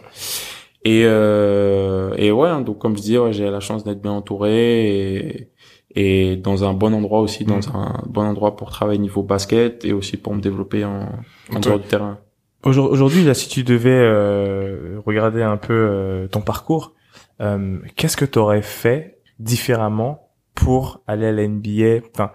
Et 0.84 1.04
euh, 1.04 2.14
et 2.16 2.32
ouais, 2.32 2.62
donc 2.64 2.78
comme 2.78 2.96
je 2.96 3.02
disais, 3.02 3.18
ouais, 3.18 3.32
j'ai 3.32 3.50
la 3.50 3.60
chance 3.60 3.84
d'être 3.84 4.02
bien 4.02 4.12
entouré 4.12 4.86
et 4.86 5.48
et 5.94 6.36
dans 6.36 6.64
un 6.64 6.72
bon 6.72 6.94
endroit 6.94 7.20
aussi, 7.20 7.44
dans 7.44 7.58
mm. 7.58 7.74
un 7.74 8.02
bon 8.06 8.22
endroit 8.22 8.56
pour 8.56 8.70
travailler 8.70 8.98
niveau 8.98 9.22
basket 9.22 9.84
et 9.84 9.92
aussi 9.92 10.16
pour 10.16 10.34
me 10.34 10.40
développer 10.40 10.84
en, 10.84 11.08
en 11.54 11.60
dehors 11.60 11.78
du 11.78 11.86
terrain. 11.86 12.18
Aujourd'hui, 12.64 13.24
là, 13.24 13.34
si 13.34 13.48
tu 13.48 13.64
devais 13.64 13.90
euh, 13.90 15.00
regarder 15.04 15.42
un 15.42 15.56
peu 15.56 15.74
euh, 15.74 16.28
ton 16.28 16.40
parcours, 16.40 16.94
euh, 17.40 17.78
qu'est-ce 17.96 18.16
que 18.16 18.24
tu 18.24 18.38
aurais 18.38 18.62
fait 18.62 19.18
différemment 19.40 20.28
pour 20.54 21.02
aller 21.08 21.26
à 21.26 21.32
la 21.32 21.46
NBA, 21.48 22.06
enfin 22.14 22.30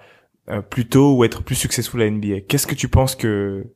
plutôt 0.69 1.13
ou 1.13 1.25
être 1.25 1.43
plus 1.43 1.55
successful 1.55 2.01
à 2.01 2.05
la 2.05 2.11
NBA 2.11 2.41
Qu'est-ce 2.47 2.67
que 2.67 2.75
tu 2.75 2.87
penses 2.87 3.15
que 3.15 3.67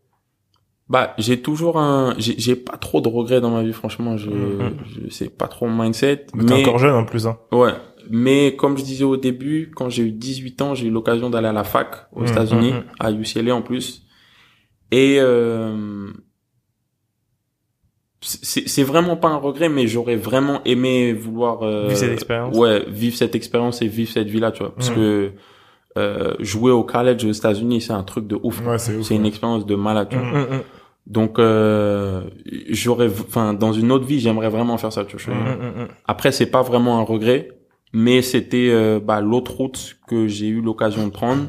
bah, 0.92 1.14
j'ai 1.18 1.42
toujours 1.42 1.80
un, 1.80 2.14
j'ai 2.18 2.58
pas 2.58 2.76
trop 2.76 3.00
de 3.00 3.08
regrets 3.08 3.40
dans 3.40 3.52
ma 3.52 3.64
vie, 3.64 3.72
franchement. 3.72 4.18
Je, 4.18 4.30
mm-hmm. 4.30 4.74
je 4.86 5.10
c'est 5.10 5.30
pas 5.30 5.48
trop 5.48 5.66
mon 5.66 5.84
mindset. 5.84 6.26
Mais, 6.36 6.44
t'es 6.44 6.54
encore 6.54 6.80
jeune 6.80 6.94
en 6.94 7.06
plus, 7.06 7.28
hein. 7.28 7.38
Ouais, 7.54 7.72
mais 8.10 8.58
comme 8.58 8.78
je 8.78 8.84
disais 8.84 9.06
au 9.06 9.16
début, 9.16 9.72
quand 9.74 9.88
j'ai 9.88 10.04
eu 10.04 10.12
18 10.12 10.62
ans, 10.62 10.76
j'ai 10.76 10.88
eu 10.88 10.90
l'occasion 10.90 11.30
d'aller 11.30 11.48
à 11.48 11.54
la 11.54 11.64
fac 11.64 12.08
aux 12.12 12.24
mmh, 12.24 12.28
États-Unis, 12.28 12.74
mmh, 12.74 12.76
mmh. 12.76 12.84
à 13.00 13.12
UCLA 13.12 13.56
en 13.56 13.62
plus. 13.62 14.06
Et 14.92 15.16
euh, 15.22 16.12
c'est 18.20 18.84
vraiment 18.84 19.16
pas 19.16 19.30
un 19.30 19.38
regret, 19.38 19.70
mais 19.70 19.88
j'aurais 19.88 20.18
vraiment 20.18 20.60
aimé 20.66 21.14
vouloir 21.14 21.64
euh, 21.64 21.88
vivre 21.88 21.98
cette 22.00 22.12
expérience. 22.12 22.58
Ouais, 22.58 22.84
vivre 22.90 23.16
cette 23.16 23.36
expérience 23.36 23.82
et 23.82 23.88
vivre 23.88 24.12
cette 24.12 24.28
vie-là, 24.28 24.52
tu 24.52 24.62
vois, 24.64 24.76
parce 24.76 24.90
que 24.90 25.32
euh, 25.98 26.34
jouer 26.40 26.74
au 26.74 26.84
college 26.84 27.24
aux 27.24 27.32
États-Unis, 27.32 27.80
c'est 27.80 27.94
un 27.94 28.04
truc 28.04 28.28
de 28.28 28.38
ouf. 28.44 28.62
Ouais, 28.66 28.78
c'est 28.78 29.16
une 29.16 29.26
expérience 29.26 29.66
de 29.66 29.76
malade. 29.76 30.10
Tu 30.10 30.18
vois. 30.18 30.48
Donc 31.08 31.40
euh, 31.40 32.24
j'aurais, 32.70 33.08
enfin, 33.08 33.54
dans 33.54 33.74
une 33.74 33.92
autre 33.92 34.06
vie, 34.06 34.20
j'aimerais 34.20 34.50
vraiment 34.50 34.78
faire 34.78 34.94
ça. 34.94 35.04
Tu 35.06 35.18
vois. 35.18 35.36
Après, 36.08 36.32
c'est 36.32 36.46
pas 36.46 36.62
vraiment 36.62 37.00
un 37.00 37.04
regret 37.04 37.50
mais 37.94 38.22
c'était 38.22 38.70
euh, 38.72 39.00
bah, 39.00 39.22
l'autre 39.22 39.56
route 39.56 39.98
que 40.08 40.28
j'ai 40.28 40.48
eu 40.48 40.62
l'occasion 40.62 41.08
de 41.08 41.12
prendre 41.12 41.48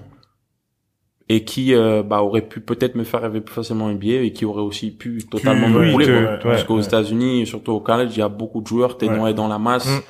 et 1.28 1.44
qui 1.44 1.74
euh, 1.74 2.02
bah, 2.02 2.22
aurait 2.22 2.42
pu 2.42 2.60
peut-être 2.60 2.94
me 2.96 3.04
faire 3.04 3.22
rêver 3.22 3.40
plus 3.40 3.54
facilement 3.54 3.88
NBA 3.88 4.22
et 4.22 4.32
qui 4.32 4.44
aurait 4.44 4.62
aussi 4.62 4.90
pu 4.90 5.24
totalement 5.30 5.68
me 5.68 5.92
rouler 5.92 6.06
parce 6.42 6.64
qu'aux 6.64 6.80
États-Unis 6.80 7.46
surtout 7.46 7.72
au 7.72 7.80
college 7.80 8.10
il 8.12 8.18
y 8.18 8.22
a 8.22 8.28
beaucoup 8.28 8.60
de 8.60 8.66
joueurs 8.66 8.98
t'es 8.98 9.06
noyé 9.06 9.34
dans 9.34 9.48
la 9.48 9.58
masse 9.58 9.88
mm. 9.88 10.00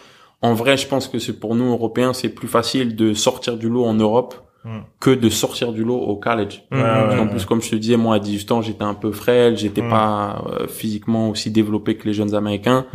en 0.40 0.55
vrai 0.55 0.76
je 0.76 0.88
pense 0.88 1.07
que 1.07 1.18
c'est 1.18 1.38
pour 1.38 1.55
nous 1.55 1.70
Européens 1.70 2.14
c'est 2.14 2.30
plus 2.30 2.49
facile 2.49 2.97
de 2.97 3.12
sortir 3.12 3.59
du 3.59 3.68
lot 3.68 3.84
en 3.84 3.95
Europe 3.95 4.34
mm. 4.34 4.52
Que 5.01 5.11
de 5.11 5.29
sortir 5.29 5.73
du 5.73 5.85
lot 5.85 5.99
au 5.99 6.17
college. 6.17 6.65
Mm. 6.71 7.21
en 7.21 7.27
plus 7.27 7.45
comme 7.45 7.61
je 7.61 7.71
te 7.71 7.77
disais 7.77 7.97
moi 7.97 8.17
à 8.17 8.19
18 8.19 8.53
ans 8.53 8.63
j'étais 8.63 8.85
un 8.85 8.95
peu 8.95 9.11
frêle 9.11 9.57
j'étais 9.57 9.83
pas 9.83 10.45
euh, 10.47 10.67
physiquement 10.69 11.31
aussi 11.31 11.51
développé 11.51 11.97
que 11.97 12.07
les 12.07 12.15
jeunes 12.15 12.35
américains. 12.35 12.87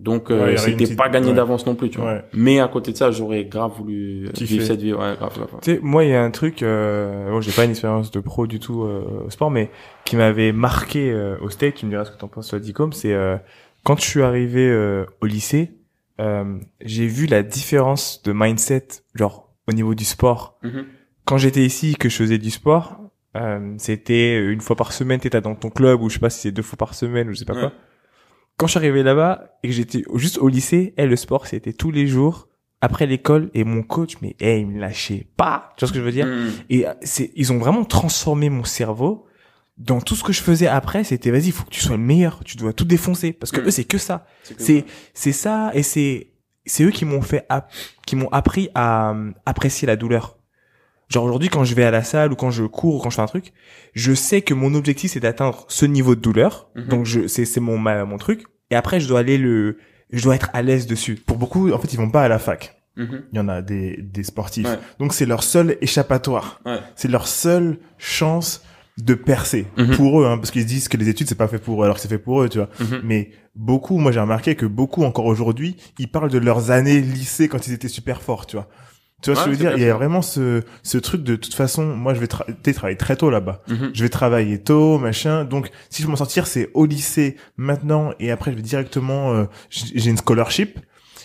Donc 0.00 0.30
euh, 0.30 0.56
c'était 0.56 0.94
pas 0.94 1.08
gagné 1.08 1.32
d'avance 1.34 1.66
non 1.66 1.74
plus, 1.74 1.90
tu 1.90 1.98
vois. 1.98 2.22
Mais 2.32 2.58
à 2.58 2.68
côté 2.68 2.92
de 2.92 2.96
ça, 2.96 3.10
j'aurais 3.10 3.44
grave 3.44 3.72
voulu 3.76 4.30
vivre 4.40 4.64
cette 4.64 4.80
vie, 4.80 4.92
ouais, 4.92 5.14
grave, 5.16 5.34
grave. 5.34 5.48
Tu 5.62 5.74
sais, 5.74 5.80
moi 5.82 6.04
il 6.04 6.10
y 6.10 6.14
a 6.14 6.22
un 6.22 6.30
truc, 6.30 6.62
euh, 6.62 7.30
bon, 7.30 7.40
j'ai 7.40 7.52
pas 7.52 7.64
une 7.64 7.70
expérience 7.70 8.10
de 8.10 8.20
pro 8.20 8.46
du 8.46 8.60
tout 8.60 8.84
euh, 8.84 9.24
au 9.26 9.30
sport, 9.30 9.50
mais 9.50 9.70
qui 10.04 10.16
m'avait 10.16 10.52
marqué 10.52 11.10
euh, 11.10 11.36
au 11.42 11.50
state, 11.50 11.74
tu 11.74 11.86
me 11.86 11.90
diras 11.90 12.06
ce 12.06 12.12
que 12.12 12.16
t'en 12.16 12.28
penses, 12.28 12.48
toi, 12.48 12.58
Dicom, 12.58 12.92
c'est 12.92 13.12
euh, 13.12 13.36
quand 13.84 14.00
je 14.00 14.06
suis 14.06 14.22
arrivé 14.22 15.04
au 15.20 15.26
lycée, 15.26 15.72
j'ai 16.80 17.06
vu 17.06 17.26
la 17.26 17.42
différence 17.42 18.22
de 18.22 18.32
mindset, 18.32 18.88
genre 19.14 19.49
au 19.70 19.74
niveau 19.74 19.94
du 19.94 20.04
sport. 20.04 20.58
Mm-hmm. 20.62 20.84
Quand 21.24 21.38
j'étais 21.38 21.64
ici, 21.64 21.94
que 21.94 22.08
je 22.08 22.16
faisais 22.16 22.38
du 22.38 22.50
sport, 22.50 23.00
c'était 23.78 24.38
une 24.38 24.60
fois 24.60 24.76
par 24.76 24.92
semaine, 24.92 25.20
t'étais 25.20 25.40
dans 25.40 25.54
ton 25.54 25.70
club, 25.70 26.02
ou 26.02 26.08
je 26.08 26.14
sais 26.14 26.20
pas 26.20 26.30
si 26.30 26.40
c'est 26.40 26.52
deux 26.52 26.62
fois 26.62 26.76
par 26.76 26.94
semaine, 26.94 27.28
ou 27.28 27.32
je 27.32 27.38
sais 27.38 27.44
pas 27.44 27.54
quoi 27.54 27.72
quand 28.60 28.66
je 28.66 28.72
suis 28.72 28.78
arrivé 28.78 29.02
là-bas 29.02 29.56
et 29.62 29.68
que 29.68 29.74
j'étais 29.74 30.04
juste 30.16 30.36
au 30.36 30.48
lycée, 30.48 30.92
et 30.98 31.06
le 31.06 31.16
sport 31.16 31.46
c'était 31.46 31.72
tous 31.72 31.90
les 31.90 32.06
jours 32.06 32.48
après 32.82 33.06
l'école 33.06 33.50
et 33.54 33.64
mon 33.64 33.82
coach 33.82 34.16
mais 34.20 34.36
eh 34.38 34.58
il 34.60 34.66
me 34.66 34.78
lâchait 34.78 35.26
pas 35.38 35.72
tu 35.76 35.80
vois 35.80 35.88
ce 35.88 35.92
que 35.94 35.98
je 35.98 36.04
veux 36.04 36.12
dire? 36.12 36.26
Mm. 36.26 36.50
et 36.68 36.86
euh, 36.86 36.92
c'est 37.00 37.32
ils 37.36 37.52
ont 37.54 37.58
vraiment 37.58 37.84
transformé 37.86 38.50
mon 38.50 38.64
cerveau 38.64 39.24
dans 39.78 40.02
tout 40.02 40.14
ce 40.14 40.22
que 40.22 40.34
je 40.34 40.42
faisais 40.42 40.66
après 40.66 41.02
c'était 41.04 41.30
vas-y 41.30 41.52
faut 41.52 41.64
que 41.64 41.70
tu 41.70 41.80
sois 41.80 41.96
le 41.96 42.02
meilleur 42.02 42.44
tu 42.44 42.58
dois 42.58 42.74
tout 42.74 42.84
défoncer 42.84 43.32
parce 43.32 43.50
que 43.50 43.62
Mm. 43.62 43.66
eux 43.66 43.70
c'est 43.70 43.84
que 43.84 43.96
ça 43.98 44.26
c'est 44.58 44.84
c'est 45.14 45.32
ça 45.32 45.70
et 45.72 45.82
c'est 45.82 46.29
c'est 46.66 46.84
eux 46.84 46.90
qui 46.90 47.04
m'ont 47.04 47.22
fait 47.22 47.46
qui 48.06 48.16
m'ont 48.16 48.28
appris 48.30 48.68
à 48.74 49.10
euh, 49.12 49.30
apprécier 49.46 49.86
la 49.86 49.96
douleur 49.96 50.36
genre 51.08 51.24
aujourd'hui 51.24 51.48
quand 51.48 51.64
je 51.64 51.74
vais 51.74 51.84
à 51.84 51.90
la 51.90 52.04
salle 52.04 52.32
ou 52.32 52.36
quand 52.36 52.50
je 52.50 52.64
cours 52.64 52.96
ou 52.96 52.98
quand 53.00 53.10
je 53.10 53.16
fais 53.16 53.22
un 53.22 53.26
truc 53.26 53.52
je 53.94 54.12
sais 54.14 54.42
que 54.42 54.54
mon 54.54 54.74
objectif 54.74 55.10
c'est 55.12 55.20
d'atteindre 55.20 55.64
ce 55.68 55.86
niveau 55.86 56.14
de 56.14 56.20
douleur 56.20 56.68
Mhm. 56.76 56.88
donc 56.88 57.04
je 57.06 57.26
c'est 57.26 57.44
c'est 57.44 57.60
mon 57.60 57.78
ma- 57.78 58.04
mon 58.04 58.18
truc 58.18 58.44
et 58.70 58.76
après 58.76 59.00
je 59.00 59.08
dois 59.08 59.20
aller 59.20 59.38
le 59.38 59.78
je 60.12 60.22
dois 60.22 60.34
être 60.34 60.50
à 60.52 60.62
l'aise 60.62 60.86
dessus 60.88 61.14
Pour 61.14 61.36
beaucoup, 61.38 61.70
en 61.72 61.78
fait, 61.78 61.92
ils 61.92 61.96
vont 61.96 62.10
pas 62.10 62.24
à 62.24 62.28
la 62.28 62.40
fac. 62.40 62.82
Mhm. 62.96 63.22
Il 63.32 63.36
y 63.36 63.40
en 63.40 63.46
a 63.48 63.62
des, 63.62 63.96
des 64.02 64.24
sportifs. 64.24 64.66
Ouais. 64.66 64.76
Donc 64.98 65.14
c'est 65.14 65.24
leur 65.24 65.44
seul 65.44 65.76
échappatoire. 65.80 66.60
Ouais. 66.66 66.80
C'est 66.96 67.06
leur 67.06 67.28
seule 67.28 67.78
chance 67.96 68.64
de 69.04 69.14
percer 69.14 69.66
Mhm. 69.76 69.96
pour 69.96 70.20
eux, 70.20 70.26
hein, 70.26 70.36
parce 70.38 70.50
qu'ils 70.50 70.66
disent 70.66 70.88
que 70.88 70.96
les 70.96 71.08
études 71.08 71.28
c'est 71.28 71.34
pas 71.34 71.48
fait 71.48 71.58
pour 71.58 71.80
eux, 71.82 71.84
alors 71.84 71.96
que 71.96 72.02
c'est 72.02 72.08
fait 72.08 72.18
pour 72.18 72.42
eux, 72.42 72.48
tu 72.48 72.58
vois. 72.58 72.68
Mhm. 72.80 73.00
Mais 73.04 73.30
beaucoup, 73.54 73.98
moi 73.98 74.12
j'ai 74.12 74.20
remarqué 74.20 74.54
que 74.54 74.66
beaucoup 74.66 75.04
encore 75.04 75.26
aujourd'hui, 75.26 75.76
ils 75.98 76.08
parlent 76.10 76.30
de 76.30 76.38
leurs 76.38 76.70
années 76.70 77.00
lycée 77.00 77.48
quand 77.48 77.66
ils 77.66 77.72
étaient 77.72 77.88
super 77.88 78.22
forts, 78.22 78.46
tu 78.46 78.56
vois. 78.56 78.68
Tu 79.22 79.30
vois 79.30 79.38
ce 79.38 79.44
que 79.48 79.52
je 79.52 79.58
veux 79.58 79.62
dire? 79.68 79.76
Il 79.76 79.82
y 79.82 79.86
a 79.90 79.92
vraiment 79.94 80.22
ce 80.22 80.62
ce 80.82 80.96
truc 80.96 81.22
de 81.22 81.36
toute 81.36 81.52
façon, 81.52 81.84
moi 81.84 82.14
je 82.14 82.20
vais 82.20 82.26
tra- 82.26 82.46
travailler 82.72 82.96
très 82.96 83.16
tôt 83.16 83.28
là-bas. 83.28 83.62
Mhm. 83.68 83.90
Je 83.92 84.02
vais 84.02 84.08
travailler 84.08 84.58
tôt, 84.62 84.98
machin. 84.98 85.44
Donc 85.44 85.70
si 85.90 86.00
je 86.00 86.06
veux 86.06 86.10
m'en 86.10 86.16
sortir, 86.16 86.46
c'est 86.46 86.70
au 86.72 86.86
lycée 86.86 87.36
maintenant 87.58 88.12
et 88.18 88.30
après 88.30 88.50
je 88.50 88.56
vais 88.56 88.62
directement 88.62 89.32
euh, 89.34 89.44
j'ai 89.68 90.08
une 90.08 90.16
scholarship. 90.16 90.78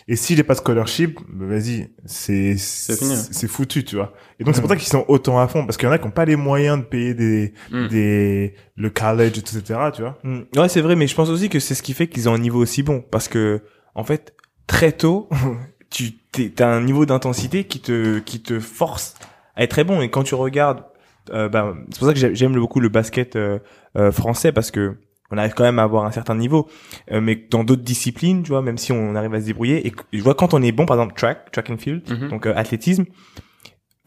Et 0.08 0.16
si 0.16 0.36
j'ai 0.36 0.44
pas 0.44 0.54
de 0.54 0.60
scholarship, 0.60 1.20
bah, 1.34 1.46
vas-y, 1.48 1.90
c'est 2.06 2.58
c'est 2.58 2.96
fini. 2.96 3.16
c'est 3.16 3.48
foutu, 3.48 3.84
tu 3.84 3.96
vois. 3.96 4.14
Et 4.40 4.44
donc 4.44 4.54
c'est 4.54 4.62
pour 4.62 4.70
ça 4.70 4.76
qu'ils 4.76 4.88
sont 4.88 5.04
autant 5.08 5.40
à 5.40 5.48
fond 5.48 5.66
parce 5.66 5.78
qu'il 5.78 5.88
y 5.88 5.90
en 5.90 5.94
a 5.94 5.98
qui 5.98 6.06
ont 6.06 6.12
pas 6.12 6.26
les 6.26 6.36
moyens 6.36 6.78
de 6.78 6.84
payer 6.84 7.14
des 7.16 7.54
Mm. 7.72 7.88
des 7.88 8.54
le 8.76 8.90
college 8.92 9.38
etc., 9.40 9.62
tu 9.94 10.02
vois. 10.04 10.20
Mm. 10.24 10.42
Ouais, 10.58 10.70
c'est 10.70 10.82
vrai, 10.82 10.96
mais 10.96 11.08
je 11.08 11.16
pense 11.16 11.30
aussi 11.30 11.50
que 11.50 11.60
c'est 11.60 11.74
ce 11.74 11.82
qui 11.82 11.94
fait 11.94 12.08
qu'ils 12.08 12.30
ont 12.30 12.34
un 12.36 12.38
niveau 12.40 12.60
aussi 12.62 12.84
bon. 12.84 13.04
Parce 13.10 13.28
que, 13.28 13.62
en 13.96 14.04
fait, 14.04 14.36
très 14.68 14.92
tôt, 14.92 15.28
tu 15.90 16.12
t'as 16.54 16.68
un 16.68 16.82
niveau 16.82 17.06
d'intensité 17.08 17.64
qui 17.64 17.80
te, 17.80 18.20
qui 18.20 18.42
te 18.42 18.60
force 18.60 19.16
à 19.56 19.64
être 19.64 19.72
très 19.72 19.84
bon. 19.86 20.02
Et 20.02 20.10
quand 20.12 20.24
tu 20.24 20.36
regardes, 20.36 20.84
euh, 21.32 21.50
ben, 21.50 21.78
c'est 21.90 21.98
pour 22.00 22.08
ça 22.10 22.14
que 22.14 22.20
j'ai- 22.20 22.36
j'aime 22.36 22.54
beaucoup 22.54 22.80
le 22.80 22.90
basket 22.90 23.36
euh, 23.38 23.58
euh, 23.98 24.12
français 24.12 24.52
parce 24.52 24.70
que 24.70 24.98
on 25.32 25.38
arrive 25.38 25.54
quand 25.54 25.64
même 25.64 25.80
à 25.80 25.84
avoir 25.84 26.06
un 26.06 26.12
certain 26.12 26.36
niveau. 26.36 26.68
Euh, 27.12 27.22
mais 27.22 27.36
dans 27.50 27.64
d'autres 27.64 27.82
disciplines, 27.84 28.44
tu 28.44 28.50
vois, 28.50 28.62
même 28.62 28.78
si 28.78 28.92
on 28.92 29.16
arrive 29.16 29.34
à 29.34 29.42
se 29.42 29.46
débrouiller, 29.46 29.86
et 29.88 29.94
je 30.14 30.22
vois 30.22 30.36
quand 30.36 30.54
on 30.54 30.62
est 30.62 30.72
bon, 30.72 30.86
par 30.86 30.98
exemple 30.98 31.16
track, 31.16 31.52
track 31.52 31.70
and 31.70 31.78
field, 31.78 32.04
Mhm. 32.10 32.30
donc 32.30 32.46
euh, 32.48 32.54
athlétisme, 32.56 33.06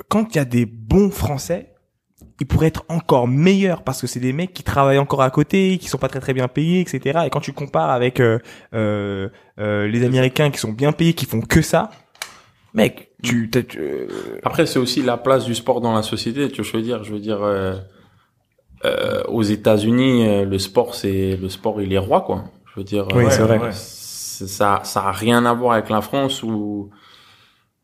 quand 0.09 0.35
il 0.35 0.39
y 0.39 0.41
a 0.41 0.45
des 0.45 0.65
bons 0.67 1.11
Français, 1.11 1.73
ils 2.41 2.47
pourraient 2.47 2.69
être 2.69 2.85
encore 2.89 3.27
meilleurs 3.27 3.83
parce 3.83 4.01
que 4.01 4.07
c'est 4.07 4.21
des 4.21 4.33
mecs 4.33 4.53
qui 4.53 4.63
travaillent 4.63 4.99
encore 4.99 5.23
à 5.23 5.31
côté, 5.31 5.77
qui 5.79 5.89
sont 5.89 5.99
pas 5.99 6.09
très 6.09 6.21
très 6.21 6.35
bien 6.35 6.47
payés, 6.47 6.81
etc. 6.81 7.21
Et 7.27 7.31
quand 7.31 7.41
tu 7.41 7.53
compares 7.53 7.91
avec 7.91 8.21
euh, 8.21 8.39
euh, 8.75 9.29
euh, 9.59 9.89
les 9.89 10.05
Américains 10.05 10.51
qui 10.51 10.59
sont 10.59 10.73
bien 10.73 10.93
payés, 10.93 11.15
qui 11.15 11.27
font 11.27 11.41
que 11.41 11.63
ça, 11.63 11.91
mec, 12.75 13.11
tu, 13.25 13.51
t'as- 13.51 13.63
tu- 13.65 13.79
euh, 13.81 14.07
Après, 14.45 14.67
c'est 14.67 14.79
aussi 14.79 15.03
la 15.03 15.17
place 15.17 15.45
du 15.47 15.55
sport 15.57 15.81
dans 15.81 15.93
la 15.93 16.03
société. 16.03 16.49
Tu 16.49 16.63
vois, 16.63 16.71
je 16.71 16.77
veux 16.77 16.83
dire, 16.83 17.03
je 17.03 17.13
veux 17.13 17.19
dire, 17.21 17.39
euh, 18.85 19.23
aux 19.29 19.43
États-Unis, 19.43 20.27
euh, 20.29 20.45
le 20.45 20.59
sport, 20.59 20.95
c'est 20.95 21.37
le 21.37 21.49
sport, 21.49 21.81
il 21.83 21.93
est 21.93 21.99
roi, 21.99 22.21
quoi. 22.23 22.45
Je 22.75 22.81
veux 22.81 22.85
dire, 22.85 23.07
Oui, 23.15 23.25
euh, 23.25 23.31
c'est 23.31 23.43
vrai. 23.43 23.73
c'est- 23.73 24.47
Ça, 24.47 24.81
ça 24.85 25.01
a 25.07 25.11
rien 25.13 25.45
à 25.47 25.53
voir 25.53 25.73
avec 25.73 25.89
la 25.91 26.01
France 26.01 26.45
où 26.45 26.91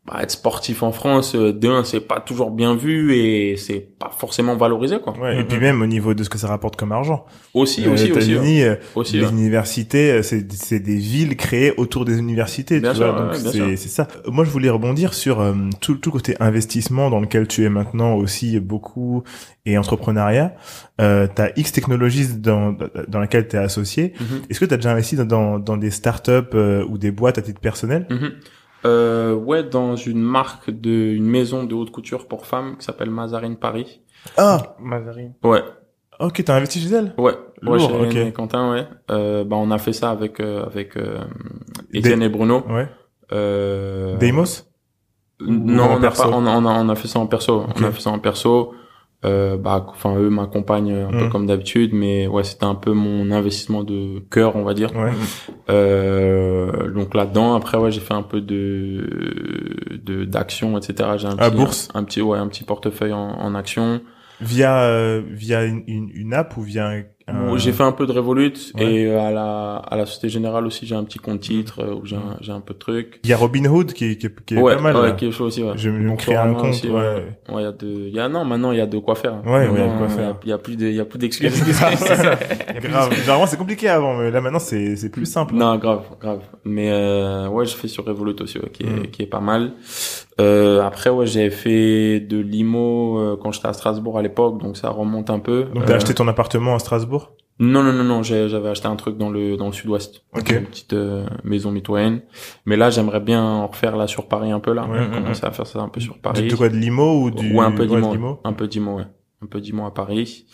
bah, 0.07 0.19
être 0.21 0.29
sportif 0.31 0.83
en 0.83 0.91
France, 0.91 1.33
euh, 1.35 1.51
de 1.51 1.67
un, 1.67 1.83
c'est 1.83 1.99
pas 1.99 2.19
toujours 2.19 2.51
bien 2.51 2.75
vu 2.75 3.15
et 3.15 3.57
c'est 3.57 3.79
pas 3.97 4.11
forcément 4.15 4.55
valorisé, 4.55 4.99
quoi. 4.99 5.17
Ouais, 5.19 5.35
et 5.35 5.39
Mhm. 5.39 5.45
puis 5.47 5.59
même 5.59 5.81
au 5.81 5.87
niveau 5.87 6.13
de 6.13 6.23
ce 6.23 6.29
que 6.29 6.37
ça 6.37 6.47
rapporte 6.47 6.75
comme 6.75 6.91
argent. 6.91 7.25
Aussi, 7.55 7.83
Euh, 7.87 7.93
aussi, 7.93 8.11
aux 8.11 8.17
aussi, 8.17 8.31
ouais. 8.33 8.37
États-Unis, 8.37 8.63
euh, 8.63 8.75
aussi. 8.93 9.17
les 9.17 9.23
ouais. 9.23 9.29
universités, 9.31 10.11
euh, 10.11 10.21
c'est 10.21 10.45
c'est 10.53 10.79
des 10.79 10.97
villes 10.97 11.35
créées 11.35 11.73
autour 11.77 12.05
des 12.05 12.19
universités, 12.19 12.79
Bien 12.79 12.91
tu 12.91 12.97
sûr, 12.97 13.11
vois. 13.13 13.21
Donc 13.33 13.35
c'est 13.35 13.77
ça. 13.77 14.07
Moi, 14.27 14.45
je 14.45 14.51
voulais 14.51 14.69
rebondir 14.69 15.15
sur 15.15 15.39
euh, 15.41 15.53
tout 15.81 15.95
tout 15.95 16.09
le 16.11 16.13
côté 16.13 16.35
investissement 16.39 17.09
dans 17.09 17.19
lequel 17.19 17.47
tu 17.47 17.63
es 17.63 17.69
maintenant 17.69 18.13
aussi 18.15 18.59
beaucoup 18.59 19.23
et 19.65 19.75
entrepreneuriat. 19.77 20.53
Euh, 21.01 21.27
t'as 21.33 21.49
X 21.55 21.71
technologies 21.71 22.37
dans 22.37 22.77
dans 23.07 23.19
laquelle 23.19 23.47
tu 23.47 23.55
es 23.55 23.59
associé. 23.59 24.13
Mhm. 24.19 24.41
Est-ce 24.51 24.59
que 24.59 24.65
tu 24.65 24.73
as 24.75 24.77
déjà 24.77 24.91
investi 24.91 25.15
dans 25.15 25.25
dans, 25.25 25.57
dans 25.57 25.77
des 25.77 25.89
startups 25.89 26.53
euh, 26.53 26.85
ou 26.87 26.99
des 26.99 27.09
boîtes 27.09 27.39
à 27.39 27.41
titre 27.41 27.59
personnel? 27.59 28.05
Mhm. 28.11 28.31
Euh, 28.85 29.33
ouais, 29.33 29.63
dans 29.63 29.95
une 29.95 30.21
marque 30.21 30.69
de, 30.69 30.91
une 30.91 31.25
maison 31.25 31.63
de 31.63 31.73
haute 31.73 31.91
couture 31.91 32.27
pour 32.27 32.45
femmes 32.45 32.77
qui 32.77 32.85
s'appelle 32.85 33.09
Mazarine 33.09 33.57
Paris. 33.57 34.01
Ah, 34.37 34.75
Mazarine. 34.79 35.33
Ouais, 35.43 35.63
ok, 36.19 36.43
t'as 36.43 36.55
investi 36.55 36.79
chez 36.79 36.93
elle? 36.93 37.13
ouais, 37.17 37.33
ouais, 37.33 37.37
Lourd, 37.61 38.11
chez 38.11 38.27
et 38.27 38.31
Quentin, 38.31 38.71
ouais. 38.71 38.87
Euh, 39.09 39.43
bah, 39.43 39.55
on 39.55 39.71
a 39.71 39.77
fait 39.79 39.93
ça 39.93 40.11
avec, 40.11 40.39
euh, 40.39 40.65
avec, 40.65 40.97
euh, 40.97 41.19
Étienne 41.93 42.21
et 42.21 42.29
Bruno. 42.29 42.63
Ouais. 42.69 42.87
Euh, 43.31 44.17
Deimos? 44.17 44.65
Non, 45.41 45.97
on 45.97 46.03
a, 46.03 46.11
pas, 46.11 46.29
on, 46.29 46.45
a, 46.45 46.49
on 46.51 46.65
a, 46.65 46.69
on 46.69 46.89
a 46.89 46.95
fait 46.95 47.07
ça 47.07 47.19
en 47.19 47.27
perso. 47.27 47.65
On 47.75 47.83
a 47.83 47.91
fait 47.91 48.01
ça 48.01 48.09
en 48.09 48.19
perso. 48.19 48.73
Euh, 49.25 49.57
bah, 49.57 49.85
enfin, 49.89 50.15
eux 50.17 50.29
m'accompagnent 50.29 50.93
un 50.93 51.09
peu 51.11 51.25
Mm. 51.25 51.29
comme 51.29 51.45
d'habitude, 51.47 51.91
mais 51.93 52.27
ouais, 52.27 52.43
c'était 52.43 52.65
un 52.65 52.75
peu 52.75 52.93
mon 52.93 53.31
investissement 53.31 53.83
de 53.83 54.19
cœur, 54.29 54.55
on 54.55 54.63
va 54.63 54.73
dire. 54.73 54.95
Ouais. 54.95 55.11
Euh, 55.69 56.91
donc 56.91 57.13
là-dedans, 57.15 57.55
après, 57.55 57.77
ouais, 57.77 57.91
j'ai 57.91 58.01
fait 58.01 58.13
un 58.13 58.21
peu 58.23 58.41
de, 58.41 59.99
de, 60.03 60.25
d'action, 60.25 60.77
etc. 60.77 61.09
J'ai 61.17 61.27
un 61.27 61.37
À 61.37 61.49
petit, 61.49 61.55
bourse 61.57 61.89
Un, 61.93 62.03
petit, 62.03 62.21
ouais, 62.21 62.37
un 62.37 62.47
petit 62.47 62.63
portefeuille 62.63 63.13
en, 63.13 63.31
en 63.31 63.55
action. 63.55 64.01
Via 64.41 64.81
euh, 64.83 65.21
via 65.31 65.63
une, 65.63 65.83
une, 65.87 66.09
une 66.13 66.33
app 66.33 66.55
ou 66.57 66.61
via 66.61 66.87
un, 66.89 67.03
Où 67.27 67.57
J'ai 67.57 67.71
fait 67.71 67.81
un 67.83 67.91
peu 67.91 68.05
de 68.05 68.11
Revolut 68.11 68.53
Ouais. 68.75 68.83
et 68.85 69.05
euh, 69.07 69.19
à 69.19 69.31
la, 69.31 69.75
à 69.77 69.95
la 69.97 70.05
Société 70.05 70.29
Générale 70.29 70.67
aussi, 70.67 70.85
j'ai 70.85 70.93
un 70.93 71.03
petit 71.03 71.17
compte 71.17 71.39
titre 71.39 71.79
euh, 71.81 71.95
où 71.95 72.05
j'ai 72.05 72.15
un, 72.17 72.37
j'ai 72.41 72.51
un 72.51 72.59
peu 72.59 72.75
de 72.75 72.79
trucs. 72.79 73.19
Il 73.23 73.29
y 73.31 73.33
a 73.33 73.37
Robinhood 73.37 73.93
qui, 73.93 74.15
qui, 74.19 74.27
qui 74.45 74.53
est 74.55 74.61
ouais, 74.61 74.75
pas 74.75 74.81
mal. 74.81 74.95
ouais, 74.95 75.01
là. 75.07 75.11
quelque 75.13 75.33
chose 75.33 75.47
aussi, 75.47 75.63
ouais. 75.63 75.73
Donc, 76.05 76.19
créer 76.19 76.35
un 76.35 76.53
compte. 76.53 76.69
aussi, 76.69 76.87
ouais. 76.87 77.25
Ouais, 77.49 77.61
il 77.61 77.63
y 77.63 77.65
a 77.65 77.71
de, 77.71 77.87
il 77.87 78.13
y 78.15 78.19
a, 78.19 78.29
non, 78.29 78.45
maintenant, 78.45 78.71
il 78.73 78.77
y 78.77 78.81
a 78.81 78.85
de 78.85 78.99
quoi 78.99 79.15
faire. 79.15 79.41
Ouais, 79.43 79.67
il 79.71 79.79
y 79.79 79.81
a 79.81 79.87
de 79.87 79.97
quoi 79.97 80.07
faire. 80.07 80.35
Il 80.43 80.49
y 80.49 80.53
a, 80.53 80.57
plus 80.59 80.75
de, 80.75 80.85
il 80.85 80.95
y 80.95 80.99
a 80.99 81.05
plus 81.05 81.17
d'excuses. 81.17 81.63
Grave. 82.81 83.13
Généralement, 83.15 83.47
c'est 83.47 83.57
compliqué 83.57 83.89
avant, 83.89 84.15
mais 84.17 84.29
là 84.29 84.41
maintenant, 84.41 84.59
c'est 84.59 84.95
c'est 84.95 85.09
plus 85.09 85.25
simple. 85.25 85.55
Non, 85.55 85.77
grave, 85.77 86.03
grave. 86.21 86.41
Mais 86.63 86.91
euh, 86.91 87.47
ouais, 87.47 87.65
je 87.65 87.75
fais 87.75 87.87
sur 87.87 88.05
Revolut 88.05 88.35
aussi, 88.41 88.59
ouais, 88.59 88.69
qui, 88.71 88.83
est, 88.83 88.85
Mm. 88.85 89.07
qui 89.07 89.23
est 89.23 89.27
pas 89.27 89.39
mal. 89.39 89.71
Euh, 90.41 90.81
après, 90.83 91.09
ouais, 91.09 91.25
j'ai 91.25 91.49
fait 91.49 92.19
de 92.19 92.37
l'IMO 92.37 93.17
euh, 93.19 93.37
quand 93.41 93.51
j'étais 93.53 93.67
à 93.67 93.73
Strasbourg 93.73 94.17
à 94.19 94.21
l'époque, 94.21 94.61
donc 94.61 94.75
ça 94.77 94.89
remonte 94.89 95.29
un 95.29 95.39
peu. 95.39 95.63
Donc, 95.73 95.85
t'as 95.85 95.93
Euh, 95.93 95.95
acheté 95.95 96.13
ton 96.13 96.27
appartement 96.27 96.75
à 96.75 96.79
Strasbourg 96.79 97.14
Non, 97.57 97.83
non, 97.83 97.93
non, 97.93 98.03
non, 98.03 98.21
j'avais 98.21 98.67
acheté 98.67 98.87
un 98.87 98.97
truc 98.97 99.17
dans 99.17 99.29
le 99.29 99.55
dans 99.55 99.67
le 99.67 99.73
sud-ouest. 99.73 100.23
Ok. 100.33 100.49
Une 100.51 100.65
petite 100.65 100.93
euh, 100.93 101.25
maison 101.45 101.71
mitoyenne. 101.71 102.21
Mais 102.65 102.75
là, 102.75 102.89
j'aimerais 102.89 103.21
bien 103.21 103.41
en 103.41 103.67
refaire 103.67 103.95
là 103.95 104.07
sur 104.07 104.27
Paris 104.27 104.51
un 104.51 104.59
peu 104.59 104.73
là. 104.73 104.85
Ouais, 104.85 105.09
Commencer 105.13 105.45
à 105.45 105.51
faire 105.51 105.65
ça 105.65 105.79
un 105.79 105.87
peu 105.87 106.01
sur 106.01 106.17
Paris. 106.19 106.47
de 106.47 106.55
quoi 106.55 106.67
De 106.67 106.75
l'IMO 106.75 107.21
ou 107.23 107.31
du... 107.31 107.53
Ouais, 107.53 107.63
un 107.65 107.71
peu 107.71 107.85
d'IMO. 107.85 108.41
un 108.43 108.53
peu 108.53 108.67
d'IMO, 108.67 108.97
ouais. 108.97 109.05
Un 109.41 109.45
peu 109.45 109.61
d'IMO 109.61 109.85
à 109.85 109.93
Paris. 109.93 110.45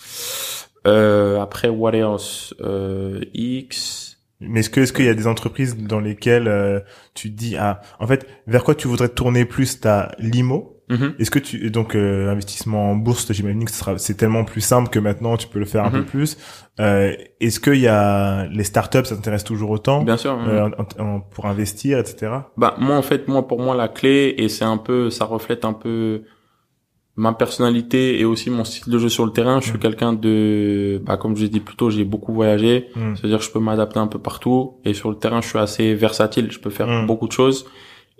Euh, 0.88 1.39
après, 1.39 1.70
what 1.70 1.93
else? 1.93 2.54
Euh, 2.62 3.22
X. 3.34 4.18
Mais 4.39 4.62
est-ce 4.62 4.70
que 4.70 4.82
est-ce 4.82 4.93
qu'il 4.93 5.06
y 5.06 5.10
a 5.10 5.14
des 5.14 5.28
entreprises 5.28 5.78
dans 5.78 5.99
lesquelles 5.99 6.47
euh, 6.47 6.80
tu 7.14 7.32
te 7.32 7.38
dis 7.38 7.56
ah 7.58 7.82
en 7.99 8.08
fait 8.08 8.28
vers 8.47 8.64
quoi 8.64 8.74
tu 8.74 8.88
voudrais 8.88 9.10
tourner 9.10 9.45
plus 9.45 9.80
t'as 9.80 10.12
l'IMO 10.18 10.70
Mhm. 10.92 11.14
est-ce 11.20 11.32
que 11.32 11.39
tu 11.39 11.72
donc 11.72 11.96
euh, 11.96 12.30
investissement 12.32 12.92
en 12.92 12.96
bourse 12.96 13.32
j'imagine 13.32 13.66
que 13.66 13.72
ce 13.72 13.78
sera 13.78 13.98
c'est 13.98 14.14
tellement 14.16 14.44
plus 14.46 14.62
simple 14.62 14.89
que 14.89 15.00
maintenant 15.00 15.38
tu 15.38 15.48
peux 15.48 15.60
le 15.60 15.66
faire 15.66 15.84
un 15.86 15.89
Mhm. 15.89 16.00
peu 16.02 16.06
plus 16.06 16.38
euh, 16.80 17.14
est-ce 17.39 17.60
qu'il 17.60 17.80
y 17.80 17.88
a 17.88 18.46
les 18.48 18.64
startups 18.64 19.06
ça 19.06 19.16
t'intéresse 19.16 19.44
toujours 19.46 19.70
autant 19.72 20.04
Bien 20.04 20.18
sûr. 20.18 20.38
euh, 20.46 20.70
en- 21.00 21.02
en- 21.04 21.20
pour 21.22 21.46
investir 21.46 21.98
etc 21.98 22.14
Bah 22.58 22.76
moi 22.78 22.96
en 22.98 23.02
fait 23.02 23.28
moi 23.28 23.48
pour 23.48 23.60
moi 23.62 23.74
la 23.76 23.88
clé 23.88 24.36
et 24.38 24.50
c'est 24.50 24.66
un 24.66 24.78
peu 24.78 25.10
ça 25.10 25.26
reflète 25.26 25.64
un 25.66 25.74
peu 25.74 26.24
ma 27.18 27.34
personnalité 27.34 28.20
et 28.20 28.26
aussi 28.26 28.50
mon 28.50 28.64
style 28.64 28.92
de 28.92 28.98
jeu 28.98 29.10
sur 29.10 29.26
le 29.26 29.32
terrain. 29.32 29.60
Je 29.60 29.66
suis 29.68 29.78
Mm. 29.78 29.82
quelqu'un 29.82 30.14
de 30.14 31.02
bah 31.06 31.18
comme 31.18 31.36
je 31.36 31.44
l'ai 31.44 31.50
dit 31.50 31.60
plus 31.60 31.76
tôt, 31.76 31.89
j'ai 31.89 32.06
beaucoup 32.06 32.34
voyagé, 32.34 32.88
c'est-à-dire 33.16 33.39
que 33.39 33.44
je 33.46 33.52
peux 33.52 33.60
m'adapter 33.60 34.00
un 34.00 34.08
peu 34.08 34.20
partout 34.20 34.76
et 34.86 34.94
sur 34.94 35.10
le 35.10 35.18
terrain 35.18 35.42
je 35.42 35.48
suis 35.50 35.60
assez 35.60 35.94
versatile, 35.94 36.52
je 36.52 36.60
peux 36.60 36.70
faire 36.70 37.06
beaucoup 37.06 37.28
de 37.28 37.34
choses. 37.34 37.66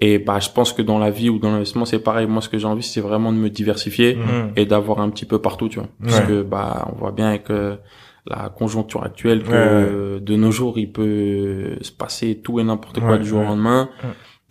Et 0.04 0.18
bah 0.18 0.40
je 0.40 0.50
pense 0.50 0.74
que 0.74 0.82
dans 0.82 0.98
la 0.98 1.12
vie 1.12 1.30
ou 1.30 1.38
dans 1.40 1.52
l'investissement 1.52 1.86
c'est 1.86 2.00
pareil. 2.00 2.26
Moi 2.28 2.42
ce 2.42 2.50
que 2.50 2.58
j'ai 2.58 2.66
envie 2.66 2.82
c'est 2.84 3.02
vraiment 3.02 3.32
de 3.32 3.38
me 3.38 3.50
diversifier 3.50 4.16
Mm. 4.16 4.54
et 4.56 4.66
d'avoir 4.66 5.00
un 5.00 5.10
petit 5.10 5.26
peu 5.26 5.40
partout, 5.40 5.70
tu 5.70 5.78
vois. 5.80 5.88
Parce 6.04 6.22
que 6.22 6.42
bah 6.42 6.88
on 6.92 6.98
voit 6.98 7.12
bien 7.12 7.28
avec 7.30 7.50
euh, 7.52 7.76
la 8.28 8.50
conjoncture 8.50 9.04
actuelle 9.04 9.44
que 9.44 9.50
Ouais, 9.50 9.56
euh, 9.58 10.20
de 10.20 10.36
nos 10.36 10.52
jours 10.52 10.78
il 10.80 10.92
peut 10.92 11.78
se 11.82 11.92
passer 11.92 12.40
tout 12.44 12.60
et 12.60 12.64
n'importe 12.64 13.00
quoi 13.00 13.12
Ouais, 13.12 13.20
du 13.20 13.26
jour 13.26 13.42
au 13.42 13.44
lendemain. 13.44 13.90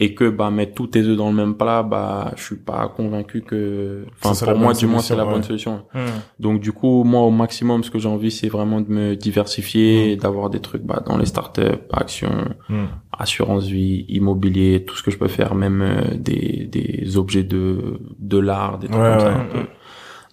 Et 0.02 0.14
que 0.14 0.30
bah 0.30 0.50
mettre 0.50 0.74
tous 0.74 0.86
tes 0.86 1.02
œufs 1.02 1.16
dans 1.16 1.28
le 1.28 1.36
même 1.36 1.54
plat 1.56 1.82
bah 1.82 2.32
je 2.36 2.42
suis 2.42 2.56
pas 2.56 2.88
convaincu 2.88 3.42
que 3.42 4.06
enfin 4.24 4.46
pour 4.52 4.58
moi 4.58 4.72
du 4.72 4.86
moins 4.86 5.00
c'est 5.00 5.14
la 5.14 5.24
solution, 5.24 5.30
bonne 5.30 5.40
ouais. 5.42 5.46
solution 5.46 5.82
Hmm. 5.92 6.20
donc 6.38 6.60
du 6.60 6.72
coup 6.72 7.04
moi 7.04 7.20
au 7.20 7.30
maximum 7.30 7.84
ce 7.84 7.90
que 7.90 7.98
j'ai 7.98 8.08
envie 8.08 8.30
c'est 8.30 8.48
vraiment 8.48 8.80
de 8.80 8.88
me 8.90 9.14
diversifier 9.14 10.06
Mm. 10.06 10.10
et 10.10 10.16
d'avoir 10.16 10.48
des 10.48 10.60
trucs 10.60 10.82
bah 10.82 11.02
dans 11.06 11.18
les 11.18 11.26
startups 11.26 11.80
actions 11.92 12.48
Mm. 12.70 12.84
assurance 13.18 13.66
vie 13.66 14.06
immobilier 14.08 14.84
tout 14.86 14.96
ce 14.96 15.02
que 15.02 15.10
je 15.10 15.18
peux 15.18 15.28
faire 15.28 15.54
même 15.54 15.82
euh, 15.82 16.16
des 16.16 16.66
des 16.72 17.16
objets 17.18 17.42
de 17.44 18.00
de 18.18 18.38
l'art 18.38 18.78
des 18.78 18.88
trucs 18.88 19.00
Ouais, 19.02 19.10
comme 19.10 19.20
ça 19.20 19.26
ouais. 19.28 19.34
un 19.34 19.44
peu, 19.52 19.66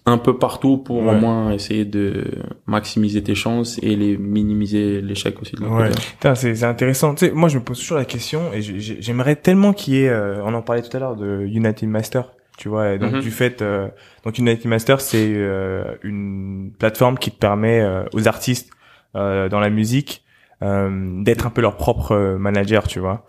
un 0.08 0.18
peu 0.18 0.36
partout 0.38 0.78
pour 0.78 0.98
au 0.98 1.12
moins 1.12 1.52
essayer 1.52 1.84
de 1.84 2.24
maximiser 2.66 3.22
tes 3.22 3.34
chances 3.34 3.78
et 3.82 3.94
les 3.96 4.16
minimiser 4.16 5.00
l'échec 5.00 5.40
aussi 5.40 5.52
de 5.56 5.64
Ouais. 5.64 5.90
c'est 6.34 6.54
c'est 6.54 6.64
intéressant. 6.64 7.14
Tu 7.14 7.26
sais, 7.26 7.32
moi, 7.32 7.48
je 7.48 7.58
me 7.58 7.64
pose 7.64 7.78
toujours 7.78 7.98
la 7.98 8.04
question 8.04 8.52
et 8.52 8.62
j'ai- 8.62 8.80
j'ai- 8.80 9.00
j'aimerais 9.00 9.36
tellement 9.36 9.72
qu'il 9.72 9.94
y 9.94 10.04
ait, 10.04 10.08
euh, 10.08 10.42
on 10.44 10.54
en 10.54 10.62
parlait 10.62 10.82
tout 10.82 10.96
à 10.96 11.00
l'heure 11.00 11.16
de 11.16 11.42
United 11.46 11.88
Master, 11.88 12.32
tu 12.56 12.68
vois, 12.68 12.92
et 12.94 12.98
donc 12.98 13.12
Mhm. 13.14 13.20
du 13.20 13.30
fait, 13.30 13.62
euh, 13.62 13.88
donc 14.24 14.38
United 14.38 14.66
Master, 14.66 15.00
c'est 15.00 15.32
euh, 15.34 15.84
une 16.02 16.72
plateforme 16.78 17.18
qui 17.18 17.30
te 17.30 17.36
permet 17.38 17.80
euh, 17.80 18.04
aux 18.12 18.26
artistes 18.28 18.70
euh, 19.16 19.48
dans 19.48 19.60
la 19.60 19.70
musique 19.70 20.24
euh, 20.62 21.22
d'être 21.22 21.46
un 21.46 21.50
peu 21.50 21.60
leur 21.62 21.76
propre 21.76 22.36
manager, 22.38 22.88
tu 22.88 22.98
vois. 22.98 23.24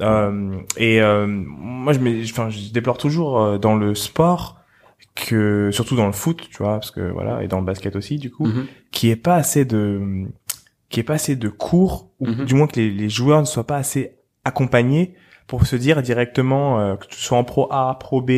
Euh, 0.00 0.56
et 0.76 1.00
euh, 1.00 1.26
moi, 1.28 1.92
je, 1.92 2.00
enfin, 2.30 2.50
je 2.50 2.72
déplore 2.72 2.98
toujours 2.98 3.40
euh, 3.40 3.58
dans 3.58 3.76
le 3.76 3.94
sport 3.94 4.56
que, 5.14 5.70
surtout 5.72 5.94
dans 5.96 6.06
le 6.06 6.12
foot, 6.12 6.48
tu 6.50 6.58
vois, 6.62 6.74
parce 6.74 6.90
que 6.90 7.00
voilà, 7.00 7.42
et 7.42 7.48
dans 7.48 7.58
le 7.60 7.66
basket 7.66 7.96
aussi, 7.96 8.16
du 8.18 8.30
coup, 8.30 8.46
Mhm. 8.46 8.66
qui 8.90 9.10
est 9.10 9.16
pas 9.16 9.34
assez 9.36 9.64
de 9.64 10.26
qui 10.88 11.00
est 11.00 11.04
pas 11.04 11.14
assez 11.14 11.36
de 11.36 11.48
cours 11.48 12.10
ou 12.20 12.26
Mhm. 12.26 12.44
du 12.44 12.54
moins 12.54 12.66
que 12.66 12.76
les, 12.78 12.90
les 12.90 13.08
joueurs 13.08 13.40
ne 13.40 13.46
soient 13.46 13.66
pas 13.66 13.76
assez 13.78 14.16
accompagnés 14.44 15.14
pour 15.46 15.66
se 15.66 15.74
dire 15.76 16.02
directement 16.02 16.80
euh, 16.80 16.96
que 16.96 17.06
tu 17.06 17.16
sois 17.18 17.38
en 17.38 17.44
pro 17.44 17.66
A, 17.72 17.96
pro 17.98 18.20
B, 18.20 18.30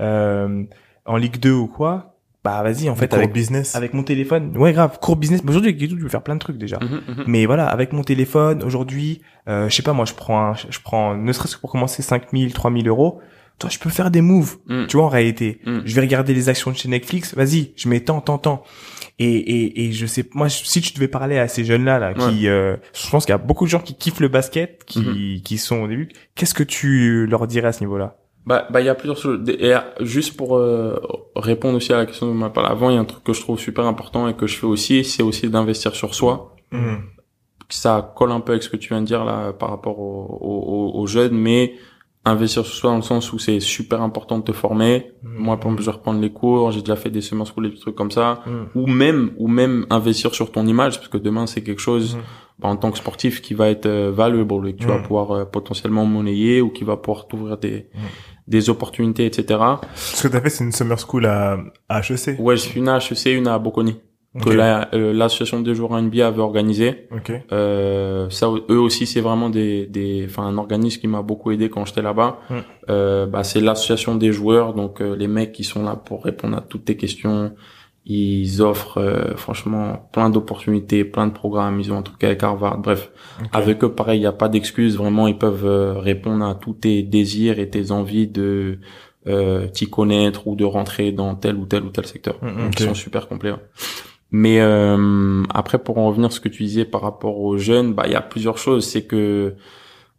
euh, 0.00 0.64
en 1.04 1.16
Ligue 1.16 1.38
2 1.38 1.52
ou 1.52 1.66
quoi, 1.66 2.16
bah 2.42 2.62
vas-y 2.62 2.88
en 2.88 2.94
fait 2.96 3.12
avec 3.12 3.32
business. 3.34 3.74
avec 3.76 3.92
mon 3.92 4.02
téléphone. 4.02 4.56
Ouais 4.56 4.72
grave, 4.72 4.98
cours 4.98 5.16
business. 5.16 5.42
Mais 5.44 5.50
Aujourd'hui 5.50 5.68
avec 5.70 5.80
YouTube, 5.82 5.98
tu 5.98 6.04
peux 6.04 6.08
faire 6.10 6.22
plein 6.22 6.36
de 6.36 6.40
trucs 6.40 6.56
déjà. 6.56 6.78
Mhm. 6.80 7.24
Mais 7.26 7.44
voilà, 7.44 7.66
avec 7.66 7.92
mon 7.92 8.02
téléphone, 8.02 8.62
aujourd'hui, 8.62 9.20
euh, 9.48 9.68
je 9.68 9.74
sais 9.74 9.82
pas, 9.82 9.92
moi, 9.92 10.06
je 10.06 10.14
prends, 10.14 10.40
un- 10.52 10.54
je 10.54 10.78
prends, 10.82 11.14
ne 11.14 11.32
serait-ce 11.34 11.56
que 11.56 11.60
pour 11.60 11.70
commencer 11.70 12.00
5000, 12.02 12.54
3000 12.54 12.88
euros, 12.88 13.20
toi, 13.60 13.70
je 13.70 13.78
peux 13.78 13.90
faire 13.90 14.10
des 14.10 14.22
moves. 14.22 14.56
Mm. 14.66 14.86
Tu 14.86 14.96
vois, 14.96 15.06
en 15.06 15.10
réalité. 15.10 15.60
Mm. 15.64 15.80
Je 15.84 15.94
vais 15.94 16.00
regarder 16.00 16.34
les 16.34 16.48
actions 16.48 16.72
de 16.72 16.76
chez 16.76 16.88
Netflix, 16.88 17.34
vas-y, 17.36 17.72
je 17.76 17.88
mets 17.88 18.00
tant, 18.00 18.20
tant, 18.20 18.38
tant. 18.38 18.64
Et, 19.18 19.28
et, 19.28 19.84
et 19.84 19.92
je 19.92 20.06
sais, 20.06 20.24
moi, 20.32 20.48
si 20.48 20.80
tu 20.80 20.94
devais 20.94 21.06
parler 21.06 21.38
à 21.38 21.46
ces 21.46 21.62
jeunes-là, 21.62 21.98
là, 21.98 22.14
qui, 22.14 22.48
euh, 22.48 22.76
je 22.94 23.10
pense 23.10 23.26
qu'il 23.26 23.32
y 23.32 23.34
a 23.34 23.38
beaucoup 23.38 23.66
de 23.66 23.70
gens 23.70 23.80
qui 23.80 23.94
kiffent 23.94 24.20
le 24.20 24.28
basket, 24.28 24.84
qui, 24.86 25.00
Mm-hmm. 25.00 25.42
qui 25.42 25.58
sont 25.58 25.82
au 25.82 25.88
début, 25.88 26.08
qu'est-ce 26.34 26.54
que 26.54 26.62
tu 26.62 27.26
leur 27.26 27.46
dirais 27.46 27.68
à 27.68 27.72
ce 27.72 27.80
niveau-là? 27.80 28.16
Bah, 28.46 28.66
bah, 28.70 28.80
il 28.80 28.86
y 28.86 28.88
a 28.88 28.94
plusieurs 28.94 29.18
choses. 29.18 29.40
Et 29.48 29.74
juste 30.00 30.36
pour 30.36 30.56
euh, 30.56 30.98
répondre 31.36 31.76
aussi 31.76 31.92
à 31.92 31.98
la 31.98 32.06
question 32.06 32.28
on 32.28 32.34
m'a 32.34 32.50
parlé 32.50 32.70
avant, 32.70 32.88
il 32.90 32.94
y 32.94 32.96
a 32.96 33.00
un 33.00 33.04
truc 33.04 33.22
que 33.22 33.32
je 33.32 33.40
trouve 33.40 33.58
super 33.58 33.84
important 33.84 34.26
et 34.28 34.34
que 34.34 34.46
je 34.46 34.56
fais 34.56 34.66
aussi, 34.66 35.04
c'est 35.04 35.22
aussi 35.22 35.48
d'investir 35.48 35.94
sur 35.94 36.14
soi. 36.14 36.56
Mm. 36.72 36.96
Ça 37.68 38.12
colle 38.16 38.32
un 38.32 38.40
peu 38.40 38.52
avec 38.52 38.62
ce 38.62 38.68
que 38.68 38.76
tu 38.76 38.88
viens 38.88 39.02
de 39.02 39.06
dire 39.06 39.24
là 39.24 39.52
par 39.52 39.70
rapport 39.70 39.98
aux 39.98 41.06
jeunes, 41.06 41.36
mais 41.36 41.74
investir 42.24 42.66
sur 42.66 42.74
soi 42.74 42.90
dans 42.90 42.96
le 42.96 43.02
sens 43.02 43.32
où 43.32 43.38
c'est 43.38 43.60
super 43.60 44.02
important 44.02 44.38
de 44.38 44.44
te 44.44 44.52
former. 44.52 45.12
Moi, 45.22 45.56
par 45.56 45.66
exemple, 45.68 45.82
je 45.82 45.86
vais 45.86 45.96
reprendre 45.96 46.20
les 46.20 46.30
cours, 46.30 46.70
j'ai 46.70 46.80
déjà 46.80 46.96
fait 46.96 47.10
des 47.10 47.22
semences 47.22 47.48
school, 47.52 47.70
des 47.70 47.76
trucs 47.78 47.94
comme 47.94 48.10
ça. 48.10 48.40
Mm. 48.46 48.78
Ou 48.78 48.86
même, 48.86 49.30
ou 49.38 49.48
même 49.48 49.86
investir 49.90 50.34
sur 50.34 50.52
ton 50.52 50.66
image, 50.66 50.96
parce 50.98 51.08
que 51.08 51.16
demain, 51.18 51.46
c'est 51.46 51.62
quelque 51.62 51.80
chose, 51.80 52.16
Mhm. 52.16 52.22
bah, 52.58 52.68
en 52.68 52.76
tant 52.76 52.90
que 52.90 52.98
sportif, 52.98 53.40
qui 53.40 53.54
va 53.54 53.70
être 53.70 53.86
euh, 53.86 54.10
valuable 54.12 54.68
et 54.68 54.74
que 54.74 54.80
tu 54.80 54.86
vas 54.86 54.98
pouvoir 54.98 55.30
euh, 55.30 55.44
potentiellement 55.46 56.04
monnayer 56.04 56.60
ou 56.60 56.68
qui 56.68 56.84
va 56.84 56.96
pouvoir 56.98 57.26
t'ouvrir 57.26 57.56
des, 57.56 57.88
des 58.46 58.68
opportunités, 58.68 59.24
etc. 59.24 59.58
Ce 59.94 60.22
que 60.24 60.28
t'as 60.32 60.42
fait, 60.42 60.50
c'est 60.50 60.64
une 60.64 60.72
summer 60.72 60.98
school 61.00 61.24
à, 61.24 61.58
à 61.88 62.00
HEC. 62.00 62.36
Ouais, 62.38 62.56
je 62.56 62.62
suis 62.62 62.80
une 62.80 62.88
à 62.88 62.98
HEC, 62.98 63.26
une 63.34 63.48
à 63.48 63.58
Bocconi, 63.58 63.96
Que 64.38 64.50
la- 64.50 64.88
euh, 64.94 65.12
l'association 65.12 65.58
des 65.60 65.74
joueurs 65.74 66.00
NBA 66.00 66.24
avait 66.28 66.40
organisé. 66.40 67.08
Ok. 67.10 67.32
Euh, 67.50 68.30
ça, 68.30 68.46
eux 68.70 68.78
aussi, 68.78 69.04
c'est 69.06 69.20
vraiment 69.20 69.50
des, 69.50 69.86
des, 69.86 70.24
enfin, 70.28 70.44
un 70.44 70.56
organisme 70.56 71.00
qui 71.00 71.08
m'a 71.08 71.22
beaucoup 71.22 71.50
aidé 71.50 71.68
quand 71.68 71.84
j'étais 71.84 72.02
là-bas. 72.02 72.38
Mm. 72.48 72.54
Euh, 72.90 73.26
bah, 73.26 73.42
c'est 73.42 73.60
l'association 73.60 74.14
des 74.14 74.32
joueurs, 74.32 74.72
donc 74.74 75.00
euh, 75.02 75.16
les 75.16 75.26
mecs 75.26 75.50
qui 75.50 75.64
sont 75.64 75.82
là 75.82 75.96
pour 75.96 76.22
répondre 76.24 76.56
à 76.56 76.60
toutes 76.60 76.84
tes 76.84 76.96
questions. 76.96 77.52
Ils 78.06 78.62
offrent, 78.62 78.98
euh, 78.98 79.36
franchement, 79.36 80.08
plein 80.12 80.30
d'opportunités, 80.30 81.04
plein 81.04 81.26
de 81.26 81.32
programmes. 81.32 81.80
Ils 81.80 81.92
ont 81.92 81.98
un 81.98 82.02
truc 82.02 82.22
avec 82.24 82.42
Harvard. 82.42 82.78
Bref, 82.78 83.10
avec 83.52 83.82
eux, 83.84 83.92
pareil, 83.92 84.18
il 84.18 84.22
n'y 84.22 84.26
a 84.26 84.32
pas 84.32 84.48
d'excuses. 84.48 84.96
Vraiment, 84.96 85.26
ils 85.28 85.36
peuvent 85.38 85.66
euh, 85.66 85.98
répondre 85.98 86.44
à 86.44 86.54
tous 86.54 86.72
tes 86.74 87.02
désirs 87.02 87.58
et 87.58 87.68
tes 87.68 87.90
envies 87.90 88.26
de 88.28 88.78
euh, 89.26 89.66
t'y 89.66 89.90
connaître 89.90 90.46
ou 90.46 90.56
de 90.56 90.64
rentrer 90.64 91.12
dans 91.12 91.34
tel 91.34 91.56
ou 91.56 91.66
tel 91.66 91.82
ou 91.82 91.90
tel 91.90 92.06
secteur. 92.06 92.36
Mm, 92.42 92.46
mm, 92.46 92.56
Donc, 92.56 92.66
ok. 92.68 92.80
Ils 92.80 92.86
sont 92.86 92.94
super 92.94 93.28
complets. 93.28 93.50
ouais. 93.50 93.58
Mais 94.32 94.60
euh, 94.60 95.42
après, 95.52 95.78
pour 95.78 95.98
en 95.98 96.06
revenir 96.06 96.28
à 96.28 96.30
ce 96.30 96.40
que 96.40 96.48
tu 96.48 96.62
disais 96.62 96.84
par 96.84 97.00
rapport 97.00 97.38
aux 97.40 97.58
jeunes, 97.58 97.94
bah 97.94 98.04
il 98.06 98.12
y 98.12 98.16
a 98.16 98.20
plusieurs 98.20 98.58
choses. 98.58 98.86
C'est 98.86 99.02
que 99.02 99.54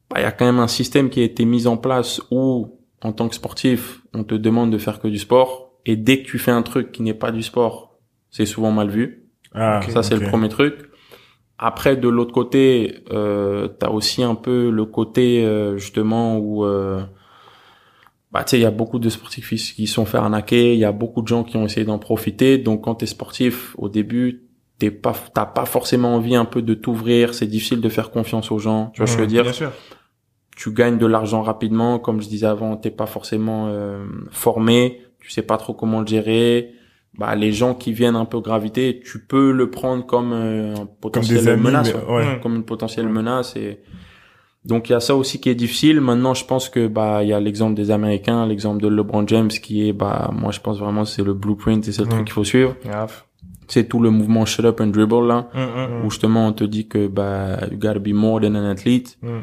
bah 0.09 0.17
il 0.19 0.23
y 0.23 0.25
a 0.25 0.31
quand 0.31 0.45
même 0.45 0.59
un 0.59 0.67
système 0.67 1.09
qui 1.09 1.21
a 1.21 1.23
été 1.23 1.45
mis 1.45 1.67
en 1.67 1.77
place 1.77 2.21
où, 2.31 2.77
en 3.01 3.13
tant 3.13 3.29
que 3.29 3.35
sportif, 3.35 4.01
on 4.13 4.23
te 4.23 4.35
demande 4.35 4.71
de 4.71 4.77
faire 4.77 4.99
que 4.99 5.07
du 5.07 5.17
sport. 5.17 5.71
Et 5.85 5.95
dès 5.95 6.21
que 6.21 6.27
tu 6.27 6.39
fais 6.39 6.51
un 6.51 6.61
truc 6.61 6.91
qui 6.91 7.01
n'est 7.01 7.13
pas 7.13 7.31
du 7.31 7.41
sport, 7.41 7.97
c'est 8.29 8.45
souvent 8.45 8.71
mal 8.71 8.89
vu. 8.89 9.25
Ah, 9.53 9.81
Ça, 9.89 10.03
c'est 10.03 10.15
le 10.15 10.27
premier 10.27 10.49
truc. 10.49 10.91
Après, 11.57 11.95
de 11.95 12.07
l'autre 12.07 12.33
côté, 12.33 13.03
euh, 13.11 13.67
t'as 13.67 13.89
aussi 13.89 14.23
un 14.23 14.35
peu 14.35 14.71
le 14.71 14.85
côté 14.85 15.45
euh, 15.45 15.77
justement 15.77 16.37
où, 16.37 16.65
euh, 16.65 17.03
bah, 18.31 18.43
tu 18.43 18.51
sais, 18.51 18.59
il 18.59 18.61
y 18.61 18.65
a 18.65 18.71
beaucoup 18.71 18.99
de 18.99 19.09
sportifs 19.09 19.49
qui 19.75 19.87
sont 19.87 20.05
fait 20.05 20.17
arnaquer. 20.17 20.73
Il 20.73 20.79
y 20.79 20.85
a 20.85 20.91
beaucoup 20.91 21.21
de 21.21 21.27
gens 21.27 21.43
qui 21.43 21.57
ont 21.57 21.65
essayé 21.65 21.85
d'en 21.85 21.99
profiter. 21.99 22.57
Donc, 22.57 22.83
quand 22.85 22.95
t'es 22.95 23.05
sportif, 23.05 23.75
au 23.77 23.89
début, 23.89 24.43
t'es 24.79 24.89
pas, 24.91 25.13
t'as 25.33 25.45
pas 25.45 25.65
forcément 25.65 26.15
envie 26.15 26.35
un 26.35 26.45
peu 26.45 26.61
de 26.61 26.73
t'ouvrir. 26.73 27.33
C'est 27.33 27.47
difficile 27.47 27.81
de 27.81 27.89
faire 27.89 28.09
confiance 28.11 28.51
aux 28.51 28.59
gens. 28.59 28.91
Tu 28.93 28.99
vois 29.01 29.07
ce 29.07 29.13
que 29.13 29.19
je 29.19 29.23
veux 29.23 29.27
dire? 29.27 29.43
Bien 29.43 29.53
sûr. 29.53 29.71
tu 30.55 30.71
gagnes 30.73 30.97
de 30.97 31.05
l'argent 31.07 31.41
rapidement, 31.41 31.99
comme 31.99 32.21
je 32.21 32.27
disais 32.29 32.45
avant, 32.47 32.77
t'es 32.77 32.91
pas 32.91 33.05
forcément 33.07 33.67
euh, 33.69 34.05
formé, 34.31 35.01
tu 35.19 35.29
sais 35.31 35.41
pas 35.41 35.57
trop 35.57 35.73
comment 35.73 35.99
le 36.01 36.07
gérer. 36.07 36.73
Bah, 37.17 37.35
les 37.35 37.51
gens 37.51 37.73
qui 37.73 37.91
viennent 37.91 38.15
un 38.15 38.23
peu 38.25 38.39
graviter, 38.39 39.01
tu 39.03 39.19
peux 39.25 39.51
le 39.51 39.69
prendre 39.69 40.05
comme 40.05 40.31
euh, 40.31 40.71
un 40.73 40.75
Comme 40.75 40.87
potentiel 41.01 41.39
des 41.39 41.47
amis, 41.49 41.63
menace, 41.63 41.93
mais- 41.93 42.03
ouais. 42.13 42.25
ouais. 42.27 42.39
comme 42.41 42.55
une 42.55 42.63
potentielle 42.63 43.09
menace. 43.09 43.55
Et 43.57 43.79
donc 44.65 44.89
il 44.89 44.91
y 44.93 44.95
a 44.95 44.99
ça 44.99 45.15
aussi 45.15 45.39
qui 45.41 45.49
est 45.49 45.55
difficile. 45.55 46.01
Maintenant, 46.01 46.33
je 46.33 46.45
pense 46.45 46.69
que 46.69 46.87
bah 46.87 47.23
il 47.23 47.29
y 47.29 47.33
a 47.33 47.39
l'exemple 47.39 47.73
des 47.75 47.89
Américains, 47.91 48.45
l'exemple 48.45 48.81
de 48.81 48.87
LeBron 48.87 49.25
James 49.27 49.47
qui 49.49 49.87
est 49.87 49.93
bah 49.93 50.29
moi 50.33 50.51
je 50.51 50.59
pense 50.59 50.77
vraiment 50.79 51.05
c'est 51.05 51.23
le 51.23 51.33
blueprint 51.33 51.87
et 51.87 51.91
c'est 51.91 52.01
le 52.03 52.07
Mm. 52.07 52.11
truc 52.11 52.23
qu'il 52.25 52.33
faut 52.33 52.43
suivre. 52.43 52.75
Grave. 52.85 53.23
C'est 53.67 53.87
tout 53.87 53.99
le 54.01 54.09
mouvement 54.09 54.45
shut 54.45 54.65
up 54.65 54.81
and 54.81 54.87
dribble 54.87 55.25
là, 55.27 55.49
Mm, 55.53 55.59
mm, 55.59 56.05
où 56.05 56.09
justement 56.11 56.47
on 56.47 56.53
te 56.53 56.63
dit 56.65 56.87
que 56.87 57.07
bah 57.07 57.57
you 57.71 57.77
gotta 57.77 57.99
be 57.99 58.09
more 58.13 58.39
than 58.41 58.53
an 58.55 58.65
athlete. 58.69 59.17
Mm. 59.21 59.39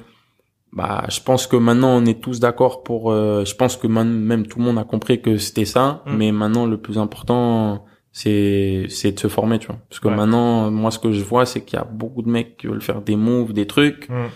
Bah, 0.74 1.04
je 1.08 1.20
pense 1.20 1.46
que 1.46 1.56
maintenant 1.56 1.96
on 1.96 2.04
est 2.04 2.20
tous 2.20 2.40
d'accord 2.40 2.82
pour. 2.82 3.10
euh, 3.10 3.44
je 3.46 3.54
pense 3.54 3.76
que 3.76 3.86
man- 3.86 4.20
même 4.20 4.46
tout 4.46 4.58
le 4.58 4.64
monde 4.66 4.78
a 4.78 4.84
compris 4.84 5.20
que 5.22 5.38
c'était 5.38 5.64
ça, 5.64 6.02
Mm. 6.06 6.16
mais 6.16 6.30
maintenant 6.32 6.66
le 6.66 6.76
plus 6.76 6.98
important 6.98 7.84
c'est 8.12 8.84
c'est 8.88 9.12
de 9.12 9.18
se 9.18 9.28
former, 9.28 9.58
tu 9.58 9.68
vois. 9.68 9.78
Parce 9.88 9.98
que 10.00 10.08
Ouais. 10.08 10.14
maintenant, 10.16 10.70
moi 10.70 10.90
ce 10.90 10.98
que 10.98 11.10
je 11.12 11.22
vois, 11.24 11.46
c'est 11.46 11.62
qu'il 11.64 11.78
y 11.78 11.82
a 11.82 11.84
beaucoup 11.84 12.22
de 12.22 12.28
mecs 12.30 12.56
qui 12.58 12.66
veulent 12.66 12.82
faire 12.82 13.00
des 13.00 13.16
moves, 13.16 13.52
des 13.52 13.66
trucs, 13.66 14.08
Mm. 14.10 14.26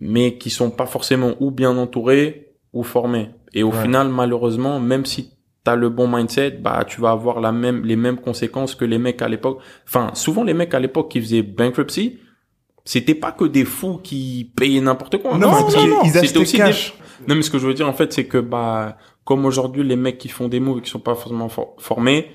Mais 0.00 0.36
qui 0.38 0.50
sont 0.50 0.70
pas 0.70 0.86
forcément 0.86 1.34
ou 1.40 1.50
bien 1.50 1.76
entourés 1.76 2.52
ou 2.72 2.82
formés. 2.82 3.30
Et 3.54 3.62
au 3.62 3.70
Ouais. 3.70 3.82
final, 3.82 4.08
malheureusement, 4.08 4.78
même 4.80 5.04
si 5.06 5.30
t'as 5.64 5.74
le 5.76 5.88
bon 5.88 6.06
mindset, 6.08 6.52
bah 6.52 6.84
tu 6.86 7.00
vas 7.00 7.10
avoir 7.10 7.40
la 7.40 7.52
même 7.52 7.84
les 7.84 7.96
mêmes 7.96 8.18
conséquences 8.18 8.74
que 8.74 8.84
les 8.84 8.98
mecs 8.98 9.20
à 9.22 9.28
l'époque. 9.28 9.58
Enfin, 9.86 10.10
souvent 10.14 10.44
les 10.44 10.54
mecs 10.54 10.72
à 10.74 10.80
l'époque 10.80 11.10
qui 11.10 11.20
faisaient 11.20 11.42
bankruptcy, 11.42 12.18
c'était 12.84 13.14
pas 13.14 13.32
que 13.32 13.44
des 13.44 13.64
fous 13.64 13.98
qui 14.02 14.52
payaient 14.56 14.80
n'importe 14.80 15.18
quoi. 15.20 15.36
Non, 15.36 15.52
C'était- 15.68 15.86
mais 15.86 15.94
ils 16.08 16.16
achetaient 16.18 16.38
aussi 16.38 16.52
des- 16.52 16.58
cash. 16.58 16.94
Non, 17.26 17.34
mais 17.34 17.42
ce 17.42 17.50
que 17.50 17.58
je 17.58 17.66
veux 17.66 17.74
dire 17.74 17.88
en 17.88 17.92
fait, 17.92 18.12
c'est 18.12 18.26
que 18.26 18.38
bah 18.38 18.96
comme 19.24 19.44
aujourd'hui 19.44 19.82
les 19.82 19.96
mecs 19.96 20.16
qui 20.18 20.28
font 20.28 20.48
des 20.48 20.60
moves 20.60 20.78
et 20.78 20.82
qui 20.82 20.90
sont 20.90 21.00
pas 21.00 21.14
forcément 21.14 21.48
for- 21.48 21.74
formés, 21.78 22.28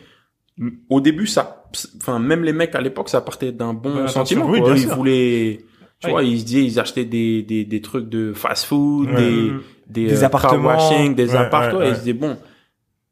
au 0.89 1.01
début 1.01 1.25
ça, 1.25 1.65
enfin 1.97 2.19
même 2.19 2.43
les 2.43 2.53
mecs 2.53 2.75
à 2.75 2.81
l'époque 2.81 3.09
ça 3.09 3.21
partait 3.21 3.51
d'un 3.51 3.73
bon 3.73 4.07
sentiment. 4.07 4.45
oui, 4.47 4.59
quoi. 4.59 4.73
bien 4.73 4.77
ils 4.83 4.87
sûr. 4.87 4.95
voulaient, 4.95 5.59
tu 6.03 6.07
Oui. 6.07 6.11
vois, 6.13 6.23
ils 6.23 6.39
se 6.39 6.45
disaient 6.45 6.63
ils 6.65 6.79
achetaient 6.79 7.05
des 7.05 7.41
des 7.43 7.65
des 7.65 7.81
trucs 7.81 8.09
de 8.09 8.33
fast 8.33 8.65
food, 8.65 9.09
Ouais. 9.09 9.15
des 9.15 9.51
des, 9.89 10.07
Des 10.07 10.23
euh, 10.23 10.25
appartements. 10.25 10.69
car 10.69 10.91
washing, 10.91 11.15
des 11.15 11.29
Ouais, 11.31 11.35
appartements, 11.37 11.79
ouais, 11.79 11.87
et 11.87 11.89
ils 11.89 11.95
se 11.95 11.99
disaient 12.01 12.13
bon. 12.13 12.37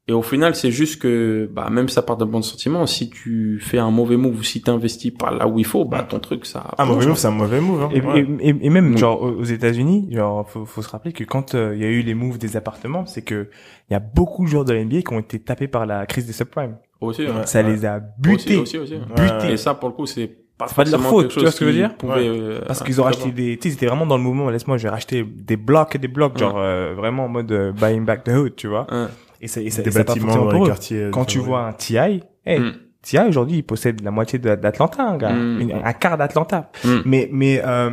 Et 0.08 0.14
au 0.14 0.24
final, 0.24 0.56
c'est 0.56 0.72
juste 0.72 1.00
que, 1.02 1.48
bah, 1.54 1.70
même 1.70 1.88
ça 1.88 2.02
part 2.02 2.18
d'un 2.18 2.26
bon 2.26 2.42
sentiment, 2.42 2.86
si 2.88 3.10
tu 3.10 3.60
fais 3.62 3.78
un 3.78 3.92
mauvais 3.92 4.18
move 4.18 4.40
ou 4.40 4.44
si 4.44 4.62
t'investis 4.62 5.12
pas 5.12 5.32
là 5.32 5.48
où 5.48 5.60
il 5.60 5.66
faut, 5.66 5.86
bah, 5.86 6.04
ton 6.10 6.20
truc, 6.20 6.46
ça. 6.48 6.72
Ah, 6.78 6.86
mauvais 6.86 7.06
move, 7.06 7.18
c'est 7.18 7.28
un 7.28 7.32
mauvais 7.32 7.62
move. 7.62 7.84
Hein. 7.84 7.90
Et, 7.94 8.02
Ouais. 8.02 8.28
et, 8.42 8.50
et- 8.50 8.66
et 8.66 8.70
même 8.70 8.92
Mm. 8.94 8.98
genre 8.98 9.22
aux 9.22 9.44
États-Unis, 9.44 10.10
genre 10.12 10.50
faut, 10.50 10.66
faut 10.66 10.82
se 10.82 10.90
rappeler 10.90 11.14
que 11.14 11.24
quand 11.24 11.54
euh, 11.56 11.74
il 11.76 11.82
y 11.82 11.86
a 11.86 11.88
eu 11.90 12.02
les 12.02 12.16
moves 12.16 12.40
des 12.40 12.58
appartements, 12.58 13.06
c'est 13.06 13.22
que 13.22 13.50
il 13.90 13.94
y 13.94 13.96
a 13.96 14.00
beaucoup 14.00 14.44
de 14.46 14.50
joueurs 14.50 14.66
de 14.66 14.74
la 14.74 14.84
NBA 14.84 15.02
qui 15.04 15.14
ont 15.14 15.20
été 15.20 15.40
tapés 15.40 15.68
par 15.68 15.86
la 15.86 16.06
crise 16.08 16.26
des 16.26 16.34
subprimes. 16.34 16.78
Aussi, 17.00 17.22
ouais. 17.22 17.30
Ouais. 17.30 17.46
Ça 17.46 17.62
les 17.62 17.86
a 17.86 18.00
butés. 18.00 18.58
Aussi, 18.58 18.78
aussi, 18.78 18.96
aussi. 18.96 18.96
Ouais, 19.18 19.32
ouais. 19.44 19.54
Et 19.54 19.58
ça, 19.58 19.76
pour 19.76 19.88
le 19.90 19.96
coup, 19.96 20.08
c'est 20.08 20.36
pas 20.62 20.68
C'est 20.70 20.76
pas 20.76 20.84
de 20.86 20.92
leur 20.92 21.02
faute, 21.02 21.30
tu 21.30 21.40
vois 21.40 21.52
ce 21.52 21.60
que 21.60 21.66
je 21.66 21.70
veux 21.72 21.76
dire 21.76 21.96
pouvait, 21.96 22.14
Ouais. 22.14 22.28
euh, 22.30 22.60
Parce 22.66 22.82
qu'ils 22.84 23.00
ont 23.02 23.04
racheté 23.04 23.30
bon. 23.30 23.36
des, 23.36 23.58
tu 23.58 23.64
sais, 23.64 23.70
ils 23.70 23.78
étaient 23.78 23.86
vraiment 23.88 24.06
dans 24.06 24.18
le 24.18 24.24
mouvement, 24.24 24.50
laisse-moi, 24.50 24.78
j'ai 24.78 24.90
racheté 24.90 25.24
des 25.24 25.58
blocs 25.58 25.96
et 25.96 25.98
des 25.98 26.08
blocs, 26.08 26.38
genre, 26.38 26.56
euh, 26.58 26.94
vraiment 26.96 27.26
en 27.26 27.30
mode 27.30 27.52
euh, 27.52 27.72
buying 27.72 28.06
back 28.06 28.24
the 28.24 28.30
hood, 28.30 28.56
tu 28.56 28.68
vois. 28.68 28.88
Ouais. 28.92 29.08
Et 29.42 29.48
ça, 29.48 29.60
et 29.62 29.70
ça, 29.70 29.82
des 29.82 29.90
et 29.90 30.04
bâtiments 30.04 30.36
dans 30.36 30.50
pour 30.50 30.64
les 30.64 30.70
quartiers. 30.70 31.10
Quand 31.12 31.26
tu 31.26 31.40
vois 31.40 31.66
un 31.68 31.74
TI, 31.74 31.98
hey, 32.46 32.60
Mm. 32.60 32.74
TI 33.02 33.18
aujourd'hui, 33.28 33.58
il 33.58 33.64
possède 33.64 34.02
la 34.04 34.12
moitié 34.12 34.38
de- 34.40 34.54
d'Atlanta, 34.56 35.04
un 35.04 35.18
gars. 35.18 35.34
Mm. 35.34 35.62
Une- 35.62 35.82
un 35.84 35.94
quart 35.94 36.18
d'Atlanta. 36.18 36.70
Mm. 36.86 36.98
Mais, 37.06 37.30
mais, 37.32 37.62
euh, 37.66 37.90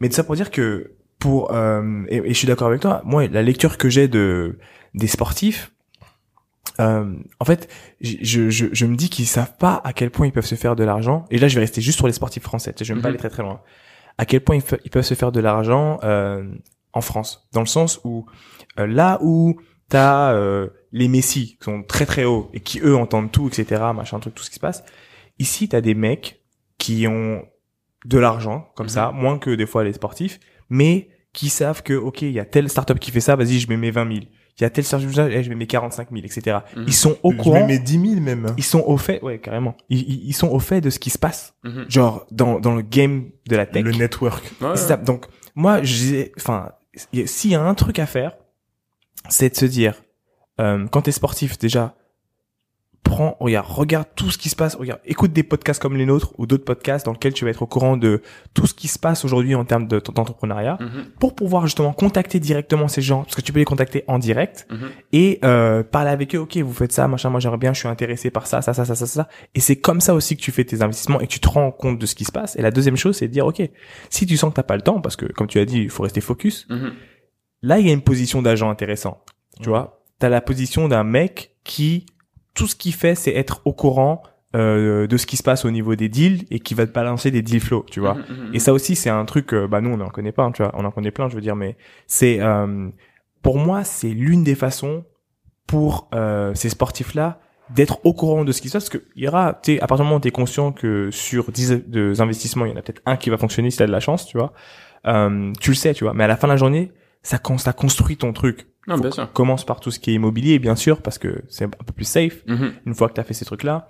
mais 0.00 0.08
tout 0.08 0.14
ça 0.14 0.24
pour 0.24 0.34
dire 0.34 0.50
que 0.50 0.92
pour, 1.18 1.52
euh, 1.54 2.02
et, 2.08 2.16
et 2.16 2.28
je 2.28 2.32
suis 2.32 2.46
d'accord 2.48 2.68
avec 2.68 2.80
toi, 2.80 3.02
moi, 3.04 3.26
la 3.28 3.42
lecture 3.42 3.76
que 3.76 3.88
j'ai 3.90 4.08
de, 4.08 4.58
des 4.94 5.06
sportifs, 5.06 5.72
euh, 6.80 7.14
en 7.40 7.44
fait, 7.44 7.68
je, 8.00 8.48
je, 8.50 8.66
je, 8.72 8.86
me 8.86 8.96
dis 8.96 9.10
qu'ils 9.10 9.26
savent 9.26 9.56
pas 9.58 9.80
à 9.84 9.92
quel 9.92 10.10
point 10.10 10.26
ils 10.26 10.32
peuvent 10.32 10.46
se 10.46 10.54
faire 10.54 10.76
de 10.76 10.84
l'argent. 10.84 11.24
Et 11.30 11.38
là, 11.38 11.48
je 11.48 11.54
vais 11.56 11.60
rester 11.60 11.80
juste 11.80 11.98
sur 11.98 12.06
les 12.06 12.12
sportifs 12.12 12.42
français. 12.42 12.74
Je 12.80 12.92
vais 12.94 13.00
pas 13.00 13.08
Mhm. 13.08 13.10
aller 13.10 13.18
très 13.18 13.30
très 13.30 13.42
loin. 13.42 13.60
À 14.18 14.24
quel 14.26 14.40
point 14.42 14.58
ils 14.84 14.90
peuvent 14.90 15.02
se 15.04 15.14
faire 15.14 15.32
de 15.32 15.40
l'argent 15.40 15.98
euh, 16.04 16.44
en 16.92 17.00
France, 17.00 17.48
dans 17.52 17.60
le 17.60 17.66
sens 17.66 18.00
où 18.04 18.26
euh, 18.78 18.86
là 18.86 19.18
où 19.22 19.58
t'as 19.88 20.32
euh, 20.34 20.68
les 20.92 21.08
Messi 21.08 21.56
qui 21.58 21.64
sont 21.64 21.82
très 21.82 22.06
très 22.06 22.24
hauts 22.24 22.50
et 22.54 22.60
qui 22.60 22.80
eux 22.80 22.96
entendent 22.96 23.32
tout, 23.32 23.48
etc., 23.48 23.82
machin 23.94 24.18
truc, 24.20 24.34
tout 24.34 24.42
ce 24.42 24.50
qui 24.50 24.56
se 24.56 24.60
passe. 24.60 24.84
Ici, 25.38 25.68
t'as 25.68 25.80
des 25.80 25.94
mecs 25.94 26.42
qui 26.78 27.06
ont 27.06 27.42
de 28.04 28.18
l'argent 28.18 28.68
comme 28.76 28.86
Mhm. 28.86 28.90
ça, 28.92 29.12
moins 29.12 29.38
que 29.38 29.50
des 29.50 29.66
fois 29.66 29.84
les 29.84 29.92
sportifs, 29.92 30.38
mais 30.70 31.08
qui 31.32 31.48
savent 31.48 31.82
que 31.82 31.94
ok, 31.94 32.22
il 32.22 32.32
y 32.32 32.40
a 32.40 32.44
telle 32.44 32.68
startup 32.68 32.98
qui 32.98 33.10
fait 33.10 33.20
ça, 33.20 33.36
vas-y, 33.36 33.58
je 33.58 33.68
mets 33.68 33.76
mes 33.78 33.90
20 33.90 34.06
000. 34.12 34.24
Il 34.62 34.64
y 34.64 34.66
a 34.66 34.70
fait 34.70 34.82
ça, 34.82 34.98
eh, 35.00 35.42
je 35.42 35.48
mets 35.48 35.56
mes 35.56 35.66
45 35.66 36.10
000, 36.12 36.22
etc. 36.24 36.58
Ils 36.86 36.92
sont 36.94 37.16
au 37.24 37.32
Je 37.32 37.36
courant. 37.36 37.66
mets 37.66 37.66
mes 37.66 37.78
10 37.80 38.10
000 38.10 38.20
même. 38.20 38.46
Ils 38.56 38.62
sont 38.62 38.84
au 38.86 38.96
fait, 38.96 39.20
ouais, 39.20 39.40
carrément. 39.40 39.74
Ils, 39.88 39.98
ils, 40.08 40.28
ils 40.28 40.32
sont 40.34 40.48
au 40.48 40.60
fait 40.60 40.80
de 40.80 40.88
ce 40.88 41.00
qui 41.00 41.10
se 41.10 41.18
passe, 41.18 41.54
Mhm. 41.64 41.86
genre 41.88 42.26
dans 42.30 42.60
dans 42.60 42.72
le 42.76 42.82
game 42.82 43.30
de 43.48 43.56
la 43.56 43.66
tech. 43.66 43.82
Le 43.82 43.90
network. 43.90 44.44
Ouais, 44.60 44.74
Et 44.74 44.76
ça- 44.76 44.96
donc 44.96 45.26
moi, 45.56 45.82
j'ai, 45.82 46.30
enfin, 46.36 46.70
s'il 47.26 47.50
y 47.50 47.54
a 47.56 47.60
un 47.60 47.74
truc 47.74 47.98
à 47.98 48.06
faire, 48.06 48.36
c'est 49.28 49.50
de 49.50 49.56
se 49.56 49.64
dire, 49.66 50.00
euh, 50.60 50.86
quand 50.92 51.02
t'es 51.02 51.12
sportif, 51.12 51.58
déjà, 51.58 51.96
prends, 53.02 53.36
regarde, 53.40 53.66
regarde 53.68 54.06
tout 54.14 54.30
ce 54.30 54.38
qui 54.38 54.48
se 54.48 54.56
passe, 54.56 54.74
regarde, 54.76 55.00
écoute 55.04 55.32
des 55.32 55.42
podcasts 55.42 55.82
comme 55.82 55.96
les 55.96 56.06
nôtres 56.06 56.32
ou 56.38 56.46
d'autres 56.46 56.64
podcasts 56.64 57.04
dans 57.04 57.12
lesquels 57.12 57.32
tu 57.34 57.44
vas 57.44 57.50
être 57.50 57.62
au 57.62 57.66
courant 57.66 57.96
de 57.96 58.22
tout 58.54 58.66
ce 58.66 58.74
qui 58.74 58.88
se 58.88 58.98
passe 58.98 59.24
aujourd'hui 59.24 59.54
en 59.54 59.64
termes 59.64 59.86
de- 59.88 59.98
d'entrepreneuriat 59.98 60.78
Mhm. 60.80 61.04
pour 61.18 61.34
pouvoir 61.34 61.66
justement 61.66 61.92
contacter 61.92 62.38
directement 62.40 62.88
ces 62.88 63.02
gens, 63.02 63.22
parce 63.24 63.34
que 63.34 63.40
tu 63.40 63.52
peux 63.52 63.58
les 63.58 63.64
contacter 63.64 64.04
en 64.06 64.18
direct 64.18 64.66
Mhm. 64.70 64.88
et 65.12 65.38
euh, 65.44 65.82
parler 65.82 66.10
avec 66.10 66.34
eux. 66.34 66.38
Ok, 66.38 66.56
vous 66.58 66.72
faites 66.72 66.92
ça, 66.92 67.08
machin. 67.08 67.28
Moi, 67.30 67.40
j'aimerais 67.40 67.58
bien. 67.58 67.72
Je 67.74 67.80
suis 67.80 67.88
intéressé 67.88 68.30
par 68.30 68.46
ça, 68.46 68.62
ça, 68.62 68.72
ça, 68.72 68.84
ça, 68.84 68.94
ça, 68.94 69.06
ça. 69.06 69.28
Et 69.54 69.60
c'est 69.60 69.76
comme 69.76 70.00
ça 70.00 70.14
aussi 70.14 70.36
que 70.36 70.42
tu 70.42 70.52
fais 70.52 70.64
tes 70.64 70.80
investissements 70.82 71.20
et 71.20 71.26
que 71.26 71.32
tu 71.32 71.40
te 71.40 71.48
rends 71.48 71.70
compte 71.72 71.98
de 71.98 72.06
ce 72.06 72.14
qui 72.14 72.24
se 72.24 72.32
passe. 72.32 72.56
Et 72.56 72.62
la 72.62 72.70
deuxième 72.70 72.96
chose, 72.96 73.16
c'est 73.16 73.28
de 73.28 73.32
dire, 73.32 73.46
ok, 73.46 73.62
si 74.10 74.26
tu 74.26 74.36
sens 74.36 74.50
que 74.50 74.56
t'as 74.56 74.62
pas 74.62 74.76
le 74.76 74.82
temps, 74.82 75.00
parce 75.00 75.16
que 75.16 75.26
comme 75.26 75.48
tu 75.48 75.58
as 75.58 75.64
dit, 75.64 75.80
il 75.82 75.90
faut 75.90 76.02
rester 76.04 76.20
focus. 76.20 76.66
Mhm. 76.70 76.92
Là, 77.62 77.78
il 77.78 77.86
y 77.86 77.90
a 77.90 77.92
une 77.92 78.02
position 78.02 78.42
d'agent 78.42 78.70
intéressant. 78.70 79.22
Tu 79.60 79.68
vois, 79.68 80.02
t'as 80.18 80.28
la 80.28 80.40
position 80.40 80.88
d'un 80.88 81.04
mec 81.04 81.50
qui 81.64 82.06
tout 82.54 82.66
ce 82.66 82.76
qu'il 82.76 82.94
fait, 82.94 83.14
c'est 83.14 83.34
être 83.34 83.62
au 83.64 83.72
courant 83.72 84.22
euh, 84.54 85.06
de 85.06 85.16
ce 85.16 85.24
qui 85.26 85.36
se 85.38 85.42
passe 85.42 85.64
au 85.64 85.70
niveau 85.70 85.94
des 85.96 86.08
deals 86.10 86.44
et 86.50 86.60
qui 86.60 86.74
va 86.74 86.86
te 86.86 86.92
balancer 86.92 87.30
des 87.30 87.40
deal 87.40 87.60
flow. 87.60 87.86
Tu 87.90 88.00
vois. 88.00 88.14
Mhm. 88.14 88.20
Mhm. 88.48 88.54
Et 88.54 88.58
ça 88.58 88.72
aussi, 88.74 88.94
c'est 88.96 89.08
un 89.10 89.24
truc, 89.24 89.54
euh, 89.54 89.66
bah 89.66 89.80
nous, 89.80 89.90
on 89.90 90.00
en 90.00 90.10
connaît 90.10 90.32
pas, 90.32 90.42
hein, 90.44 90.52
tu 90.52 90.62
vois, 90.62 90.72
on 90.74 90.84
en 90.84 90.90
connaît 90.90 91.10
plein, 91.10 91.28
je 91.30 91.34
veux 91.34 91.40
dire, 91.40 91.56
mais 91.56 91.76
c'est, 92.06 92.38
euh, 92.40 92.88
pour 93.42 93.58
moi, 93.58 93.82
c'est 93.84 94.10
l'une 94.10 94.44
des 94.44 94.54
façons 94.54 95.04
pour 95.66 96.08
euh, 96.14 96.52
ces 96.54 96.68
sportifs-là 96.68 97.40
d'être 97.74 98.04
au 98.04 98.12
courant 98.12 98.44
de 98.44 98.52
ce 98.52 98.60
qui 98.60 98.68
se 98.68 98.74
passe, 98.74 98.90
parce 98.90 99.02
que 99.02 99.08
il 99.16 99.24
y 99.24 99.28
aura, 99.28 99.58
tu 99.62 99.72
sais, 99.74 99.80
à 99.80 99.86
partir 99.86 100.04
du 100.04 100.08
moment 100.08 100.16
où 100.16 100.20
t'es 100.20 100.30
conscient 100.30 100.72
que 100.72 101.10
sur 101.10 101.50
10 101.50 101.70
de- 101.86 102.12
investissements, 102.20 102.66
il 102.66 102.72
y 102.72 102.74
en 102.74 102.76
a 102.76 102.82
peut-être 102.82 103.00
un 103.06 103.16
qui 103.16 103.30
va 103.30 103.38
fonctionner 103.38 103.70
si 103.70 103.78
t'as 103.78 103.86
de 103.86 103.92
la 103.92 104.00
chance, 104.00 104.26
tu 104.26 104.36
vois, 104.36 104.52
euh, 105.06 105.50
tu 105.60 105.70
le 105.70 105.76
sais, 105.76 105.94
tu 105.94 106.04
vois, 106.04 106.12
mais 106.12 106.24
à 106.24 106.26
la 106.26 106.36
fin 106.36 106.46
de 106.48 106.52
la 106.52 106.58
journée, 106.58 106.92
ça 107.22 107.38
construit 107.38 108.18
ton 108.18 108.34
truc. 108.34 108.66
Non, 108.88 108.98
bien 108.98 109.10
sûr. 109.10 109.32
Commence 109.32 109.64
par 109.64 109.78
tout 109.80 109.90
ce 109.90 110.00
qui 110.00 110.10
est 110.10 110.14
immobilier, 110.14 110.58
bien 110.58 110.74
sûr, 110.76 111.02
parce 111.02 111.18
que 111.18 111.42
c'est 111.48 111.64
un 111.64 111.68
peu 111.68 111.92
plus 111.94 112.04
safe 112.04 112.42
Mhm. 112.46 112.72
une 112.86 112.94
fois 112.94 113.08
que 113.08 113.14
tu 113.14 113.20
as 113.20 113.24
fait 113.24 113.34
ces 113.34 113.44
trucs-là. 113.44 113.88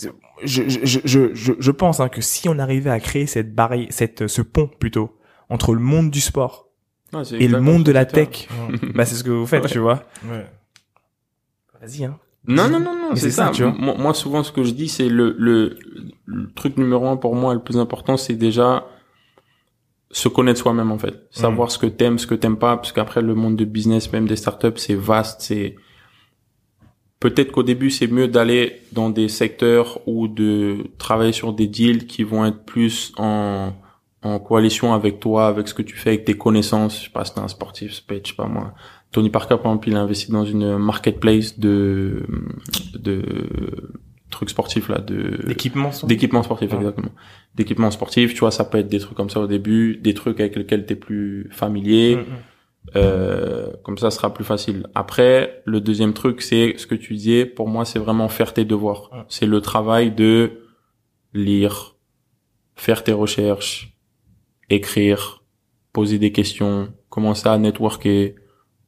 Je, 0.00 0.08
je, 0.44 0.62
je, 0.84 1.00
je, 1.04 1.34
je- 1.34 1.52
je 1.58 1.70
pense 1.72 1.98
hein, 2.00 2.08
que 2.08 2.20
si 2.20 2.48
on 2.48 2.58
arrivait 2.58 2.90
à 2.90 3.00
créer 3.00 3.26
cette 3.26 3.54
barrière, 3.54 3.88
cette, 3.90 4.28
ce 4.28 4.42
pont 4.42 4.68
plutôt 4.68 5.18
entre 5.48 5.74
le 5.74 5.80
monde 5.80 6.10
du 6.10 6.20
sport 6.20 6.68
c'est 7.24 7.36
et 7.40 7.48
le 7.48 7.60
monde 7.60 7.84
de 7.84 7.90
la 7.92 8.04
tech, 8.04 8.48
bah 8.94 9.04
c'est 9.06 9.14
ce 9.16 9.24
que 9.24 9.30
vous 9.30 9.46
faites, 9.46 9.64
Ouais. 9.64 9.70
tu 9.70 9.78
vois. 9.78 10.04
Ouais. 10.30 10.46
Vas-y, 11.80 12.04
hein. 12.04 12.18
Non, 12.46 12.68
non, 12.68 12.80
non, 12.80 12.94
non, 12.94 13.10
c'est 13.14 13.22
c'est 13.22 13.30
ça, 13.32 13.46
ça. 13.46 13.50
tu 13.52 13.62
vois. 13.62 13.72
Moi, 13.72 13.94
moi, 13.98 14.14
souvent, 14.14 14.42
ce 14.42 14.52
que 14.52 14.62
je 14.62 14.70
dis, 14.72 14.88
c'est 14.88 15.08
le, 15.08 15.34
le, 15.38 15.78
le 16.26 16.50
truc 16.52 16.76
numéro 16.76 17.06
un 17.08 17.16
pour 17.16 17.34
moi, 17.34 17.54
le 17.54 17.60
plus 17.60 17.78
important, 17.78 18.16
c'est 18.16 18.34
déjà 18.36 18.86
se 20.10 20.28
connaître 20.28 20.60
soi-même, 20.60 20.90
en 20.90 20.98
fait. 20.98 21.26
Savoir 21.30 21.70
ce 21.70 21.78
que 21.78 21.86
t'aimes, 21.86 22.18
ce 22.18 22.26
que 22.26 22.34
t'aimes 22.34 22.58
pas, 22.58 22.76
parce 22.76 22.92
qu'après, 22.92 23.22
le 23.22 23.34
monde 23.34 23.56
de 23.56 23.64
business, 23.64 24.12
même 24.12 24.26
des 24.26 24.36
startups, 24.36 24.76
c'est 24.76 24.94
vaste, 24.94 25.42
c'est, 25.42 25.76
peut-être 27.20 27.52
qu'au 27.52 27.62
début, 27.62 27.90
c'est 27.90 28.06
mieux 28.06 28.28
d'aller 28.28 28.82
dans 28.92 29.10
des 29.10 29.28
secteurs 29.28 30.00
ou 30.06 30.28
de 30.28 30.86
travailler 30.98 31.32
sur 31.32 31.52
des 31.52 31.66
deals 31.66 32.06
qui 32.06 32.22
vont 32.22 32.44
être 32.46 32.64
plus 32.64 33.12
en, 33.18 33.72
en 34.22 34.38
coalition 34.38 34.94
avec 34.94 35.20
toi, 35.20 35.48
avec 35.48 35.68
ce 35.68 35.74
que 35.74 35.82
tu 35.82 35.96
fais, 35.96 36.10
avec 36.10 36.24
tes 36.24 36.36
connaissances. 36.36 36.98
Je 36.98 37.04
sais 37.04 37.10
pas 37.10 37.24
si 37.24 37.34
t'es 37.34 37.40
un 37.40 37.48
sportif, 37.48 37.92
ça 37.94 38.02
peut 38.06 38.14
être, 38.14 38.26
je 38.26 38.32
sais 38.32 38.36
pas 38.36 38.46
moi. 38.46 38.74
Tony 39.10 39.30
Parker, 39.30 39.56
par 39.56 39.72
exemple, 39.72 39.88
il 39.88 39.96
a 39.96 40.00
investi 40.00 40.30
dans 40.30 40.44
une 40.44 40.76
marketplace 40.76 41.58
de, 41.58 42.26
de 42.94 43.22
trucs 44.30 44.50
sportifs, 44.50 44.88
là, 44.88 44.98
de, 44.98 45.40
L'équipement, 45.46 45.90
sont- 45.92 46.06
d'équipements 46.06 46.42
sportifs, 46.42 46.70
Ouais. 46.72 46.78
exactement. 46.78 47.10
D'équipements 47.54 47.90
sportifs, 47.90 48.34
tu 48.34 48.40
vois, 48.40 48.50
ça 48.50 48.64
peut 48.64 48.78
être 48.78 48.88
des 48.88 48.98
trucs 48.98 49.16
comme 49.16 49.30
ça 49.30 49.40
au 49.40 49.46
début, 49.46 49.96
des 49.96 50.14
trucs 50.14 50.38
avec 50.40 50.56
lesquels 50.56 50.84
t'es 50.86 50.96
plus 50.96 51.48
familier. 51.50 52.16
Mm, 52.16 52.20
mm. 52.20 52.24
Euh, 52.96 53.70
comme 53.82 53.98
ça, 53.98 54.10
ce 54.10 54.16
sera 54.16 54.32
plus 54.32 54.44
facile. 54.44 54.86
Après, 54.94 55.62
le 55.66 55.80
deuxième 55.80 56.14
truc, 56.14 56.40
c'est 56.40 56.74
ce 56.78 56.86
que 56.86 56.94
tu 56.94 57.14
disais. 57.14 57.44
Pour 57.44 57.68
moi, 57.68 57.84
c'est 57.84 57.98
vraiment 57.98 58.28
faire 58.28 58.54
tes 58.54 58.64
devoirs. 58.64 59.10
C'est 59.28 59.44
le 59.46 59.60
travail 59.60 60.10
de 60.10 60.52
lire, 61.34 61.96
faire 62.76 63.04
tes 63.04 63.12
recherches, 63.12 63.94
écrire, 64.70 65.42
poser 65.92 66.18
des 66.18 66.32
questions, 66.32 66.88
commencer 67.10 67.48
à 67.48 67.58
networker, 67.58 68.34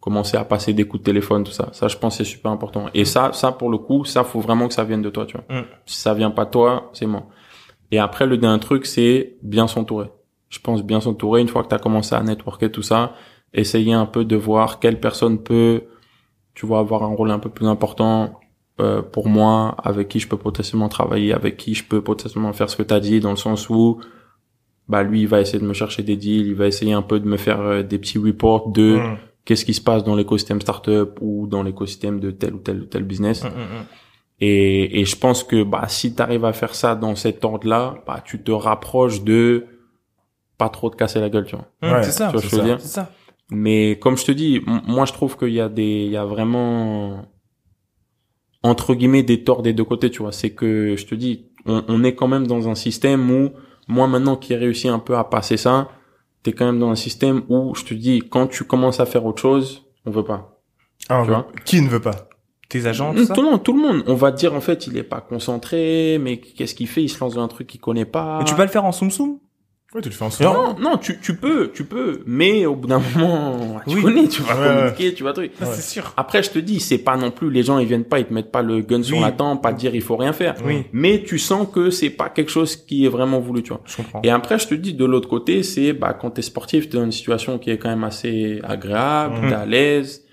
commencer 0.01 0.37
à 0.37 0.45
passer 0.45 0.73
des 0.73 0.85
coups 0.85 1.03
de 1.03 1.05
téléphone, 1.05 1.45
tout 1.45 1.53
ça. 1.53 1.69
Ça, 1.73 1.89
je 1.89 1.97
pense, 1.97 2.17
c'est 2.17 2.25
super 2.25 2.51
important. 2.51 2.87
Et 2.95 3.05
ça, 3.05 3.33
ça, 3.33 3.53
pour 3.53 3.71
le 3.71 3.79
coup, 3.79 4.05
ça, 4.05 4.25
faut 4.25 4.41
vraiment 4.41 4.67
que 4.67 4.75
ça 4.75 4.85
vienne 4.85 5.03
de 5.03 5.11
toi, 5.11 5.27
tu 5.27 5.37
vois. 5.37 5.61
Mm. 5.61 5.65
Si 5.87 6.01
ça 6.01 6.15
vient 6.15 6.31
pas 6.31 6.47
de 6.47 6.51
toi, 6.51 6.91
c'est 6.95 7.07
moi. 7.07 7.27
Et 7.91 7.99
après, 7.99 8.27
le 8.27 8.39
dernier 8.39 8.61
truc, 8.61 8.87
c'est 8.87 9.37
bien 9.43 9.67
s'entourer. 9.67 10.11
Je 10.49 10.59
pense 10.59 10.83
bien 10.83 11.01
s'entourer. 11.01 11.43
Une 11.43 11.49
fois 11.49 11.63
que 11.63 11.69
tu 11.69 11.75
as 11.75 11.79
commencé 11.79 12.15
à 12.15 12.23
networker 12.23 12.73
tout 12.73 12.83
ça, 12.83 13.13
essayer 13.53 13.93
un 13.93 14.07
peu 14.07 14.25
de 14.25 14.37
voir 14.37 14.81
quelle 14.81 15.01
personne 15.01 15.43
peut, 15.43 15.83
tu 16.55 16.67
vois, 16.67 16.79
avoir 16.79 17.03
un 17.03 17.15
rôle 17.15 17.31
un 17.31 17.39
peu 17.39 17.51
plus 17.51 17.67
important 17.67 18.41
euh, 18.81 19.03
pour 19.03 19.29
moi, 19.29 19.77
avec 19.85 20.09
qui 20.09 20.19
je 20.19 20.29
peux 20.29 20.39
potentiellement 20.39 20.89
travailler, 20.89 21.35
avec 21.35 21.59
qui 21.59 21.75
je 21.75 21.85
peux 21.85 22.01
potentiellement 22.01 22.53
faire 22.55 22.71
ce 22.71 22.77
que 22.77 22.83
tu 22.83 22.95
as 22.95 23.01
dit, 23.01 23.21
dans 23.21 23.31
le 23.31 23.37
sens 23.37 23.69
où, 23.69 24.01
bah 24.89 25.03
lui, 25.03 25.21
il 25.23 25.29
va 25.29 25.41
essayer 25.41 25.59
de 25.59 25.67
me 25.67 25.75
chercher 25.75 26.03
des 26.03 26.17
deals, 26.17 26.47
il 26.47 26.55
va 26.55 26.67
essayer 26.67 26.95
un 26.95 27.03
peu 27.03 27.21
de 27.21 27.29
me 27.29 27.37
faire 27.37 27.61
euh, 27.61 27.83
des 27.83 27.99
petits 27.99 28.19
reports 28.19 28.71
de 28.71 28.97
Mm. 28.97 29.19
Qu'est-ce 29.51 29.65
qui 29.65 29.75
se 29.75 29.81
passe 29.81 30.05
dans 30.05 30.15
l'écosystème 30.15 30.61
startup 30.61 31.19
ou 31.21 31.49
dans 31.49 31.65
l'écosystème 31.65 32.21
de 32.21 32.31
tel 32.31 32.55
ou 32.55 32.59
tel 32.59 32.83
ou 32.83 32.85
tel 32.85 33.03
business. 33.03 33.43
Mm, 33.43 33.49
mm, 33.49 33.51
mm. 33.51 33.85
Et, 34.43 35.01
et 35.01 35.05
je 35.05 35.17
pense 35.17 35.43
que 35.43 35.65
bah 35.65 35.87
si 35.89 36.15
tu 36.15 36.23
arrives 36.23 36.45
à 36.45 36.53
faire 36.53 36.77
ça 36.77 36.95
dans 36.95 37.17
cet 37.17 37.45
ordre-là, 37.45 37.97
bah 38.07 38.23
tu 38.25 38.41
te 38.41 38.53
rapproches 38.53 39.25
de 39.25 39.67
pas 40.57 40.69
trop 40.69 40.89
te 40.89 40.95
casser 40.95 41.19
la 41.19 41.31
gueule, 41.31 41.47
tu 41.47 41.57
vois. 41.57 41.67
Ouais, 41.83 42.05
c'est 42.05 42.13
ça, 42.13 42.27
tu 42.27 42.35
vois 42.35 42.43
c'est 42.43 42.49
ce 42.49 42.57
que 42.57 42.63
je 42.63 42.73
veux 42.75 42.79
ça. 42.79 42.87
ça. 42.87 43.11
Mais 43.51 43.99
comme 43.99 44.17
je 44.17 44.25
te 44.25 44.31
dis, 44.31 44.61
moi 44.87 45.05
je 45.05 45.13
trouve 45.13 45.37
qu'il 45.37 45.53
y 45.53 45.61
a 45.61 45.69
des, 45.69 46.05
il 46.05 46.13
y 46.13 46.17
a 46.17 46.25
vraiment 46.25 47.25
entre 48.63 48.95
guillemets 48.95 49.25
des 49.25 49.43
torts 49.43 49.63
des 49.63 49.73
deux 49.73 49.85
côtés, 49.85 50.11
tu 50.11 50.23
vois. 50.23 50.31
C'est 50.31 50.51
que 50.51 50.95
je 50.97 51.07
te 51.07 51.17
dis, 51.17 51.51
on, 51.67 51.83
on 51.89 52.05
est 52.05 52.15
quand 52.15 52.29
même 52.29 52.47
dans 52.47 52.69
un 52.69 52.77
système 52.77 53.29
où 53.33 53.51
moi 53.89 54.07
maintenant 54.07 54.37
qui 54.37 54.53
ai 54.53 54.57
réussi 54.57 54.87
un 54.87 55.01
peu 55.01 55.17
à 55.17 55.25
passer 55.25 55.57
ça, 55.57 55.89
t'es 56.43 56.53
quand 56.53 56.67
même 56.67 56.79
dans 56.79 56.91
un 56.91 56.95
système 56.97 57.43
où 57.49 57.75
je 57.75 57.85
te 57.85 57.95
dis 57.95 58.21
quand 58.29 58.47
tu 58.47 58.65
commences 58.65 59.01
à 59.01 59.07
faire 59.07 59.25
autre 59.27 59.41
chose, 59.43 59.85
on 60.07 60.11
veut 60.11 60.25
pas. 60.25 60.61
Ah, 61.09 61.23
Tu 61.25 61.31
vois? 61.31 61.47
qui 61.65 61.81
ne 61.81 61.89
veut 61.89 62.01
pas? 62.01 62.29
Tes 62.69 62.87
agents, 62.87 63.13
tout 63.15 63.25
ça? 63.25 63.35
Tout 63.35 63.43
le 63.43 63.51
monde, 63.51 63.63
tout 63.65 63.73
le 63.73 63.81
monde. 63.83 64.05
On 64.07 64.15
va 64.15 64.31
te 64.31 64.37
dire 64.39 64.55
en 64.55 64.61
fait, 64.61 64.87
il 64.87 64.97
est 64.97 65.03
pas 65.03 65.21
concentré, 65.21 66.19
mais 66.21 66.39
qu'est-ce 66.39 66.75
qu'il 66.75 66.87
fait? 66.87 67.03
Il 67.03 67.09
se 67.09 67.19
lance 67.19 67.35
dans 67.35 67.43
un 67.43 67.49
truc 67.49 67.67
qu'il 67.67 67.81
connaît 67.81 68.05
pas. 68.05 68.39
Mais 68.39 68.45
tu 68.45 68.55
peux 68.55 68.63
le 68.63 68.69
faire 68.69 68.85
en 68.85 68.93
soum 68.93 69.11
soum 69.11 69.39
Ouais, 69.93 70.01
tu 70.03 70.09
le 70.09 70.15
fais 70.15 70.25
en 70.25 70.31
solo. 70.31 70.53
Non, 70.53 70.77
non, 70.79 70.97
tu, 70.99 71.19
tu 71.19 71.35
peux, 71.35 71.73
tu 71.75 71.83
peux, 71.85 72.23
mais 72.25 72.65
au 72.65 72.77
bout 72.77 72.87
d'un 72.87 73.01
moment, 73.01 73.81
tu 73.89 73.97
Oui. 73.97 74.03
connais, 74.03 74.29
tu 74.29 74.41
vas 74.43 74.55
Ouais, 74.55 74.61
ouais. 74.61 74.75
communiquer, 74.77 75.15
tu 75.15 75.25
vas 75.25 75.33
truc. 75.33 75.51
Ouais. 75.61 75.67
C'est 75.73 75.83
sûr. 75.83 76.13
Après, 76.17 76.45
je 76.45 76.51
te 76.51 76.61
dis, 76.61 76.79
c'est 76.79 76.99
pas 76.99 77.17
non 77.17 77.33
plus 77.33 77.51
les 77.51 77.65
gens, 77.65 77.79
ils 77.81 77.89
viennent 77.89 78.05
pas, 78.05 78.21
ils 78.21 78.25
te 78.25 78.33
mettent 78.33 78.53
pas 78.53 78.63
le 78.63 78.83
gun 78.83 79.03
sur 79.03 79.17
Oui. 79.17 79.23
la 79.25 79.33
tempe, 79.33 79.63
pas 79.65 79.73
te 79.73 79.79
dire 79.81 79.93
il 79.97 80.01
faut 80.03 80.17
rien 80.17 80.33
faire. 80.33 80.55
Oui. 80.65 80.85
Mais 80.93 81.25
tu 81.25 81.41
sens 81.41 81.67
que 81.75 81.91
c'est 81.91 82.11
pas 82.11 82.29
quelque 82.29 82.53
chose 82.53 82.77
qui 82.77 83.05
est 83.05 83.09
vraiment 83.09 83.41
voulu, 83.41 83.65
tu 83.65 83.71
vois. 83.71 83.81
Je 83.85 83.97
comprends. 83.97 84.21
Et 84.23 84.31
après, 84.31 84.61
je 84.61 84.69
te 84.69 84.75
dis, 84.75 84.95
de 84.95 85.05
l'autre 85.05 85.29
côté, 85.29 85.65
c'est, 85.65 85.93
bah, 85.93 86.13
quand 86.13 86.31
t'es 86.31 86.43
sportif, 86.43 86.89
t'es 86.89 86.97
dans 86.97 87.05
une 87.05 87.11
situation 87.11 87.59
qui 87.59 87.71
est 87.71 87.79
quand 87.79 87.89
même 87.91 88.05
assez 88.05 88.61
agréable, 88.63 89.35
Mhm. 89.43 89.49
t'es 89.49 89.55
à 89.57 89.67
l'aise. 89.67 90.25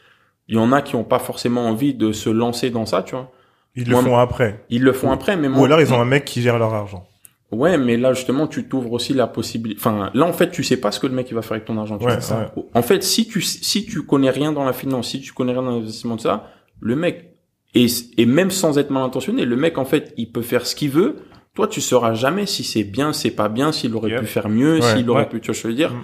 Il 0.49 0.55
y 0.55 0.59
en 0.59 0.71
a 0.71 0.83
qui 0.83 0.95
ont 0.95 1.03
pas 1.03 1.19
forcément 1.19 1.67
envie 1.67 1.95
de 1.95 2.11
se 2.11 2.29
lancer 2.29 2.69
dans 2.69 2.85
ça, 2.85 3.01
tu 3.01 3.15
vois. 3.15 3.31
Ils 3.75 3.89
Moi, 3.89 4.01
le 4.01 4.07
font 4.07 4.17
après. 4.17 4.63
Ils 4.69 4.83
le 4.83 4.93
font 4.93 5.11
après, 5.11 5.35
mais 5.35 5.49
moi, 5.49 5.61
Ou 5.61 5.65
alors 5.65 5.81
ils 5.81 5.91
ont 5.93 5.99
un 5.99 6.05
mec 6.05 6.25
qui 6.25 6.41
gère 6.43 6.59
leur 6.59 6.73
argent. 6.75 7.07
Ouais, 7.51 7.77
mais 7.77 7.95
là 7.95 8.13
justement, 8.13 8.45
tu 8.47 8.67
t'ouvres 8.67 8.91
aussi 8.91 9.13
la 9.13 9.25
possibilité. 9.27 9.79
Enfin, 9.79 10.09
là 10.13 10.25
en 10.25 10.33
fait, 10.33 10.49
tu 10.51 10.63
sais 10.63 10.77
pas 10.77 10.91
ce 10.91 10.99
que 10.99 11.07
le 11.07 11.13
mec 11.13 11.27
il 11.31 11.33
va 11.33 11.41
faire 11.41 11.53
avec 11.53 11.65
ton 11.65 11.77
argent. 11.77 11.97
tu 11.97 12.05
Ouais, 12.05 12.13
ouais. 12.15 12.63
En 12.73 12.81
fait, 12.81 13.03
si 13.03 13.25
tu 13.27 13.41
si 13.41 13.85
tu 13.85 14.03
connais 14.05 14.29
rien 14.31 14.51
dans 14.51 14.65
la 14.65 14.73
finance, 14.73 15.09
si 15.09 15.21
tu 15.21 15.31
connais 15.33 15.53
rien 15.53 15.61
dans 15.63 15.71
l'investissement 15.71 16.15
de 16.17 16.21
ça, 16.21 16.51
le 16.81 16.95
mec 16.97 17.35
et 17.73 17.85
et 18.17 18.25
même 18.25 18.51
sans 18.51 18.77
être 18.77 18.89
mal 18.89 19.03
intentionné, 19.03 19.45
le 19.45 19.55
mec 19.55 19.77
en 19.77 19.85
fait, 19.85 20.13
il 20.17 20.31
peut 20.31 20.41
faire 20.41 20.65
ce 20.67 20.75
qu'il 20.75 20.89
veut. 20.89 21.15
Toi, 21.53 21.67
tu 21.67 21.79
sauras 21.81 22.13
jamais 22.13 22.45
si 22.45 22.63
c'est 22.63 22.83
bien, 22.83 23.13
c'est 23.13 23.31
pas 23.31 23.47
bien, 23.49 23.71
s'il 23.71 23.95
aurait 23.95 24.11
Yep. 24.11 24.19
pu 24.19 24.25
faire 24.27 24.49
mieux, 24.49 24.75
Ouais, 24.75 24.81
s'il 24.95 25.09
aurait 25.09 25.27
pu. 25.29 25.39
Tu 25.41 25.51
vois 25.51 25.59
je 25.59 25.67
veux 25.67 25.73
dire 25.73 25.91
Mm. 25.93 26.03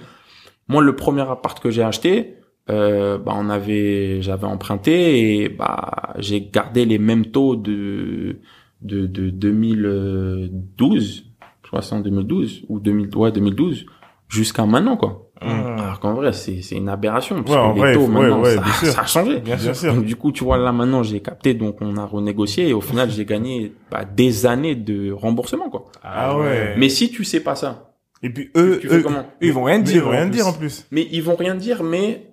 Moi, 0.68 0.82
le 0.82 0.96
premier 0.96 1.20
appart 1.30 1.60
que 1.60 1.70
j'ai 1.70 1.82
acheté, 1.82 2.36
euh, 2.70 3.18
bah 3.18 3.34
on 3.36 3.50
avait, 3.50 4.22
j'avais 4.22 4.46
emprunté 4.46 5.42
et 5.42 5.48
bah 5.50 6.14
j'ai 6.18 6.40
gardé 6.40 6.86
les 6.86 6.98
mêmes 6.98 7.26
taux 7.26 7.54
de 7.54 8.38
de 8.80 9.06
de 9.06 9.28
2012, 9.30 11.24
je 11.64 11.68
crois 11.68 11.80
que 11.80 11.86
c'est 11.86 11.94
en 11.94 12.00
2012 12.00 12.66
ou 12.68 12.78
2000, 12.78 13.16
ouais 13.16 13.32
2012 13.32 13.86
jusqu'à 14.28 14.64
maintenant 14.66 14.96
quoi. 14.96 15.30
Mmh. 15.42 15.48
Alors 15.78 16.00
qu'en 16.00 16.14
vrai 16.14 16.32
c'est 16.32 16.62
c'est 16.62 16.76
une 16.76 16.88
aberration 16.88 17.42
parce 17.42 17.56
Ouais, 17.56 17.62
en 17.62 17.74
que 17.74 17.78
vrai, 17.80 17.88
les 17.90 17.94
taux 17.98 18.02
ouais, 18.04 18.08
maintenant 18.08 18.40
ouais, 18.42 18.56
ça, 18.56 19.00
a 19.00 19.06
changé. 19.06 19.40
Bien 19.40 19.58
sûr. 19.58 19.94
Donc 19.94 20.04
du 20.04 20.16
coup 20.16 20.32
tu 20.32 20.44
vois 20.44 20.56
là 20.58 20.72
maintenant 20.72 21.02
j'ai 21.02 21.20
capté 21.20 21.54
donc 21.54 21.76
on 21.80 21.96
a 21.96 22.04
renégocié 22.06 22.68
et 22.68 22.72
au 22.72 22.80
final 22.80 23.10
j'ai 23.10 23.24
gagné 23.24 23.72
bah, 23.90 24.04
des 24.04 24.46
années 24.46 24.74
de 24.76 25.10
remboursement 25.12 25.68
quoi. 25.70 25.86
Ah 26.02 26.38
ouais. 26.38 26.74
Mais 26.78 26.88
si 26.88 27.10
tu 27.10 27.24
sais 27.24 27.40
pas 27.40 27.54
ça, 27.56 27.94
Et 28.22 28.30
puis 28.30 28.50
eux, 28.56 28.78
tu 28.80 28.88
eux, 28.88 29.02
comment 29.02 29.20
Eux, 29.20 29.46
ils 29.46 29.52
vont 29.52 29.64
rien 29.64 29.80
dire. 29.80 29.96
ils 29.96 30.02
vont 30.02 30.10
rien 30.10 30.26
dire 30.28 30.46
en 30.46 30.52
plus. 30.52 30.86
Mais 30.90 31.06
ils 31.10 31.22
vont 31.22 31.36
rien 31.36 31.54
dire, 31.54 31.82
mais 31.82 32.30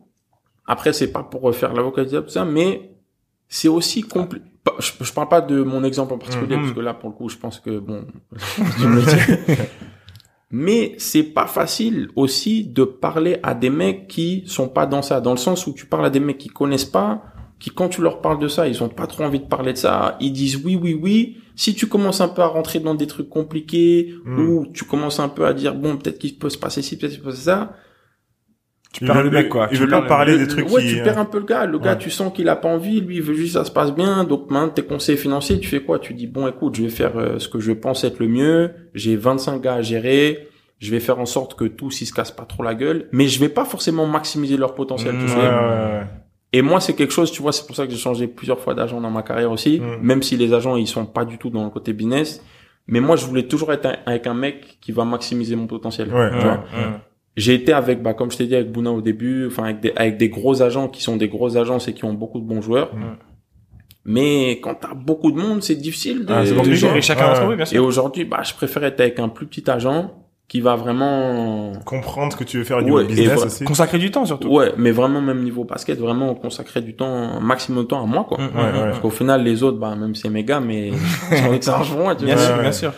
après 0.65 0.93
c'est 0.93 1.11
pas 1.11 1.23
pour 1.23 1.53
faire 1.55 1.73
l'avocat 1.73 2.05
tout 2.05 2.29
ça, 2.29 2.45
mais 2.45 2.91
c'est 3.49 3.67
aussi 3.67 4.03
compliqué. 4.03 4.45
Je, 4.79 4.91
je 5.01 5.13
parle 5.13 5.29
pas 5.29 5.41
de 5.41 5.63
mon 5.63 5.83
exemple 5.83 6.13
en 6.13 6.17
particulier 6.17 6.55
Mhm. 6.55 6.61
parce 6.63 6.73
que 6.75 6.79
là 6.81 6.93
pour 6.93 7.09
le 7.09 7.15
coup 7.15 7.29
je 7.29 7.37
pense 7.37 7.59
que 7.59 7.79
bon, 7.79 8.05
mais 10.51 10.95
c'est 10.97 11.23
pas 11.23 11.47
facile 11.47 12.09
aussi 12.15 12.65
de 12.65 12.83
parler 12.83 13.37
à 13.41 13.53
des 13.53 13.69
mecs 13.69 14.07
qui 14.07 14.43
sont 14.47 14.67
pas 14.67 14.85
dans 14.85 15.01
ça, 15.01 15.21
dans 15.21 15.31
le 15.31 15.37
sens 15.37 15.65
où 15.67 15.73
tu 15.73 15.85
parles 15.85 16.05
à 16.05 16.09
des 16.09 16.19
mecs 16.19 16.37
qui 16.37 16.49
connaissent 16.49 16.85
pas, 16.85 17.23
qui 17.59 17.69
quand 17.69 17.89
tu 17.89 18.01
leur 18.01 18.21
parles 18.21 18.39
de 18.39 18.47
ça, 18.47 18.67
ils 18.67 18.83
ont 18.83 18.89
pas 18.89 19.07
trop 19.07 19.23
envie 19.23 19.39
de 19.39 19.45
parler 19.45 19.73
de 19.73 19.77
ça, 19.77 20.17
ils 20.19 20.33
disent 20.33 20.57
oui 20.63 20.77
oui 20.81 20.99
oui. 21.01 21.37
Si 21.55 21.75
tu 21.75 21.87
commences 21.87 22.21
un 22.21 22.27
peu 22.27 22.41
à 22.41 22.47
rentrer 22.47 22.79
dans 22.79 22.95
des 22.95 23.07
trucs 23.07 23.29
compliqués 23.29 24.13
Mhm. 24.25 24.49
ou 24.49 24.65
tu 24.73 24.83
commences 24.85 25.19
un 25.19 25.29
peu 25.29 25.45
à 25.45 25.53
dire 25.53 25.75
bon 25.75 25.97
peut-être 25.97 26.19
qu'il 26.19 26.37
peut 26.37 26.49
se 26.49 26.57
passer 26.57 26.81
ci, 26.81 26.97
peut-être 26.97 27.13
qu'il 27.13 27.21
peut 27.21 27.31
se 27.31 27.35
passer 27.37 27.45
ça, 27.45 27.73
Tu 28.93 29.05
perds 29.05 29.23
le 29.23 29.29
mec, 29.31 29.49
quoi. 29.49 29.67
Tu 29.69 29.77
perds 29.79 29.89
pas 29.89 30.01
le- 30.01 30.07
parler 30.07 30.31
le- 30.33 30.39
des 30.39 30.47
trucs 30.47 30.69
ouais, 30.69 30.81
qui... 30.81 30.95
tu 30.95 31.01
perds 31.03 31.17
un 31.17 31.25
peu 31.25 31.39
le 31.39 31.45
gars. 31.45 31.65
Le 31.65 31.79
gars, 31.79 31.91
ouais. 31.93 31.97
tu 31.97 32.09
sens 32.09 32.33
qu'il 32.33 32.49
a 32.49 32.55
pas 32.55 32.67
envie. 32.67 32.99
Lui, 33.01 33.15
il 33.17 33.21
veut 33.21 33.33
juste 33.33 33.53
que 33.53 33.59
ça 33.59 33.65
se 33.65 33.71
passe 33.71 33.93
bien. 33.93 34.23
Donc 34.25 34.49
maintenant, 34.51 34.69
tes 34.69 34.83
conseils 34.83 35.17
financiers, 35.17 35.59
tu 35.59 35.69
fais 35.69 35.81
quoi? 35.81 35.97
Tu 35.99 36.13
dis 36.13 36.27
bon, 36.27 36.47
écoute, 36.47 36.75
je 36.75 36.83
vais 36.83 36.89
faire 36.89 37.17
euh, 37.17 37.39
ce 37.39 37.47
que 37.47 37.59
je 37.59 37.71
pense 37.71 38.03
être 38.03 38.19
le 38.19 38.27
mieux. 38.27 38.71
J'ai 38.93 39.15
25 39.15 39.61
gars 39.61 39.75
à 39.75 39.81
gérer. 39.81 40.47
Je 40.79 40.89
vais 40.91 40.99
faire 40.99 41.19
en 41.19 41.25
sorte 41.27 41.55
que 41.57 41.65
tous 41.65 42.01
ils 42.01 42.05
se 42.07 42.13
cassent 42.13 42.31
pas 42.31 42.43
trop 42.45 42.63
la 42.63 42.73
gueule, 42.73 43.07
mais 43.11 43.27
je 43.27 43.39
vais 43.39 43.49
pas 43.49 43.65
forcément 43.65 44.07
maximiser 44.07 44.57
leur 44.57 44.73
potentiel. 44.73 45.13
tu 45.19 45.31
Ouais, 45.31 45.39
ouais. 45.41 46.01
Et 46.53 46.61
moi, 46.63 46.81
c'est 46.81 46.93
quelque 46.93 47.13
chose, 47.13 47.31
tu 47.31 47.41
vois, 47.41 47.53
c'est 47.53 47.65
pour 47.67 47.75
ça 47.75 47.85
que 47.85 47.91
j'ai 47.91 47.97
changé 47.99 48.27
plusieurs 48.27 48.59
fois 48.59 48.73
d'agent 48.73 48.99
dans 48.99 49.11
ma 49.11 49.21
carrière 49.21 49.51
aussi, 49.51 49.79
Mm. 49.79 50.01
même 50.05 50.21
si 50.23 50.35
les 50.37 50.53
agents 50.53 50.75
ils 50.75 50.87
sont 50.87 51.05
pas 51.05 51.23
du 51.23 51.37
tout 51.37 51.49
dans 51.51 51.63
le 51.63 51.69
côté 51.69 51.93
business. 51.93 52.43
Mais 52.87 52.99
moi, 52.99 53.15
je 53.15 53.25
voulais 53.27 53.43
toujours 53.43 53.71
être 53.71 53.85
un- 53.85 53.95
avec 54.07 54.25
un 54.27 54.33
mec 54.33 54.79
qui 54.81 54.91
va 54.91 55.05
maximiser 55.05 55.55
mon 55.55 55.67
potentiel. 55.67 56.09
Ouais, 56.11 56.29
tu 56.31 56.35
ouais, 56.37 56.41
vois. 56.41 56.63
J'ai 57.37 57.53
été 57.53 57.71
avec, 57.73 58.01
bah, 58.03 58.13
comme 58.13 58.29
je 58.31 58.37
t'ai 58.37 58.45
dit, 58.45 58.55
avec 58.55 58.71
Bouna 58.71 58.91
au 58.91 59.01
début, 59.01 59.47
enfin, 59.47 59.63
avec 59.63 59.79
des, 59.79 59.93
avec 59.95 60.17
des 60.17 60.29
gros 60.29 60.61
agents 60.61 60.87
qui 60.89 61.01
sont 61.01 61.15
des 61.15 61.29
grosses 61.29 61.55
agences 61.55 61.87
et 61.87 61.93
qui 61.93 62.03
ont 62.05 62.13
beaucoup 62.13 62.39
de 62.39 62.45
bons 62.45 62.61
joueurs. 62.61 62.93
Mm. 62.93 63.15
Mais 64.03 64.59
quand 64.61 64.75
t'as 64.75 64.93
beaucoup 64.95 65.31
de 65.31 65.37
monde, 65.39 65.61
c'est 65.61 65.75
difficile 65.75 66.25
de, 66.25 66.33
Ah, 66.33 66.43
de 66.43 66.53
compliqué. 66.53 66.75
gérer. 66.75 66.97
Et 66.97 67.01
chacun 67.01 67.47
Ouais. 67.47 67.55
bien 67.55 67.65
Et 67.71 67.79
aujourd'hui, 67.79 68.25
bah, 68.25 68.41
je 68.43 68.53
préfère 68.53 68.83
être 68.83 68.99
avec 68.99 69.19
un 69.19 69.29
plus 69.29 69.45
petit 69.45 69.69
agent 69.69 70.11
qui 70.47 70.59
va 70.59 70.75
vraiment, 70.75 71.71
Comprendre 71.85 72.33
ce 72.33 72.37
que 72.37 72.43
tu 72.43 72.57
veux 72.57 72.63
faire 72.65 72.79
au 72.79 72.81
niveau 72.81 72.97
Ouais, 72.97 73.05
business 73.05 73.41
aussi. 73.41 73.63
Consacrer 73.63 73.99
du 73.99 74.11
temps, 74.11 74.25
surtout. 74.25 74.49
ouais, 74.49 74.73
mais 74.77 74.91
vraiment 74.91 75.21
même 75.21 75.41
niveau 75.43 75.63
basket, 75.63 75.97
vraiment 75.97 76.35
consacrer 76.35 76.81
du 76.81 76.93
temps, 76.93 77.05
un 77.07 77.39
maximum 77.39 77.83
de 77.83 77.87
temps 77.87 78.03
à 78.03 78.05
moi, 78.05 78.25
quoi. 78.27 78.37
Mm, 78.39 78.41
mm, 78.41 78.57
Ouais, 78.59 78.63
ouais. 78.65 78.71
Parce 78.89 78.99
qu'au 78.99 79.09
final, 79.11 79.43
les 79.43 79.63
autres, 79.63 79.77
bah, 79.77 79.95
même 79.95 80.13
c'est 80.15 80.29
gars, 80.43 80.59
mais 80.59 80.91
pour 81.29 81.97
moi, 81.99 82.15
tu 82.15 82.25
Bien 82.25 82.35
vois. 82.35 82.43
sûr, 82.45 82.55
Ouais, 82.55 82.61
bien 82.63 82.71
sûr. 82.73 82.93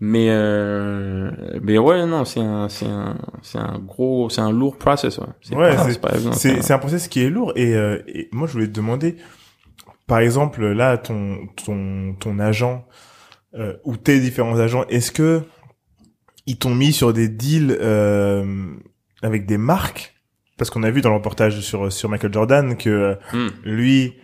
Mais, 0.00 0.26
euh, 0.30 1.30
mais 1.62 1.78
ouais, 1.78 2.04
non, 2.04 2.24
c'est 2.24 2.40
un, 2.40 2.68
c'est 2.68 2.86
un, 2.86 3.16
c'est 3.42 3.58
un 3.58 3.78
gros, 3.78 4.28
c'est 4.28 4.40
un 4.40 4.50
lourd 4.52 4.76
process, 4.76 5.18
ouais. 5.18 5.26
C'est 5.40 5.54
Ouais, 5.54 5.74
pas, 5.76 5.84
c'est- 5.84 5.92
c'est 5.92 6.00
pas 6.00 6.14
évident. 6.14 6.32
C'est 6.32 6.58
un- 6.58 6.62
c'est 6.62 6.72
un 6.74 6.78
process 6.78 7.08
qui 7.08 7.22
est 7.22 7.30
lourd 7.30 7.52
et, 7.56 7.74
euh, 7.74 8.02
et 8.08 8.28
moi 8.32 8.46
je 8.48 8.52
voulais 8.54 8.66
te 8.66 8.72
demander, 8.72 9.16
par 10.06 10.18
exemple 10.18 10.66
là 10.66 10.98
ton 10.98 11.38
ton 11.64 12.14
ton 12.18 12.38
agent 12.40 12.84
euh, 13.54 13.74
ou 13.84 13.96
tes 13.96 14.18
différents 14.20 14.58
agents, 14.58 14.84
est-ce 14.88 15.12
que 15.12 15.42
ils 16.46 16.58
t'ont 16.58 16.74
mis 16.74 16.92
sur 16.92 17.12
des 17.12 17.28
deals 17.28 17.74
euh, 17.80 18.74
avec 19.22 19.46
des 19.46 19.58
marques? 19.58 20.10
Parce 20.58 20.70
qu'on 20.70 20.82
a 20.82 20.90
vu 20.90 21.00
dans 21.00 21.10
le 21.10 21.16
reportage 21.16 21.60
sur 21.60 21.90
sur 21.92 22.08
Michael 22.08 22.32
Jordan 22.32 22.76
que 22.76 23.16
Hmm. 23.32 23.48
lui 23.64 24.14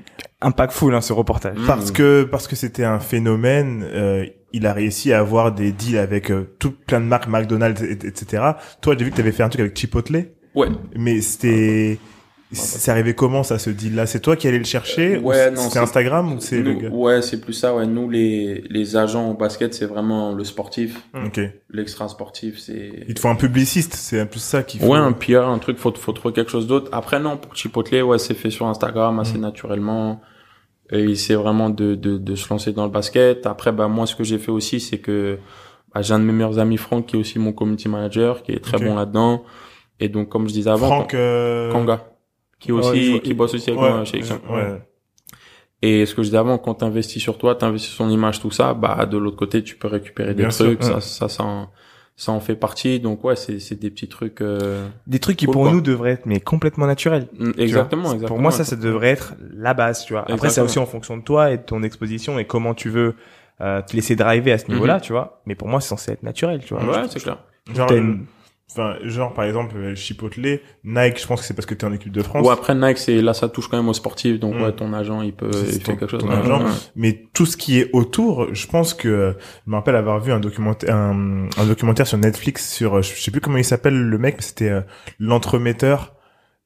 Impactful, 0.42 0.94
hein, 0.94 1.00
ce 1.02 1.12
reportage. 1.12 1.56
Mm. 1.58 1.66
parce 1.66 1.90
que 1.92 2.22
parce 2.24 2.48
que 2.48 2.56
c'était 2.56 2.84
un 2.84 2.98
phénomène, 2.98 3.84
euh, 3.84 4.24
il 4.52 4.66
a 4.66 4.72
réussi 4.72 5.12
à 5.12 5.20
avoir 5.20 5.52
des 5.52 5.72
deals 5.72 5.98
avec 5.98 6.30
euh, 6.30 6.54
tout 6.58 6.72
plein 6.72 7.00
de 7.00 7.06
marques, 7.06 7.28
McDonald's, 7.28 7.82
et- 7.82 7.92
etc. 8.06 8.42
Toi, 8.80 8.94
j'ai 8.98 9.04
vu 9.04 9.10
que 9.10 9.16
tu 9.16 9.20
avais 9.22 9.32
fait 9.32 9.42
un 9.42 9.48
truc 9.48 9.60
avec 9.60 9.76
Chipotle, 9.78 10.26
Ouais. 10.54 10.68
mais 10.96 11.20
c'était 11.20 11.98
c'est 12.52 12.90
arrivé 12.90 13.14
comment 13.14 13.44
ça 13.44 13.60
ce 13.60 13.70
deal 13.70 13.94
là 13.94 14.06
C'est 14.06 14.18
toi 14.18 14.34
qui 14.34 14.48
allais 14.48 14.58
le 14.58 14.64
chercher 14.64 15.18
ou 15.18 15.28
Ouais, 15.28 15.36
c'est- 15.36 15.50
non, 15.52 15.56
C'était 15.62 15.72
c'est- 15.74 15.78
Instagram 15.78 16.32
ou 16.32 16.40
c'est 16.40 16.60
le 16.60 16.88
Ouais, 16.88 17.22
c'est 17.22 17.40
plus 17.40 17.52
ça, 17.52 17.72
ouais. 17.76 17.86
Nous, 17.86 18.10
les, 18.10 18.64
les 18.68 18.96
agents 18.96 19.30
au 19.30 19.34
basket, 19.34 19.72
c'est 19.72 19.86
vraiment 19.86 20.32
le 20.34 20.42
sportif. 20.42 21.00
Ok. 21.14 21.38
L'extra 21.72 22.08
sportif, 22.08 22.58
c'est... 22.58 22.90
Il 23.06 23.14
te 23.14 23.20
faut 23.20 23.28
un 23.28 23.36
publiciste, 23.36 23.94
c'est 23.94 24.18
un 24.18 24.26
peu 24.26 24.40
ça 24.40 24.64
faut. 24.80 24.86
Ouais, 24.88 24.98
un 24.98 25.12
PR, 25.12 25.46
un 25.46 25.58
truc, 25.60 25.78
faut, 25.78 25.94
faut 25.94 26.10
trouver 26.12 26.34
quelque 26.34 26.50
chose 26.50 26.66
d'autre. 26.66 26.88
Après, 26.90 27.20
non, 27.20 27.36
pour 27.36 27.54
Chipotle, 27.54 28.02
ouais, 28.02 28.18
c'est 28.18 28.34
fait 28.34 28.50
sur 28.50 28.66
Instagram 28.66 29.20
assez 29.20 29.38
Mm. 29.38 29.42
naturellement. 29.42 30.20
Et 30.92 31.14
c'est 31.14 31.34
vraiment 31.34 31.70
de, 31.70 31.94
de, 31.94 32.18
de 32.18 32.34
se 32.34 32.48
lancer 32.50 32.72
dans 32.72 32.84
le 32.84 32.90
basket. 32.90 33.46
Après, 33.46 33.72
bah, 33.72 33.88
moi, 33.88 34.06
ce 34.06 34.16
que 34.16 34.24
j'ai 34.24 34.38
fait 34.38 34.50
aussi, 34.50 34.80
c'est 34.80 34.98
que, 34.98 35.38
bah, 35.94 36.02
j'ai 36.02 36.14
un 36.14 36.18
de 36.18 36.24
mes 36.24 36.32
meilleurs 36.32 36.58
amis, 36.58 36.76
Franck, 36.76 37.06
qui 37.06 37.16
est 37.16 37.18
aussi 37.18 37.38
mon 37.38 37.52
community 37.52 37.88
manager, 37.88 38.42
qui 38.42 38.52
est 38.52 38.58
très 38.62 38.78
bon 38.78 38.94
là-dedans. 38.94 39.44
Et 40.00 40.08
donc, 40.08 40.28
comme 40.28 40.48
je 40.48 40.52
disais 40.52 40.70
avant, 40.70 40.86
Franck 40.86 41.14
euh... 41.14 41.70
Kanga, 41.70 42.06
qui 42.58 42.72
ouais, 42.72 42.80
aussi, 42.80 43.10
vois- 43.10 43.20
qui 43.20 43.34
bosse 43.34 43.54
aussi 43.54 43.70
avec 43.70 43.82
ouais, 43.82 43.90
moi 43.90 44.04
chez 44.04 44.18
Action. 44.18 44.40
ouais. 44.50 44.82
Et 45.82 46.04
ce 46.04 46.14
que 46.14 46.22
je 46.22 46.28
disais 46.28 46.38
avant, 46.38 46.58
quand 46.58 46.74
tu 46.74 46.84
investis 46.84 47.22
sur 47.22 47.38
toi, 47.38 47.54
tu 47.54 47.64
investis 47.64 47.90
sur 47.94 48.04
son 48.04 48.10
image, 48.10 48.40
tout 48.40 48.50
ça, 48.50 48.74
bah 48.74 49.06
de 49.06 49.16
l'autre 49.16 49.36
côté, 49.36 49.62
tu 49.62 49.76
peux 49.76 49.88
récupérer 49.88 50.34
des 50.34 50.50
sûr, 50.50 50.66
trucs, 50.66 50.82
ça, 50.82 51.00
ça, 51.00 51.28
ça, 51.28 51.68
ça 52.20 52.32
en 52.32 52.40
fait 52.40 52.54
partie. 52.54 53.00
Donc 53.00 53.24
ouais, 53.24 53.34
c'est 53.34 53.58
c'est 53.60 53.76
des 53.76 53.90
petits 53.90 54.06
trucs. 54.08 54.42
euh, 54.42 54.86
Des 55.06 55.18
trucs 55.20 55.38
qui 55.38 55.46
Cool, 55.46 55.52
pour 55.54 55.62
quoi. 55.62 55.72
nous 55.72 55.80
devraient 55.80 56.12
être 56.12 56.26
mais 56.26 56.38
complètement 56.38 56.86
naturels. 56.86 57.28
mm. 57.38 57.52
Exactement, 57.56 58.02
exactement. 58.12 58.28
Pour 58.28 58.38
moi, 58.40 58.50
ça, 58.50 58.64
ça 58.64 58.76
devrait 58.76 59.08
être 59.08 59.34
la 59.54 59.72
base, 59.72 60.04
tu 60.04 60.12
vois. 60.12 60.30
Après, 60.30 60.50
c'est 60.50 60.60
aussi 60.60 60.78
en 60.78 60.84
fonction 60.86 61.16
de 61.16 61.22
toi 61.22 61.50
et 61.50 61.56
de 61.56 61.62
ton 61.62 61.82
exposition 61.82 62.38
et 62.38 62.44
comment 62.44 62.74
tu 62.74 62.90
veux 62.90 63.14
euh, 63.62 63.80
te 63.80 63.96
laisser 63.96 64.16
driver 64.16 64.52
à 64.52 64.58
ce 64.58 64.70
niveau-là, 64.70 65.00
tu 65.00 65.12
vois. 65.12 65.40
Mais 65.46 65.54
pour 65.54 65.68
moi, 65.68 65.80
c'est 65.80 65.88
censé 65.88 66.12
être 66.12 66.22
naturel, 66.22 66.60
tu 66.64 66.74
vois. 66.74 66.84
Ouais, 66.84 67.06
c'est 67.08 67.20
clair. 67.22 67.38
Genre, 67.74 67.90
une- 67.92 68.26
enfin, 68.70 68.94
genre 69.04 69.32
par 69.34 69.44
exemple 69.44 69.76
euh, 69.76 69.94
Chipotle, 69.94 70.60
Nike, 70.84 71.20
je 71.20 71.26
pense 71.26 71.40
que 71.40 71.46
c'est 71.46 71.54
parce 71.54 71.66
que 71.66 71.74
t'es 71.74 71.84
en 71.84 71.92
équipe 71.92 72.12
de 72.12 72.22
France. 72.22 72.46
Ouais, 72.46 72.52
après 72.52 72.74
Nike, 72.74 72.98
c'est 72.98 73.20
là, 73.22 73.34
ça 73.34 73.48
touche 73.48 73.68
quand 73.68 73.76
même 73.76 73.88
au 73.88 73.94
sportif. 73.94 74.38
Donc 74.40 74.54
Mm. 74.56 74.62
ouais, 74.62 74.72
ton 74.72 74.92
agent, 74.92 75.22
il 75.22 75.32
peut, 75.32 75.50
il 75.52 75.72
fait 75.80 75.96
quelque 75.96 76.06
chose. 76.06 76.20
ton 76.20 76.30
agent. 76.30 76.62
ouais. 76.64 76.70
Mais 76.96 77.24
tout 77.34 77.46
ce 77.46 77.56
qui 77.56 77.78
est 77.78 77.90
autour, 77.92 78.54
je 78.54 78.66
pense 78.66 78.94
que 78.94 79.36
je 79.66 79.70
me 79.70 79.76
rappelle 79.76 79.96
avoir 79.96 80.20
vu 80.20 80.32
un 80.32 80.40
documentaire, 80.40 80.94
un, 80.94 81.46
un 81.56 81.66
documentaire 81.66 82.06
sur 82.06 82.18
Netflix 82.18 82.72
sur, 82.72 82.96
euh, 82.98 83.02
je 83.02 83.14
sais 83.20 83.30
plus 83.30 83.40
comment 83.40 83.58
il 83.58 83.64
s'appelle 83.64 84.00
le 84.00 84.18
mec, 84.18 84.36
mais 84.36 84.42
c'était 84.42 84.70
euh, 84.70 84.80
l'entremetteur 85.18 86.14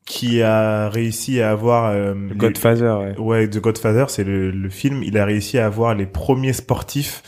qui 0.06 0.43
a 0.43 0.90
réussi 0.90 1.40
à 1.40 1.51
avoir 1.51 1.86
euh, 1.90 2.14
les- 2.28 2.35
Godfather, 2.35 2.93
ouais. 3.01 3.18
Ouais, 3.18 3.48
The 3.48 3.59
Godfather, 3.59 4.05
c'est 4.09 4.24
le, 4.24 4.51
le 4.51 4.68
film. 4.68 5.02
Il 5.02 5.16
a 5.16 5.24
réussi 5.24 5.59
à 5.59 5.64
avoir 5.66 5.94
les 5.94 6.05
premiers 6.06 6.52
sportifs, 6.52 7.22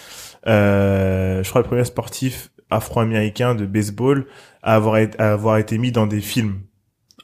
euh, 0.46 1.42
je 1.42 1.48
crois 1.48 1.62
le 1.62 1.66
premier 1.66 1.84
sportif 1.84 2.50
afro-américain 2.70 3.54
de 3.54 3.66
baseball 3.66 4.26
à 4.62 4.74
avoir, 4.74 4.98
été, 4.98 5.18
à 5.20 5.32
avoir 5.32 5.58
été 5.58 5.78
mis 5.78 5.92
dans 5.92 6.06
des 6.06 6.20
films. 6.20 6.60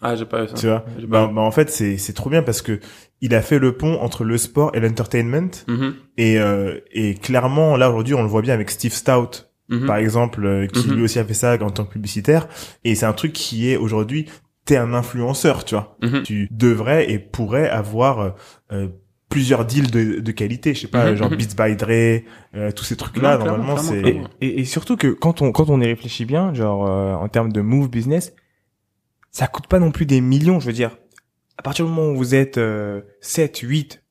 Ah, 0.00 0.16
j'ai 0.16 0.24
pas 0.24 0.42
vu 0.42 0.48
ça. 0.48 0.54
Tu 0.54 0.66
vois? 0.66 0.84
Bah, 1.06 1.30
bah, 1.32 1.40
en 1.42 1.50
fait, 1.52 1.70
c'est 1.70 1.96
c'est 1.96 2.12
trop 2.12 2.28
bien 2.28 2.42
parce 2.42 2.60
que 2.62 2.80
il 3.20 3.34
a 3.36 3.42
fait 3.42 3.60
le 3.60 3.76
pont 3.76 4.00
entre 4.00 4.24
le 4.24 4.36
sport 4.36 4.72
et 4.74 4.80
l'entertainment. 4.80 5.50
Mhm, 5.68 5.94
Et, 6.18 6.38
euh, 6.40 6.80
et 6.92 7.14
clairement, 7.14 7.76
là 7.76 7.88
aujourd'hui, 7.88 8.14
on 8.14 8.22
le 8.22 8.28
voit 8.28 8.42
bien 8.42 8.54
avec 8.54 8.68
Steve 8.70 8.92
Stout, 8.92 9.46
mhm. 9.68 9.86
par 9.86 9.96
exemple, 9.98 10.44
euh, 10.44 10.66
qui 10.66 10.88
Mhm. 10.88 10.96
lui 10.96 11.02
aussi 11.04 11.20
a 11.20 11.24
fait 11.24 11.34
ça 11.34 11.56
en 11.62 11.70
tant 11.70 11.84
que 11.84 11.92
publicitaire. 11.92 12.48
Et 12.82 12.96
c'est 12.96 13.06
un 13.06 13.12
truc 13.12 13.32
qui 13.32 13.70
est 13.70 13.76
aujourd'hui, 13.76 14.28
t'es 14.64 14.76
un 14.76 14.92
influenceur, 14.92 15.64
tu 15.64 15.76
vois. 15.76 15.96
Tu 16.24 16.48
devrais 16.50 17.08
et 17.12 17.20
pourrais 17.20 17.68
avoir 17.68 18.18
euh, 18.18 18.30
euh, 18.72 18.88
plusieurs 19.32 19.64
deals 19.64 19.90
de, 19.90 20.20
de 20.20 20.32
qualité. 20.32 20.74
Je 20.74 20.80
sais 20.82 20.86
pas, 20.88 21.10
Mhm, 21.10 21.16
genre. 21.16 21.30
Beats 21.30 21.54
by 21.56 21.74
Dre, 21.76 22.22
euh, 22.54 22.70
tous 22.72 22.84
ces 22.84 22.96
trucs-là. 22.96 23.38
Normalement, 23.38 23.76
c'est 23.76 24.20
et 24.40 24.64
surtout 24.64 24.96
que 24.96 25.08
quand 25.08 25.42
on 25.42 25.52
quand 25.52 25.68
on 25.70 25.80
y 25.80 25.86
réfléchit 25.86 26.24
bien, 26.24 26.52
genre 26.54 26.86
euh, 26.88 27.14
en 27.14 27.28
termes 27.28 27.52
de 27.52 27.60
move 27.60 27.88
business, 27.90 28.34
ça 29.30 29.46
coûte 29.46 29.66
pas 29.66 29.78
non 29.78 29.90
plus 29.90 30.06
des 30.06 30.20
millions. 30.20 30.60
Je 30.60 30.66
veux 30.66 30.72
dire, 30.72 30.96
à 31.58 31.62
partir 31.62 31.84
du 31.86 31.90
moment 31.90 32.10
où 32.10 32.16
vous 32.16 32.34
êtes 32.34 32.58
euh, 32.58 33.00
7, 33.20 33.58
8 33.58 34.02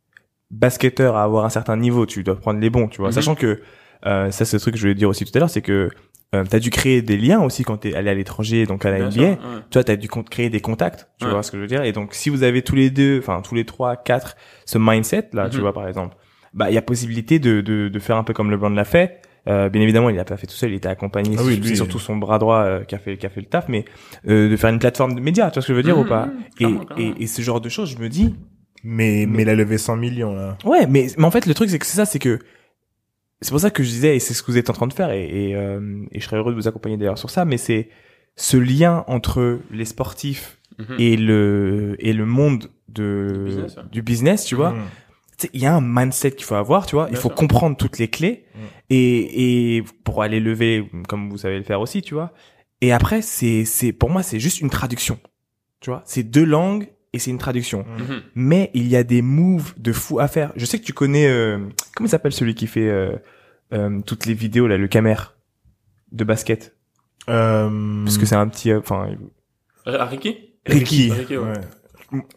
basketteurs 0.50 1.16
à 1.16 1.24
avoir 1.24 1.46
un 1.46 1.50
certain 1.50 1.78
niveau, 1.78 2.06
tu 2.06 2.24
dois 2.24 2.36
prendre 2.36 2.60
les 2.60 2.70
bons, 2.70 2.88
tu 2.88 2.98
vois. 3.00 3.10
Mhm. 3.10 3.14
Sachant 3.14 3.36
que 3.36 3.62
euh, 4.06 4.32
ça 4.32 4.46
c'est 4.46 4.58
le 4.58 4.62
truc 4.62 4.74
que 4.74 4.80
je 4.80 4.84
voulais 4.84 4.96
dire 4.96 5.10
aussi 5.10 5.26
tout 5.26 5.32
à 5.36 5.40
l'heure, 5.40 5.50
c'est 5.50 5.62
que 5.62 5.90
euh, 6.34 6.44
t'as 6.50 6.60
dû 6.60 6.70
créer 6.70 7.02
des 7.02 7.18
liens 7.18 7.42
aussi 7.42 7.64
quand 7.64 7.78
t'es 7.78 7.94
allé 7.94 8.10
à 8.10 8.14
l'étranger, 8.14 8.66
donc 8.66 8.86
à 8.86 8.92
la 8.92 8.98
Bien 8.98 9.08
NBA. 9.10 9.14
sûr, 9.14 9.30
ouais. 9.30 9.38
Tu 9.70 9.74
vois, 9.78 9.84
t'as 9.84 9.96
dû 9.96 10.08
créer 10.08 10.50
des 10.50 10.62
contacts, 10.62 11.08
tu 11.20 11.26
Ouais. 11.26 11.32
vois 11.32 11.44
ce 11.44 11.52
que 11.52 11.58
je 11.58 11.62
veux 11.62 11.68
dire? 11.68 11.84
Et 11.84 11.92
donc, 11.92 12.14
si 12.14 12.30
vous 12.30 12.44
avez 12.44 12.62
tous 12.62 12.76
les 12.76 12.90
deux, 12.90 13.20
enfin 13.20 13.42
tous 13.42 13.56
les 13.56 13.66
trois, 13.66 13.96
quatre, 13.98 14.36
ce 14.66 14.78
mindset 14.78 15.30
là, 15.34 15.50
tu 15.50 15.58
Mhm. 15.58 15.62
vois 15.62 15.74
par 15.74 15.88
exemple, 15.88 16.16
bah 16.54 16.70
il 16.70 16.74
y 16.74 16.78
a 16.78 16.82
possibilité 16.82 17.40
de, 17.40 17.62
de 17.62 17.90
de 17.90 18.00
faire 18.00 18.16
un 18.18 18.24
peu 18.24 18.34
comme 18.34 18.50
LeBron 18.52 18.70
l'a 18.70 18.86
fait. 18.86 19.22
Euh, 19.48 19.70
bien 19.70 19.82
évidemment, 19.82 20.10
il 20.10 20.16
l'a 20.16 20.24
pas 20.24 20.38
fait 20.38 20.46
tout 20.46 20.54
seul, 20.54 20.70
il 20.72 20.76
était 20.76 20.88
accompagné. 20.88 21.36
Ah 21.40 21.42
oui, 21.44 21.56
c'est 21.56 21.68
lui, 21.70 21.76
surtout 21.76 21.98
son 21.98 22.16
bras 22.18 22.38
droit 22.38 22.60
euh, 22.60 22.84
qui 22.84 22.94
a 22.94 23.00
fait 23.00 23.18
qui 23.18 23.26
a 23.26 23.30
fait 23.30 23.42
le 23.42 23.48
taf, 23.48 23.68
mais 23.70 23.86
euh, 24.30 24.50
de 24.50 24.56
faire 24.56 24.70
une 24.70 24.78
plateforme 24.80 25.16
de 25.16 25.20
médias, 25.20 25.50
tu 25.50 25.56
vois 25.56 25.62
ce 25.64 25.68
que 25.68 25.74
je 25.74 25.78
veux 25.78 25.84
dire 25.84 25.98
Mhm, 25.98 26.06
ou 26.06 26.08
pas? 26.08 26.28
mhm, 26.28 26.34
et, 26.46 26.50
clairement, 26.56 26.86
clairement. 26.86 27.16
et 27.20 27.24
et 27.24 27.28
ce 27.28 27.42
genre 27.42 27.60
de 27.60 27.68
choses, 27.70 27.90
je 27.90 27.98
me 27.98 28.08
dis, 28.08 28.36
Mais, 28.84 29.26
mais 29.28 29.42
il 29.44 29.50
a 29.50 29.56
levé 29.56 29.78
100 29.78 29.96
millions, 29.96 30.34
là. 30.36 30.58
Ouais, 30.66 30.86
mais, 30.88 31.08
mais 31.18 31.26
en 31.26 31.32
fait, 31.32 31.46
le 31.46 31.54
truc, 31.54 31.70
c'est 31.70 31.80
que 31.80 31.86
c'est 31.86 31.98
ça, 31.98 32.06
c'est 32.06 32.20
que 32.20 32.40
c'est 33.42 33.50
pour 33.52 33.60
ça 33.60 33.72
que 33.72 33.84
je 33.84 33.90
disais, 33.90 34.16
et 34.16 34.20
c'est 34.20 34.34
ce 34.34 34.44
que 34.44 34.52
vous 34.52 34.58
êtes 34.58 34.70
en 34.70 34.74
train 34.74 34.88
de 34.88 34.94
faire, 34.94 35.12
et, 35.12 35.26
et, 35.26 35.56
euh, 35.56 36.04
et 36.12 36.20
je 36.20 36.26
serais 36.26 36.38
heureux 36.38 36.52
de 36.52 36.56
vous 36.58 36.68
accompagner 36.68 36.98
d'ailleurs 36.98 37.18
sur 37.18 37.30
ça, 37.30 37.44
mais 37.46 37.58
c'est 37.58 37.90
ce 38.36 38.58
lien 38.58 39.04
entre 39.08 39.60
les 39.72 39.86
sportifs 39.86 40.58
Mhm. 40.80 40.96
et 41.00 41.18
le 41.18 41.96
et 42.00 42.14
le 42.14 42.26
monde 42.26 42.70
de 42.88 43.28
Du 43.30 43.44
business, 43.46 43.76
ouais. 43.78 43.84
du 43.92 44.02
business, 44.02 44.46
tu 44.46 44.56
vois. 44.56 44.74
Tu 45.38 45.48
sais, 45.48 45.50
Il 45.54 45.62
y 45.62 45.66
a 45.66 45.76
un 45.76 45.82
mindset 45.82 46.32
qu'il 46.32 46.46
faut 46.46 46.56
avoir, 46.56 46.86
tu 46.86 46.96
vois. 46.96 47.08
il 47.12 47.18
faut 47.18 47.28
sûr. 47.30 47.36
comprendre 47.36 47.76
toutes 47.78 47.98
les 48.00 48.08
clés 48.08 48.46
Mm. 48.56 48.60
et 48.90 49.78
et 49.78 49.84
pour 50.06 50.24
aller 50.24 50.40
lever, 50.40 50.90
comme 51.10 51.30
vous 51.30 51.38
savez 51.38 51.58
le 51.58 51.64
faire 51.64 51.82
aussi, 51.82 52.02
tu 52.02 52.14
vois. 52.14 52.32
Et 52.80 52.92
après, 52.94 53.22
c'est 53.22 53.66
c'est 53.66 53.92
pour 53.92 54.10
moi, 54.10 54.24
c'est 54.24 54.40
juste 54.40 54.62
une 54.62 54.70
traduction, 54.70 55.20
tu 55.82 55.90
vois. 55.90 56.02
C'est 56.06 56.24
deux 56.24 56.46
langues 56.46 56.88
et 57.14 57.20
c'est 57.20 57.32
une 57.32 57.38
traduction 57.38 57.86
Mhm. 58.00 58.22
mais 58.36 58.72
il 58.74 58.88
y 58.88 58.96
a 58.96 59.04
des 59.04 59.22
moves 59.22 59.74
de 59.78 59.92
fou 59.92 60.20
à 60.20 60.28
faire. 60.28 60.52
Je 60.56 60.66
sais 60.66 60.80
que 60.80 60.86
tu 60.86 60.94
connais 60.94 61.28
euh, 61.28 61.58
comment 61.96 62.08
il 62.08 62.10
s'appelle 62.10 62.32
celui 62.34 62.56
qui 62.56 62.68
fait 62.68 62.88
euh, 62.90 63.16
euh, 63.74 64.00
toutes 64.06 64.26
les 64.26 64.34
vidéos 64.34 64.68
là, 64.68 64.78
le 64.78 64.88
camer 64.88 65.16
de 66.12 66.24
basket, 66.24 66.76
Euh, 67.30 68.04
parce 68.04 68.18
que 68.18 68.26
c'est 68.26 68.36
un 68.36 68.48
petit, 68.48 68.72
euh, 68.72 68.80
enfin 68.80 69.10
Ah, 69.86 70.06
Ricky? 70.06 70.56
Ricky. 70.66 71.12
Ricky, 71.12 71.38
ouais. 71.38 71.54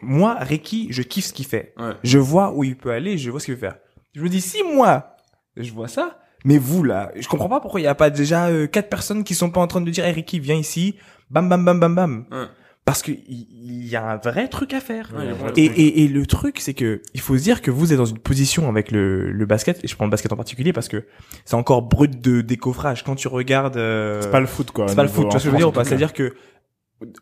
moi 0.02 0.36
Ricky, 0.40 0.88
je 0.90 1.02
kiffe 1.02 1.26
ce 1.26 1.32
qu'il 1.32 1.46
fait. 1.46 1.74
Ouais. 1.78 1.92
Je 2.02 2.18
vois 2.18 2.52
où 2.54 2.64
il 2.64 2.76
peut 2.76 2.90
aller, 2.92 3.18
je 3.18 3.30
vois 3.30 3.40
ce 3.40 3.46
qu'il 3.46 3.54
veut 3.54 3.60
faire. 3.60 3.76
Je 4.14 4.22
me 4.22 4.28
dis 4.28 4.40
si 4.40 4.62
moi 4.62 5.16
je 5.56 5.72
vois 5.72 5.88
ça, 5.88 6.18
mais 6.44 6.58
vous 6.58 6.82
là, 6.82 7.10
je 7.16 7.26
comprends 7.28 7.48
pas 7.48 7.60
pourquoi 7.60 7.80
il 7.80 7.84
y 7.84 7.88
a 7.88 7.94
pas 7.94 8.10
déjà 8.10 8.46
euh, 8.48 8.66
quatre 8.66 8.88
personnes 8.88 9.24
qui 9.24 9.34
sont 9.34 9.50
pas 9.50 9.60
en 9.60 9.66
train 9.66 9.80
de 9.80 9.90
dire 9.90 10.04
hey, 10.04 10.12
Ricky 10.12 10.38
viens 10.40 10.56
ici, 10.56 10.96
bam 11.30 11.48
bam 11.48 11.64
bam 11.64 11.80
bam 11.80 11.94
bam, 11.94 12.26
Ouais. 12.30 12.46
Parce 12.84 13.02
que 13.02 13.12
il 13.12 13.46
il 13.66 13.86
y 13.88 13.96
a 13.96 14.04
un 14.10 14.16
vrai 14.16 14.48
truc 14.48 14.72
à 14.74 14.80
faire. 14.80 15.12
Ouais, 15.16 15.24
il 15.56 15.62
y 15.62 15.66
Et, 15.66 15.70
et, 15.70 16.04
et 16.04 16.08
le 16.08 16.26
truc, 16.26 16.58
c'est 16.60 16.74
que 16.74 17.00
il 17.14 17.20
faut 17.20 17.36
se 17.36 17.42
dire 17.42 17.60
que 17.62 17.70
vous 17.70 17.92
êtes 17.92 17.98
dans 17.98 18.04
une 18.06 18.18
position 18.18 18.68
avec 18.68 18.90
le, 18.90 19.30
le 19.30 19.46
basket, 19.46 19.82
et 19.84 19.88
je 19.88 19.94
prends 19.94 20.04
le 20.06 20.10
basket 20.10 20.32
en 20.32 20.36
particulier 20.36 20.72
parce 20.72 20.88
que 20.88 21.04
c'est 21.44 21.54
encore 21.54 21.82
brut 21.82 22.20
de 22.20 22.40
décoffrage. 22.40 23.04
Quand 23.04 23.14
tu 23.14 23.28
regardes, 23.28 23.76
euh, 23.76 24.20
C'est 24.22 24.30
pas 24.30 24.40
le 24.40 24.46
foot, 24.46 24.70
quoi. 24.70 24.88
c'est 24.88 24.96
pas 24.96 25.02
le 25.02 25.08
foot, 25.08 25.24
tu 25.26 25.30
vois 25.30 25.38
ce 25.40 25.44
que 25.44 25.50
je 25.50 25.50
veux 25.52 25.58
dire 25.58 25.68
ou 25.68 25.72
pas? 25.72 25.84
C'est-à-dire 25.84 26.12
que 26.12 26.34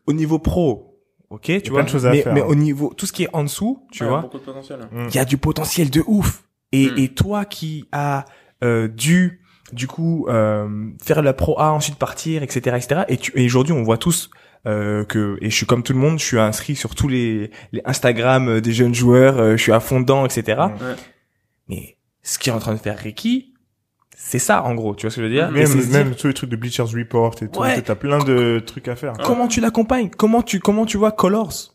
au 0.06 0.12
niveau 0.12 0.39
pro, 0.39 0.98
ok, 1.30 1.43
tu 1.62 1.70
vois, 1.70 1.80
plein 1.80 1.84
de 1.84 1.89
choses 1.90 2.06
à 2.06 2.10
mais, 2.10 2.22
faire. 2.22 2.34
mais 2.34 2.43
au 2.43 2.55
niveau 2.55 2.93
tout 2.97 3.06
ce 3.06 3.12
qui 3.12 3.24
est 3.24 3.28
en 3.32 3.43
dessous, 3.44 3.86
tu 3.90 4.05
vois, 4.05 4.22
Beaucoup 4.22 4.39
de 4.39 4.44
potentiel. 4.44 4.78
hein. 4.82 4.89
Mm. 4.93 5.06
il 5.10 5.14
y 5.14 5.18
a 5.18 5.24
du 5.24 5.36
potentiel 5.39 5.90
de 5.90 6.02
ouf. 6.06 6.44
Et, 6.72 6.86
Mm. 6.90 6.98
et 6.98 7.09
toi 7.10 7.44
qui 7.44 7.86
as 7.93 8.24
euh, 8.64 8.89
dû 8.89 9.40
du 9.72 9.86
coup 9.86 10.26
euh, 10.28 10.89
faire 11.02 11.20
la 11.22 11.32
pro 11.34 11.59
A 11.60 11.70
ensuite 11.72 11.97
partir 11.97 12.43
etc 12.43 12.76
etc 12.76 13.02
et, 13.09 13.16
tu, 13.18 13.30
et 13.34 13.44
aujourd'hui 13.44 13.72
on 13.74 13.82
voit 13.82 13.98
tous 13.98 14.30
euh, 14.66 15.05
que 15.05 15.39
et 15.40 15.51
je 15.51 15.56
suis 15.56 15.66
comme 15.66 15.82
tout 15.82 15.93
le 15.93 15.98
monde 15.98 16.18
je 16.18 16.24
suis 16.24 16.39
inscrit 16.39 16.76
sur 16.76 16.94
tous 16.94 17.09
les, 17.09 17.51
les 17.72 17.82
Instagram 17.84 18.60
des 18.60 18.72
jeunes 18.72 18.94
joueurs 18.94 19.39
euh, 19.39 19.56
je 19.56 19.62
suis 19.62 19.72
à 19.72 19.80
fond 19.80 20.01
dedans 20.01 20.24
etc. 20.24 20.60
Ouais. 20.60 20.94
mais 21.68 21.97
ce 22.22 22.39
qui 22.39 22.48
est 22.48 22.52
en 22.52 22.60
train 22.60 22.74
de 22.74 22.78
faire 22.78 22.97
Ricky 22.97 23.55
c'est 24.16 24.39
ça 24.39 24.62
en 24.62 24.74
gros 24.74 24.94
tu 24.94 25.02
vois 25.02 25.10
ce 25.10 25.16
que 25.16 25.22
je 25.22 25.26
veux 25.26 25.32
dire? 25.32 25.48
Et 25.48 25.64
Même, 25.64 25.80
dire, 25.80 25.93
même 25.93 26.14
tous 26.14 26.28
les 26.28 26.34
trucs 26.34 26.51
de 26.51 26.56
Bleachers 26.56 26.86
Report 26.94 27.34
et 27.43 27.48
tout. 27.48 27.60
Ouais. 27.60 27.82
T'as 27.82 27.97
plein 27.97 28.22
de 28.22 28.62
trucs 28.64 28.86
à 28.86 28.94
faire. 28.94 29.14
comment 29.24 29.48
tu 29.48 29.60
l'accompagnes? 29.60 30.10
Comment 30.16 30.43
tu 30.43 30.60
comment 30.60 30.86
tu 30.86 30.97
vois 30.97 31.10
Colors? 31.10 31.74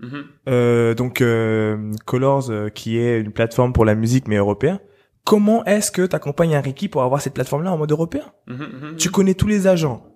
Mhm. 0.00 0.24
Euh, 0.48 0.94
donc 0.94 1.20
euh, 1.20 1.92
Colors 2.04 2.50
euh, 2.50 2.68
qui 2.68 2.98
est 2.98 3.20
une 3.20 3.32
plateforme 3.32 3.72
pour 3.72 3.84
la 3.84 3.96
musique 3.96 4.28
mais 4.28 4.36
européen 4.36 4.80
comment 5.24 5.64
est-ce 5.64 5.90
que 5.90 6.06
tu 6.06 6.14
accompagnes 6.14 6.54
un 6.54 6.60
Ricky 6.60 6.88
pour 6.88 7.02
avoir 7.02 7.20
cette 7.20 7.34
plateforme 7.34 7.64
là 7.64 7.72
en 7.72 7.78
mode 7.78 7.90
européen? 7.90 8.24
Mhm, 8.46 8.56
mhm. 8.56 8.96
tu 8.96 9.10
connais 9.10 9.34
tous 9.34 9.48
les 9.48 9.66
agents 9.66 10.07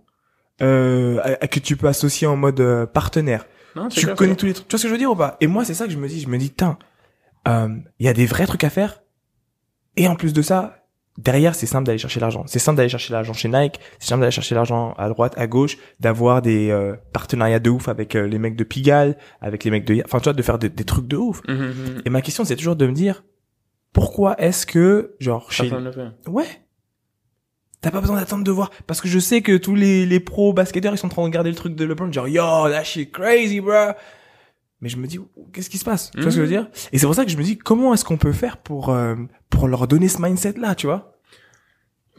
euh, 0.60 1.18
à- 1.20 1.44
à- 1.44 1.48
que 1.48 1.60
tu 1.60 1.76
peux 1.76 1.88
associer 1.88 2.26
en 2.26 2.36
mode 2.36 2.60
euh, 2.60 2.86
partenaire 2.86 3.46
Non, 3.74 3.88
tu 3.88 4.00
clair, 4.04 4.14
connais 4.16 4.36
tous 4.36 4.46
les 4.46 4.52
trucs 4.54 4.68
tu 4.68 4.72
vois 4.72 4.78
ce 4.78 4.82
que 4.84 4.88
je 4.88 4.92
veux 4.92 4.98
dire 4.98 5.10
ou 5.10 5.16
pas? 5.16 5.36
Et 5.40 5.46
moi 5.46 5.64
c'est 5.64 5.74
ça 5.74 5.86
que 5.86 5.92
je 5.92 5.98
me 5.98 6.08
dis 6.08 6.20
je 6.20 6.28
me 6.28 6.38
dis 6.38 6.50
tiens 6.50 6.78
il 7.46 7.82
y 8.06 8.08
a 8.08 8.12
des 8.12 8.26
vrais 8.26 8.46
trucs 8.46 8.64
à 8.64 8.70
faire 8.70 9.02
et 9.96 10.06
en 10.08 10.14
plus 10.14 10.32
de 10.32 10.42
ça 10.42 10.78
derrière 11.18 11.54
c'est 11.54 11.66
simple 11.66 11.84
d'aller 11.86 11.98
chercher 11.98 12.20
l'argent 12.20 12.44
c'est 12.46 12.58
simple 12.58 12.76
d'aller 12.76 12.88
chercher 12.88 13.12
l'argent 13.12 13.32
chez 13.32 13.48
Nike 13.48 13.80
c'est 13.98 14.08
simple 14.08 14.20
d'aller 14.20 14.30
chercher 14.30 14.54
l'argent 14.54 14.94
à 14.96 15.08
droite 15.08 15.34
à 15.36 15.46
gauche 15.46 15.76
d'avoir 16.00 16.40
des 16.40 16.70
euh, 16.70 16.94
partenariats 17.12 17.58
de 17.58 17.68
ouf 17.68 17.88
avec 17.88 18.14
euh, 18.14 18.26
les 18.26 18.38
mecs 18.38 18.56
de 18.56 18.64
Pigalle 18.64 19.18
avec 19.40 19.64
les 19.64 19.70
mecs 19.70 19.84
de 19.84 20.00
enfin 20.04 20.18
tu 20.18 20.24
vois 20.24 20.32
de 20.32 20.42
faire 20.42 20.58
des, 20.58 20.68
des 20.70 20.84
trucs 20.84 21.08
de 21.08 21.16
ouf 21.16 21.42
clair. 21.42 21.56
Mhm, 21.56 21.66
mhm. 21.66 22.02
et 22.06 22.10
ma 22.10 22.22
question 22.22 22.44
c'est 22.44 22.56
toujours 22.56 22.76
de 22.76 22.86
me 22.86 22.92
dire 22.92 23.24
pourquoi 23.92 24.40
est-ce 24.40 24.64
que 24.64 25.14
genre 25.20 25.50
chez. 25.52 25.68
Ouais. 26.28 26.46
T'as 27.82 27.90
pas 27.90 28.00
besoin 28.00 28.16
d'attendre 28.16 28.44
de 28.44 28.50
voir. 28.50 28.70
Parce 28.86 29.00
que 29.00 29.08
je 29.08 29.18
sais 29.18 29.42
que 29.42 29.56
tous 29.56 29.74
les, 29.74 30.06
les 30.06 30.20
pros 30.20 30.52
basketteurs, 30.52 30.94
ils 30.94 30.98
sont 30.98 31.06
en 31.06 31.10
train 31.10 31.22
de 31.22 31.26
regarder 31.26 31.50
le 31.50 31.56
truc 31.56 31.74
de 31.74 31.84
LeBron, 31.84 32.10
genre, 32.12 32.28
yo, 32.28 32.42
that 32.70 32.84
shit 32.84 33.12
crazy, 33.12 33.60
bro. 33.60 33.92
Mais 34.80 34.88
je 34.88 34.96
me 34.96 35.06
dis, 35.06 35.20
qu'est-ce 35.52 35.68
qui 35.68 35.78
se 35.78 35.84
passe? 35.84 36.10
Tu 36.12 36.20
vois 36.22 36.30
ce 36.30 36.36
que 36.36 36.42
je 36.44 36.48
veux 36.48 36.48
dire? 36.48 36.68
Et 36.92 36.98
c'est 36.98 37.06
pour 37.06 37.14
ça 37.14 37.24
que 37.24 37.30
je 37.30 37.36
me 37.36 37.42
dis, 37.42 37.58
comment 37.58 37.92
est-ce 37.92 38.04
qu'on 38.04 38.16
peut 38.16 38.32
faire 38.32 38.56
pour, 38.56 38.88
euh, 38.90 39.14
pour 39.50 39.68
leur 39.68 39.86
donner 39.86 40.08
ce 40.08 40.20
mindset-là, 40.22 40.74
tu 40.74 40.86
vois? 40.86 41.18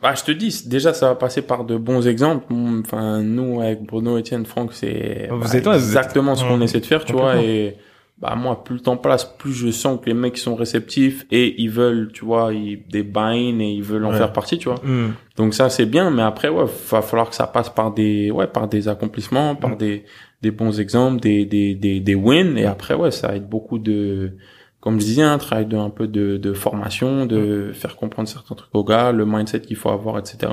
Bah, 0.02 0.14
je 0.16 0.24
te 0.24 0.32
dis, 0.32 0.64
déjà, 0.66 0.94
ça 0.94 1.08
va 1.08 1.16
passer 1.16 1.42
par 1.42 1.64
de 1.64 1.78
bons 1.78 2.08
exemples. 2.08 2.54
Enfin, 2.54 3.22
nous, 3.22 3.62
avec 3.62 3.84
Bruno, 3.84 4.18
Etienne, 4.18 4.46
Franck, 4.46 4.74
c'est 4.74 5.30
bah, 5.30 5.46
êtes- 5.54 5.66
exactement 5.66 6.36
ce 6.36 6.44
qu'on 6.44 6.60
essaie 6.62 6.82
de 6.82 6.86
faire, 6.86 7.06
tu 7.06 7.14
vois. 7.14 7.38
Et 7.42 7.78
bah, 8.20 8.36
moi, 8.36 8.64
plus 8.64 8.76
le 8.76 8.80
temps 8.82 8.96
passe, 8.96 9.26
plus 9.26 9.52
je 9.54 9.70
sens 9.72 10.00
que 10.00 10.06
les 10.06 10.14
mecs 10.14 10.38
sont 10.38 10.56
réceptifs 10.56 11.26
et 11.32 11.62
ils 11.62 11.70
veulent, 11.70 12.12
tu 12.14 12.24
vois, 12.24 12.54
ils, 12.54 12.82
des 12.88 13.04
buy-in 13.04 13.60
et 13.60 13.72
ils 13.74 13.84
veulent 13.84 14.06
en 14.06 14.12
Ouais. 14.12 14.18
faire 14.18 14.32
partie, 14.32 14.58
tu 14.58 14.70
vois. 14.70 14.80
Hmm. 14.84 15.12
Donc 15.36 15.54
ça, 15.54 15.70
c'est 15.70 15.86
bien, 15.86 16.10
mais 16.12 16.22
après, 16.22 16.48
ouais, 16.50 16.66
va 16.90 17.02
falloir 17.02 17.30
que 17.30 17.36
ça 17.36 17.48
passe 17.48 17.70
par 17.70 17.94
des, 17.94 18.32
ouais, 18.32 18.48
par 18.48 18.68
des 18.68 18.88
accomplissements, 18.88 19.56
par 19.56 19.72
Mm. 19.72 19.78
des, 19.78 20.06
des 20.42 20.52
bons 20.52 20.80
exemples, 20.80 21.20
des, 21.22 21.46
des, 21.46 21.74
des, 21.76 22.00
des 22.00 22.16
wins. 22.16 22.58
Et 22.58 22.66
après, 22.66 22.94
ouais, 22.94 23.12
ça 23.12 23.36
être 23.36 23.50
beaucoup 23.50 23.80
de, 23.80 24.34
comme 24.80 25.00
je 25.00 25.06
disais, 25.06 25.24
un 25.24 25.38
travail 25.38 25.66
de, 25.66 25.76
un 25.78 25.90
peu 25.90 26.08
de, 26.08 26.38
de 26.38 26.54
formation, 26.54 27.26
de 27.26 27.72
faire 27.74 27.96
comprendre 27.98 28.30
certains 28.30 28.56
trucs 28.56 28.74
aux 28.74 28.84
gars, 28.86 29.12
le 29.12 29.26
mindset 29.26 29.62
qu'il 29.62 29.76
faut 29.78 29.90
avoir, 29.90 30.18
etc. 30.20 30.52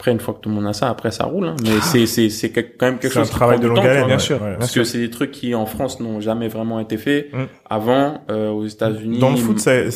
Après, 0.00 0.12
une 0.12 0.20
fois 0.20 0.32
que 0.34 0.38
tout 0.38 0.48
le 0.48 0.54
monde 0.54 0.66
a 0.68 0.72
ça, 0.72 0.88
après, 0.90 1.10
ça 1.10 1.24
roule, 1.24 1.48
hein. 1.48 1.56
Mais 1.64 1.80
c'est, 1.82 2.06
c'est, 2.06 2.28
c'est 2.30 2.50
que- 2.50 2.60
quand 2.60 2.86
même 2.86 2.98
quelque 3.00 3.14
C'est 3.14 3.18
un 3.18 3.22
chose 3.24 3.30
travail 3.32 3.58
de 3.58 3.66
longue 3.66 3.80
haleine. 3.80 4.06
bien 4.06 4.14
ouais, 4.14 4.20
sûr. 4.20 4.40
ouais. 4.40 4.54
Parce 4.56 4.70
que 4.72 4.84
c'est 4.84 4.98
des 4.98 5.10
trucs 5.10 5.32
qui, 5.32 5.56
en 5.56 5.66
France, 5.66 5.98
n'ont 5.98 6.20
jamais 6.20 6.46
vraiment 6.46 6.78
été 6.78 6.96
faits. 6.98 7.32
Mm. 7.32 7.38
Avant, 7.68 8.22
euh, 8.30 8.48
aux 8.50 8.64
États-Unis. 8.64 9.18
Dans 9.18 9.30
le 9.30 9.36
foot, 9.36 9.58
c'est 9.58 9.90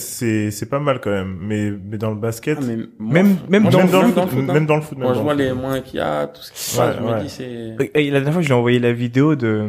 c'est 0.50 0.68
pas 0.68 0.80
mal 0.80 1.00
quand 1.00 1.10
même, 1.10 1.36
mais 1.40 1.70
mais 1.70 1.98
dans 1.98 2.10
le 2.10 2.16
basket, 2.16 2.58
Ah, 2.60 2.64
mais 2.66 2.76
moi, 2.98 3.12
Même- 3.14 3.36
même 3.48 3.62
moi, 3.62 3.70
dans- 3.70 3.78
même 3.78 3.90
dans 3.90 4.02
le 4.02 4.08
foot, 4.08 4.18
hein. 4.48 4.52
même 4.52 4.66
dans 4.66 4.74
le 4.76 4.82
foot, 4.82 4.98
même 4.98 5.06
Quand 5.06 5.14
je 5.14 5.20
vois 5.20 5.34
le 5.34 5.44
les 5.44 5.52
moyens 5.52 5.84
qu'il 5.86 5.98
y 6.00 6.02
a, 6.02 6.26
tout 6.26 6.42
ce 6.42 6.50
qui 6.50 6.58
se 6.58 6.80
Ouais, 6.80 6.86
passe, 6.86 6.96
je 6.96 7.02
me 7.02 7.12
ouais. 7.12 7.22
dis 7.22 7.28
c'est. 7.30 7.90
Et 7.94 8.10
la 8.10 8.18
dernière 8.18 8.32
fois, 8.32 8.42
je 8.42 8.48
lui 8.48 8.54
ai 8.54 8.58
envoyé 8.58 8.80
la 8.80 8.92
vidéo 8.92 9.36
de, 9.36 9.64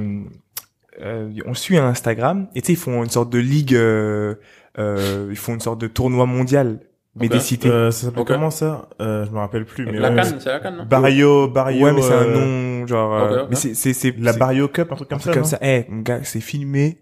euh, 1.01 1.29
on 1.45 1.53
suit 1.53 1.77
un 1.77 1.85
Instagram, 1.87 2.47
et 2.55 2.61
tu 2.61 2.67
sais, 2.67 2.73
ils 2.73 2.77
font 2.77 3.03
une 3.03 3.09
sorte 3.11 3.31
de 3.31 3.37
ligue, 3.39 3.75
euh, 3.75 4.33
euh, 4.79 5.27
ils 5.29 5.37
font 5.37 5.53
une 5.53 5.59
sorte 5.61 5.79
de 5.79 5.85
tournoi 5.87 6.25
mondial, 6.25 6.79
mais 7.15 7.29
des 7.29 7.39
cités. 7.39 7.69
Euh, 7.69 7.91
ça 7.91 8.07
s'appelle 8.07 8.23
comment 8.25 8.49
ça? 8.51 8.89
Euh, 9.01 9.25
Je 9.25 9.31
me 9.31 9.37
rappelle 9.37 9.65
plus. 9.65 9.85
Mais 9.85 9.93
la 9.99 10.09
ouais, 10.09 10.15
canne, 10.15 10.37
c'est 10.39 10.49
la 10.49 10.59
canne, 10.59 10.77
non 10.77 10.85
Barrio, 10.85 11.47
Barrio. 11.47 11.85
ouais, 11.85 11.93
mais 11.93 12.01
c'est 12.01 12.13
un 12.13 12.23
euh, 12.25 12.79
nom, 12.81 12.87
genre, 12.87 13.13
euh, 13.13 13.45
mais 13.49 13.55
c'est, 13.55 13.73
c'est, 13.75 13.93
c'est, 13.93 14.15
La 14.19 14.33
c'est- 14.33 14.39
Barrio 14.39 14.67
Cup, 14.67 14.91
un 14.91 14.95
truc 14.95 15.11
un 15.11 15.15
comme 15.17 15.19
truc 15.19 15.33
ça. 15.33 15.33
comme 15.33 15.43
non 15.43 15.47
ça. 15.49 15.59
Eh, 15.61 15.85
mon 15.89 16.01
gars, 16.01 16.19
c'est 16.23 16.41
filmé, 16.41 17.01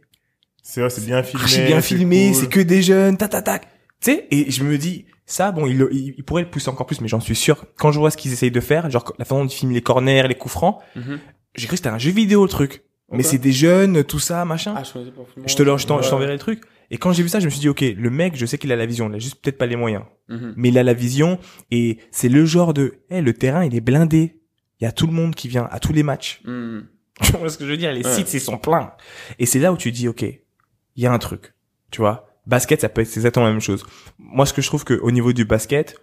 C'est 0.62 0.82
ouais, 0.84 0.90
c'est 0.90 1.06
bien 1.06 1.24
filmé. 1.24 1.44
archi 1.44 1.62
bien 1.66 1.82
filmé, 1.82 2.28
cool. 2.28 2.36
c'est 2.36 2.50
que 2.50 2.60
des 2.60 2.82
jeunes, 2.82 3.18
tac, 3.18 3.30
tac, 3.32 3.44
tac. 3.44 3.62
Tu 4.02 4.12
sais, 4.12 4.28
et 4.32 4.50
je 4.52 4.64
me 4.64 4.78
dis, 4.78 5.06
ça, 5.26 5.52
bon, 5.52 5.66
il, 5.68 5.88
il, 5.92 6.16
il 6.18 6.24
pourrait 6.24 6.42
le 6.44 6.50
pousser 6.50 6.70
encore 6.70 6.86
plus, 6.88 7.00
mais 7.02 7.08
j'en 7.08 7.20
suis 7.20 7.36
sûr. 7.36 7.66
Quand 7.78 7.92
je 7.92 8.00
vois 8.00 8.12
ce 8.12 8.18
qu'ils 8.18 8.34
essayent 8.34 8.52
de 8.52 8.60
faire, 8.60 8.90
genre 8.90 9.14
la 9.18 9.26
façon 9.26 9.44
dont 9.44 9.48
ils 9.48 9.54
filment 9.56 9.74
les 9.74 9.82
corners, 9.82 10.28
les 10.28 10.36
coups 10.36 10.54
francs, 10.54 10.80
Mhm. 10.96 11.20
j'ai 11.56 11.68
cru 11.68 11.76
que 11.76 11.78
c'était 11.78 11.90
un 11.90 11.98
jeu 12.00 12.12
vidéo 12.12 12.44
le 12.44 12.50
truc. 12.50 12.84
Mais 13.14 13.24
c'est 13.24 13.38
des 13.40 13.52
jeunes, 13.52 14.06
tout 14.06 14.20
ça, 14.20 14.46
machin. 14.46 14.74
Ah, 14.76 14.84
je 14.84 14.92
pas 14.94 15.00
je 15.46 15.56
te, 15.56 15.64
le- 15.64 15.78
je 15.78 15.86
t'en- 15.86 15.98
je 16.00 16.06
Ouais. 16.06 16.10
t'enverrai 16.10 16.32
le 16.32 16.40
truc. 16.40 16.62
Et 16.94 16.98
quand 16.98 17.12
j'ai 17.14 17.24
vu 17.24 17.30
ça, 17.30 17.40
je 17.40 17.46
me 17.46 17.50
suis 17.50 17.60
dit, 17.62 17.70
ok, 17.70 17.82
le 17.82 18.10
mec, 18.10 18.36
je 18.36 18.46
sais 18.46 18.58
qu'il 18.58 18.72
a 18.72 18.76
la 18.76 18.86
vision, 18.86 19.10
il 19.10 19.16
a 19.16 19.20
juste 19.20 19.42
peut-être 19.42 19.58
pas 19.58 19.66
les 19.66 19.76
moyens. 19.78 20.04
Mhm. 20.30 20.54
Mais 20.58 20.70
il 20.70 20.78
a 20.78 20.84
la 20.84 20.94
vision, 20.94 21.40
et 21.72 21.98
c'est 22.12 22.30
le 22.30 22.46
genre 22.46 22.74
de, 22.74 22.96
eh, 23.10 23.22
le 23.22 23.34
terrain, 23.34 23.64
il 23.66 23.74
est 23.76 23.82
blindé. 23.82 24.42
Il 24.80 24.84
y 24.84 24.88
a 24.88 24.92
tout 24.92 25.08
le 25.08 25.14
monde 25.14 25.34
qui 25.34 25.48
vient 25.48 25.68
à 25.72 25.80
tous 25.80 25.94
les 25.94 26.04
matchs. 26.04 26.42
Mhm. 26.46 26.86
Tu 27.24 27.32
vois 27.34 27.50
ce 27.50 27.58
que 27.58 27.66
je 27.66 27.72
veux 27.72 27.78
dire? 27.78 27.92
Les 27.94 28.06
Ouais. 28.06 28.14
sites, 28.14 28.34
ils 28.34 28.42
sont 28.42 28.58
pleins. 28.58 28.92
Et 29.40 29.46
c'est 29.46 29.60
là 29.60 29.72
où 29.72 29.78
tu 29.78 29.92
dis, 29.92 30.08
ok, 30.08 30.22
il 30.24 31.04
y 31.04 31.06
a 31.06 31.12
un 31.14 31.20
truc. 31.20 31.54
Tu 31.92 32.02
vois? 32.02 32.28
Basket, 32.48 32.82
ça 32.82 32.90
peut 32.90 33.02
être 33.02 33.16
exactement 33.16 33.46
la 33.46 33.52
même 33.52 33.62
chose. 33.62 33.86
Moi, 34.18 34.46
ce 34.46 34.54
que 34.54 34.62
je 34.62 34.68
trouve 34.68 34.84
que 34.84 34.96
au 34.96 35.12
niveau 35.12 35.32
du 35.32 35.46
basket, 35.46 35.96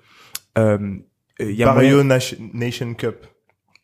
euh, 0.56 0.78
euh, 1.40 1.50
il 1.50 1.56
y 1.56 1.62
a 1.64 1.72
moyen, 1.72 1.90
Barrio 1.90 2.02
Nation, 2.04 2.36
Nation 2.54 2.94
Cup. 2.94 3.26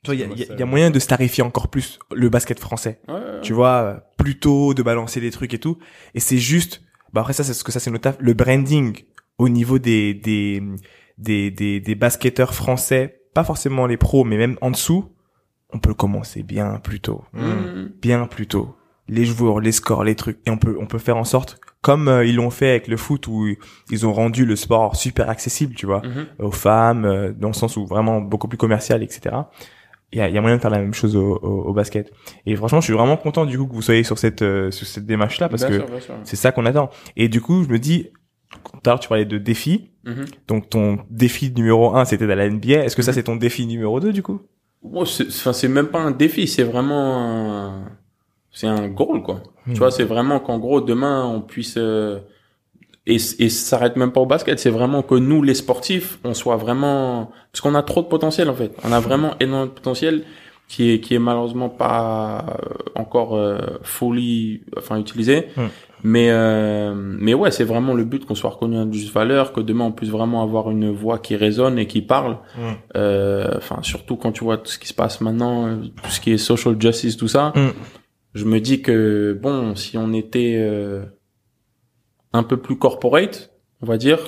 tu 0.04 0.06
vois, 0.06 0.14
il 0.14 0.20
y 0.38 0.42
y 0.44 0.58
y 0.58 0.62
a 0.62 0.66
moyen 0.66 0.90
de 0.90 0.98
starifier 1.00 1.42
encore 1.42 1.68
plus 1.68 1.98
le 2.12 2.28
basket 2.28 2.60
français. 2.60 3.00
Ouais, 3.08 3.14
ouais, 3.14 3.40
Tu 3.42 3.52
vois, 3.52 3.82
euh, 3.82 3.96
plutôt 4.16 4.72
de 4.74 4.82
balancer 4.82 5.20
des 5.20 5.30
trucs 5.32 5.52
et 5.54 5.58
tout. 5.58 5.78
Et 6.14 6.20
c'est 6.20 6.38
juste, 6.38 6.82
bah 7.14 7.20
après 7.22 7.32
ça, 7.32 7.44
c'est 7.44 7.54
ce 7.54 7.64
que 7.64 7.72
ça, 7.72 7.80
c'est 7.80 7.90
notre 7.90 8.02
taf, 8.02 8.16
le 8.18 8.34
branding 8.34 8.98
au 9.38 9.48
niveau 9.48 9.78
des, 9.78 10.12
des, 10.14 10.62
des, 11.16 11.50
des, 11.50 11.80
des 11.80 11.94
basketteurs 11.94 12.54
français, 12.54 13.22
pas 13.34 13.44
forcément 13.44 13.86
les 13.86 13.96
pros, 13.96 14.24
mais 14.24 14.36
même 14.36 14.56
en 14.60 14.70
dessous, 14.70 15.12
on 15.72 15.78
peut 15.78 15.94
commencer 15.94 16.42
bien 16.42 16.78
plus 16.82 17.00
tôt. 17.00 17.24
Mhm. 17.32 17.92
Bien 18.02 18.26
plus 18.26 18.46
tôt. 18.46 18.76
Les 19.08 19.24
joueurs, 19.24 19.60
les 19.60 19.72
scores, 19.72 20.04
les 20.04 20.14
trucs. 20.14 20.38
Et 20.46 20.50
on 20.50 20.56
peut, 20.56 20.76
on 20.80 20.86
peut 20.86 20.98
faire 20.98 21.16
en 21.16 21.24
sorte, 21.24 21.60
comme 21.82 22.08
euh, 22.08 22.24
ils 22.24 22.36
l'ont 22.36 22.50
fait 22.50 22.70
avec 22.70 22.88
le 22.88 22.96
foot, 22.96 23.26
où 23.28 23.46
ils 23.90 24.06
ont 24.06 24.12
rendu 24.12 24.44
le 24.46 24.56
sport 24.56 24.96
super 24.96 25.28
accessible, 25.28 25.74
tu 25.74 25.84
vois, 25.86 26.00
Mhm. 26.02 26.26
aux 26.38 26.50
femmes, 26.52 27.04
euh, 27.04 27.32
dans 27.32 27.48
le 27.48 27.54
sens 27.54 27.76
où 27.76 27.86
vraiment 27.86 28.20
beaucoup 28.20 28.48
plus 28.48 28.56
commercial, 28.58 29.02
etc. 29.02 29.36
Il 30.14 30.18
y 30.18 30.20
a, 30.20 30.28
y 30.28 30.38
a 30.38 30.40
moyen 30.40 30.56
de 30.56 30.62
faire 30.62 30.70
la 30.70 30.78
même 30.78 30.94
chose 30.94 31.16
au, 31.16 31.34
au, 31.42 31.62
au 31.68 31.72
basket. 31.72 32.12
Et 32.46 32.54
franchement, 32.54 32.80
je 32.80 32.84
suis 32.84 32.92
vraiment 32.94 33.16
content 33.16 33.44
du 33.46 33.58
coup 33.58 33.66
que 33.66 33.74
vous 33.74 33.82
soyez 33.82 34.04
sur 34.04 34.16
cette, 34.16 34.42
euh, 34.42 34.70
sur 34.70 34.86
cette 34.86 35.06
démarche-là, 35.06 35.48
parce 35.48 35.66
Bien 35.66 35.80
que 35.80 35.84
c'est 36.22 36.36
ça 36.36 36.52
qu'on 36.52 36.64
attend. 36.66 36.88
Et 37.16 37.28
du 37.28 37.40
coup, 37.40 37.64
je 37.64 37.68
me 37.68 37.78
dis, 37.80 38.10
tout 38.52 38.78
à 38.86 38.90
l'heure, 38.90 39.00
tu 39.00 39.08
parlais 39.08 39.24
de 39.24 39.38
défis. 39.38 39.90
Mhm. 40.04 40.24
Donc, 40.46 40.70
ton 40.70 40.98
défi 41.10 41.52
numéro 41.52 41.96
un, 41.96 42.04
c'était 42.04 42.26
d'aller 42.28 42.42
à 42.42 42.46
la 42.46 42.50
NBA. 42.52 42.84
Est-ce 42.84 42.94
que 42.94 43.02
ça, 43.02 43.10
Mhm. 43.10 43.14
c'est 43.16 43.22
ton 43.24 43.36
défi 43.36 43.66
numéro 43.66 43.98
deux, 43.98 44.12
du 44.12 44.22
coup? 44.22 44.40
Bon, 44.84 45.04
c'est, 45.04 45.26
enfin, 45.26 45.52
c'est 45.52 45.66
même 45.68 45.88
pas 45.88 46.00
un 46.00 46.12
défi, 46.12 46.46
c'est 46.46 46.62
vraiment 46.62 47.18
un, 47.18 47.84
c'est 48.52 48.68
un 48.68 48.86
goal, 48.88 49.22
quoi. 49.22 49.42
Tu 49.66 49.72
vois, 49.78 49.90
c'est 49.90 50.04
vraiment 50.04 50.38
qu'en 50.40 50.58
gros, 50.60 50.80
demain, 50.80 51.24
on 51.26 51.40
puisse, 51.40 51.74
euh, 51.76 52.20
et, 53.06 53.16
et 53.16 53.18
ça 53.18 53.76
s'arrête 53.78 53.96
même 53.96 54.12
pas 54.12 54.20
au 54.20 54.26
basket, 54.26 54.58
c'est 54.58 54.70
vraiment 54.70 55.02
que 55.02 55.14
nous, 55.14 55.42
les 55.42 55.54
sportifs, 55.54 56.18
on 56.24 56.34
soit 56.34 56.56
vraiment, 56.56 57.30
parce 57.52 57.60
qu'on 57.60 57.74
a 57.74 57.82
trop 57.82 58.02
de 58.02 58.06
potentiel, 58.08 58.48
en 58.48 58.54
fait. 58.54 58.72
On 58.84 58.92
a 58.92 59.00
vraiment 59.00 59.34
énormément 59.40 59.66
de 59.66 59.70
potentiel 59.72 60.24
qui 60.68 60.92
est, 60.92 61.00
qui 61.00 61.14
est 61.14 61.18
malheureusement 61.18 61.68
pas 61.68 62.46
euh, 62.48 62.74
encore 62.94 63.36
euh, 63.36 63.58
fully, 63.82 64.62
enfin, 64.78 64.98
utilisé. 64.98 65.48
Mhm. 65.56 65.68
Mais, 66.06 66.28
euh, 66.30 66.92
mais 66.94 67.32
ouais, 67.32 67.50
c'est 67.50 67.64
vraiment 67.64 67.94
le 67.94 68.04
but 68.04 68.26
qu'on 68.26 68.34
soit 68.34 68.50
reconnu 68.50 68.76
à 68.78 68.86
juste 68.90 69.12
valeur, 69.14 69.54
que 69.54 69.60
demain 69.62 69.84
on 69.86 69.92
puisse 69.92 70.10
vraiment 70.10 70.42
avoir 70.42 70.70
une 70.70 70.90
voix 70.90 71.18
qui 71.18 71.34
résonne 71.34 71.78
et 71.78 71.86
qui 71.86 72.02
parle. 72.02 72.32
Mm. 72.58 72.60
Euh, 72.96 73.50
enfin 73.56 73.78
surtout 73.80 74.16
quand 74.16 74.30
tu 74.32 74.44
vois 74.44 74.58
tout 74.58 74.70
ce 74.70 74.78
qui 74.78 74.86
se 74.86 74.92
passe 74.92 75.22
maintenant, 75.22 75.66
euh, 75.66 75.76
tout 76.02 76.10
ce 76.10 76.20
qui 76.20 76.32
est 76.32 76.36
social 76.36 76.76
justice, 76.78 77.16
tout 77.16 77.28
ça, 77.28 77.54
Mm. 77.56 77.68
je 78.34 78.44
me 78.44 78.60
dis 78.60 78.82
que 78.82 79.38
bon, 79.42 79.74
si 79.76 79.96
on 79.96 80.12
était 80.12 80.56
euh, 80.58 81.04
un 82.34 82.42
peu 82.42 82.58
plus 82.58 82.76
corporate, 82.76 83.50
on 83.80 83.86
va 83.86 83.96
dire, 83.96 84.18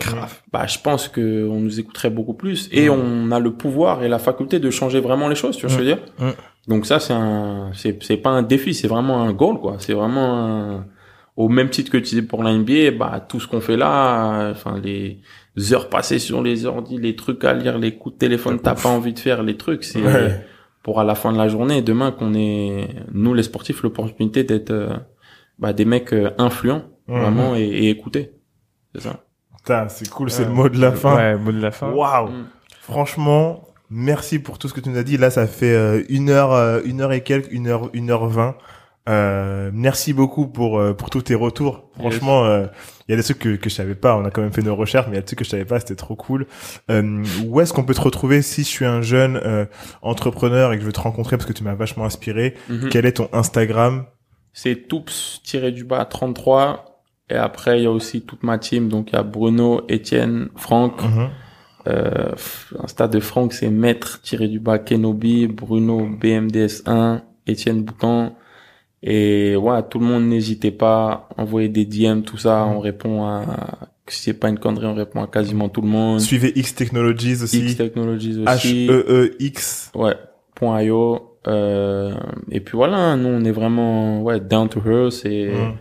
bah 0.52 0.66
je 0.66 0.78
pense 0.78 1.08
que 1.08 1.46
on 1.48 1.60
nous 1.60 1.78
écouterait 1.80 2.10
beaucoup 2.10 2.34
plus 2.34 2.68
et 2.72 2.88
on 2.90 3.30
a 3.32 3.38
le 3.40 3.52
pouvoir 3.52 4.02
et 4.02 4.08
la 4.08 4.18
faculté 4.18 4.58
de 4.60 4.70
changer 4.70 5.00
vraiment 5.00 5.28
les 5.28 5.34
choses, 5.34 5.56
tu 5.56 5.66
vois 5.66 5.70
ce 5.70 5.78
que 5.78 5.84
je 5.84 5.88
veux 5.90 5.94
dire? 5.96 6.34
Donc 6.68 6.86
ça 6.86 6.98
c'est 7.00 7.12
un, 7.14 7.70
c'est 7.74 8.02
c'est 8.02 8.16
pas 8.16 8.30
un 8.30 8.42
défi, 8.42 8.72
c'est 8.74 8.88
vraiment 8.88 9.22
un 9.22 9.32
goal 9.32 9.58
quoi. 9.60 9.76
C'est 9.78 9.92
vraiment 9.94 10.46
un, 10.46 10.86
au 11.36 11.48
même 11.48 11.68
titre 11.70 11.90
que 11.90 11.96
tu 11.98 12.04
disais 12.10 12.22
pour 12.22 12.42
la 12.42 12.52
NBA, 12.52 12.92
bah 12.98 13.24
tout 13.28 13.40
ce 13.40 13.46
qu'on 13.48 13.60
fait 13.60 13.76
là, 13.76 14.50
enfin 14.50 14.78
les 14.82 15.20
heures 15.72 15.88
passées 15.88 16.18
sur 16.18 16.42
les 16.42 16.66
ordi, 16.66 16.98
les 16.98 17.16
trucs 17.16 17.42
à 17.44 17.52
lire, 17.54 17.78
les 17.78 17.96
coups 17.96 18.14
de 18.14 18.18
téléphone, 18.18 18.58
t'as 18.62 18.74
pas 18.74 18.88
envie 18.90 19.12
de 19.14 19.18
faire 19.18 19.42
les 19.42 19.56
trucs, 19.56 19.84
c'est 19.84 20.02
Ouais. 20.02 20.44
pour 20.82 21.00
à 21.00 21.04
la 21.04 21.14
fin 21.14 21.32
de 21.32 21.38
la 21.38 21.48
journée, 21.48 21.82
demain 21.82 22.10
qu'on 22.12 22.34
ait 22.34 22.88
nous 23.12 23.32
les 23.34 23.42
sportifs 23.42 23.82
l'opportunité 23.82 24.44
d'être 24.44 24.70
euh, 24.70 24.88
bah, 25.58 25.72
des 25.72 25.84
mecs 25.84 26.12
euh, 26.12 26.30
influents 26.38 26.82
Mhm. 27.08 27.18
vraiment 27.20 27.54
et, 27.56 27.60
et 27.62 27.90
écoutés. 27.90 28.32
C'est 28.94 29.02
ça. 29.02 29.24
Putain, 29.58 29.88
c'est 29.88 30.08
cool, 30.08 30.30
c'est 30.30 30.42
Ouais. 30.42 30.48
le 30.48 30.54
mot 30.54 30.68
de 30.68 30.80
la 30.80 30.92
fin. 30.92 31.16
Ouais, 31.16 31.36
mot 31.36 31.52
de 31.52 31.60
la 31.60 31.70
fin. 31.72 31.90
Waouh. 31.90 32.28
Mm. 32.28 32.46
Franchement, 32.80 33.64
merci 33.90 34.38
pour 34.38 34.58
tout 34.58 34.68
ce 34.68 34.74
que 34.74 34.80
tu 34.80 34.88
nous 34.90 34.96
as 34.98 35.02
dit. 35.02 35.16
Là, 35.16 35.30
ça 35.30 35.46
fait 35.46 35.74
euh, 35.74 36.02
une 36.08 36.30
heure, 36.30 36.52
euh, 36.52 36.80
une 36.84 37.00
heure 37.00 37.12
et 37.12 37.22
quelques, 37.22 37.50
une 37.52 37.66
heure, 37.66 37.90
une 37.92 38.10
heure 38.10 38.26
vingt. 38.26 38.56
Euh, 39.08 39.70
merci 39.72 40.12
beaucoup 40.12 40.48
pour 40.48 40.80
euh, 40.80 40.92
pour 40.94 41.10
tous 41.10 41.22
tes 41.22 41.34
retours. 41.36 41.88
Franchement, 41.96 42.44
euh, 42.44 42.66
il 43.06 43.12
y 43.12 43.14
a 43.14 43.16
des 43.16 43.22
trucs 43.22 43.38
que 43.38 43.54
que 43.56 43.70
je 43.70 43.74
savais 43.74 43.94
pas. 43.94 44.16
On 44.16 44.24
a 44.24 44.30
quand 44.30 44.40
même 44.42 44.52
fait 44.52 44.62
nos 44.62 44.74
recherches, 44.74 45.06
mais 45.06 45.12
il 45.12 45.16
y 45.16 45.18
a 45.18 45.20
des 45.22 45.26
trucs 45.26 45.38
que 45.40 45.44
je 45.44 45.50
savais 45.50 45.64
pas. 45.64 45.78
C'était 45.78 45.94
trop 45.94 46.16
cool. 46.16 46.46
Euh, 46.90 47.22
où 47.46 47.60
est-ce 47.60 47.72
qu'on 47.72 47.84
peut 47.84 47.94
te 47.94 48.00
retrouver 48.00 48.42
si 48.42 48.62
je 48.62 48.68
suis 48.68 48.84
un 48.84 49.02
jeune 49.02 49.36
euh, 49.36 49.64
entrepreneur 50.02 50.72
et 50.72 50.76
que 50.76 50.80
je 50.82 50.86
veux 50.86 50.92
te 50.92 51.00
rencontrer 51.00 51.36
parce 51.36 51.46
que 51.46 51.52
tu 51.52 51.62
m'as 51.62 51.74
vachement 51.74 52.04
inspiré? 52.04 52.54
Mhm. 52.68 52.88
Quel 52.88 53.06
est 53.06 53.12
ton 53.18 53.28
Instagram? 53.32 54.06
C'est 54.52 54.88
toups 54.88 55.40
du 55.72 55.84
bas 55.84 56.04
33 56.04 56.95
et 57.30 57.34
après 57.34 57.80
il 57.80 57.84
y 57.84 57.86
a 57.86 57.90
aussi 57.90 58.22
toute 58.22 58.42
ma 58.42 58.58
team 58.58 58.88
donc 58.88 59.10
il 59.10 59.16
y 59.16 59.18
a 59.18 59.22
Bruno, 59.22 59.82
Étienne, 59.88 60.48
Franck. 60.56 61.02
Mhm. 61.02 61.28
Euh, 61.88 62.32
Insta 62.82 63.06
de 63.06 63.20
Franck 63.20 63.52
c'est 63.52 63.70
maître 63.70 64.20
tiré 64.22 64.48
du 64.48 64.58
bas 64.58 64.78
Kenobi, 64.78 65.46
Bruno 65.46 66.08
BMDS1, 66.20 67.20
Étienne 67.46 67.82
Bouton. 67.82 68.32
Et 69.02 69.54
ouais, 69.54 69.82
tout 69.88 70.00
le 70.00 70.06
monde 70.06 70.24
n'hésitez 70.24 70.72
pas, 70.72 71.28
envoyer 71.36 71.68
des 71.68 71.84
DM, 71.84 72.22
tout 72.22 72.38
ça, 72.38 72.64
on 72.66 72.80
répond 72.80 73.24
à, 73.24 73.44
si 74.08 74.22
c'est 74.22 74.34
pas 74.34 74.48
une 74.48 74.58
connerie, 74.58 74.86
on 74.86 74.94
répond 74.94 75.22
à 75.22 75.28
quasiment 75.28 75.68
tout 75.68 75.80
le 75.82 75.86
monde. 75.86 76.20
Suivez 76.20 76.52
X 76.58 76.74
Technologies 76.74 77.40
aussi. 77.42 77.60
X 77.66 77.76
Technologies 77.76 78.42
aussi. 78.44 78.88
E 78.90 79.04
E 79.08 79.36
X. 79.38 79.92
Ouais, 79.94 80.16
point 80.56 80.82
.io. 80.82 81.36
Euh, 81.46 82.14
et 82.50 82.58
puis 82.58 82.76
voilà, 82.76 83.14
nous 83.14 83.28
on 83.28 83.44
est 83.44 83.52
vraiment 83.52 84.22
ouais 84.22 84.40
down 84.40 84.68
to 84.68 84.80
earth 84.84 85.24
et 85.24 85.52
Mhm. 85.52 85.74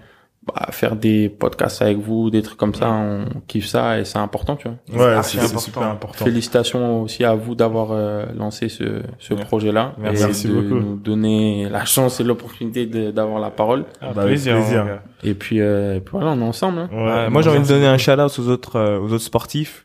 Bah, 0.48 0.68
faire 0.72 0.96
des 0.96 1.28
podcasts 1.30 1.82
avec 1.82 1.98
vous, 1.98 2.30
des 2.30 2.42
trucs 2.44 2.58
comme 2.58 2.76
ça, 2.76 2.92
on 2.92 3.26
kiffe 3.48 3.66
ça 3.66 4.00
et 4.00 4.06
c'est 4.06 4.20
important, 4.20 4.56
tu 4.56 4.68
vois. 4.68 5.16
Ouais, 5.18 5.24
c'est 5.24 5.40
super 5.58 5.84
important. 5.84 6.24
Félicitations 6.26 7.02
aussi 7.02 7.24
à 7.24 7.34
vous 7.34 7.56
d'avoir 7.56 7.90
euh, 7.92 8.26
lancé 8.38 8.70
ce, 8.70 9.02
ce 9.18 9.34
projet-là 9.34 9.94
Merci. 9.98 10.22
et 10.24 10.26
Merci 10.26 10.48
de 10.48 10.54
beaucoup. 10.54 10.76
nous 10.80 10.96
donner 10.98 11.68
la 11.70 11.84
chance 11.86 12.20
et 12.20 12.24
l'opportunité 12.24 12.86
d'avoir 13.12 13.40
la 13.40 13.50
parole. 13.50 13.86
Ah, 14.02 14.12
Bah, 14.14 14.22
avec 14.24 14.34
plaisir. 14.42 14.56
Et 15.24 15.34
puis, 15.34 15.62
euh, 15.62 15.96
et 15.96 16.00
puis 16.00 16.12
voilà, 16.12 16.32
on 16.32 16.40
est 16.42 16.44
ensemble. 16.44 16.78
Hein. 16.80 16.90
Ouais, 16.92 17.04
Ouais, 17.04 17.30
moi, 17.32 17.42
j'ai 17.42 17.50
envie 17.50 17.62
de 17.62 17.68
donner 17.68 17.88
un 17.88 17.98
shout-out 17.98 18.38
aux 18.40 18.48
autres, 18.50 18.76
euh, 18.76 19.00
aux 19.00 19.12
autres 19.14 19.24
sportifs. 19.24 19.84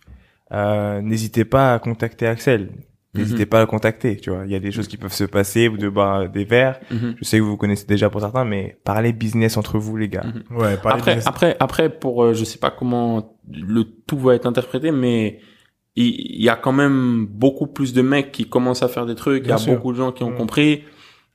Euh, 0.52 1.00
n'hésitez 1.00 1.44
pas 1.46 1.72
à 1.74 1.78
contacter 1.78 2.26
Axel. 2.26 2.68
N'hésitez 3.14 3.40
Mhm. 3.42 3.46
pas 3.48 3.58
à 3.58 3.60
le 3.62 3.66
contacter, 3.66 4.16
tu 4.16 4.30
vois. 4.30 4.42
Il 4.46 4.52
y 4.52 4.54
a 4.54 4.60
des 4.60 4.70
choses 4.70 4.86
qui 4.86 4.96
peuvent 4.96 5.12
se 5.12 5.24
passer, 5.24 5.66
vous 5.66 5.76
devez 5.76 5.90
boire 5.90 6.28
des 6.28 6.44
verres. 6.44 6.78
Mhm. 6.92 7.16
Je 7.18 7.24
sais 7.24 7.38
que 7.38 7.42
vous 7.42 7.50
vous 7.50 7.56
connaissez 7.56 7.84
déjà 7.86 8.08
pour 8.08 8.20
certains, 8.20 8.44
mais 8.44 8.78
parlez 8.84 9.12
business 9.12 9.56
entre 9.56 9.78
vous, 9.78 9.96
les 9.96 10.08
gars. 10.08 10.24
Mhm. 10.24 10.56
Ouais, 10.56 10.76
parlez 10.76 10.98
Après, 11.00 11.10
business. 11.16 11.26
après, 11.26 11.56
après, 11.58 11.88
pour, 11.90 12.22
euh, 12.22 12.34
je 12.34 12.44
sais 12.44 12.58
pas 12.58 12.70
comment 12.70 13.36
le 13.52 13.82
tout 14.06 14.16
va 14.18 14.34
être 14.36 14.46
interprété, 14.46 14.92
mais 14.92 15.40
il 15.96 16.04
il 16.06 16.42
y, 16.44 16.48
a 16.48 16.54
quand 16.54 16.72
même 16.72 17.26
beaucoup 17.26 17.66
plus 17.66 17.92
de 17.92 18.00
mecs 18.00 18.30
qui 18.30 18.48
commencent 18.48 18.84
à 18.84 18.88
faire 18.88 19.06
des 19.06 19.16
trucs. 19.16 19.42
Il 19.44 19.48
y 19.50 19.52
a 19.52 19.58
sûr. 19.58 19.74
beaucoup 19.74 19.90
de 19.92 19.96
gens 19.98 20.12
qui 20.12 20.22
ont 20.22 20.30
Mm. 20.30 20.36
compris. 20.36 20.84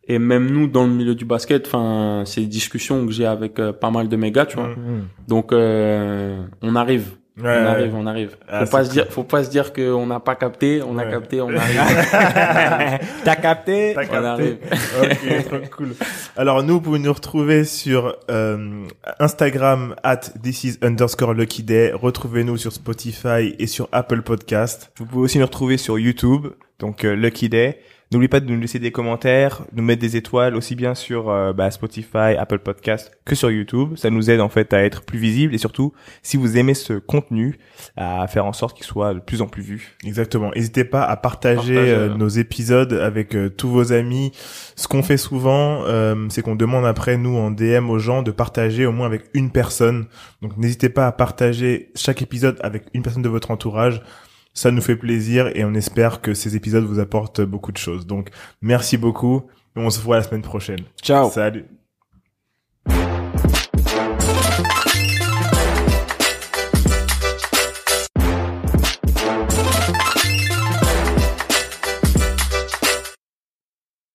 Et 0.07 0.17
même 0.17 0.49
nous, 0.49 0.67
dans 0.67 0.85
le 0.85 0.93
milieu 0.93 1.13
du 1.13 1.25
basket, 1.25 1.67
enfin, 1.67 2.23
c'est 2.25 2.41
des 2.41 2.47
discussions 2.47 3.05
que 3.05 3.11
j'ai 3.11 3.25
avec 3.25 3.59
euh, 3.59 3.73
pas 3.73 3.91
mal 3.91 4.07
de 4.07 4.15
mes 4.15 4.31
gars, 4.31 4.45
tu 4.45 4.55
vois. 4.55 4.69
Mm. 4.69 5.07
Donc, 5.27 5.51
euh, 5.51 6.41
on 6.61 6.75
arrive. 6.75 7.17
Ouais, 7.37 7.49
on 7.49 7.65
arrive, 7.65 7.95
on 7.95 8.07
arrive. 8.07 8.37
Ah, 8.47 8.65
faut 8.65 8.71
pas 8.71 8.85
se 8.85 8.91
dire, 8.91 9.07
faut 9.09 9.23
pas 9.23 9.43
se 9.43 9.49
dire 9.49 9.73
qu'on 9.73 10.05
n'a 10.05 10.21
pas 10.21 10.35
capté, 10.35 10.81
on 10.81 10.97
a 10.97 11.03
capté, 11.05 11.41
on 11.41 11.49
arrive. 11.55 12.99
T'as 13.25 13.35
capté? 13.35 13.91
T'as 13.93 14.03
on 14.03 14.07
capté. 14.07 14.25
arrive. 14.25 14.57
ok, 15.01 15.45
trop 15.45 15.75
cool. 15.75 15.95
Alors 16.37 16.63
nous, 16.63 16.75
vous 16.75 16.81
pouvez 16.81 16.99
nous 16.99 17.11
retrouver 17.11 17.65
sur 17.65 18.15
euh, 18.31 18.85
Instagram 19.19 19.95
at 20.03 20.21
this 20.41 20.63
is 20.63 20.77
underscore 20.81 21.33
lucky 21.33 21.61
day. 21.61 21.91
Retrouvez-nous 21.93 22.55
sur 22.55 22.71
Spotify 22.71 23.53
et 23.59 23.67
sur 23.67 23.89
Apple 23.91 24.21
Podcast. 24.21 24.91
Vous 24.97 25.05
pouvez 25.05 25.23
aussi 25.23 25.37
nous 25.37 25.45
retrouver 25.45 25.75
sur 25.75 25.99
YouTube, 25.99 26.47
donc 26.79 27.03
euh, 27.03 27.15
Lucky 27.15 27.49
Day. 27.49 27.79
N'oubliez 28.11 28.29
pas 28.29 28.39
de 28.39 28.49
nous 28.49 28.59
laisser 28.59 28.79
des 28.79 28.91
commentaires, 28.91 29.63
nous 29.73 29.83
mettre 29.83 30.01
des 30.01 30.15
étoiles 30.15 30.55
aussi 30.55 30.75
bien 30.75 30.95
sur 30.95 31.29
euh, 31.29 31.53
bah, 31.53 31.71
Spotify, 31.71 32.35
Apple 32.37 32.59
Podcast 32.59 33.11
que 33.25 33.35
sur 33.35 33.51
YouTube. 33.51 33.95
Ça 33.95 34.09
nous 34.09 34.29
aide 34.29 34.41
en 34.41 34.49
fait 34.49 34.73
à 34.73 34.83
être 34.83 35.01
plus 35.01 35.19
visible 35.19 35.53
et 35.55 35.57
surtout, 35.57 35.93
si 36.21 36.37
vous 36.37 36.57
aimez 36.57 36.75
ce 36.75 36.93
contenu, 36.93 37.57
à 37.97 38.27
faire 38.27 38.45
en 38.45 38.53
sorte 38.53 38.75
qu'il 38.75 38.85
soit 38.85 39.13
de 39.13 39.19
plus 39.19 39.41
en 39.41 39.47
plus 39.47 39.63
vu. 39.63 39.97
Exactement. 40.03 40.51
N'hésitez 40.55 40.83
pas 40.83 41.03
à 41.03 41.17
partager, 41.17 41.77
euh, 41.77 42.09
ouais. 42.09 42.17
nos 42.17 42.27
épisodes 42.27 42.93
avec 42.93 43.35
euh, 43.35 43.49
tous 43.49 43.69
vos 43.69 43.93
amis. 43.93 44.31
Ce 44.75 44.87
qu'on 44.87 45.03
fait 45.03 45.17
souvent, 45.17 45.83
euh, 45.85 46.27
c'est 46.29 46.41
qu'on 46.41 46.55
demande 46.55 46.85
après 46.85 47.17
nous 47.17 47.35
en 47.37 47.51
DM 47.51 47.89
aux 47.89 47.99
gens 47.99 48.21
de 48.21 48.31
partager 48.31 48.85
au 48.85 48.91
moins 48.91 49.05
avec 49.07 49.23
une 49.33 49.51
personne. 49.51 50.05
Donc 50.41 50.57
n'hésitez 50.57 50.89
pas 50.89 51.07
à 51.07 51.11
partager 51.11 51.91
chaque 51.95 52.21
épisode 52.21 52.57
avec 52.61 52.83
une 52.93 53.01
personne 53.01 53.23
de 53.23 53.29
votre 53.29 53.51
entourage. 53.51 54.01
Ça 54.55 54.71
nous 54.71 54.81
fait 54.81 54.95
plaisir 54.95 55.55
et 55.55 55.63
on 55.63 55.73
espère 55.75 56.21
que 56.21 56.33
ces 56.33 56.55
épisodes 56.55 56.85
vous 56.85 56.99
apportent 56.99 57.41
beaucoup 57.41 57.71
de 57.71 57.77
choses. 57.77 58.07
Donc 58.07 58.29
merci 58.61 58.97
beaucoup. 58.97 59.43
et 59.75 59.79
On 59.79 59.91
se 59.91 59.99
voit 59.99 60.17
la 60.17 60.23
semaine 60.23 60.41
prochaine. 60.41 60.79
Ciao 61.03 61.29
Salut. 61.29 61.65